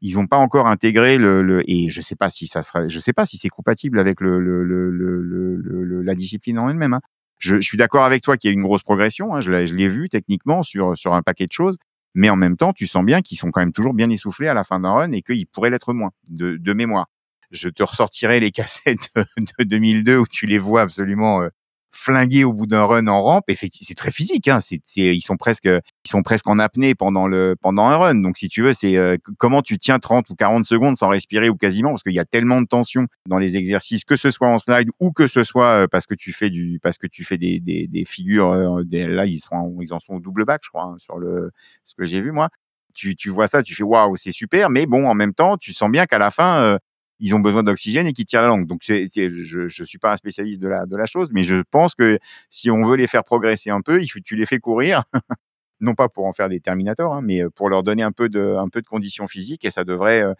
ils 0.00 0.20
ont 0.20 0.28
pas 0.28 0.36
encore 0.36 0.68
intégré 0.68 1.18
le, 1.18 1.42
le, 1.42 1.68
et 1.68 1.88
je 1.88 2.00
sais 2.00 2.14
pas 2.14 2.30
si 2.30 2.46
ça 2.46 2.62
sera, 2.62 2.86
je 2.86 2.98
sais 3.00 3.12
pas 3.12 3.24
si 3.24 3.36
c'est 3.36 3.48
compatible 3.48 3.98
avec 3.98 4.20
le, 4.20 4.38
le, 4.38 4.62
le, 4.62 4.86
le 4.90 6.02
la 6.02 6.14
discipline 6.14 6.58
en 6.60 6.68
elle-même. 6.68 6.94
Hein 6.94 7.00
je, 7.40 7.56
je 7.56 7.66
suis 7.66 7.78
d'accord 7.78 8.04
avec 8.04 8.22
toi 8.22 8.36
qu'il 8.36 8.48
y 8.48 8.52
a 8.52 8.54
une 8.54 8.62
grosse 8.62 8.84
progression. 8.84 9.34
Hein, 9.34 9.40
je 9.40 9.50
l'ai 9.50 9.88
vu 9.88 10.08
techniquement 10.08 10.62
sur, 10.62 10.96
sur 10.96 11.14
un 11.14 11.22
paquet 11.22 11.46
de 11.46 11.52
choses. 11.52 11.76
Mais 12.14 12.28
en 12.28 12.36
même 12.36 12.56
temps, 12.56 12.72
tu 12.72 12.86
sens 12.86 13.04
bien 13.04 13.22
qu'ils 13.22 13.38
sont 13.38 13.50
quand 13.50 13.60
même 13.60 13.72
toujours 13.72 13.94
bien 13.94 14.10
essoufflés 14.10 14.48
à 14.48 14.54
la 14.54 14.64
fin 14.64 14.80
d'un 14.80 14.92
run 14.92 15.12
et 15.12 15.22
qu'ils 15.22 15.46
pourraient 15.46 15.70
l'être 15.70 15.92
moins 15.92 16.10
de, 16.30 16.56
de 16.56 16.72
mémoire. 16.72 17.06
Je 17.50 17.68
te 17.68 17.82
ressortirai 17.82 18.40
les 18.40 18.50
cassettes 18.52 19.10
de 19.58 19.64
2002 19.64 20.18
où 20.18 20.26
tu 20.26 20.46
les 20.46 20.58
vois 20.58 20.82
absolument 20.82 21.48
euh, 21.92 21.96
flingués 22.00 22.44
au 22.44 22.52
bout 22.52 22.66
d'un 22.66 22.84
run 22.84 23.06
en 23.06 23.22
rampe. 23.22 23.44
Effectivement, 23.48 23.86
c'est 23.86 23.94
très 23.94 24.10
physique. 24.10 24.48
Hein. 24.48 24.60
C'est, 24.60 24.80
ils 24.94 25.20
sont 25.20 25.36
presque, 25.36 25.66
ils 25.66 26.08
sont 26.08 26.22
presque 26.22 26.48
en 26.48 26.58
apnée 26.58 26.94
pendant 26.94 27.26
le 27.26 27.56
pendant 27.60 27.84
un 27.84 27.96
run. 27.96 28.14
Donc 28.16 28.38
si 28.38 28.48
tu 28.48 28.62
veux, 28.62 28.72
c'est 28.72 28.96
euh, 28.96 29.16
comment 29.38 29.62
tu 29.62 29.78
tiens 29.78 29.98
30 29.98 30.28
ou 30.30 30.34
40 30.34 30.64
secondes 30.64 30.96
sans 30.96 31.08
respirer 31.08 31.48
ou 31.48 31.56
quasiment 31.56 31.90
parce 31.90 32.02
qu'il 32.02 32.14
y 32.14 32.18
a 32.18 32.24
tellement 32.24 32.60
de 32.60 32.66
tension 32.66 33.06
dans 33.26 33.38
les 33.38 33.56
exercices, 33.56 34.04
que 34.04 34.16
ce 34.16 34.30
soit 34.30 34.48
en 34.48 34.58
slide 34.58 34.88
ou 35.00 35.12
que 35.12 35.26
ce 35.26 35.44
soit 35.44 35.66
euh, 35.66 35.86
parce 35.90 36.06
que 36.06 36.14
tu 36.14 36.32
fais 36.32 36.50
du 36.50 36.78
parce 36.82 36.98
que 36.98 37.06
tu 37.06 37.24
fais 37.24 37.38
des 37.38 37.60
des, 37.60 37.86
des 37.86 38.04
figures. 38.04 38.52
Euh, 38.52 38.82
là, 38.90 39.26
ils 39.26 39.38
sont 39.38 39.76
ils 39.80 39.92
en 39.92 40.00
sont 40.00 40.14
au 40.14 40.20
double 40.20 40.44
bac, 40.44 40.62
je 40.64 40.70
crois, 40.70 40.84
hein, 40.84 40.96
sur 40.98 41.18
le 41.18 41.50
ce 41.84 41.94
que 41.94 42.06
j'ai 42.06 42.20
vu 42.20 42.32
moi. 42.32 42.48
Tu, 42.92 43.14
tu 43.14 43.30
vois 43.30 43.46
ça, 43.46 43.62
tu 43.62 43.72
fais 43.72 43.84
waouh, 43.84 44.16
c'est 44.16 44.32
super, 44.32 44.68
mais 44.68 44.84
bon, 44.84 45.06
en 45.08 45.14
même 45.14 45.32
temps, 45.32 45.56
tu 45.56 45.72
sens 45.72 45.88
bien 45.92 46.06
qu'à 46.06 46.18
la 46.18 46.32
fin, 46.32 46.76
ils 47.20 47.34
ont 47.34 47.40
besoin 47.40 47.62
d'oxygène 47.62 48.06
et 48.06 48.12
qui 48.12 48.24
tirent 48.24 48.42
la 48.42 48.48
langue. 48.48 48.66
Donc, 48.66 48.80
je 48.82 49.64
ne 49.64 49.84
suis 49.84 49.98
pas 49.98 50.12
un 50.12 50.16
spécialiste 50.16 50.60
de 50.60 50.68
la, 50.68 51.06
chose, 51.06 51.30
mais 51.32 51.42
je 51.42 51.62
pense 51.70 51.94
que 51.94 52.18
si 52.50 52.70
on 52.70 52.82
veut 52.82 52.96
les 52.96 53.06
faire 53.06 53.24
progresser 53.24 53.70
un 53.70 53.80
peu, 53.80 54.00
tu 54.24 54.36
les 54.36 54.46
fais 54.46 54.58
courir, 54.58 55.04
non 55.80 55.94
pas 55.94 56.08
pour 56.08 56.26
en 56.26 56.32
faire 56.32 56.48
des 56.48 56.60
terminators, 56.60 57.14
hein, 57.14 57.22
mais 57.22 57.42
pour 57.54 57.68
leur 57.68 57.82
donner 57.82 58.02
un 58.02 58.12
peu 58.12 58.28
de, 58.28 58.56
un 58.56 58.68
peu 58.68 58.82
conditions 58.82 59.26
physiques 59.26 59.64
et 59.64 59.70
ça 59.70 59.84
devrait. 59.84 60.22
Euh, 60.22 60.34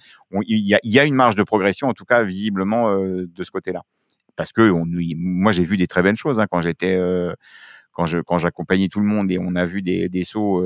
il 0.46 0.78
y, 0.82 0.98
a, 0.98 1.04
une 1.04 1.14
marge 1.14 1.34
de 1.34 1.42
progression, 1.42 1.88
en 1.88 1.94
tout 1.94 2.04
cas 2.04 2.22
visiblement 2.22 2.90
euh, 2.90 3.26
de 3.26 3.42
ce 3.42 3.50
côté-là. 3.50 3.82
Parce 4.36 4.52
que 4.52 4.70
moi, 5.16 5.52
j'ai 5.52 5.64
vu 5.64 5.76
des 5.76 5.86
très 5.86 6.02
belles 6.02 6.16
choses 6.16 6.40
hein, 6.40 6.46
quand 6.50 6.60
j'étais. 6.60 6.94
Euh, 6.94 7.34
quand 7.92 8.06
je 8.06 8.18
quand 8.18 8.38
j'accompagnais 8.38 8.88
tout 8.88 9.00
le 9.00 9.06
monde 9.06 9.30
et 9.30 9.38
on 9.38 9.54
a 9.56 9.64
vu 9.64 9.82
des, 9.82 10.08
des 10.08 10.24
sauts 10.24 10.64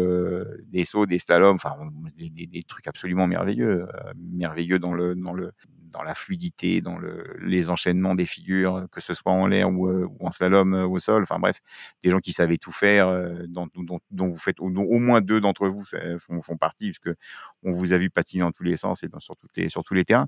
des 0.66 0.85
sauts 0.85 1.07
des 1.07 1.18
slaloms 1.18 1.57
enfin 1.57 1.77
des, 2.16 2.47
des, 2.47 2.62
trucs 2.62 2.87
absolument 2.87 3.27
merveilleux 3.27 3.87
merveilleux 4.16 4.79
dans 4.79 4.93
le 4.93 5.14
dans 5.14 5.33
le 5.33 5.53
dans 5.95 6.03
la 6.03 6.14
fluidité, 6.14 6.81
dans 6.81 6.99
le, 6.99 7.37
les 7.41 7.70
enchaînements 7.70 8.14
des 8.14 8.27
figures, 8.27 8.87
que 8.91 9.01
ce 9.01 9.14
soit 9.14 9.33
en 9.33 9.47
l'air 9.47 9.70
ou, 9.70 9.89
euh, 9.89 10.09
en 10.20 10.31
slalom 10.31 10.75
euh, 10.75 10.87
au 10.87 10.99
sol. 10.99 11.22
Enfin 11.22 11.39
bref, 11.39 11.61
des 12.03 12.11
gens 12.11 12.18
qui 12.18 12.33
savaient 12.33 12.59
tout 12.59 12.72
faire, 12.72 13.09
euh, 13.09 13.45
dont, 13.49 13.68
dont, 13.77 14.27
vous 14.27 14.37
faites, 14.37 14.61
au 14.61 14.68
moins 14.68 15.20
deux 15.20 15.41
d'entre 15.41 15.68
vous 15.68 15.85
font, 16.18 16.41
font, 16.41 16.57
partie, 16.57 16.91
puisque 16.91 17.16
on 17.62 17.72
vous 17.72 17.93
a 17.93 17.99
vu 17.99 18.11
patiner 18.11 18.43
dans 18.43 18.53
tous 18.53 18.64
les 18.64 18.77
sens 18.77 19.05
et 19.05 19.09
dans, 19.09 19.20
sur, 19.20 19.37
les, 19.57 19.68
sur 19.68 19.85
tous 19.85 19.95
les 19.95 20.05
terrains. 20.05 20.27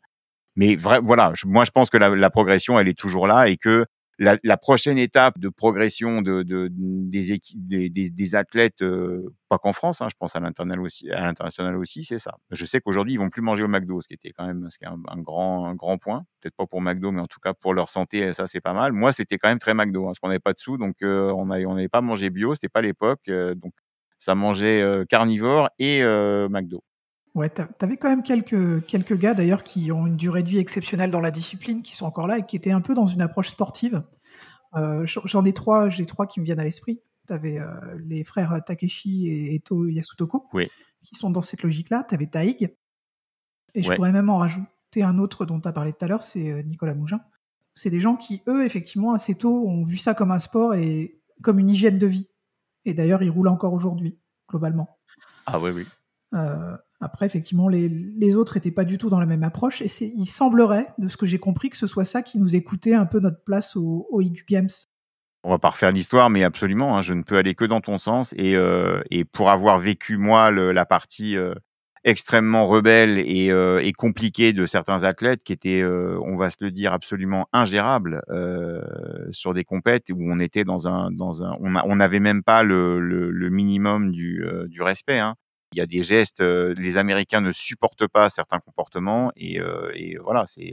Mais 0.55 0.77
voilà, 0.77 1.33
moi 1.45 1.65
je 1.65 1.71
pense 1.71 1.91
que 1.91 1.99
la, 1.99 2.09
la, 2.09 2.31
progression, 2.31 2.79
elle 2.81 2.89
est 2.89 2.99
toujours 2.99 3.27
là 3.27 3.49
et 3.49 3.59
que 3.59 3.85
la, 4.19 4.39
la, 4.45 4.57
prochaine 4.57 4.99
étape 4.99 5.39
de 5.39 5.49
progression 5.49 6.23
de, 6.23 6.43
de 6.43 6.69
des 6.73 7.39
des, 7.55 7.91
des, 7.91 8.11
des 8.11 8.35
athlètes, 8.35 8.83
euh, 8.83 9.35
pas 9.49 9.59
qu'en 9.59 9.73
France, 9.73 10.01
hein, 10.01 10.09
je 10.11 10.17
pense 10.19 10.37
à 10.37 10.41
l'international 10.41 10.81
aussi, 10.81 11.09
aussi, 11.77 12.05
c'est 12.05 12.19
ça. 12.19 12.37
Je 12.51 12.65
sais 12.65 12.81
qu'aujourd'hui 12.81 13.15
ils 13.15 13.19
vont 13.19 13.29
plus 13.31 13.43
manger 13.43 13.63
au 13.65 13.69
McDo, 13.69 14.01
ce 14.01 14.09
qui 14.09 14.15
était 14.15 14.33
quand 14.33 14.47
même, 14.47 14.69
ce 14.71 14.79
qui 14.79 14.85
est 14.85 14.89
un, 14.89 15.21
grand, 15.21 15.67
un 15.67 15.75
grand 15.75 15.99
point. 15.99 16.25
Peut-être 16.41 16.57
pas 16.57 16.67
pour 16.67 16.81
McDo, 16.81 17.13
mais 17.13 17.21
en 17.21 17.27
tout 17.27 17.41
cas 17.41 17.53
pour 17.55 17.75
leur 17.75 17.91
santé, 17.91 18.33
ça 18.33 18.47
c'est 18.47 18.61
pas 18.61 18.73
mal. 18.73 18.93
Moi, 18.93 19.13
c'était 19.13 19.39
quand 19.39 19.49
même 19.49 19.59
très 19.59 19.75
McDo, 19.75 20.05
hein, 20.05 20.09
parce 20.09 20.19
qu'on 20.21 20.29
n'avait 20.29 20.39
pas 20.41 20.53
de 20.53 20.59
sous, 20.59 20.79
donc 20.79 20.97
euh, 21.03 21.31
on 21.33 21.47
n'avait 21.47 21.89
pas 21.89 22.01
mangé 22.01 22.31
bio, 22.31 22.55
c'était 22.55 22.69
pas 22.69 22.83
l'époque, 22.83 23.21
euh, 23.29 23.55
donc 23.55 23.73
ça 24.19 24.35
mangeait 24.35 24.83
carnivore 25.11 25.69
et 25.79 26.03
McDo. 26.49 26.83
Ouais, 27.37 27.51
t'avais 27.51 27.99
quand 27.99 28.09
même 28.09 28.23
quelques, 28.23 28.87
quelques 28.87 29.15
gars 29.15 29.35
d'ailleurs 29.35 29.63
qui 29.63 29.93
ont 29.93 30.07
une 30.07 30.17
durée 30.17 30.43
de 30.43 30.49
vie 30.49 30.57
exceptionnelle 30.57 31.11
dans 31.11 31.21
la 31.21 31.31
discipline, 31.31 31.83
qui 31.83 31.95
sont 31.95 32.07
encore 32.07 32.27
là 32.27 32.39
et 32.39 32.47
qui 32.47 32.57
étaient 32.57 32.71
un 32.71 32.81
peu 32.81 32.95
dans 32.95 33.07
une 33.07 33.21
approche 33.21 33.51
sportive. 33.51 34.03
Euh, 34.75 35.05
J'en 35.05 35.45
ai 35.45 35.53
trois, 35.53 35.91
j'ai 35.91 36.07
trois 36.07 36.27
qui 36.27 36.41
me 36.41 36.47
viennent 36.47 36.61
à 36.61 36.65
l'esprit. 36.65 37.03
T'avais 37.27 37.59
euh, 37.59 37.69
les 37.99 38.25
frères 38.25 38.59
Takeshi 38.65 39.29
et 39.29 39.55
Eto 39.55 39.87
Yasutoko, 39.87 40.47
oui. 40.55 40.67
qui 41.03 41.15
sont 41.15 41.29
dans 41.29 41.43
cette 41.43 41.63
logique-là. 41.63 42.05
T'avais 42.05 42.27
Taïg. 42.27 42.75
Et 43.75 43.83
je 43.83 43.93
pourrais 43.93 44.13
même 44.13 44.31
en 44.31 44.39
rajouter 44.39 45.03
un 45.03 45.19
autre 45.19 45.45
dont 45.45 45.61
tu 45.61 45.69
as 45.69 45.73
parlé 45.73 45.93
tout 45.93 46.07
à 46.07 46.09
l'heure, 46.09 46.23
c'est 46.23 46.51
euh, 46.51 46.63
Nicolas 46.63 46.95
Mougin. 46.95 47.21
C'est 47.75 47.91
des 47.91 48.01
gens 48.01 48.17
qui, 48.17 48.43
eux, 48.49 48.65
effectivement, 48.65 49.13
assez 49.13 49.35
tôt, 49.35 49.69
ont 49.69 49.85
vu 49.85 49.99
ça 49.99 50.15
comme 50.15 50.31
un 50.31 50.39
sport 50.39 50.73
et 50.73 51.21
comme 51.43 51.59
une 51.59 51.69
hygiène 51.69 51.99
de 51.99 52.07
vie. 52.07 52.31
Et 52.87 52.95
d'ailleurs, 52.95 53.23
ils 53.23 53.29
roulent 53.29 53.49
encore 53.49 53.75
aujourd'hui, 53.75 54.19
globalement. 54.49 54.99
Ah 55.45 55.61
oui, 55.61 55.73
oui. 55.75 55.85
Euh, 56.33 56.77
après, 57.01 57.27
effectivement, 57.27 57.69
les, 57.69 58.37
autres 58.37 58.57
étaient 58.57 58.71
pas 58.71 58.85
du 58.85 58.99
tout 58.99 59.11
dans 59.11 59.21
la 59.21 59.27
même 59.27 59.43
approche. 59.43 59.83
Et 59.83 59.89
il 60.17 60.27
semblerait, 60.27 60.89
de 60.99 61.09
ce 61.09 61.17
que 61.17 61.27
j'ai 61.27 61.39
compris, 61.39 61.69
que 61.69 61.77
ce 61.77 61.87
soit 61.87 62.05
ça 62.05 62.23
qui 62.23 62.39
nous 62.39 62.57
ait 62.57 62.63
coûté 62.63 62.95
un 62.95 63.07
peu 63.07 63.21
notre 63.21 63.43
place 63.45 63.77
au, 63.77 64.21
X 64.21 64.45
Games. 64.47 64.69
On 65.45 65.51
va 65.51 65.59
pas 65.59 65.71
refaire 65.71 65.93
l'histoire, 65.93 66.31
mais 66.31 66.43
absolument, 66.43 66.97
hein, 66.97 67.03
je 67.03 67.13
ne 67.13 67.23
peux 67.23 67.37
aller 67.37 67.55
que 67.55 67.65
dans 67.65 67.81
ton 67.81 67.99
sens. 67.99 68.35
Et, 68.37 68.57
euh, 68.57 69.01
pour 69.33 69.51
avoir 69.51 69.79
vécu, 69.79 70.17
moi, 70.17 70.51
la 70.51 70.87
partie 70.87 71.37
euh, 71.37 71.55
extrêmement 72.03 72.67
rebelle 72.67 73.19
et, 73.19 73.51
euh, 73.51 73.81
et, 73.81 73.93
compliquée 73.93 74.55
de 74.55 74.65
certains 74.65 75.05
athlètes 75.05 75.45
qui 75.45 75.53
étaient, 75.53 75.85
on 75.85 76.37
va 76.37 76.49
se 76.49 76.65
le 76.65 76.71
dire, 76.71 76.95
absolument 76.95 77.47
ingérables 77.53 78.23
sur 79.33 79.53
des 79.53 79.65
compètes 79.65 80.11
où 80.11 80.19
on 80.21 80.39
était 80.39 80.65
dans 80.65 80.89
un... 80.89 81.11
Dans 81.11 81.45
un 81.45 81.57
on 81.61 81.97
n'avait 81.97 82.21
même 82.21 82.43
pas 82.43 82.63
le, 82.63 83.49
minimum 83.51 84.13
du, 84.13 84.43
du 84.69 84.81
respect. 84.81 85.19
Hein 85.19 85.37
il 85.73 85.79
y 85.79 85.81
a 85.81 85.87
des 85.87 86.03
gestes, 86.03 86.41
les 86.41 86.97
Américains 86.97 87.41
ne 87.41 87.53
supportent 87.53 88.07
pas 88.07 88.29
certains 88.31 88.61
comportements 88.61 89.33
et, 89.37 89.61
voilà, 90.23 90.47
c'est 90.47 90.73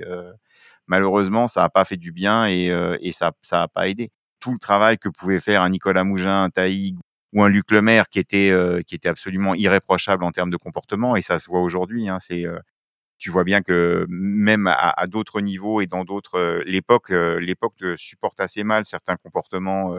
malheureusement 0.87 1.47
ça 1.47 1.61
n'a 1.61 1.69
pas 1.69 1.85
fait 1.85 1.97
du 1.97 2.11
bien 2.11 2.47
et, 2.47 3.11
ça 3.11 3.31
ça 3.41 3.63
a 3.63 3.67
pas 3.67 3.87
aidé. 3.87 4.11
Tout 4.39 4.51
le 4.53 4.59
travail 4.59 4.97
que 4.97 5.09
pouvait 5.09 5.39
faire 5.39 5.61
un 5.61 5.69
Nicolas 5.69 6.03
Mougin, 6.03 6.43
un 6.43 6.49
Taïg 6.49 6.97
ou 7.33 7.43
un 7.43 7.49
Luc 7.49 7.71
Lemaire 7.71 8.07
qui 8.09 8.19
était 8.19 8.53
qui 8.87 8.95
était 8.95 9.09
absolument 9.09 9.55
irréprochable 9.55 10.23
en 10.23 10.31
termes 10.31 10.51
de 10.51 10.57
comportement 10.57 11.15
et 11.15 11.21
ça 11.21 11.39
se 11.39 11.47
voit 11.47 11.61
aujourd'hui. 11.61 12.09
Hein, 12.09 12.19
c'est 12.19 12.45
tu 13.17 13.29
vois 13.31 13.43
bien 13.45 13.61
que 13.61 14.05
même 14.09 14.67
à, 14.67 14.89
à 14.89 15.07
d'autres 15.07 15.41
niveaux 15.41 15.81
et 15.81 15.87
dans 15.87 16.03
d'autres 16.03 16.61
l'époque 16.65 17.09
l'époque 17.09 17.83
supporte 17.97 18.39
assez 18.39 18.63
mal 18.63 18.85
certains 18.85 19.15
comportements 19.17 19.95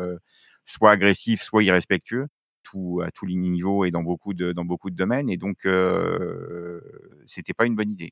soit 0.66 0.92
agressifs 0.92 1.42
soit 1.42 1.62
irrespectueux 1.64 2.28
tout, 2.64 3.00
à 3.04 3.10
tous 3.10 3.26
les 3.26 3.34
niveaux 3.34 3.84
et 3.84 3.90
dans 3.90 4.02
beaucoup 4.02 4.34
de, 4.34 4.52
dans 4.52 4.64
beaucoup 4.64 4.90
de 4.90 4.96
domaines. 4.96 5.30
Et 5.30 5.36
donc, 5.36 5.66
euh, 5.66 6.80
c'était 7.26 7.52
pas 7.52 7.66
une 7.66 7.76
bonne 7.76 7.90
idée. 7.90 8.10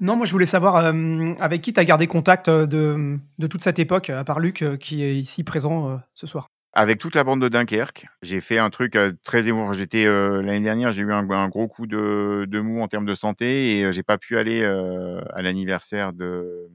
Non, 0.00 0.16
moi 0.16 0.24
je 0.24 0.32
voulais 0.32 0.46
savoir 0.46 0.76
avec 0.76 1.60
qui 1.60 1.74
tu 1.74 1.80
as 1.80 1.84
gardé 1.84 2.06
contact 2.06 2.48
de, 2.48 3.18
de, 3.38 3.46
toute 3.46 3.62
cette 3.62 3.78
époque, 3.78 4.08
à 4.08 4.24
part 4.24 4.40
Luc 4.40 4.64
qui 4.78 5.02
est 5.02 5.14
ici 5.14 5.44
présent 5.44 6.00
ce 6.14 6.26
soir? 6.26 6.48
Avec 6.72 6.98
toute 6.98 7.14
la 7.14 7.22
bande 7.22 7.42
de 7.42 7.48
Dunkerque, 7.48 8.06
j'ai 8.22 8.40
fait 8.40 8.56
un 8.56 8.70
truc 8.70 8.96
très 9.24 9.48
émouvant. 9.48 9.74
J'étais 9.74 10.06
l'année 10.06 10.60
dernière, 10.60 10.92
j'ai 10.92 11.02
eu 11.02 11.12
un, 11.12 11.48
gros 11.48 11.68
coup 11.68 11.86
de, 11.86 12.46
de, 12.48 12.60
mou 12.60 12.80
en 12.80 12.88
termes 12.88 13.04
de 13.04 13.14
santé 13.14 13.80
et 13.80 13.92
j'ai 13.92 14.02
pas 14.02 14.16
pu 14.16 14.38
aller 14.38 14.64
à 14.64 15.42
l'anniversaire 15.42 16.14
de 16.14 16.70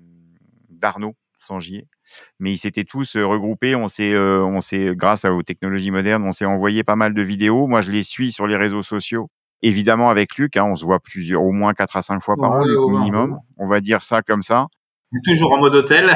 d'Arnaud 0.69 1.15
Sangier. 1.39 1.87
Mais 2.39 2.51
ils 2.51 2.57
s'étaient 2.57 2.83
tous 2.83 3.15
regroupés. 3.17 3.75
On 3.75 3.87
s'est, 3.87 4.17
on 4.17 4.61
s'est, 4.61 4.95
grâce 4.95 5.25
aux 5.25 5.43
technologies 5.43 5.91
modernes, 5.91 6.23
on 6.23 6.31
s'est 6.31 6.45
envoyé 6.45 6.83
pas 6.83 6.95
mal 6.95 7.13
de 7.13 7.21
vidéos. 7.21 7.67
Moi, 7.67 7.81
je 7.81 7.91
les 7.91 8.03
suis 8.03 8.31
sur 8.31 8.47
les 8.47 8.55
réseaux 8.55 8.83
sociaux. 8.83 9.29
Évidemment, 9.61 10.09
avec 10.09 10.37
Luc, 10.37 10.57
hein, 10.57 10.65
on 10.65 10.75
se 10.75 10.85
voit 10.85 10.99
plusieurs, 10.99 11.41
au 11.41 11.51
moins 11.51 11.73
4 11.73 11.97
à 11.97 12.01
5 12.01 12.21
fois 12.21 12.35
par 12.39 12.51
an, 12.51 12.63
minimum. 12.89 13.39
On 13.57 13.67
va 13.67 13.79
dire 13.79 14.03
ça 14.03 14.21
comme 14.21 14.41
ça. 14.41 14.67
Toujours 15.23 15.53
en 15.53 15.59
mode 15.59 15.75
hôtel. 15.75 16.11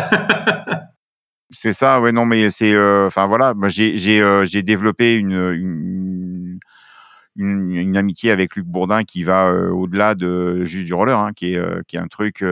c'est 1.49 1.73
ça, 1.73 1.99
ouais, 2.01 2.11
non, 2.11 2.25
mais 2.25 2.49
c'est, 2.49 2.75
enfin 3.05 3.27
voilà, 3.27 3.53
j'ai, 3.67 3.97
j'ai, 3.97 4.43
j'ai 4.45 4.61
développé 4.61 5.15
une, 5.15 5.53
une, 5.53 6.59
une, 7.39 7.97
amitié 7.97 8.31
avec 8.31 8.55
Luc 8.55 8.65
Bourdin 8.65 9.03
qui 9.03 9.23
va 9.23 9.51
au-delà 9.51 10.15
de 10.15 10.65
juste 10.65 10.85
du 10.85 10.93
roller, 10.93 11.17
hein, 11.17 11.31
qui, 11.35 11.53
est, 11.53 11.61
qui 11.87 11.95
est 11.95 11.99
un 11.99 12.07
truc 12.07 12.43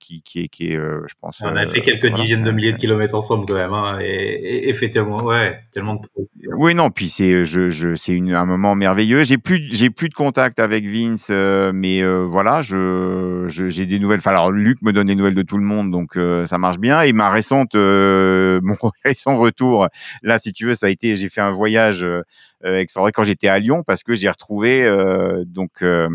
qui, 0.00 0.22
qui 0.22 0.40
est, 0.40 0.48
qui 0.48 0.68
est 0.68 0.76
je 0.76 1.14
pense. 1.20 1.40
On 1.42 1.56
a 1.56 1.66
fait 1.66 1.82
quelques 1.82 2.14
dizaines 2.14 2.44
de 2.44 2.50
milliers 2.50 2.72
de 2.72 2.78
kilomètres 2.78 3.14
ensemble 3.14 3.46
quand 3.46 3.54
même, 3.54 3.72
hein, 3.72 3.98
et, 4.00 4.68
et, 4.68 4.72
fait 4.72 4.90
tellement, 4.90 5.22
ouais, 5.24 5.60
tellement 5.72 5.96
de. 5.96 6.08
Oui, 6.56 6.74
non, 6.74 6.90
puis 6.90 7.08
c'est, 7.08 7.44
je, 7.44 7.68
je, 7.70 7.94
c'est 7.94 8.18
un 8.18 8.46
moment 8.46 8.74
merveilleux. 8.74 9.24
J'ai 9.24 9.38
plus, 9.38 9.62
j'ai 9.72 9.90
plus 9.90 10.08
de 10.08 10.14
contact 10.14 10.58
avec 10.58 10.86
Vince, 10.86 11.30
mais 11.74 12.02
voilà, 12.24 12.62
je, 12.62 13.46
j'ai 13.48 13.86
des 13.86 13.98
nouvelles. 13.98 14.18
Enfin, 14.18 14.30
alors 14.30 14.50
Luc 14.50 14.82
me 14.82 14.92
donne 14.92 15.08
des 15.08 15.16
nouvelles 15.16 15.34
de 15.34 15.42
tout 15.42 15.58
le 15.58 15.64
monde, 15.64 15.90
donc 15.90 16.18
ça 16.46 16.58
marche 16.58 16.78
bien. 16.78 17.02
Et 17.02 17.12
ma 17.12 17.30
récente, 17.30 17.74
mon 17.74 18.76
récent 19.04 19.36
retour, 19.36 19.88
là, 20.22 20.38
si 20.38 20.52
tu 20.52 20.66
veux, 20.66 20.74
ça 20.74 20.86
a 20.86 20.90
été, 20.90 21.16
j'ai 21.16 21.28
fait 21.28 21.40
un 21.40 21.52
voyage 21.52 22.06
euh, 22.66 22.84
quand 23.14 23.22
j'étais 23.22 23.48
à 23.48 23.58
Lyon 23.58 23.82
parce 23.86 24.02
que 24.02 24.14
j'ai 24.14 24.28
retrouvé 24.28 24.84
euh, 24.84 25.44
donc 25.46 25.82
euh, 25.82 26.08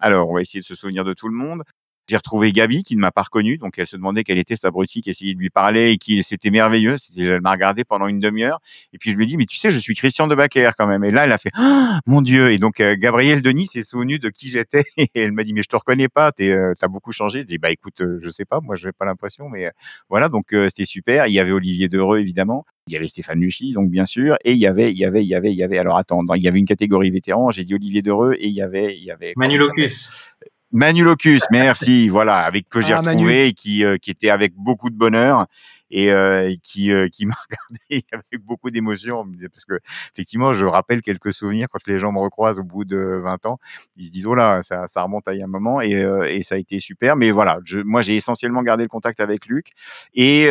alors 0.00 0.30
on 0.30 0.34
va 0.34 0.40
essayer 0.40 0.60
de 0.60 0.64
se 0.64 0.74
souvenir 0.74 1.04
de 1.04 1.12
tout 1.12 1.28
le 1.28 1.34
monde 1.34 1.62
j'ai 2.08 2.16
retrouvé 2.16 2.52
Gabi 2.52 2.84
qui 2.84 2.96
ne 2.96 3.00
m'a 3.00 3.10
pas 3.10 3.22
reconnu, 3.22 3.58
donc 3.58 3.78
elle 3.78 3.86
se 3.86 3.96
demandait 3.96 4.24
quelle 4.24 4.38
était 4.38 4.56
cette 4.56 4.64
abruti 4.64 5.02
qui 5.02 5.10
essayait 5.10 5.34
de 5.34 5.38
lui 5.38 5.50
parler 5.50 5.92
et 5.92 5.98
qui 5.98 6.22
c'était 6.22 6.50
merveilleux. 6.50 6.96
Elle 7.16 7.42
m'a 7.42 7.52
regardé 7.52 7.84
pendant 7.84 8.06
une 8.08 8.18
demi-heure 8.18 8.60
et 8.92 8.98
puis 8.98 9.10
je 9.10 9.16
lui 9.16 9.24
ai 9.24 9.26
dit 9.26 9.36
mais 9.36 9.44
tu 9.44 9.56
sais 9.56 9.70
je 9.70 9.78
suis 9.78 9.94
Christian 9.94 10.26
de 10.26 10.34
Baquer 10.34 10.70
quand 10.76 10.86
même. 10.86 11.04
Et 11.04 11.10
là 11.10 11.24
elle 11.24 11.32
a 11.32 11.38
fait 11.38 11.50
oh, 11.58 11.88
mon 12.06 12.22
Dieu 12.22 12.50
et 12.50 12.58
donc 12.58 12.80
euh, 12.80 12.96
Gabriel 12.98 13.42
Denis 13.42 13.66
s'est 13.66 13.82
souvenu 13.82 14.18
de 14.18 14.30
qui 14.30 14.48
j'étais 14.48 14.84
et 14.96 15.10
elle 15.14 15.32
m'a 15.32 15.44
dit 15.44 15.52
mais 15.52 15.62
je 15.62 15.68
te 15.68 15.76
reconnais 15.76 16.08
pas, 16.08 16.32
tu 16.32 16.44
euh, 16.44 16.72
as 16.80 16.88
beaucoup 16.88 17.12
changé. 17.12 17.42
Je 17.42 17.46
dis 17.46 17.58
bah 17.58 17.70
écoute 17.70 18.00
euh, 18.00 18.18
je 18.22 18.30
sais 18.30 18.46
pas, 18.46 18.60
moi 18.60 18.74
je 18.74 18.86
n'ai 18.86 18.92
pas 18.92 19.04
l'impression 19.04 19.48
mais 19.50 19.70
voilà 20.08 20.30
donc 20.30 20.46
c'était 20.68 20.86
super. 20.86 21.26
Il 21.26 21.34
y 21.34 21.40
avait 21.40 21.52
Olivier 21.52 21.88
Dereux 21.88 22.20
évidemment, 22.20 22.64
il 22.86 22.94
y 22.94 22.96
avait 22.96 23.08
Stéphane 23.08 23.40
Luchy 23.40 23.72
donc 23.72 23.90
bien 23.90 24.06
sûr 24.06 24.36
et 24.44 24.52
il 24.52 24.58
y 24.58 24.66
avait 24.66 24.90
il 24.90 24.98
y 24.98 25.04
avait 25.04 25.22
il 25.22 25.28
y 25.28 25.34
avait 25.34 25.52
il 25.52 25.58
y 25.58 25.62
avait 25.62 25.78
alors 25.78 25.98
attends 25.98 26.20
il 26.34 26.42
y 26.42 26.48
avait 26.48 26.58
une 26.58 26.66
catégorie 26.66 27.10
vétéran. 27.10 27.50
J'ai 27.50 27.64
dit 27.64 27.74
Olivier 27.74 28.00
Dereux 28.00 28.34
et 28.38 28.46
il 28.46 28.54
y 28.54 28.62
avait 28.62 28.96
il 28.96 29.04
y 29.04 29.10
avait 29.10 29.34
Manu 29.36 29.58
Locus. 29.58 30.34
Manulocus, 30.70 31.42
merci, 31.50 32.08
voilà, 32.08 32.38
avec 32.38 32.68
que 32.68 32.80
j'ai 32.80 32.92
ah, 32.92 33.00
retrouvé 33.00 33.48
et 33.48 33.52
qui, 33.52 33.84
euh, 33.84 33.96
qui 33.96 34.10
était 34.10 34.30
avec 34.30 34.54
beaucoup 34.54 34.90
de 34.90 34.96
bonheur 34.96 35.46
et 35.90 36.12
euh, 36.12 36.54
qui, 36.62 36.92
euh, 36.92 37.08
qui 37.08 37.26
m'a 37.26 37.34
regardé 37.50 38.06
avec 38.12 38.44
beaucoup 38.44 38.70
d'émotion 38.70 39.24
parce 39.52 39.64
que 39.64 39.78
effectivement, 40.12 40.52
je 40.52 40.66
rappelle 40.66 41.02
quelques 41.02 41.32
souvenirs 41.32 41.68
quand 41.70 41.86
les 41.86 41.98
gens 41.98 42.12
me 42.12 42.18
recroisent 42.18 42.58
au 42.58 42.64
bout 42.64 42.84
de 42.84 43.20
20 43.22 43.46
ans, 43.46 43.58
ils 43.96 44.06
se 44.06 44.12
disent 44.12 44.26
oh 44.26 44.34
là, 44.34 44.62
ça, 44.62 44.86
ça 44.86 45.02
remonte 45.02 45.28
à 45.28 45.34
il 45.34 45.38
y 45.38 45.42
a 45.42 45.44
un 45.44 45.48
moment 45.48 45.80
et, 45.80 46.06
et 46.28 46.42
ça 46.42 46.56
a 46.56 46.58
été 46.58 46.80
super. 46.80 47.16
Mais 47.16 47.30
voilà, 47.30 47.58
je, 47.64 47.80
moi 47.80 48.00
j'ai 48.00 48.16
essentiellement 48.16 48.62
gardé 48.62 48.84
le 48.84 48.88
contact 48.88 49.20
avec 49.20 49.46
Luc 49.46 49.72
et 50.14 50.48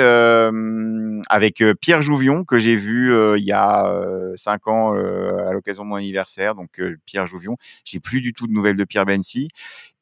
avec 1.30 1.64
Pierre 1.82 2.02
Jouvion 2.02 2.44
que 2.44 2.60
j'ai 2.60 2.76
vu 2.76 3.14
il 3.38 3.44
y 3.44 3.52
a 3.52 3.94
cinq 4.36 4.68
ans 4.68 4.94
à 4.94 5.54
l'occasion 5.54 5.84
de 5.84 5.90
mon 5.90 5.96
anniversaire. 5.96 6.56
Donc 6.56 6.82
Pierre 7.06 7.28
Jouvion, 7.28 7.58
j'ai 7.84 8.00
plus 8.00 8.22
du 8.22 8.34
tout 8.34 8.48
de 8.48 8.54
nouvelles 8.54 8.78
de 8.78 8.84
Pierre 8.84 9.06
Bensi 9.06 9.50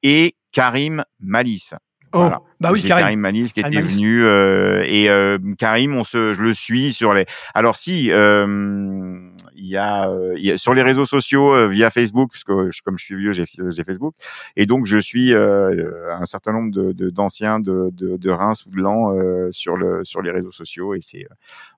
et 0.03 0.35
Karim 0.51 1.03
Malice. 1.19 1.73
Oh, 2.17 2.29
bah 2.61 2.71
oui, 2.71 2.81
Karim. 2.81 3.03
Karim 3.03 3.19
Malice 3.19 3.51
qui 3.51 3.59
était 3.59 3.81
venu 3.81 4.23
euh, 4.23 4.83
et 4.87 5.09
euh, 5.09 5.37
Karim, 5.57 5.95
on 5.95 6.05
se, 6.05 6.33
je 6.33 6.41
le 6.41 6.53
suis 6.53 6.93
sur 6.93 7.13
les. 7.13 7.25
Alors 7.53 7.75
si 7.75 8.09
euh, 8.09 9.19
il 9.53 9.65
y, 9.65 9.75
a, 9.75 10.09
y, 10.37 10.51
a, 10.51 10.57
sur 10.57 10.73
les 10.73 10.81
réseaux 10.81 11.03
sociaux 11.03 11.67
via 11.67 11.89
Facebook, 11.89 12.31
parce 12.31 12.45
que 12.45 12.69
comme 12.85 12.97
je 12.97 13.03
suis 13.03 13.15
vieux, 13.15 13.33
j'ai 13.33 13.83
Facebook, 13.83 14.15
et 14.55 14.65
donc 14.65 14.85
je 14.85 14.97
suis 14.97 15.35
un 15.35 16.23
certain 16.23 16.53
nombre 16.53 16.71
de 16.71 17.09
d'anciens 17.09 17.59
de, 17.59 17.89
de, 17.91 18.15
de, 18.15 18.31
Reims 18.31 18.65
ou 18.65 18.69
de 18.69 18.81
Lens 18.81 19.51
sur 19.51 19.75
le 19.75 20.05
sur 20.05 20.21
les 20.21 20.31
réseaux 20.31 20.51
sociaux 20.51 20.93
et 20.93 21.01
c'est 21.01 21.25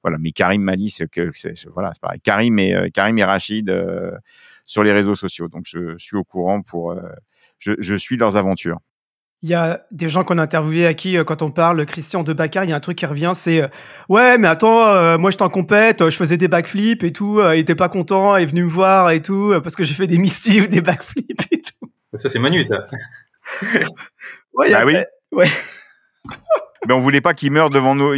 voilà. 0.04 0.18
Mais 0.20 0.32
Karim 0.32 0.62
Malice, 0.62 1.02
que 1.12 1.32
voilà, 1.74 1.92
c'est 1.94 2.02
pareil. 2.02 2.20
Karim 2.22 2.60
et 2.60 2.92
Karim 2.94 3.18
et 3.18 3.24
Rachid 3.24 3.74
sur 4.66 4.84
les 4.84 4.92
réseaux 4.92 5.16
sociaux, 5.16 5.48
donc 5.48 5.64
je 5.66 5.98
suis 5.98 6.16
au 6.16 6.24
courant 6.24 6.62
pour 6.62 6.96
je, 7.60 7.96
suis 7.96 8.18
leurs 8.18 8.38
aventures. 8.38 8.80
Il 9.44 9.50
y 9.50 9.54
a 9.54 9.86
des 9.92 10.10
gens 10.10 10.24
qu'on 10.24 10.40
a 10.40 10.42
interviewés 10.42 10.88
à 10.88 10.96
qui, 10.96 11.16
euh, 11.16 11.24
quand 11.24 11.44
on 11.44 11.52
parle, 11.52 11.86
Christian 11.86 12.24
de 12.24 12.34
Baccar, 12.34 12.64
il 12.64 12.72
y 12.72 12.74
a 12.74 12.76
un 12.76 12.80
truc 12.80 12.98
qui 12.98 13.06
revient, 13.06 13.34
c'est 13.36 13.62
euh, 13.62 13.68
Ouais, 14.10 14.40
mais 14.40 14.48
attends, 14.48 14.88
euh, 14.88 15.20
moi 15.20 15.30
j'étais 15.30 15.44
en 15.44 15.50
compète, 15.50 16.10
je 16.10 16.16
faisais 16.16 16.38
des 16.38 16.48
backflips 16.48 17.04
et 17.04 17.14
tout, 17.14 17.40
il 17.54 17.60
était 17.60 17.76
pas 17.76 17.88
content, 17.88 18.36
il 18.36 18.44
est 18.44 18.48
venu 18.48 18.64
me 18.64 18.70
voir 18.70 19.12
et 19.12 19.22
tout, 19.22 19.54
parce 19.62 19.76
que 19.76 19.84
j'ai 19.84 19.94
fait 19.94 20.08
des 20.08 20.18
ou 20.18 20.68
des 20.68 20.82
backflips 20.82 21.48
et 21.52 21.62
tout. 21.62 21.92
Ça, 22.16 22.30
c'est 22.30 22.40
Manu, 22.40 22.66
ça. 22.66 22.86
ouais, 24.54 24.72
bah 24.72 24.84
oui. 24.86 24.96
Ouais. 25.32 25.48
mais 26.88 26.94
on 26.96 27.00
voulait 27.00 27.22
pas 27.22 27.36
qu'ils 27.36 27.52
meurent 27.52 27.70
devant 27.70 27.94
nous. 27.94 28.16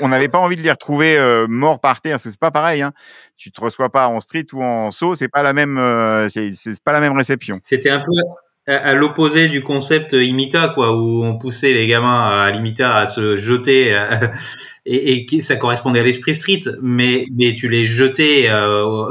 On 0.00 0.08
n'avait 0.08 0.28
pas 0.28 0.38
envie 0.38 0.56
de 0.56 0.62
les 0.62 0.70
retrouver 0.70 1.18
morts 1.48 1.80
par 1.80 2.00
terre, 2.00 2.12
parce 2.12 2.24
que 2.24 2.30
c'est 2.30 2.38
pas 2.38 2.52
pareil. 2.52 2.82
Hein. 2.82 2.92
Tu 3.36 3.50
te 3.50 3.60
reçois 3.60 3.90
pas 3.90 4.06
en 4.06 4.20
street 4.20 4.46
ou 4.52 4.62
en 4.62 4.92
saut, 4.92 5.16
c'est 5.16 5.26
pas 5.26 5.42
la 5.42 5.52
même, 5.52 5.80
c'est 6.28 6.80
pas 6.84 6.92
la 6.92 7.00
même 7.00 7.16
réception. 7.16 7.60
C'était 7.64 7.90
un 7.90 7.98
peu 7.98 8.12
à 8.66 8.94
l'opposé 8.94 9.48
du 9.48 9.62
concept 9.62 10.14
Imita, 10.14 10.68
quoi, 10.68 10.96
où 10.96 11.22
on 11.22 11.36
poussait 11.36 11.72
les 11.72 11.86
gamins 11.86 12.30
à 12.30 12.50
l'Imita 12.50 12.96
à 12.96 13.06
se 13.06 13.36
jeter, 13.36 13.94
et, 14.86 15.26
et, 15.34 15.40
ça 15.42 15.56
correspondait 15.56 16.00
à 16.00 16.02
l'esprit 16.02 16.34
street, 16.34 16.62
mais, 16.80 17.26
mais 17.36 17.52
tu 17.52 17.68
les 17.68 17.84
jetais 17.84 18.46
euh, 18.48 19.06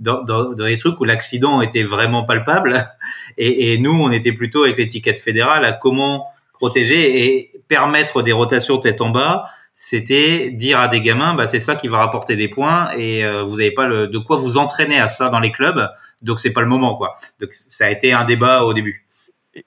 dans, 0.00 0.24
dans, 0.24 0.54
dans, 0.54 0.64
des 0.64 0.78
trucs 0.78 0.98
où 1.00 1.04
l'accident 1.04 1.60
était 1.60 1.82
vraiment 1.82 2.24
palpable, 2.24 2.90
et, 3.36 3.72
et, 3.72 3.78
nous, 3.78 3.92
on 3.92 4.10
était 4.10 4.32
plutôt 4.32 4.64
avec 4.64 4.78
l'étiquette 4.78 5.18
fédérale 5.18 5.66
à 5.66 5.72
comment 5.72 6.26
protéger 6.54 7.24
et 7.24 7.52
permettre 7.68 8.22
des 8.22 8.32
rotations 8.32 8.78
tête 8.78 9.02
en 9.02 9.10
bas, 9.10 9.44
c'était 9.78 10.50
dire 10.52 10.80
à 10.80 10.88
des 10.88 11.02
gamins, 11.02 11.34
bah, 11.34 11.46
c'est 11.46 11.60
ça 11.60 11.76
qui 11.76 11.86
va 11.86 11.98
rapporter 11.98 12.34
des 12.34 12.48
points 12.48 12.88
et 12.96 13.26
euh, 13.26 13.44
vous 13.44 13.58
n'avez 13.58 13.72
pas 13.72 13.86
le, 13.86 14.08
de 14.08 14.16
quoi 14.16 14.38
vous 14.38 14.56
entraîner 14.56 14.98
à 14.98 15.06
ça 15.06 15.28
dans 15.28 15.38
les 15.38 15.52
clubs, 15.52 15.86
donc 16.22 16.40
c'est 16.40 16.54
pas 16.54 16.62
le 16.62 16.66
moment 16.66 16.96
quoi. 16.96 17.14
Donc 17.40 17.52
ça 17.52 17.84
a 17.84 17.90
été 17.90 18.14
un 18.14 18.24
débat 18.24 18.62
au 18.62 18.72
début. 18.72 19.06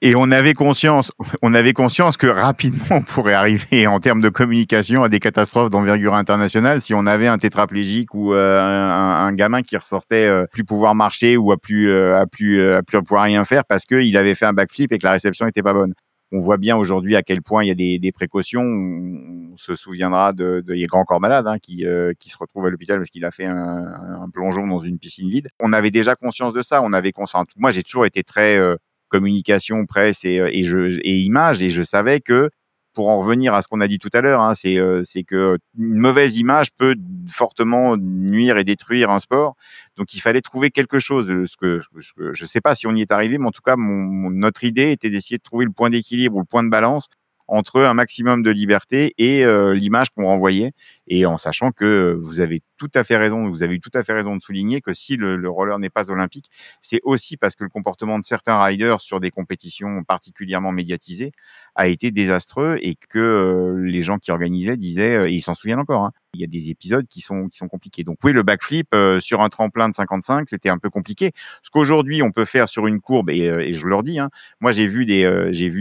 Et 0.02 0.16
on 0.16 0.32
avait 0.32 0.52
conscience, 0.52 1.12
on 1.42 1.54
avait 1.54 1.74
conscience 1.74 2.16
que 2.16 2.26
rapidement 2.26 2.84
on 2.90 3.02
pourrait 3.02 3.34
arriver 3.34 3.86
en 3.86 4.00
termes 4.00 4.20
de 4.20 4.30
communication 4.30 5.04
à 5.04 5.08
des 5.08 5.20
catastrophes 5.20 5.70
d'envergure 5.70 6.14
internationale 6.14 6.80
si 6.80 6.92
on 6.92 7.06
avait 7.06 7.28
un 7.28 7.38
tétraplégique 7.38 8.12
ou 8.12 8.34
euh, 8.34 8.60
un, 8.60 9.32
gamin 9.32 9.62
qui 9.62 9.76
ressortait 9.76 10.26
euh, 10.26 10.44
plus 10.50 10.64
pouvoir 10.64 10.96
marcher 10.96 11.36
ou 11.36 11.52
à 11.52 11.56
plus 11.56 11.94
plus 12.32 12.64
à 12.64 12.82
pouvoir 12.82 13.24
rien 13.24 13.44
faire 13.44 13.64
parce 13.64 13.84
qu'il 13.84 14.16
avait 14.16 14.34
fait 14.34 14.46
un 14.46 14.54
backflip 14.54 14.92
et 14.92 14.98
que 14.98 15.06
la 15.06 15.12
réception 15.12 15.46
était 15.46 15.62
pas 15.62 15.72
bonne 15.72 15.94
on 16.32 16.38
voit 16.38 16.56
bien 16.56 16.76
aujourd'hui 16.76 17.16
à 17.16 17.22
quel 17.22 17.42
point 17.42 17.64
il 17.64 17.68
y 17.68 17.70
a 17.70 17.74
des, 17.74 17.98
des 17.98 18.12
précautions. 18.12 18.62
On, 18.62 19.56
se 19.56 19.74
souviendra 19.74 20.32
de, 20.32 20.62
de 20.64 20.86
Grand 20.86 21.04
Corps 21.04 21.20
Malade 21.20 21.46
hein, 21.46 21.58
qui, 21.58 21.84
euh, 21.84 22.12
qui 22.18 22.30
se 22.30 22.38
retrouve 22.38 22.64
à 22.66 22.70
l'hôpital 22.70 22.98
parce 22.98 23.10
qu'il 23.10 23.24
a 23.24 23.30
fait 23.30 23.44
un, 23.44 23.84
un, 24.22 24.30
plongeon 24.32 24.66
dans 24.66 24.78
une 24.78 24.98
piscine 24.98 25.28
vide. 25.28 25.48
On 25.60 25.72
avait 25.72 25.90
déjà 25.90 26.14
conscience 26.14 26.54
de 26.54 26.62
ça. 26.62 26.80
On 26.82 26.92
avait 26.92 27.12
conscience. 27.12 27.48
Moi, 27.56 27.70
j'ai 27.70 27.82
toujours 27.82 28.06
été 28.06 28.22
très 28.22 28.56
euh, 28.56 28.76
communication, 29.08 29.84
presse 29.84 30.24
et, 30.24 30.36
et, 30.36 30.62
je, 30.62 30.98
et 31.02 31.18
image, 31.18 31.62
et 31.62 31.68
je 31.68 31.82
savais 31.82 32.20
que 32.20 32.48
pour 32.92 33.08
en 33.08 33.20
revenir 33.20 33.54
à 33.54 33.62
ce 33.62 33.68
qu'on 33.68 33.80
a 33.80 33.88
dit 33.88 33.98
tout 33.98 34.10
à 34.12 34.20
l'heure, 34.20 34.40
hein, 34.40 34.54
c'est 34.54 34.78
euh, 34.78 35.02
que 35.26 35.58
une 35.78 35.98
mauvaise 35.98 36.36
image 36.36 36.72
peut 36.76 36.96
fortement 37.28 37.96
nuire 37.96 38.58
et 38.58 38.64
détruire 38.64 39.10
un 39.10 39.18
sport. 39.18 39.56
Donc 39.96 40.14
il 40.14 40.20
fallait 40.20 40.40
trouver 40.40 40.70
quelque 40.70 40.98
chose. 40.98 41.28
Je 41.28 42.42
ne 42.42 42.46
sais 42.46 42.60
pas 42.60 42.74
si 42.74 42.86
on 42.86 42.94
y 42.94 43.00
est 43.00 43.12
arrivé, 43.12 43.38
mais 43.38 43.46
en 43.46 43.52
tout 43.52 43.62
cas, 43.62 43.76
mon, 43.76 44.30
notre 44.30 44.64
idée 44.64 44.92
était 44.92 45.10
d'essayer 45.10 45.38
de 45.38 45.42
trouver 45.42 45.64
le 45.64 45.72
point 45.72 45.90
d'équilibre 45.90 46.36
ou 46.36 46.40
le 46.40 46.46
point 46.46 46.64
de 46.64 46.70
balance 46.70 47.08
entre 47.50 47.82
un 47.82 47.94
maximum 47.94 48.42
de 48.42 48.50
liberté 48.50 49.12
et 49.18 49.44
euh, 49.44 49.74
l'image 49.74 50.10
qu'on 50.10 50.26
renvoyait, 50.26 50.72
et 51.08 51.26
en 51.26 51.36
sachant 51.36 51.72
que 51.72 52.16
vous 52.22 52.40
avez 52.40 52.62
tout 52.76 52.90
à 52.94 53.02
fait 53.02 53.16
raison, 53.16 53.48
vous 53.50 53.62
avez 53.64 53.74
eu 53.74 53.80
tout 53.80 53.90
à 53.94 54.04
fait 54.04 54.12
raison 54.12 54.36
de 54.36 54.42
souligner 54.42 54.80
que 54.80 54.92
si 54.92 55.16
le, 55.16 55.36
le 55.36 55.50
roller 55.50 55.78
n'est 55.80 55.90
pas 55.90 56.10
olympique, 56.10 56.46
c'est 56.80 57.00
aussi 57.02 57.36
parce 57.36 57.56
que 57.56 57.64
le 57.64 57.70
comportement 57.70 58.18
de 58.18 58.24
certains 58.24 58.62
riders 58.62 59.00
sur 59.00 59.18
des 59.18 59.30
compétitions 59.30 60.02
particulièrement 60.04 60.70
médiatisées 60.70 61.32
a 61.74 61.88
été 61.88 62.12
désastreux 62.12 62.78
et 62.80 62.94
que 62.94 63.18
euh, 63.18 63.84
les 63.84 64.02
gens 64.02 64.18
qui 64.18 64.30
organisaient 64.30 64.76
disaient, 64.76 65.16
euh, 65.16 65.28
et 65.28 65.32
ils 65.32 65.42
s'en 65.42 65.54
souviennent 65.54 65.80
encore, 65.80 66.04
hein, 66.04 66.12
il 66.34 66.40
y 66.40 66.44
a 66.44 66.46
des 66.46 66.70
épisodes 66.70 67.06
qui 67.08 67.20
sont 67.20 67.48
qui 67.48 67.58
sont 67.58 67.68
compliqués. 67.68 68.04
Donc 68.04 68.18
oui, 68.22 68.32
le 68.32 68.44
backflip 68.44 68.86
euh, 68.94 69.18
sur 69.18 69.40
un 69.40 69.48
tremplin 69.48 69.88
de 69.88 69.94
55, 69.94 70.48
c'était 70.48 70.68
un 70.68 70.78
peu 70.78 70.90
compliqué. 70.90 71.32
Ce 71.62 71.70
qu'aujourd'hui 71.70 72.22
on 72.22 72.30
peut 72.30 72.44
faire 72.44 72.68
sur 72.68 72.86
une 72.86 73.00
courbe, 73.00 73.30
et, 73.30 73.40
et 73.40 73.74
je 73.74 73.86
leur 73.86 74.04
dis, 74.04 74.20
hein, 74.20 74.30
moi 74.60 74.70
j'ai 74.70 74.86
vu 74.86 75.04
des, 75.04 75.48
j'ai 75.52 75.68
vu 75.68 75.80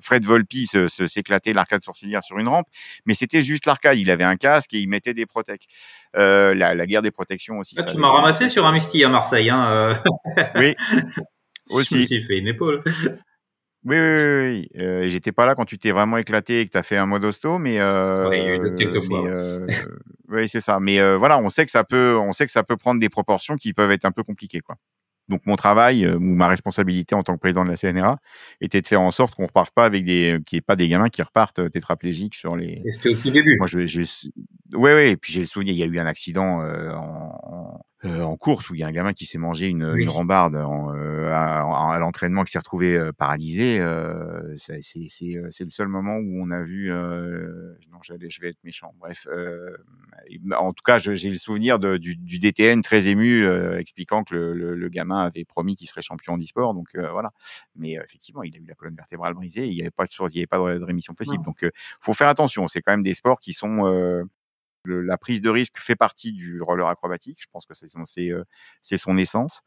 Fred 0.00 0.24
Volpi 0.24 0.66
s'éclater 0.66 0.88
se, 0.88 1.06
s'éclater 1.06 1.52
l'arcade 1.52 1.82
sourcilière 1.82 2.22
sur 2.22 2.38
une 2.38 2.48
rampe, 2.48 2.66
mais 3.06 3.14
c'était 3.14 3.42
juste 3.42 3.66
l'arcade. 3.66 3.98
Il 3.98 4.10
avait 4.10 4.24
un 4.24 4.36
casque 4.36 4.74
et 4.74 4.78
il 4.78 4.88
mettait 4.88 5.14
des 5.14 5.26
protects. 5.26 5.66
Euh, 6.16 6.54
la, 6.54 6.74
la, 6.74 6.86
guerre 6.86 7.02
des 7.02 7.10
protections 7.10 7.58
aussi. 7.58 7.76
Ah, 7.78 7.84
tu 7.84 7.98
m'as 7.98 8.10
ramassé 8.10 8.48
sur 8.48 8.64
un 8.66 8.72
Misty 8.72 9.04
à 9.04 9.08
Marseille. 9.08 9.50
Hein, 9.50 10.00
oui, 10.54 10.74
aussi. 11.70 12.06
Je 12.06 12.26
fait 12.26 12.38
une 12.38 12.48
épaule. 12.48 12.82
Oui, 13.84 13.96
oui, 13.96 14.12
oui. 14.14 14.68
oui. 14.74 14.82
Euh, 14.82 15.08
J'étais 15.08 15.32
pas 15.32 15.46
là 15.46 15.54
quand 15.54 15.64
tu 15.64 15.78
t'es 15.78 15.92
vraiment 15.92 16.16
éclaté 16.18 16.60
et 16.60 16.66
que 16.66 16.70
tu 16.70 16.78
as 16.78 16.82
fait 16.82 16.96
un 16.96 17.06
mode 17.06 17.24
hosto, 17.24 17.58
mais. 17.58 17.80
Euh, 17.80 18.28
oui, 18.28 18.38
il 18.38 18.44
y 18.44 18.48
a 18.48 18.56
eu 18.56 18.74
quelques 18.76 19.04
fois. 19.04 19.26
Euh, 19.26 19.66
oui, 20.28 20.48
c'est 20.48 20.60
ça. 20.60 20.78
Mais 20.80 21.16
voilà, 21.16 21.38
on 21.38 21.48
sait 21.48 21.64
que 21.64 21.70
ça 21.70 21.84
peut, 21.84 22.16
on 22.18 22.32
sait 22.32 22.46
que 22.46 22.52
ça 22.52 22.64
peut 22.64 22.76
prendre 22.76 23.00
des 23.00 23.08
proportions 23.08 23.56
qui 23.56 23.72
peuvent 23.72 23.90
être 23.90 24.04
un 24.04 24.12
peu 24.12 24.22
compliquées, 24.22 24.60
quoi. 24.60 24.76
Donc 25.28 25.46
mon 25.46 25.56
travail 25.56 26.06
ou 26.06 26.20
ma 26.20 26.48
responsabilité 26.48 27.14
en 27.14 27.22
tant 27.22 27.34
que 27.34 27.40
président 27.40 27.64
de 27.64 27.70
la 27.70 27.76
CNRA 27.76 28.18
était 28.60 28.80
de 28.80 28.86
faire 28.86 29.02
en 29.02 29.10
sorte 29.10 29.34
qu'on 29.34 29.46
reparte 29.46 29.74
pas 29.74 29.84
avec 29.84 30.04
des, 30.04 30.38
qu'il 30.46 30.56
n'y 30.56 30.58
ait 30.58 30.62
pas 30.62 30.76
des 30.76 30.88
gamins 30.88 31.08
qui 31.08 31.22
repartent 31.22 31.70
tétraplégiques 31.70 32.34
sur 32.34 32.56
les. 32.56 32.82
C'était 32.92 33.10
au 33.10 33.14
tout 33.14 33.30
début. 33.30 33.56
Moi, 33.58 33.66
je, 33.66 33.86
j'ai, 33.86 34.04
ouais, 34.74 34.94
ouais. 34.94 35.10
Et 35.12 35.16
puis 35.16 35.32
j'ai 35.32 35.40
le 35.40 35.46
souvenir, 35.46 35.74
il 35.74 35.78
y 35.78 35.82
a 35.82 35.86
eu 35.86 35.98
un 35.98 36.06
accident 36.06 36.62
en, 36.62 37.80
euh, 38.04 38.22
en 38.22 38.36
course 38.36 38.70
où 38.70 38.76
il 38.76 38.80
y 38.80 38.84
a 38.84 38.86
un 38.86 38.92
gamin 38.92 39.12
qui 39.12 39.26
s'est 39.26 39.38
mangé 39.38 39.66
une, 39.66 39.84
oui. 39.84 40.02
une 40.02 40.08
rambarde 40.08 40.54
en, 40.54 40.94
euh, 40.94 41.32
à, 41.32 41.94
à 41.94 41.98
l'entraînement 41.98 42.44
qui 42.44 42.52
s'est 42.52 42.58
retrouvé 42.60 42.94
euh, 42.94 43.12
paralysé. 43.12 43.78
c'est, 44.56 44.80
c'est, 44.82 45.08
c'est, 45.08 45.64
le 45.64 45.70
seul 45.70 45.88
moment 45.88 46.16
où 46.16 46.40
on 46.40 46.50
a 46.52 46.62
vu. 46.62 46.90
non, 46.90 47.98
j'allais, 48.02 48.30
je 48.30 48.40
vais 48.40 48.50
être 48.50 48.62
méchant. 48.62 48.94
Bref, 49.00 49.26
en 50.56 50.72
tout 50.72 50.82
cas, 50.84 50.98
j'ai 50.98 51.28
le 51.28 51.36
souvenir 51.36 51.80
de, 51.80 51.96
du, 51.96 52.14
du, 52.14 52.38
DTN 52.38 52.82
très 52.82 53.08
ému 53.08 53.44
expliquant 53.76 54.22
que 54.22 54.34
le, 54.34 54.52
le, 54.54 54.74
le, 54.76 54.88
gamin 54.88 55.24
avait 55.24 55.44
promis 55.44 55.74
qu'il 55.74 55.88
serait 55.88 56.02
champion 56.02 56.34
en 56.34 56.38
e-sport. 56.38 56.74
Donc 56.74 56.94
voilà. 56.94 57.32
Mais 57.74 57.92
effectivement, 57.94 58.44
il 58.44 58.54
a 58.54 58.58
eu 58.58 58.66
la 58.66 58.74
colonne 58.74 58.96
vertébrale 58.96 59.34
brisée. 59.34 59.66
Il 59.66 59.74
n'y 59.74 59.80
avait 59.80 59.90
pas 59.90 60.04
de, 60.04 60.10
il 60.28 60.36
y 60.36 60.38
avait 60.38 60.46
pas 60.46 60.58
de, 60.58 60.84
rémission 60.84 61.14
possible. 61.14 61.38
Non. 61.38 61.52
Donc, 61.60 61.68
faut 62.00 62.12
faire 62.12 62.28
attention. 62.28 62.68
C'est 62.68 62.80
quand 62.80 62.92
même 62.92 63.02
des 63.02 63.14
sports 63.14 63.40
qui 63.40 63.52
sont 63.52 64.26
la 64.88 65.18
prise 65.18 65.40
de 65.40 65.50
risque 65.50 65.78
fait 65.78 65.96
partie 65.96 66.32
du 66.32 66.60
roller 66.60 66.86
acrobatique. 66.86 67.38
Je 67.40 67.46
pense 67.52 67.66
que 67.66 67.74
c'est 67.74 67.88
son, 67.88 68.04
c'est, 68.06 68.96
son 68.96 69.16
essence, 69.16 69.62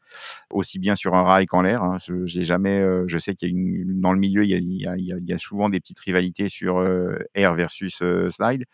aussi 0.50 0.78
bien 0.78 0.94
sur 0.94 1.14
un 1.14 1.22
rail 1.22 1.46
qu'en 1.46 1.62
l'air. 1.62 1.82
Hein. 1.82 1.98
Je, 2.06 2.26
jamais, 2.42 2.82
je 3.06 3.18
sais 3.18 3.34
qu'il 3.34 3.48
y 3.48 3.52
a 3.52 3.84
dans 3.86 4.12
le 4.12 4.18
milieu, 4.18 4.44
il 4.44 4.50
y 4.50 5.32
a, 5.32 5.38
souvent 5.38 5.68
des 5.68 5.80
petites 5.80 5.98
rivalités 6.00 6.48
sur 6.48 6.78
euh, 6.78 7.18
air 7.34 7.54
versus 7.54 8.00
euh, 8.02 8.28
slide. 8.30 8.64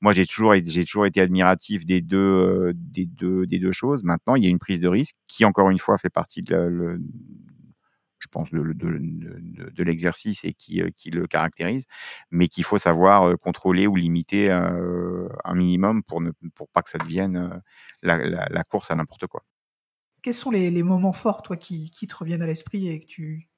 Moi, 0.00 0.12
j'ai 0.12 0.26
toujours, 0.26 0.54
été 1.06 1.20
admiratif 1.20 1.84
des 1.84 2.00
deux, 2.00 2.72
euh, 2.72 3.72
choses. 3.72 4.02
Maintenant, 4.04 4.34
il 4.34 4.44
y 4.44 4.46
a 4.46 4.50
une 4.50 4.58
prise 4.58 4.80
de 4.80 4.88
risque 4.88 5.14
qui, 5.26 5.44
encore 5.44 5.70
une 5.70 5.78
fois, 5.78 5.98
fait 5.98 6.10
partie 6.10 6.42
de 6.42 6.54
la, 6.54 6.96
pense, 8.28 8.50
de, 8.50 9.82
l'exercice 9.82 10.44
et 10.44 10.52
qui, 10.52 10.82
qui, 10.96 11.10
le 11.10 11.26
caractérise, 11.26 11.86
mais 12.30 12.48
qu'il 12.48 12.64
faut 12.64 12.78
savoir 12.78 13.38
contrôler 13.38 13.86
ou 13.86 13.96
limiter 13.96 14.50
euh, 14.50 15.28
un 15.44 15.54
minimum 15.54 16.02
pour 16.02 16.20
ne 16.20 16.30
pas 16.72 16.82
que 16.82 16.90
ça 16.90 16.98
devienne 16.98 17.62
la, 18.02 18.64
course 18.64 18.90
à 18.90 18.94
n'importe 18.94 19.26
quoi. 19.26 19.44
Quels 20.22 20.34
sont 20.34 20.50
les, 20.50 20.82
moments 20.82 21.12
forts, 21.12 21.42
toi, 21.42 21.56
qui, 21.56 21.90
qui 21.90 22.06
te 22.06 22.16
reviennent 22.16 22.42
à 22.42 22.46
l'esprit 22.46 22.88
et 22.88 23.00
que 23.00 23.06
tu 23.06 23.48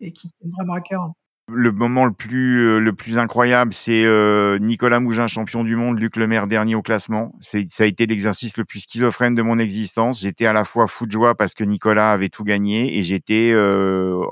et 0.00 0.12
qui 0.12 0.28
sont 0.28 0.50
vraiment 0.56 0.74
à 0.74 0.80
cœur? 0.80 1.12
Le 1.48 1.70
moment 1.70 2.04
le 2.04 2.12
plus 2.12 2.80
le 2.80 2.92
plus 2.92 3.18
incroyable, 3.18 3.72
c'est 3.72 4.04
euh, 4.04 4.58
Nicolas 4.58 4.98
Mougin, 4.98 5.28
champion 5.28 5.62
du 5.62 5.76
monde, 5.76 6.00
Luc 6.00 6.16
Lemaire 6.16 6.46
dernier 6.46 6.74
au 6.74 6.82
classement. 6.82 7.32
Ça 7.40 7.58
a 7.84 7.86
été 7.86 8.06
l'exercice 8.06 8.56
le 8.56 8.64
plus 8.64 8.80
schizophrène 8.80 9.34
de 9.34 9.42
mon 9.42 9.58
existence. 9.58 10.20
J'étais 10.22 10.46
à 10.46 10.52
la 10.52 10.64
fois 10.64 10.88
fou 10.88 11.06
de 11.06 11.12
joie 11.12 11.36
parce 11.36 11.54
que 11.54 11.62
Nicolas 11.62 12.12
avait 12.12 12.30
tout 12.30 12.42
gagné 12.42 12.98
et 12.98 13.02
j'étais 13.04 13.52
euh, 13.54 14.24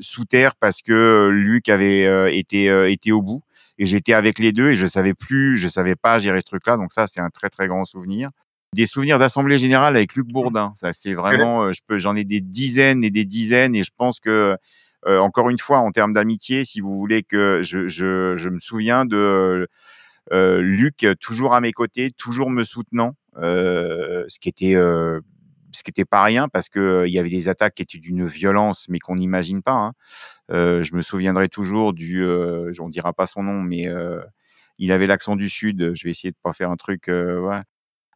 sous 0.00 0.24
terre 0.24 0.56
parce 0.56 0.82
que 0.82 1.28
Luc 1.32 1.68
avait 1.68 2.06
euh, 2.06 2.30
été 2.32 2.66
été 2.90 3.12
au 3.12 3.22
bout 3.22 3.42
et 3.78 3.86
j'étais 3.86 4.14
avec 4.14 4.40
les 4.40 4.52
deux 4.52 4.70
et 4.70 4.74
je 4.74 4.86
savais 4.86 5.14
plus, 5.14 5.56
je 5.56 5.68
savais 5.68 5.94
pas 5.94 6.18
gérer 6.18 6.40
ce 6.40 6.46
truc-là. 6.46 6.76
Donc 6.78 6.92
ça, 6.92 7.06
c'est 7.06 7.20
un 7.20 7.30
très 7.30 7.48
très 7.48 7.68
grand 7.68 7.84
souvenir 7.84 8.30
des 8.74 8.86
souvenirs 8.86 9.18
d'assemblée 9.18 9.56
générale 9.56 9.96
avec 9.96 10.16
Luc 10.16 10.26
Bourdin. 10.26 10.72
Ça, 10.74 10.92
c'est 10.92 11.14
vraiment, 11.14 11.72
je 11.72 11.80
peux, 11.86 11.98
j'en 11.98 12.14
ai 12.14 12.24
des 12.24 12.42
dizaines 12.42 13.04
et 13.04 13.10
des 13.10 13.24
dizaines, 13.24 13.74
et 13.74 13.82
je 13.82 13.90
pense 13.96 14.20
que 14.20 14.58
euh, 15.06 15.18
encore 15.18 15.50
une 15.50 15.58
fois, 15.58 15.78
en 15.78 15.90
termes 15.90 16.12
d'amitié, 16.12 16.64
si 16.64 16.80
vous 16.80 16.96
voulez 16.96 17.22
que 17.22 17.60
je, 17.62 18.48
me 18.48 18.58
souviens 18.60 19.04
de 19.04 19.68
euh, 20.32 20.60
Luc 20.60 21.06
toujours 21.20 21.54
à 21.54 21.60
mes 21.60 21.72
côtés, 21.72 22.10
toujours 22.10 22.50
me 22.50 22.64
soutenant, 22.64 23.14
euh, 23.36 24.24
ce 24.28 24.38
qui 24.38 24.48
était 24.48 24.74
ce 25.72 25.82
qui 25.82 25.90
était 25.90 26.06
pas 26.06 26.22
rien 26.22 26.48
parce 26.48 26.70
que 26.70 27.04
il 27.06 27.12
y 27.12 27.18
avait 27.18 27.28
des 27.28 27.48
attaques 27.48 27.74
qui 27.74 27.82
étaient 27.82 27.98
d'une 27.98 28.26
violence 28.26 28.88
mais 28.88 28.98
qu'on 28.98 29.16
n'imagine 29.16 29.62
pas. 29.62 29.72
Hein. 29.72 29.92
je 30.48 30.94
me 30.94 31.02
souviendrai 31.02 31.48
toujours 31.48 31.92
du, 31.92 32.24
on 32.26 32.88
dira 32.88 33.12
pas 33.12 33.26
son 33.26 33.42
nom, 33.42 33.60
mais 33.60 33.88
il 34.78 34.92
avait 34.92 35.06
l'accent 35.06 35.36
du 35.36 35.48
sud. 35.50 35.94
Je 35.94 36.04
vais 36.04 36.10
essayer 36.10 36.30
de 36.32 36.38
pas 36.42 36.52
faire 36.52 36.70
un 36.70 36.76
truc. 36.76 37.04
Ouais 37.08 37.62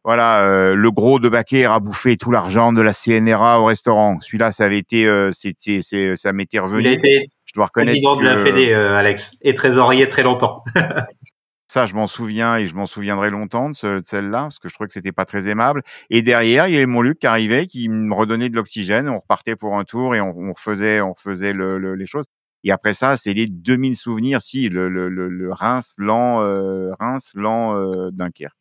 voilà, 0.03 0.45
euh, 0.45 0.75
le 0.75 0.91
gros 0.91 1.19
de 1.19 1.29
Baquer 1.29 1.65
a 1.65 1.79
bouffé 1.79 2.17
tout 2.17 2.31
l'argent 2.31 2.73
de 2.73 2.81
la 2.81 2.91
CNRA 2.93 3.61
au 3.61 3.65
restaurant. 3.65 4.19
Celui-là, 4.19 4.51
ça 4.51 4.65
avait 4.65 4.79
été, 4.79 5.05
euh, 5.05 5.29
c'était, 5.31 5.81
c'est, 5.81 6.15
ça 6.15 6.33
m'était 6.33 6.59
revenu. 6.59 6.83
Il 6.83 6.87
a 6.87 6.91
été 6.93 7.29
je 7.45 7.53
dois 7.53 7.65
reconnaître 7.65 7.91
président 7.91 8.15
de 8.15 8.23
la 8.23 8.37
Fédé, 8.37 8.71
euh, 8.71 8.95
Alex, 8.95 9.35
et 9.41 9.53
trésorier 9.53 10.07
très 10.07 10.23
longtemps. 10.23 10.63
ça, 11.67 11.85
je 11.85 11.93
m'en 11.93 12.07
souviens 12.07 12.55
et 12.55 12.65
je 12.65 12.73
m'en 12.75 12.85
souviendrai 12.85 13.29
longtemps 13.29 13.69
de, 13.69 13.75
ce, 13.75 13.99
de, 13.99 14.01
celle-là, 14.05 14.43
parce 14.43 14.57
que 14.57 14.69
je 14.69 14.73
trouvais 14.73 14.87
que 14.87 14.93
c'était 14.93 15.11
pas 15.11 15.25
très 15.25 15.49
aimable. 15.49 15.81
Et 16.09 16.21
derrière, 16.21 16.67
il 16.67 16.73
y 16.73 16.77
avait 16.77 16.85
mon 16.85 17.01
Luc 17.01 17.19
qui 17.19 17.27
arrivait, 17.27 17.67
qui 17.67 17.89
me 17.89 18.13
redonnait 18.13 18.47
de 18.47 18.55
l'oxygène. 18.55 19.09
On 19.09 19.19
repartait 19.19 19.57
pour 19.57 19.77
un 19.77 19.83
tour 19.83 20.15
et 20.15 20.21
on, 20.21 20.33
on 20.37 20.53
refaisait, 20.53 21.01
on 21.01 21.11
refaisait 21.11 21.51
le, 21.51 21.77
le, 21.77 21.95
les 21.95 22.07
choses. 22.07 22.25
Et 22.63 22.71
après 22.71 22.93
ça, 22.93 23.17
c'est 23.17 23.33
les 23.33 23.47
2000 23.47 23.97
souvenirs, 23.97 24.41
si, 24.41 24.69
le, 24.69 24.87
le, 24.87 25.09
le 25.09 25.51
Reims, 25.51 25.95
Lan, 25.97 26.41
euh, 26.41 26.91
Reims, 26.99 27.31
Lan, 27.35 27.75
euh, 27.75 28.11
Dunkerque. 28.11 28.55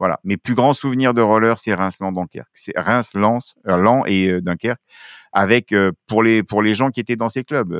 Voilà. 0.00 0.18
Mes 0.24 0.38
plus 0.38 0.54
grands 0.54 0.72
souvenirs 0.72 1.12
de 1.12 1.20
roller, 1.20 1.58
c'est 1.58 1.74
Reims-Lens 1.74 2.14
Dunkerque. 2.14 2.48
C'est 2.54 2.76
Reims, 2.76 3.10
Lens, 3.14 3.54
euh, 3.68 4.02
et 4.06 4.28
euh, 4.28 4.40
Dunkerque. 4.40 4.80
Avec 5.32 5.72
euh, 5.72 5.92
pour 6.08 6.22
les 6.22 6.42
pour 6.42 6.62
les 6.62 6.74
gens 6.74 6.90
qui 6.90 7.00
étaient 7.00 7.16
dans 7.16 7.28
ces 7.28 7.44
clubs, 7.44 7.72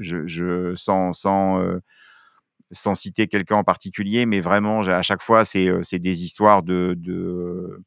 je, 0.00 0.74
sans 0.76 1.12
sans 1.14 1.60
sans 2.70 2.94
citer 2.94 3.26
quelqu'un 3.26 3.56
en 3.56 3.64
particulier, 3.64 4.26
mais 4.26 4.40
vraiment 4.40 4.82
à 4.82 5.02
chaque 5.02 5.22
fois 5.22 5.44
c'est 5.44 5.68
c'est 5.82 5.98
des 5.98 6.24
histoires 6.24 6.62
de, 6.62 6.94
de 6.96 7.82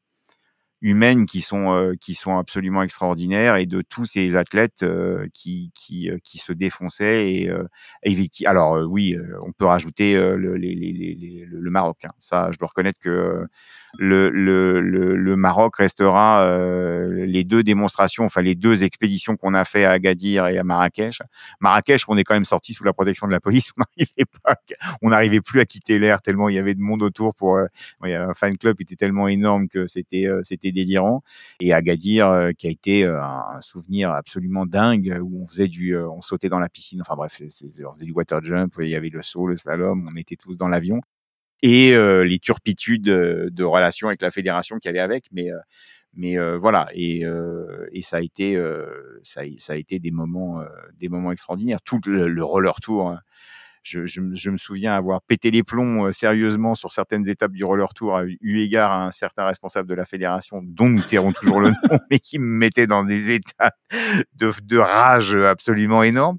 humaines 0.82 1.26
qui 1.26 1.40
sont 1.40 1.72
euh, 1.72 1.94
qui 2.00 2.14
sont 2.14 2.36
absolument 2.36 2.82
extraordinaires 2.82 3.56
et 3.56 3.66
de 3.66 3.82
tous 3.82 4.04
ces 4.04 4.36
athlètes 4.36 4.82
euh, 4.82 5.26
qui 5.32 5.72
qui 5.74 6.10
qui 6.22 6.38
se 6.38 6.52
défonçaient 6.52 7.32
et, 7.32 7.50
et 8.04 8.46
alors 8.46 8.78
oui 8.88 9.16
on 9.46 9.52
peut 9.52 9.66
rajouter 9.66 10.14
le, 10.14 10.56
les, 10.56 10.74
les, 10.74 11.46
le 11.48 11.70
Maroc 11.70 12.04
hein. 12.04 12.10
ça 12.20 12.50
je 12.52 12.58
dois 12.58 12.68
reconnaître 12.68 13.00
que 13.00 13.46
le, 13.98 14.30
le, 14.30 14.80
le, 14.80 15.36
Maroc 15.36 15.76
restera 15.76 16.42
euh, 16.42 17.24
les 17.26 17.44
deux 17.44 17.62
démonstrations, 17.62 18.24
enfin 18.24 18.42
les 18.42 18.54
deux 18.54 18.84
expéditions 18.84 19.36
qu'on 19.36 19.54
a 19.54 19.64
fait 19.64 19.84
à 19.84 19.92
Agadir 19.92 20.46
et 20.46 20.58
à 20.58 20.64
Marrakech. 20.64 21.20
Marrakech, 21.60 22.02
on 22.08 22.16
est 22.16 22.24
quand 22.24 22.34
même 22.34 22.44
sorti 22.44 22.74
sous 22.74 22.84
la 22.84 22.92
protection 22.92 23.26
de 23.26 23.32
la 23.32 23.40
police. 23.40 23.72
On 23.76 23.82
n'arrivait 23.82 24.24
pas, 24.42 24.56
on 25.02 25.10
n'arrivait 25.10 25.40
plus 25.40 25.60
à 25.60 25.64
quitter 25.64 25.98
l'air 25.98 26.20
tellement 26.20 26.48
il 26.48 26.54
y 26.54 26.58
avait 26.58 26.74
de 26.74 26.80
monde 26.80 27.02
autour. 27.02 27.34
Pour 27.34 27.56
euh, 27.56 27.66
un 28.02 28.34
fan 28.34 28.56
club 28.56 28.76
était 28.80 28.96
tellement 28.96 29.28
énorme 29.28 29.68
que 29.68 29.86
c'était 29.86 30.26
euh, 30.26 30.42
délirant. 30.72 31.22
Et 31.60 31.72
Agadir, 31.72 32.28
euh, 32.28 32.52
qui 32.52 32.66
a 32.66 32.70
été 32.70 33.04
euh, 33.04 33.22
un 33.22 33.60
souvenir 33.60 34.10
absolument 34.10 34.66
dingue 34.66 35.18
où 35.22 35.42
on 35.42 35.46
faisait 35.46 35.68
du, 35.68 35.96
on 35.96 36.20
sautait 36.20 36.48
dans 36.48 36.58
la 36.58 36.68
piscine. 36.68 37.00
Enfin 37.00 37.16
bref, 37.16 37.40
on 37.40 37.94
faisait 37.94 38.06
du 38.06 38.12
water 38.12 38.42
jump. 38.42 38.74
Il 38.80 38.88
y 38.88 38.96
avait 38.96 39.10
le 39.10 39.22
saut, 39.22 39.46
le 39.46 39.56
slalom. 39.56 40.08
On 40.10 40.16
était 40.18 40.36
tous 40.36 40.56
dans 40.56 40.68
l'avion 40.68 41.00
et 41.62 41.94
euh, 41.94 42.24
les 42.24 42.38
turpitudes 42.38 43.02
de, 43.02 43.64
relations 43.64 44.08
avec 44.08 44.22
la 44.22 44.30
fédération 44.30 44.78
qui 44.78 44.88
allaient 44.88 45.00
avec. 45.00 45.26
Mais, 45.32 45.50
euh, 45.50 45.58
mais 46.14 46.38
euh, 46.38 46.58
voilà, 46.58 46.88
et, 46.92 47.24
ça 48.02 48.18
a 48.18 48.20
été, 48.20 48.60
ça, 49.22 49.40
a 49.42 49.76
été 49.76 49.98
des 49.98 50.10
moments, 50.10 50.62
des 50.98 51.08
moments 51.08 51.32
extraordinaires. 51.32 51.82
Tout 51.82 52.00
le, 52.06 52.28
le 52.28 52.44
roller 52.44 52.80
tour. 52.80 53.16
Je, 53.86 54.50
me 54.50 54.56
souviens 54.56 54.94
avoir 54.94 55.22
pété 55.22 55.50
les 55.50 55.62
plombs 55.62 56.10
sérieusement 56.12 56.74
sur 56.74 56.92
certaines 56.92 57.28
étapes 57.28 57.52
du 57.52 57.64
roller 57.64 57.94
tour, 57.94 58.20
eu 58.40 58.60
égard 58.60 58.90
à 58.90 59.04
un 59.06 59.10
certain 59.10 59.46
responsable 59.46 59.88
de 59.88 59.94
la 59.94 60.04
fédération, 60.04 60.60
dont 60.62 60.88
nous 60.88 61.02
tairons 61.02 61.32
toujours 61.32 61.60
le 61.60 61.70
nom, 61.70 61.76
mais 62.10 62.18
qui 62.18 62.38
me 62.38 62.46
mettait 62.46 62.86
dans 62.86 63.04
des 63.04 63.30
états 63.30 63.72
de, 64.34 64.52
de 64.64 64.78
rage 64.78 65.36
absolument 65.36 66.02
énormes. 66.02 66.38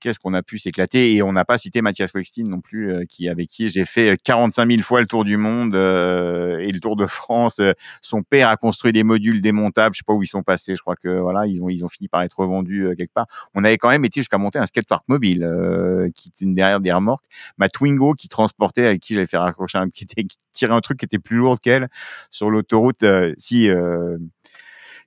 Qu'est-ce 0.00 0.18
qu'on 0.18 0.34
a 0.34 0.42
pu 0.42 0.58
s'éclater. 0.58 1.14
Et 1.14 1.22
on 1.22 1.32
n'a 1.32 1.44
pas 1.44 1.58
cité 1.58 1.82
Mathias 1.82 2.12
Wextin 2.14 2.44
non 2.44 2.60
plus 2.60 2.92
euh, 2.92 3.04
qui 3.08 3.28
avec 3.28 3.48
qui 3.48 3.68
j'ai 3.68 3.84
fait 3.84 4.20
45 4.22 4.68
000 4.68 4.82
fois 4.82 5.00
le 5.00 5.06
tour 5.06 5.24
du 5.24 5.36
monde 5.36 5.74
euh, 5.74 6.58
et 6.58 6.72
le 6.72 6.80
tour 6.80 6.96
de 6.96 7.06
France. 7.06 7.60
Son 8.02 8.22
père 8.22 8.48
a 8.48 8.56
construit 8.56 8.92
des 8.92 9.04
modules 9.04 9.40
démontables. 9.40 9.94
Je 9.94 9.98
sais 9.98 10.04
pas 10.06 10.12
où 10.12 10.22
ils 10.22 10.26
sont 10.26 10.42
passés. 10.42 10.74
Je 10.74 10.80
crois 10.80 10.96
que 10.96 11.20
voilà 11.20 11.46
ils 11.46 11.62
ont 11.62 11.68
ils 11.68 11.84
ont 11.84 11.88
fini 11.88 12.08
par 12.08 12.22
être 12.22 12.38
revendus 12.38 12.88
quelque 12.96 13.12
part. 13.12 13.26
On 13.54 13.62
avait 13.64 13.78
quand 13.78 13.90
même 13.90 14.04
été 14.04 14.20
jusqu'à 14.20 14.38
monter 14.38 14.58
un 14.58 14.66
skatepark 14.66 15.04
mobile 15.08 15.48
qui 16.14 16.28
était 16.28 16.52
derrière 16.52 16.80
des 16.80 16.92
remorques. 16.92 17.26
Ma 17.58 17.68
Twingo 17.68 18.14
qui 18.14 18.28
transportait 18.28 18.86
avec 18.86 19.00
qui 19.00 19.14
j'avais 19.14 19.26
fait 19.26 19.36
raccrocher 19.36 19.78
un 19.78 19.88
qui, 19.90 20.04
était, 20.04 20.26
un 20.70 20.80
truc 20.80 20.98
qui 20.98 21.04
était 21.04 21.18
plus 21.18 21.36
lourd 21.36 21.60
qu'elle 21.60 21.88
sur 22.30 22.50
l'autoroute 22.50 23.04
si 23.36 23.68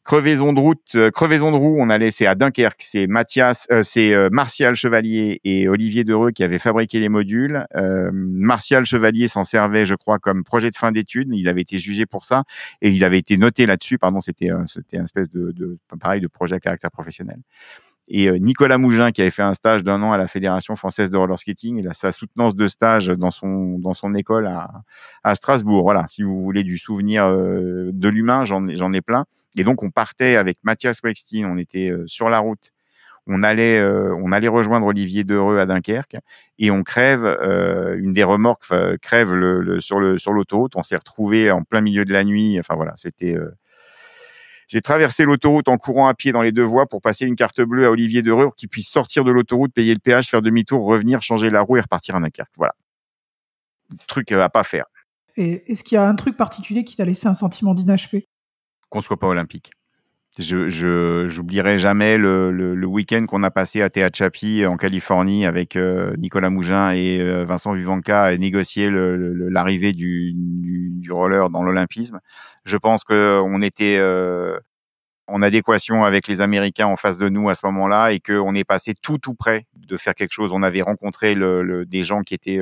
crevaison 0.04 0.54
de 0.54 0.60
route, 0.60 0.96
euh, 0.96 1.12
crevaison 1.12 1.52
de 1.52 1.58
roue, 1.58 1.78
on 1.80 1.90
a 1.90 1.98
laissé 1.98 2.26
à 2.26 2.36
Dunkerque, 2.36 2.82
c'est 2.82 3.08
Mathias, 3.08 3.68
euh, 3.72 3.84
c'est 3.84 4.14
euh, 4.14 4.30
Martial 4.32 4.76
Chevalier 4.76 5.40
et 5.44 5.68
Olivier 5.68 6.04
Dereux 6.04 6.32
qui 6.32 6.44
avaient 6.44 6.60
fabriqué 6.60 7.00
les 7.00 7.10
modules. 7.10 7.66
Martial 8.12 8.86
Chevalier 8.86 9.28
s'en 9.28 9.44
servait, 9.44 9.86
je 9.86 9.96
crois, 9.96 10.20
comme 10.20 10.44
projet 10.44 10.70
de 10.70 10.76
fin 10.76 10.92
d'études. 10.92 11.30
Il 11.32 11.48
avait 11.48 11.62
été 11.62 11.78
jugé 11.78 12.06
pour 12.06 12.26
ça 12.26 12.44
et 12.82 12.90
il 12.90 13.04
avait 13.04 13.18
été 13.18 13.38
noté 13.38 13.66
là-dessus. 13.66 13.98
Pardon, 13.98 14.22
c'était 14.22 14.50
c'était 14.68 14.98
un 14.98 15.04
espèce 15.04 15.30
de, 15.30 15.52
de 15.52 15.78
pareil 16.00 16.22
de 16.22 16.28
projet 16.28 16.56
à 16.56 16.60
caractère 16.60 16.92
professionnel 16.92 17.38
et 18.08 18.30
Nicolas 18.40 18.78
Mougin 18.78 19.12
qui 19.12 19.22
avait 19.22 19.32
fait 19.32 19.44
un 19.44 19.54
stage 19.54 19.84
d'un 19.84 20.02
an 20.02 20.12
à 20.12 20.18
la 20.18 20.28
Fédération 20.28 20.76
française 20.76 21.10
de 21.10 21.18
roller 21.18 21.40
skating. 21.40 21.78
Il 21.78 21.88
a 21.88 21.94
sa 21.94 22.12
soutenance 22.12 22.56
de 22.56 22.68
stage 22.68 23.08
dans 23.08 23.32
son 23.32 23.80
dans 23.80 23.94
son 23.94 24.14
école 24.14 24.48
à, 24.48 24.70
à 25.24 25.36
Strasbourg. 25.36 25.84
Voilà, 25.84 26.06
si 26.08 26.24
vous 26.24 26.40
voulez 26.40 26.64
du 26.64 26.78
souvenir 26.78 27.32
de 27.34 28.10
l'humain, 28.10 28.44
j'en 28.44 28.94
ai 28.94 29.02
plein. 29.02 29.26
Et 29.58 29.64
donc, 29.64 29.84
on 29.84 29.92
partait 29.92 30.36
avec 30.36 30.58
Mathias 30.64 31.00
Wextin, 31.04 31.46
on 31.50 31.58
était 31.58 31.90
euh, 31.90 32.06
sur 32.08 32.30
la 32.30 32.40
route. 32.40 32.72
On 33.26 33.42
allait, 33.42 33.80
euh, 33.80 34.14
on 34.22 34.34
allait 34.34 34.50
rejoindre 34.50 34.86
Olivier 34.88 35.24
Dereux 35.24 35.58
à 35.58 35.66
Dunkerque 35.66 36.18
et 36.60 36.72
on 36.72 36.84
crève 36.84 37.24
euh, 37.24 37.98
une 37.98 38.12
des 38.12 38.24
remorques 38.24 38.66
crève 39.02 39.34
le, 39.34 39.80
sur 39.80 40.00
le 40.02 40.18
sur 40.18 40.34
l'autoroute. 40.34 40.76
On 40.76 40.84
s'est 40.84 40.98
retrouvé 40.98 41.50
en 41.50 41.64
plein 41.64 41.80
milieu 41.80 42.04
de 42.04 42.12
la 42.12 42.26
nuit. 42.26 42.60
Enfin 42.60 42.76
voilà, 42.76 42.94
c'était. 42.98 43.38
J'ai 44.74 44.82
traversé 44.82 45.24
l'autoroute 45.24 45.70
en 45.70 45.78
courant 45.78 46.08
à 46.08 46.16
pied 46.16 46.32
dans 46.32 46.42
les 46.42 46.52
deux 46.52 46.64
voies 46.64 46.88
pour 46.88 47.00
passer 47.00 47.28
une 47.28 47.36
carte 47.36 47.62
bleue 47.62 47.86
à 47.86 47.92
Olivier 47.92 48.24
Dereux 48.24 48.46
pour 48.46 48.56
qu'il 48.56 48.70
puisse 48.70 48.90
sortir 48.90 49.24
de 49.24 49.30
l'autoroute, 49.30 49.72
payer 49.72 49.94
le 49.94 50.00
péage, 50.00 50.32
faire 50.32 50.42
demi-tour, 50.42 50.84
revenir, 50.84 51.22
changer 51.22 51.52
la 51.52 51.62
roue 51.62 51.78
et 51.78 51.82
repartir 51.82 52.16
à 52.16 52.20
Dunkerque. 52.20 52.50
Voilà, 52.58 52.74
truc 54.08 54.32
à 54.32 54.50
pas 54.50 54.64
faire. 54.64 54.86
Et 55.38 55.72
est-ce 55.72 55.84
qu'il 55.84 55.96
y 55.96 56.00
a 56.00 56.08
un 56.08 56.16
truc 56.16 56.36
particulier 56.36 56.84
qui 56.84 56.96
t'a 56.96 57.06
laissé 57.06 57.28
un 57.28 57.36
sentiment 57.36 57.76
d'inachevé? 57.76 58.28
Qu'on 58.90 59.00
soit 59.02 59.20
pas 59.20 59.28
olympique. 59.28 59.70
Je 60.40 61.28
j'oublierai 61.28 61.78
jamais 61.78 62.18
le, 62.18 62.50
le, 62.50 62.88
week-end 62.88 63.24
qu'on 63.28 63.44
a 63.44 63.52
passé 63.52 63.84
à 63.84 63.92
Tehachapi 63.92 64.66
en 64.66 64.78
Californie 64.78 65.46
avec 65.46 65.76
euh, 65.76 66.16
Nicolas 66.18 66.50
Mougin 66.50 66.92
et 66.92 67.20
euh, 67.22 67.46
Vincent 67.46 67.74
Vivanca 67.74 68.24
à 68.24 68.38
négocier 68.38 68.90
l'arrivée 68.90 69.94
du, 69.94 70.34
du, 70.36 71.12
roller 71.12 71.52
dans 71.52 71.62
l'olympisme. 71.62 72.20
Je 72.66 72.78
pense 72.78 73.04
qu'on 73.04 73.62
était 73.62 73.98
euh, 74.00 74.58
en 75.28 75.44
adéquation 75.44 76.04
avec 76.04 76.28
les 76.28 76.42
Américains 76.42 76.88
en 76.88 76.98
face 76.98 77.20
de 77.20 77.30
nous 77.30 77.50
à 77.50 77.54
ce 77.54 77.68
moment-là 77.68 78.12
et 78.12 78.20
qu'on 78.20 78.56
est 78.56 78.64
passé 78.64 78.96
tout 79.00 79.20
tout 79.20 79.36
près 79.36 79.68
de 79.76 79.98
faire 79.98 80.16
quelque 80.16 80.34
chose. 80.34 80.52
On 80.52 80.64
avait 80.64 80.82
rencontré 80.82 81.36
le, 81.36 81.86
des 81.86 82.04
gens 82.04 82.24
qui 82.24 82.34
étaient 82.34 82.60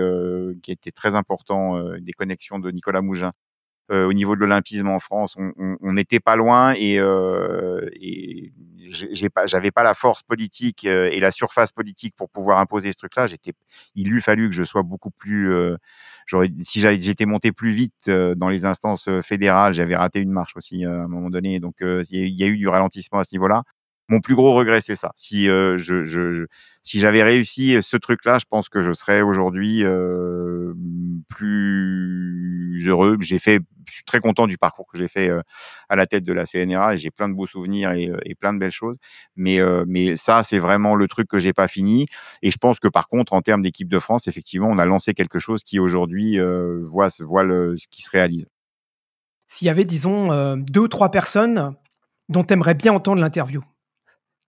qui 0.62 0.74
étaient 0.74 0.92
très 0.92 1.16
importants, 1.16 1.82
des 2.02 2.12
connexions 2.12 2.60
de 2.60 2.70
Nicolas 2.70 3.02
Mougin 3.02 3.28
euh, 3.30 3.32
au 3.92 4.14
niveau 4.14 4.36
de 4.36 4.42
l'olympisme 4.42 4.88
en 4.88 5.00
France, 5.00 5.36
on 5.38 5.94
n'était 5.94 6.20
pas 6.20 6.36
loin 6.36 6.74
et, 6.74 7.00
euh, 7.00 7.89
et 7.94 8.54
j'ai 8.89 9.30
pas, 9.30 9.46
pas 9.46 9.84
la 9.84 9.94
force 9.94 10.24
politique 10.24 10.86
euh, 10.86 11.10
et 11.12 11.20
la 11.20 11.32
surface 11.32 11.72
politique 11.72 12.16
pour 12.16 12.30
pouvoir 12.30 12.60
imposer 12.60 12.92
ce 12.92 12.98
truc-là. 12.98 13.26
Il 13.96 14.12
eût 14.12 14.22
fallu 14.22 14.50
que 14.50 14.56
je 14.56 14.64
sois 14.64 14.84
beaucoup 14.84 15.12
plus, 15.12 15.52
euh, 15.54 15.78
si 16.60 16.80
j'étais 16.80 17.26
monté 17.26 17.52
plus 17.52 17.72
vite 17.72 18.10
dans 18.10 18.50
les 18.50 18.66
instances 18.66 19.10
fédérales, 19.22 19.74
j'avais 19.74 19.96
raté 19.96 20.20
une 20.20 20.32
marche 20.32 20.56
aussi 20.56 20.86
à 20.86 20.92
un 20.92 21.08
moment 21.08 21.30
donné. 21.30 21.60
Donc 21.60 21.76
il 21.82 22.39
y 22.39 22.44
a 22.44 22.48
eu 22.48 22.58
du 22.58 22.68
ralentissement 22.68 23.20
à 23.20 23.24
ce 23.24 23.34
niveau-là 23.34 23.64
mon 24.12 24.20
plus 24.20 24.36
gros 24.36 24.54
regret, 24.54 24.82
c'est 24.82 24.98
ça. 24.98 25.12
Si 25.16 25.50
euh, 25.50 25.78
j'avais 26.84 27.24
réussi 27.24 27.82
ce 27.82 27.98
truc-là, 27.98 28.38
je 28.39 28.46
pense 28.48 28.68
que 28.68 28.84
je 28.84 28.92
serais 28.92 29.22
aujourd'hui 29.22 29.84
euh, 29.84 30.74
plus 31.28 32.84
heureux. 32.88 33.18
J'ai 33.20 33.40
fait, 33.40 33.60
je 33.88 33.94
suis 33.94 34.04
très 34.04 34.20
content 34.20 34.48
du 34.48 34.58
parcours 34.58 34.88
que 34.92 34.98
j'ai 34.98 35.08
fait 35.08 35.30
euh, 35.30 35.42
à 35.90 35.96
la 35.96 36.06
tête 36.06 36.24
de 36.24 36.34
la 36.34 36.46
CNRA 36.46 36.94
et 36.94 36.98
j'ai 36.98 37.12
plein 37.12 37.30
de 37.30 37.34
beaux 37.34 37.48
souvenirs 37.48 37.92
et, 37.92 38.12
et, 38.26 38.36
plein 38.36 38.54
de 38.54 38.60
belles 38.60 38.72
choses. 38.72 38.98
Mais, 39.36 39.60
mais 39.88 40.16
ça, 40.16 40.44
c'est 40.44 40.60
vraiment 40.60 40.96
le 40.96 41.08
truc 41.08 41.28
que 41.28 41.40
j'ai 41.40 41.54
pas 41.54 41.68
fini. 41.68 42.08
Et 42.42 42.52
je 42.52 42.58
pense 42.58 42.80
que 42.80 42.88
par 42.88 43.08
contre, 43.08 43.34
en 43.34 43.42
termes 43.42 43.62
d'équipe 43.62 43.90
de 43.90 44.00
France, 44.00 44.28
effectivement, 44.28 44.68
on 44.70 44.78
a 44.78 44.86
lancé 44.86 45.14
quelque 45.14 45.40
chose 45.40 45.64
qui 45.64 45.80
aujourd'hui 45.80 46.40
voit, 46.82 47.08
voit 47.20 47.44
le, 47.44 47.76
ce 47.78 47.88
qui 47.90 48.02
se 48.02 48.10
réalise. 48.10 48.48
S'il 49.48 49.68
y 49.68 49.70
avait, 49.70 49.86
disons, 49.86 50.56
deux 50.58 50.82
ou 50.82 50.88
trois 50.88 51.12
personnes 51.12 51.76
dont 52.30 52.44
tu 52.44 52.54
aimerais 52.54 52.76
bien 52.76 52.94
entendre 52.94 53.22
l'interview, 53.22 53.62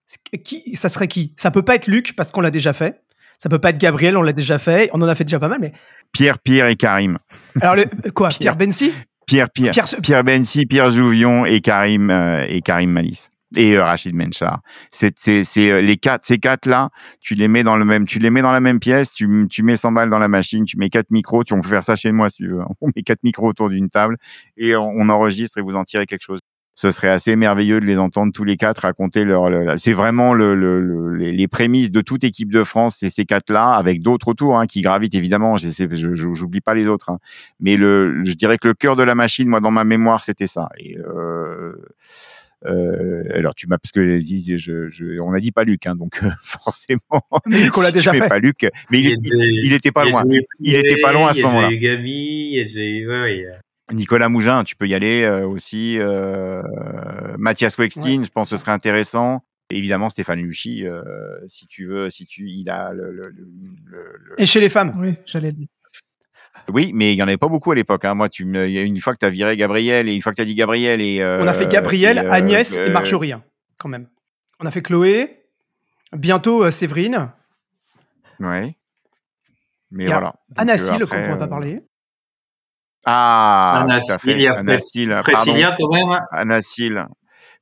ça 0.06 0.88
serait 0.88 1.08
qui? 1.08 1.34
Ça 1.36 1.50
peut 1.50 1.62
pas 1.62 1.74
être 1.74 1.86
Luc 1.86 2.14
parce 2.16 2.32
qu'on 2.32 2.40
l'a 2.40 2.50
déjà 2.50 2.72
fait. 2.72 3.02
Ça 3.38 3.48
peut 3.48 3.58
pas 3.58 3.70
être 3.70 3.78
Gabriel, 3.78 4.16
on 4.16 4.22
l'a 4.22 4.32
déjà 4.32 4.58
fait. 4.58 4.90
On 4.92 5.02
en 5.02 5.08
a 5.08 5.14
fait 5.14 5.24
déjà 5.24 5.38
pas 5.38 5.48
mal, 5.48 5.58
mais 5.60 5.72
Pierre, 6.12 6.38
Pierre 6.38 6.66
et 6.66 6.76
Karim. 6.76 7.18
Alors 7.60 7.76
quoi 8.14 8.28
Pierre, 8.28 8.56
Bensi? 8.56 8.92
Pierre, 9.26 9.48
Pierre, 9.50 9.72
Pierre, 9.72 9.86
Pierre 10.02 10.24
Bensi, 10.24 10.66
Pierre 10.66 10.90
Jouvion 10.90 11.46
et 11.46 11.60
Karim 11.60 12.10
euh, 12.10 12.44
et 12.46 12.60
Karim 12.60 12.90
Malice 12.90 13.30
et 13.56 13.76
euh, 13.76 13.84
Rachid 13.84 14.14
Menchar. 14.14 14.60
C'est 14.90 15.14
c'est 15.18 15.70
euh, 15.70 15.80
les 15.80 15.96
quatre 15.96 16.24
ces 16.24 16.38
quatre 16.38 16.66
là, 16.66 16.90
tu 17.20 17.34
les 17.34 17.48
mets 17.48 17.62
dans 17.62 17.76
le 17.76 17.84
même 17.84 18.06
tu 18.06 18.18
les 18.18 18.30
mets 18.30 18.42
dans 18.42 18.52
la 18.52 18.60
même 18.60 18.80
pièce, 18.80 19.12
tu 19.12 19.46
tu 19.48 19.62
mets 19.62 19.76
100 19.76 19.92
balles 19.92 20.10
dans 20.10 20.18
la 20.18 20.28
machine, 20.28 20.64
tu 20.64 20.76
mets 20.76 20.88
quatre 20.88 21.10
micros, 21.10 21.44
tu 21.44 21.54
on 21.54 21.60
peut 21.60 21.68
faire 21.68 21.84
ça 21.84 21.96
chez 21.96 22.12
moi 22.12 22.28
si 22.28 22.38
tu 22.38 22.48
veux. 22.48 22.60
On 22.80 22.88
met 22.94 23.02
quatre 23.02 23.22
micros 23.22 23.48
autour 23.48 23.70
d'une 23.70 23.88
table 23.88 24.16
et 24.56 24.76
on 24.76 25.08
enregistre 25.08 25.58
et 25.58 25.62
vous 25.62 25.76
en 25.76 25.84
tirez 25.84 26.06
quelque 26.06 26.22
chose 26.22 26.40
ce 26.74 26.90
serait 26.90 27.08
assez 27.08 27.36
merveilleux 27.36 27.80
de 27.80 27.86
les 27.86 27.98
entendre 27.98 28.32
tous 28.32 28.44
les 28.44 28.56
quatre 28.56 28.80
raconter 28.80 29.24
leur. 29.24 29.78
c'est 29.78 29.92
vraiment 29.92 30.34
le, 30.34 30.54
le, 30.54 31.14
les 31.14 31.48
prémices 31.48 31.92
de 31.92 32.00
toute 32.00 32.24
équipe 32.24 32.52
de 32.52 32.64
France, 32.64 32.96
c'est 32.98 33.10
ces 33.10 33.24
quatre-là, 33.24 33.74
avec 33.74 34.02
d'autres 34.02 34.28
autour 34.28 34.58
hein, 34.58 34.66
qui 34.66 34.82
gravitent 34.82 35.14
évidemment. 35.14 35.56
Je 35.56 35.68
j'oublie 36.34 36.60
pas 36.60 36.74
les 36.74 36.88
autres, 36.88 37.10
hein. 37.10 37.18
mais 37.60 37.76
le, 37.76 38.24
je 38.24 38.32
dirais 38.32 38.58
que 38.58 38.68
le 38.68 38.74
cœur 38.74 38.96
de 38.96 39.02
la 39.02 39.14
machine, 39.14 39.48
moi, 39.48 39.60
dans 39.60 39.70
ma 39.70 39.84
mémoire, 39.84 40.24
c'était 40.24 40.48
ça. 40.48 40.68
Et 40.78 40.98
euh, 40.98 41.74
euh, 42.66 43.22
alors 43.34 43.54
tu 43.54 43.66
m'as 43.66 43.76
parce 43.78 43.92
que 43.92 44.18
je, 44.18 44.88
je, 44.88 45.20
on 45.20 45.32
a 45.32 45.38
dit 45.38 45.52
pas 45.52 45.64
Luc, 45.64 45.86
hein, 45.86 45.94
donc 45.94 46.20
forcément. 46.42 47.00
Mais 47.46 47.62
Luc, 47.62 47.78
on 47.78 47.82
l'a 47.82 47.92
déjà 47.92 48.12
fait. 48.12 48.28
Pas 48.28 48.38
Luc, 48.38 48.66
mais 48.90 49.00
il, 49.00 49.14
il, 49.64 49.72
était 49.72 49.92
pas 49.92 50.04
loin. 50.04 50.24
Il 50.60 50.74
était 50.74 51.00
pas 51.00 51.12
loin 51.12 51.28
à 51.28 51.34
ce 51.34 51.42
moment-là. 51.42 51.68
Il 51.70 51.82
y 51.82 51.88
a 51.88 51.94
Gabi, 51.96 52.50
il 52.52 53.40
y 53.42 53.46
a 53.46 53.60
Nicolas 53.92 54.28
Mougin, 54.28 54.64
tu 54.64 54.76
peux 54.76 54.86
y 54.86 54.94
aller 54.94 55.22
euh, 55.22 55.46
aussi. 55.46 55.98
Euh, 55.98 56.62
Mathias 57.38 57.76
Wextin, 57.78 58.22
je 58.22 58.30
pense 58.30 58.50
que 58.50 58.56
ce 58.56 58.60
serait 58.62 58.72
intéressant. 58.72 59.44
évidemment, 59.70 60.08
Stéphane 60.08 60.40
Luchy, 60.40 60.86
euh, 60.86 61.02
si 61.46 61.66
tu 61.66 61.86
veux, 61.86 62.08
si 62.08 62.24
tu, 62.26 62.48
il 62.48 62.70
a 62.70 62.92
le, 62.92 63.12
le, 63.12 63.30
le, 63.30 64.34
Et 64.38 64.46
chez 64.46 64.60
les 64.60 64.70
femmes. 64.70 64.92
Oui, 64.98 65.14
j'allais 65.26 65.52
dire. 65.52 65.68
Oui, 66.72 66.92
mais 66.94 67.12
il 67.12 67.16
y 67.16 67.22
en 67.22 67.26
avait 67.26 67.36
pas 67.36 67.48
beaucoup 67.48 67.72
à 67.72 67.74
l'époque. 67.74 68.06
Hein. 68.06 68.14
Moi, 68.14 68.30
tu 68.30 68.46
me, 68.46 68.66
il 68.66 68.72
y 68.72 68.78
a 68.78 68.82
une 68.82 68.98
fois 69.00 69.12
que 69.12 69.18
tu 69.18 69.26
as 69.26 69.30
viré 69.30 69.54
Gabriel 69.56 70.08
et 70.08 70.14
une 70.14 70.22
fois 70.22 70.32
que 70.32 70.36
tu 70.36 70.42
as 70.42 70.46
dit 70.46 70.54
Gabriel 70.54 71.00
et. 71.02 71.22
On 71.22 71.46
a 71.46 71.54
fait 71.54 71.68
Gabriel, 71.68 72.18
Agnès 72.30 72.76
et 72.76 72.90
Marjorie, 72.90 73.32
hein, 73.32 73.44
quand 73.76 73.88
même. 73.88 74.08
On 74.60 74.66
a 74.66 74.70
fait 74.70 74.82
Chloé. 74.82 75.40
Bientôt 76.14 76.70
Séverine. 76.70 77.32
Ouais. 78.38 78.76
Mais 79.90 80.06
voilà. 80.06 80.34
Anna 80.56 80.78
Syl, 80.78 81.04
quand 81.06 81.16
on 81.16 81.28
n'a 81.28 81.36
pas 81.36 81.48
parlé. 81.48 81.82
Ah, 83.06 83.82
Anna 83.82 84.00
tout 84.00 84.12
à 84.12 84.18
fait. 84.18 84.46
Anna 84.46 84.76
Priscilla 85.22 85.76
quand 85.78 85.92
même. 85.92 86.20
Anna 86.32 86.60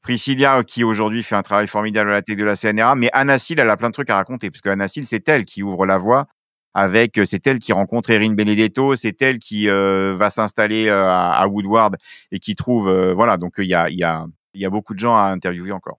Priscilla, 0.03 0.65
qui 0.65 0.83
aujourd'hui 0.83 1.23
fait 1.23 1.37
un 1.37 1.43
travail 1.43 1.69
formidable 1.69 2.11
à 2.11 2.15
la 2.15 2.23
tête 2.23 2.39
de 2.39 2.45
la 2.45 2.57
CNRA, 2.57 2.97
mais 2.97 3.09
Anna 3.13 3.37
elle 3.51 3.71
a 3.71 3.77
plein 3.77 3.89
de 3.89 3.93
trucs 3.93 4.11
à 4.11 4.17
raconter, 4.17 4.51
parce 4.51 4.61
que 4.61 4.69
Anna 4.69 4.89
c'est 4.89 5.29
elle 5.29 5.45
qui 5.45 5.63
ouvre 5.63 5.87
la 5.87 5.97
voie 5.97 6.27
avec, 6.75 7.21
c'est 7.25 7.47
elle 7.47 7.59
qui 7.59 7.73
rencontre 7.73 8.11
Erin 8.11 8.35
Benedetto, 8.35 8.97
c'est 8.97 9.21
elle 9.23 9.39
qui 9.39 9.69
euh, 9.69 10.17
va 10.17 10.31
s'installer 10.31 10.89
euh, 10.89 11.09
à, 11.09 11.47
Woodward 11.47 11.97
et 12.31 12.39
qui 12.39 12.57
trouve, 12.57 12.89
euh, 12.89 13.13
voilà, 13.15 13.37
donc 13.37 13.55
il 13.59 13.67
y 13.67 13.75
a, 13.75 13.91
y, 13.91 14.03
a, 14.03 14.27
y 14.55 14.65
a 14.65 14.71
beaucoup 14.71 14.95
de 14.95 14.99
gens 14.99 15.17
à 15.17 15.25
interviewer 15.25 15.73
encore. 15.73 15.99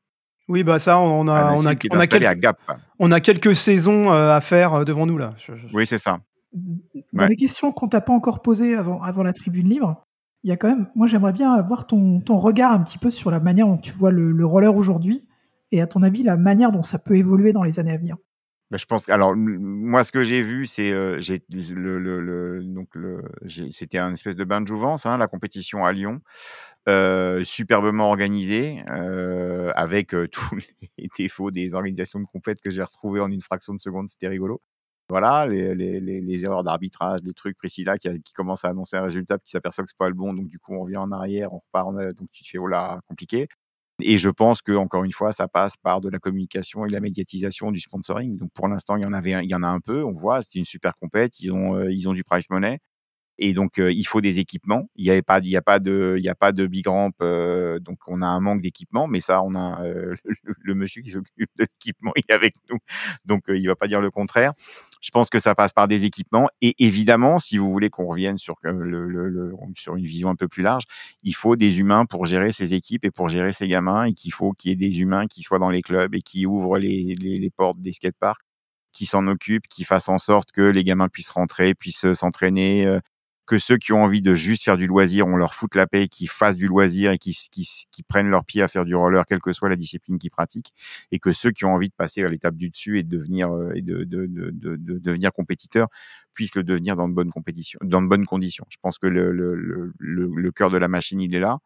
Oui, 0.50 0.64
bah 0.64 0.80
ça, 0.80 1.00
on 1.00 1.28
a, 1.30 1.54
on 1.54 1.66
a, 1.66 1.76
on 1.92 2.00
a, 2.00 2.08
quelques, 2.08 2.46
on 3.00 3.12
a 3.12 3.20
quelques 3.22 3.56
saisons 3.56 4.12
à 4.12 4.42
faire 4.42 4.84
devant 4.84 5.06
nous 5.06 5.18
là. 5.18 5.36
Oui, 5.72 5.88
c'est 5.88 5.98
ça. 5.98 6.20
Dans 7.14 7.26
les 7.26 7.36
questions 7.36 7.72
qu'on 7.72 7.88
t'a 7.88 8.02
pas 8.02 8.14
encore 8.14 8.42
posées 8.42 8.76
avant, 8.76 9.02
avant 9.02 9.24
la 9.24 9.34
tribune 9.34 9.70
libre, 9.70 10.06
il 10.44 10.50
y 10.50 10.54
a 10.54 10.58
quand 10.58 10.68
même, 10.68 10.88
moi 10.96 11.08
j'aimerais 11.08 11.34
bien 11.34 11.54
avoir 11.54 11.88
ton, 11.88 12.20
ton 12.20 12.38
regard 12.38 12.72
un 12.72 12.80
petit 12.80 12.98
peu 12.98 13.10
sur 13.10 13.32
la 13.32 13.40
manière 13.40 13.68
dont 13.68 13.78
tu 13.78 13.94
vois 13.94 14.12
le, 14.12 14.46
roller 14.46 14.76
aujourd'hui 14.76 15.28
et 15.72 15.82
à 15.82 15.88
ton 15.88 16.04
avis 16.04 16.22
la 16.24 16.38
manière 16.38 16.72
dont 16.72 16.84
ça 16.84 17.00
peut 17.00 17.16
évoluer 17.16 17.54
dans 17.54 17.64
les 17.64 17.80
années 17.80 17.94
à 17.94 17.98
venir. 17.98 18.18
Bah, 18.70 18.78
je 18.78 18.86
pense. 18.86 19.08
Alors 19.10 19.36
moi, 19.36 20.04
ce 20.04 20.12
que 20.12 20.24
j'ai 20.24 20.42
vu, 20.42 20.66
c'est 20.66 20.92
euh, 20.92 21.20
j'ai 21.20 21.44
le, 21.50 22.00
le, 22.00 22.20
le, 22.22 22.64
donc 22.64 22.90
le 22.96 23.24
c'était 23.70 24.00
un 24.00 24.12
espèce 24.12 24.36
de 24.36 24.44
bain 24.44 24.62
de 24.62 24.68
jouvence, 24.68 25.06
hein, 25.06 25.18
la 25.18 25.28
compétition 25.28 25.86
à 25.86 25.92
Lyon, 25.92 26.22
euh, 26.90 27.46
superbement 27.46 28.10
organisée, 28.10 28.84
euh, 28.90 29.72
avec 29.76 30.14
euh, 30.14 30.28
tous 30.32 30.56
les 31.00 31.10
défauts 31.18 31.50
des 31.50 31.76
organisations 31.76 32.20
de 32.20 32.26
compète 32.26 32.60
que 32.62 32.70
j'ai 32.70 32.84
retrouvés 32.84 33.22
en 33.22 33.32
une 33.32 33.42
fraction 33.42 33.74
de 33.74 33.80
seconde. 33.80 34.10
C'était 34.10 34.28
rigolo. 34.28 34.62
Voilà, 35.10 35.46
les, 35.46 36.46
erreurs 36.46 36.64
d'arbitrage, 36.64 37.20
les 37.24 37.34
trucs, 37.34 37.58
Priscilla 37.58 37.98
qui, 37.98 38.10
qui 38.22 38.34
commence 38.34 38.66
à 38.66 38.70
annoncer 38.70 38.98
un 38.98 39.04
résultat, 39.04 39.38
puis 39.38 39.46
qui 39.46 39.52
s'aperçoit 39.52 39.84
que 39.84 39.90
c'est 39.90 39.98
pas 39.98 40.08
le 40.08 40.16
bon, 40.16 40.34
donc 40.34 40.48
du 40.48 40.60
coup 40.60 40.74
on 40.74 40.82
revient 40.82 40.98
en 40.98 41.12
arrière, 41.12 41.54
on 41.54 41.60
repart, 41.60 41.94
donc 42.16 42.30
tu 42.32 42.44
te 42.44 42.50
fais 42.50 42.58
oh 42.58 42.68
là, 42.68 43.00
compliqué. 43.08 43.48
Et 44.02 44.18
je 44.18 44.30
pense 44.30 44.62
que 44.62 44.72
encore 44.72 45.04
une 45.04 45.12
fois, 45.12 45.32
ça 45.32 45.48
passe 45.48 45.78
par 45.78 46.02
de 46.02 46.10
la 46.10 46.20
communication 46.20 46.86
et 46.86 46.90
la 46.90 47.00
médiatisation 47.00 47.72
du 47.72 47.80
sponsoring. 47.80 48.38
Donc 48.38 48.52
pour 48.54 48.68
l'instant, 48.68 48.98
il 48.98 49.04
y 49.04 49.06
en 49.06 49.14
avait, 49.14 49.32
il 49.44 49.50
y 49.50 49.56
en 49.56 49.64
a 49.64 49.68
un 49.68 49.80
peu. 49.80 50.04
On 50.04 50.14
voit, 50.14 50.42
c'est 50.42 50.60
une 50.60 50.66
super 50.66 50.94
compète. 50.98 51.40
Ils 51.40 51.52
ont, 51.52 51.76
euh, 51.76 51.92
ils 51.92 52.10
ont 52.10 52.14
du 52.14 52.24
price 52.24 52.50
money. 52.50 52.80
Et 53.40 53.54
donc, 53.54 53.80
euh, 53.80 53.92
il 53.92 54.04
faut 54.04 54.22
des 54.22 54.40
équipements. 54.40 54.90
Il 54.96 55.06
n'y 55.06 55.10
avait 55.10 55.24
pas, 55.24 55.40
il 55.40 55.50
y 55.50 55.58
a 55.58 55.62
pas 55.62 55.80
de, 55.80 56.16
il 56.18 56.24
y 56.24 56.30
a 56.30 56.36
pas 56.36 56.52
de 56.52 56.68
big 56.68 56.88
ramp. 56.88 57.12
Euh, 57.22 57.80
donc, 57.80 57.98
on 58.08 58.22
a 58.22 58.28
un 58.28 58.40
manque 58.40 58.62
d'équipement. 58.62 59.08
Mais 59.08 59.22
ça, 59.22 59.42
on 59.42 59.56
a 59.56 59.84
euh, 59.84 60.14
le, 60.62 60.76
monsieur 60.76 61.02
qui 61.02 61.12
s'occupe 61.12 61.50
de 61.58 61.64
l'équipement, 61.64 62.12
est 62.16 62.32
avec 62.32 62.56
nous. 62.70 62.78
Donc, 63.26 63.50
euh, 63.50 63.58
il 63.58 63.68
va 63.68 63.76
pas 63.76 63.88
dire 63.88 64.02
le 64.02 64.12
contraire. 64.12 64.54
Je 65.02 65.10
pense 65.12 65.30
que 65.30 65.40
ça 65.40 65.56
passe 65.56 65.74
par 65.74 65.88
des 65.88 66.06
équipements. 66.06 66.48
Et 66.62 66.76
évidemment, 66.80 67.40
si 67.40 67.58
vous 67.58 67.72
voulez 67.72 67.90
qu'on 67.90 68.06
revienne 68.06 68.38
sur 68.38 68.56
le, 68.62 69.08
le, 69.08 69.56
sur 69.76 69.96
une 69.96 70.06
vision 70.06 70.30
un 70.30 70.36
peu 70.36 70.48
plus 70.48 70.64
large, 70.64 70.84
il 71.24 71.36
faut 71.36 71.56
des 71.56 71.80
humains 71.80 72.06
pour 72.06 72.26
gérer 72.26 72.52
ces 72.52 72.74
équipes 72.74 73.06
et 73.06 73.12
pour 73.12 73.30
gérer 73.30 73.52
ces 73.52 73.68
gamins. 73.68 74.06
Et 74.06 74.14
qu'il 74.14 74.32
faut 74.32 74.54
qu'il 74.54 74.70
y 74.70 74.74
ait 74.74 74.90
des 74.90 75.00
humains 75.00 75.26
qui 75.28 75.42
soient 75.42 75.60
dans 75.60 75.72
les 75.72 75.82
clubs 75.82 76.14
et 76.14 76.22
qui 76.22 76.46
ouvrent 76.46 76.78
les, 76.78 77.16
les, 77.16 77.40
les 77.40 77.50
portes 77.50 77.80
des 77.80 77.94
skateparks 77.94 78.42
qui 78.94 79.06
s'en 79.06 79.28
occupent, 79.28 79.68
qui 79.68 79.84
fassent 79.84 80.10
en 80.10 80.20
sorte 80.20 80.52
que 80.52 80.62
les 80.62 80.84
gamins 80.84 81.10
puissent 81.10 81.32
rentrer, 81.32 81.74
puissent 81.74 82.14
s'entraîner, 82.14 82.86
euh, 82.86 83.00
que 83.46 83.58
ceux 83.58 83.78
qui 83.78 83.94
ont 83.94 84.04
envie 84.04 84.22
de 84.22 84.34
juste 84.34 84.64
faire 84.64 84.78
du 84.78 84.88
loisir, 84.88 85.28
on 85.28 85.36
leur 85.36 85.54
fout 85.54 85.76
la 85.76 85.88
paix, 85.88 86.08
qu'ils 86.08 86.30
fassent 86.30 86.56
du 86.56 86.68
loisir 86.68 87.12
et 87.12 87.18
qu'ils 87.18 87.34
qui, 87.34 88.04
prennent 88.08 88.30
leur 88.30 88.46
pied 88.46 88.62
à 88.62 88.68
faire 88.68 88.86
du 88.86 88.96
roller, 88.96 89.26
quelle 89.26 89.40
que 89.42 89.54
soit 89.54 89.70
la 89.70 89.76
discipline 89.76 90.18
qu'ils 90.18 90.32
pratiquent, 90.32 90.74
et 91.12 91.20
que 91.20 91.32
ceux 91.32 91.52
qui 91.52 91.66
ont 91.66 91.74
envie 91.74 91.90
de 91.90 91.94
passer 91.96 92.24
à 92.24 92.30
l'étape 92.30 92.56
du 92.56 92.70
dessus 92.70 93.00
et 93.00 93.04
de 93.04 93.18
devenir 93.18 93.54
euh, 93.54 93.74
de 93.76 94.04
devenir 94.06 95.32
compétiteurs 95.32 95.88
puissent 96.34 96.56
le 96.56 96.64
devenir 96.64 96.96
dans 96.96 97.08
de 97.08 97.14
bonnes 97.14 97.32
compétitions, 97.32 97.80
dans 97.84 98.02
de 98.02 98.08
bonnes 98.08 98.26
conditions. 98.26 98.66
Je 98.70 98.78
pense 98.82 98.98
que 98.98 99.08
le, 99.08 100.52
cœur 100.52 100.70
de 100.70 100.78
la 100.78 100.88
machine 100.88 101.22
il 101.22 101.36
est 101.36 101.40
là. 101.40 101.60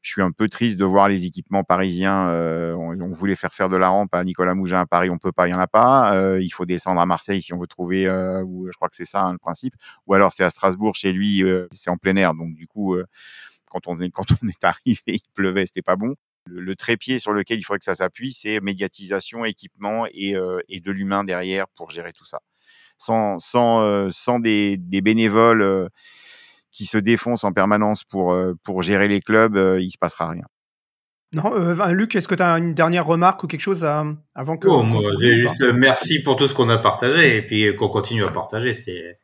Je 0.00 0.10
suis 0.10 0.22
un 0.22 0.32
peu 0.32 0.48
triste 0.48 0.78
de 0.78 0.84
voir 0.84 1.08
les 1.08 1.24
équipements 1.24 1.64
parisiens. 1.64 2.28
Euh, 2.28 2.74
on, 2.74 3.10
voulait 3.10 3.34
faire 3.34 3.52
faire 3.52 3.68
de 3.68 3.76
la 3.76 3.88
rampe 3.88 4.14
à 4.14 4.24
Nicolas 4.24 4.54
Mougin 4.54 4.80
à 4.80 4.86
Paris, 4.86 5.10
on 5.10 5.18
peut 5.18 5.32
pas, 5.32 5.48
il 5.48 5.52
y 5.52 5.54
en 5.54 5.60
a 5.60 5.66
pas. 5.66 6.14
Euh, 6.14 6.40
il 6.40 6.50
faut 6.50 6.66
descendre 6.66 7.00
à 7.00 7.06
Marseille 7.06 7.42
si 7.42 7.52
on 7.52 7.58
veut 7.58 7.66
trouver. 7.66 8.06
Euh, 8.06 8.44
je 8.70 8.76
crois 8.76 8.88
que 8.88 8.96
c'est 8.96 9.04
ça 9.04 9.22
hein, 9.22 9.32
le 9.32 9.38
principe. 9.38 9.74
Ou 10.06 10.14
alors 10.14 10.32
c'est 10.32 10.44
à 10.44 10.50
Strasbourg 10.50 10.94
chez 10.94 11.12
lui, 11.12 11.42
c'est 11.72 11.90
en 11.90 11.96
plein 11.96 12.16
air, 12.16 12.34
donc 12.34 12.54
du 12.54 12.66
coup, 12.66 12.96
quand 13.66 13.86
on 13.88 14.00
est 14.00 14.64
arrivé, 14.64 15.02
il 15.06 15.20
pleuvait, 15.34 15.66
c'était 15.66 15.82
pas 15.82 15.96
bon. 15.96 16.14
Le, 16.44 16.74
trépied 16.74 17.20
sur 17.20 17.32
lequel 17.32 17.58
il 17.58 17.62
faudrait 17.62 17.78
que 17.78 17.84
ça 17.84 17.94
s'appuie, 17.94 18.32
c'est 18.32 18.60
médiatisation, 18.60 19.44
équipement 19.44 20.06
et 20.12 20.32
de 20.34 20.90
l'humain 20.90 21.24
derrière 21.24 21.68
pour 21.68 21.90
gérer 21.90 22.12
tout 22.12 22.24
ça. 22.24 22.40
Sans 23.02 23.38
sans 23.40 23.82
euh, 23.82 24.08
sans 24.10 24.38
des, 24.38 24.76
des 24.76 25.00
bénévoles 25.00 25.62
euh, 25.62 25.88
qui 26.70 26.86
se 26.86 26.98
défoncent 26.98 27.44
en 27.44 27.52
permanence 27.52 28.04
pour 28.04 28.36
pour 28.62 28.82
gérer 28.82 29.08
les 29.08 29.20
clubs, 29.20 29.56
il 29.80 29.90
se 29.90 29.98
passera 29.98 30.28
rien. 30.28 30.44
Non, 31.34 31.54
euh, 31.54 31.92
Luc, 31.92 32.14
est-ce 32.14 32.28
que 32.28 32.34
tu 32.34 32.42
as 32.42 32.58
une 32.58 32.74
dernière 32.74 33.06
remarque 33.06 33.42
ou 33.42 33.46
quelque 33.46 33.60
chose 33.60 33.84
à, 33.84 34.04
avant 34.34 34.58
que. 34.58 34.68
Oh, 34.68 34.82
moi, 34.82 35.02
juste 35.18 35.64
merci 35.74 36.22
pour 36.22 36.36
tout 36.36 36.46
ce 36.46 36.54
qu'on 36.54 36.68
a 36.68 36.78
partagé 36.78 37.36
et 37.36 37.42
puis 37.42 37.74
qu'on 37.74 37.88
continue 37.88 38.22
à 38.22 38.28
partager. 38.28 38.74
C'était 38.74 39.18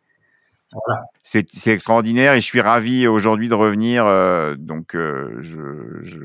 C'est 1.22 1.68
extraordinaire 1.68 2.34
et 2.34 2.40
je 2.40 2.44
suis 2.44 2.60
ravi 2.60 3.06
aujourd'hui 3.06 3.48
de 3.48 3.54
revenir. 3.54 4.04
Euh, 4.06 4.54
donc, 4.56 4.94
euh, 4.94 5.38
je, 5.40 5.60
je, 6.02 6.20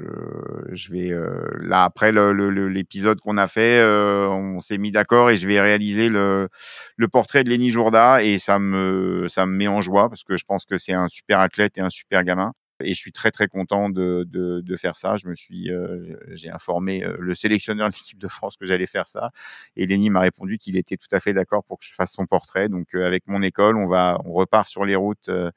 je, 0.71 0.91
vais 0.91 1.11
euh, 1.11 1.45
là 1.61 1.83
après 1.83 2.11
l'épisode 2.11 3.19
qu'on 3.21 3.37
a 3.37 3.47
fait, 3.47 3.79
euh, 3.79 4.27
on 4.27 4.59
s'est 4.59 4.77
mis 4.77 4.91
d'accord 4.91 5.29
et 5.29 5.35
je 5.35 5.47
vais 5.47 5.61
réaliser 5.61 6.09
le, 6.09 6.49
le 6.97 7.07
portrait 7.07 7.43
de 7.43 7.49
Lenny 7.49 7.69
Jourda 7.69 8.23
et 8.23 8.37
ça 8.37 8.59
me 8.59 9.27
ça 9.29 9.45
me 9.45 9.53
met 9.55 9.67
en 9.67 9.81
joie 9.81 10.09
parce 10.09 10.23
que 10.23 10.35
je 10.37 10.43
pense 10.45 10.65
que 10.65 10.77
c'est 10.77 10.93
un 10.93 11.07
super 11.07 11.39
athlète 11.39 11.77
et 11.77 11.81
un 11.81 11.89
super 11.89 12.23
gamin 12.23 12.53
et 12.81 12.93
je 12.93 12.99
suis 12.99 13.11
très 13.11 13.31
très 13.31 13.47
content 13.47 13.89
de, 13.89 14.25
de, 14.29 14.61
de 14.61 14.75
faire 14.75 14.97
ça. 14.97 15.15
Je 15.15 15.27
me 15.27 15.35
suis, 15.35 15.71
euh, 15.71 16.15
j'ai 16.31 16.49
informé 16.49 17.03
euh, 17.03 17.15
le 17.19 17.33
sélectionneur 17.33 17.89
de 17.89 17.93
l'équipe 17.93 18.19
de 18.19 18.27
France 18.27 18.57
que 18.57 18.65
j'allais 18.65 18.87
faire 18.87 19.07
ça, 19.07 19.31
et 19.75 19.85
Lenny 19.85 20.09
m'a 20.09 20.21
répondu 20.21 20.57
qu'il 20.57 20.77
était 20.77 20.97
tout 20.97 21.13
à 21.13 21.19
fait 21.19 21.33
d'accord 21.33 21.63
pour 21.63 21.79
que 21.79 21.85
je 21.85 21.93
fasse 21.93 22.13
son 22.13 22.25
portrait. 22.25 22.69
Donc 22.69 22.95
euh, 22.95 23.05
avec 23.05 23.27
mon 23.27 23.41
école, 23.41 23.77
on 23.77 23.85
va, 23.85 24.19
on 24.25 24.33
repart 24.33 24.67
sur 24.67 24.85
les 24.85 24.95
routes 24.95 25.29
euh, 25.29 25.51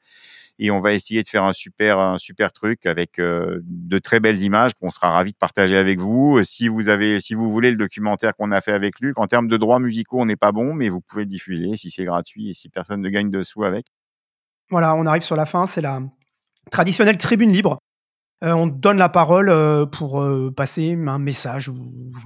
et 0.59 0.71
on 0.71 0.79
va 0.79 0.93
essayer 0.93 1.21
de 1.21 1.27
faire 1.27 1.43
un 1.43 1.53
super, 1.53 1.99
un 1.99 2.17
super 2.17 2.51
truc 2.51 2.85
avec 2.87 3.19
euh, 3.19 3.59
de 3.63 3.99
très 3.99 4.19
belles 4.19 4.41
images 4.41 4.73
qu'on 4.73 4.89
sera 4.89 5.11
ravi 5.11 5.31
de 5.31 5.37
partager 5.37 5.77
avec 5.77 5.99
vous. 5.99 6.41
Si 6.43 6.67
vous 6.67 6.89
avez, 6.89 7.19
si 7.19 7.35
vous 7.35 7.51
voulez 7.51 7.69
le 7.69 7.77
documentaire 7.77 8.35
qu'on 8.35 8.51
a 8.51 8.59
fait 8.59 8.71
avec 8.71 8.99
Luc, 8.99 9.19
en 9.19 9.27
termes 9.27 9.47
de 9.47 9.57
droits 9.57 9.79
musicaux, 9.79 10.19
on 10.19 10.25
n'est 10.25 10.35
pas 10.35 10.51
bon, 10.51 10.73
mais 10.73 10.89
vous 10.89 11.01
pouvez 11.01 11.23
le 11.23 11.27
diffuser 11.29 11.75
si 11.75 11.91
c'est 11.91 12.05
gratuit 12.05 12.49
et 12.49 12.53
si 12.53 12.69
personne 12.69 13.01
ne 13.01 13.09
gagne 13.09 13.29
de 13.29 13.43
sous 13.43 13.63
avec. 13.63 13.85
Voilà, 14.69 14.95
on 14.95 15.05
arrive 15.05 15.21
sur 15.21 15.35
la 15.35 15.45
fin. 15.45 15.67
C'est 15.67 15.81
la 15.81 16.01
traditionnelle 16.69 17.17
tribune 17.17 17.51
libre. 17.51 17.79
Euh, 18.43 18.51
on 18.51 18.69
te 18.69 18.75
donne 18.75 18.97
la 18.97 19.09
parole 19.09 19.49
euh, 19.49 19.85
pour 19.85 20.21
euh, 20.21 20.53
passer 20.55 20.97
un 21.07 21.17
message 21.17 21.69
ou 21.69 21.75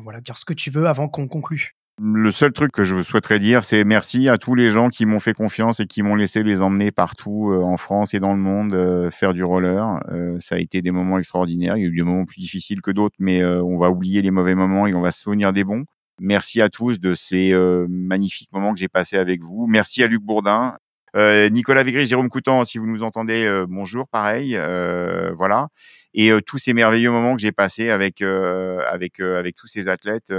voilà, 0.04 0.20
dire 0.20 0.38
ce 0.38 0.44
que 0.44 0.54
tu 0.54 0.70
veux 0.70 0.88
avant 0.88 1.08
qu'on 1.08 1.28
conclue. 1.28 1.72
Le 2.02 2.32
seul 2.32 2.52
truc 2.52 2.72
que 2.72 2.84
je 2.84 3.02
souhaiterais 3.02 3.40
dire, 3.40 3.64
c'est 3.64 3.84
merci 3.84 4.28
à 4.28 4.38
tous 4.38 4.56
les 4.56 4.70
gens 4.70 4.90
qui 4.90 5.06
m'ont 5.06 5.20
fait 5.20 5.34
confiance 5.34 5.80
et 5.80 5.86
qui 5.86 6.02
m'ont 6.02 6.16
laissé 6.16 6.42
les 6.42 6.62
emmener 6.62 6.92
partout 6.92 7.54
en 7.54 7.78
France 7.78 8.16
et 8.16 8.20
dans 8.20 8.34
le 8.34 8.40
monde 8.40 9.12
faire 9.12 9.34
du 9.34 9.44
roller. 9.44 10.00
ça 10.40 10.56
a 10.56 10.58
été 10.58 10.82
des 10.82 10.90
moments 10.90 11.20
extraordinaires. 11.20 11.78
Il 11.78 11.84
y 11.84 11.86
a 11.86 11.90
eu 11.90 11.96
des 11.96 12.02
moments 12.02 12.26
plus 12.26 12.40
difficiles 12.40 12.82
que 12.82 12.90
d'autres, 12.90 13.18
mais 13.20 13.46
on 13.46 13.78
va 13.78 13.92
oublier 13.92 14.24
les 14.24 14.32
mauvais 14.32 14.56
moments 14.56 14.88
et 14.88 14.96
on 14.96 15.02
va 15.02 15.12
se 15.12 15.22
souvenir 15.22 15.54
des 15.54 15.64
bons. 15.64 15.84
Merci 16.20 16.62
à 16.62 16.70
tous 16.70 17.00
de 17.00 17.14
ces 17.14 17.54
magnifiques 17.88 18.52
moments 18.52 18.74
que 18.74 18.80
j'ai 18.80 18.90
passés 18.90 19.18
avec 19.18 19.44
vous. 19.44 19.68
Merci 19.68 20.02
à 20.02 20.08
Luc 20.08 20.24
Bourdin. 20.24 20.78
Euh, 21.16 21.50
Nicolas 21.50 21.84
Végry, 21.84 22.06
Jérôme 22.06 22.30
Coutan, 22.30 22.64
si 22.64 22.78
vous 22.78 22.88
nous 22.88 23.04
entendez, 23.04 23.46
euh, 23.46 23.66
bonjour, 23.68 24.08
pareil, 24.08 24.56
euh, 24.56 25.32
voilà. 25.36 25.68
Et 26.14 26.30
tous 26.46 26.58
ces 26.58 26.74
merveilleux 26.74 27.10
moments 27.10 27.38
que 27.38 27.42
j'ai 27.42 27.54
passés 27.54 27.90
avec 27.90 28.22
avec 28.22 29.22
avec 29.22 29.56
tous 29.56 29.68
ces 29.68 29.88
athlètes 29.88 30.34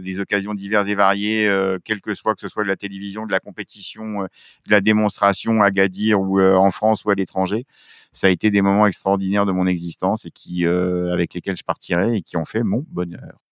des 0.00 0.18
occasions 0.18 0.54
diverses 0.54 0.88
et 0.88 0.94
variées, 0.94 1.46
quel 1.84 2.00
que 2.00 2.14
soit 2.14 2.34
que 2.34 2.40
ce 2.40 2.48
soit 2.48 2.62
de 2.62 2.68
la 2.68 2.76
télévision, 2.76 3.26
de 3.26 3.32
la 3.32 3.40
compétition, 3.40 4.22
de 4.22 4.70
la 4.70 4.80
démonstration 4.80 5.60
à 5.60 5.70
Gadir 5.70 6.22
ou 6.22 6.40
en 6.40 6.70
France 6.70 7.04
ou 7.04 7.10
à 7.10 7.14
l'étranger, 7.14 7.66
ça 8.12 8.28
a 8.28 8.30
été 8.30 8.50
des 8.50 8.62
moments 8.62 8.86
extraordinaires 8.86 9.44
de 9.44 9.52
mon 9.52 9.66
existence 9.66 10.24
et 10.24 10.30
qui 10.30 10.64
avec 10.64 11.34
lesquels 11.34 11.58
je 11.58 11.64
partirai 11.64 12.16
et 12.16 12.22
qui 12.22 12.38
ont 12.38 12.46
fait 12.46 12.62
mon 12.62 12.82
bonheur. 12.88 13.42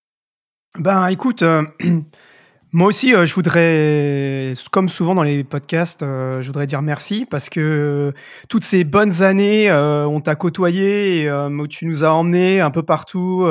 Ben 0.79 1.07
écoute. 1.09 1.45
Moi 2.73 2.87
aussi, 2.87 3.15
euh, 3.15 3.27
je 3.27 3.35
voudrais, 3.35 4.53
comme 4.71 4.89
souvent 4.89 5.17
dans 5.17 5.25
les 5.25 5.43
podcasts, 5.43 6.05
euh, 6.05 6.41
je 6.41 6.47
voudrais 6.47 6.69
dire 6.69 6.83
merci 6.83 7.27
parce 7.29 7.49
que 7.49 7.61
euh, 7.61 8.13
toutes 8.49 8.63
ces 8.63 8.85
bonnes 8.85 9.23
années, 9.23 9.73
on 9.73 10.21
t'a 10.21 10.37
côtoyé, 10.37 11.23
et, 11.23 11.33
où 11.33 11.67
tu 11.67 11.87
nous 11.87 12.05
as 12.05 12.13
emmenés 12.13 12.61
un 12.61 12.71
peu 12.71 12.83
partout 12.83 13.49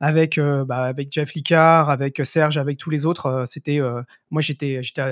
avec 0.00 0.40
bah, 0.40 0.84
avec 0.84 1.12
Jeff 1.12 1.34
Licard, 1.34 1.90
avec 1.90 2.20
Serge, 2.24 2.56
avec 2.56 2.78
tous 2.78 2.90
les 2.90 3.04
autres. 3.04 3.44
c'était, 3.46 3.80
moi 4.30 4.40
j'étais 4.40 4.82
j'étais 4.82 5.02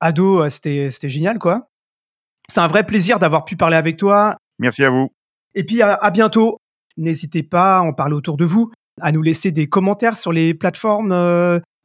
ado, 0.00 0.48
c'était 0.50 0.90
c'était 0.90 1.08
génial 1.08 1.38
quoi. 1.38 1.70
C'est 2.48 2.60
un 2.60 2.68
vrai 2.68 2.84
plaisir 2.84 3.18
d'avoir 3.18 3.44
pu 3.44 3.56
parler 3.56 3.76
avec 3.76 3.96
toi. 3.96 4.36
Merci 4.58 4.84
à 4.84 4.90
vous. 4.90 5.10
Et 5.54 5.64
puis 5.64 5.82
à, 5.82 5.94
à 5.94 6.10
bientôt. 6.10 6.58
N'hésitez 6.98 7.42
pas 7.42 7.76
à 7.76 7.80
en 7.82 7.92
parler 7.92 8.14
autour 8.14 8.38
de 8.38 8.46
vous, 8.46 8.72
à 9.00 9.12
nous 9.12 9.22
laisser 9.22 9.50
des 9.50 9.68
commentaires 9.68 10.16
sur 10.16 10.32
les 10.32 10.54
plateformes 10.54 11.12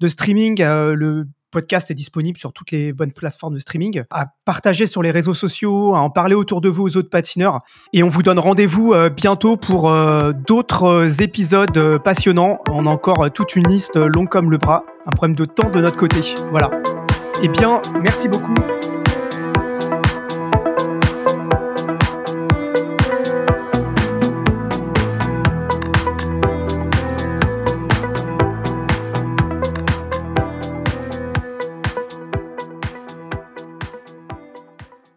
de 0.01 0.07
streaming. 0.07 0.61
Euh, 0.61 0.93
le 0.95 1.27
podcast 1.51 1.91
est 1.91 1.95
disponible 1.95 2.37
sur 2.37 2.53
toutes 2.53 2.71
les 2.71 2.93
bonnes 2.93 3.11
plateformes 3.11 3.53
de 3.53 3.59
streaming. 3.59 4.03
À 4.09 4.27
partager 4.45 4.85
sur 4.85 5.03
les 5.03 5.11
réseaux 5.11 5.33
sociaux, 5.33 5.95
à 5.95 5.99
en 5.99 6.09
parler 6.09 6.33
autour 6.33 6.61
de 6.61 6.69
vous 6.69 6.83
aux 6.83 6.97
autres 6.97 7.09
patineurs. 7.09 7.59
Et 7.93 8.03
on 8.03 8.09
vous 8.09 8.23
donne 8.23 8.39
rendez-vous 8.39 8.93
euh, 8.93 9.09
bientôt 9.09 9.57
pour 9.57 9.89
euh, 9.89 10.31
d'autres 10.33 11.21
épisodes 11.21 11.97
passionnants. 12.03 12.59
On 12.69 12.85
a 12.85 12.89
encore 12.89 13.31
toute 13.31 13.55
une 13.55 13.67
liste 13.67 13.97
longue 13.97 14.29
comme 14.29 14.49
le 14.49 14.57
bras. 14.57 14.85
Un 15.05 15.11
problème 15.11 15.35
de 15.35 15.45
temps 15.45 15.69
de 15.69 15.81
notre 15.81 15.97
côté. 15.97 16.21
Voilà. 16.51 16.71
Eh 17.43 17.47
bien, 17.47 17.81
merci 18.01 18.29
beaucoup. 18.29 18.53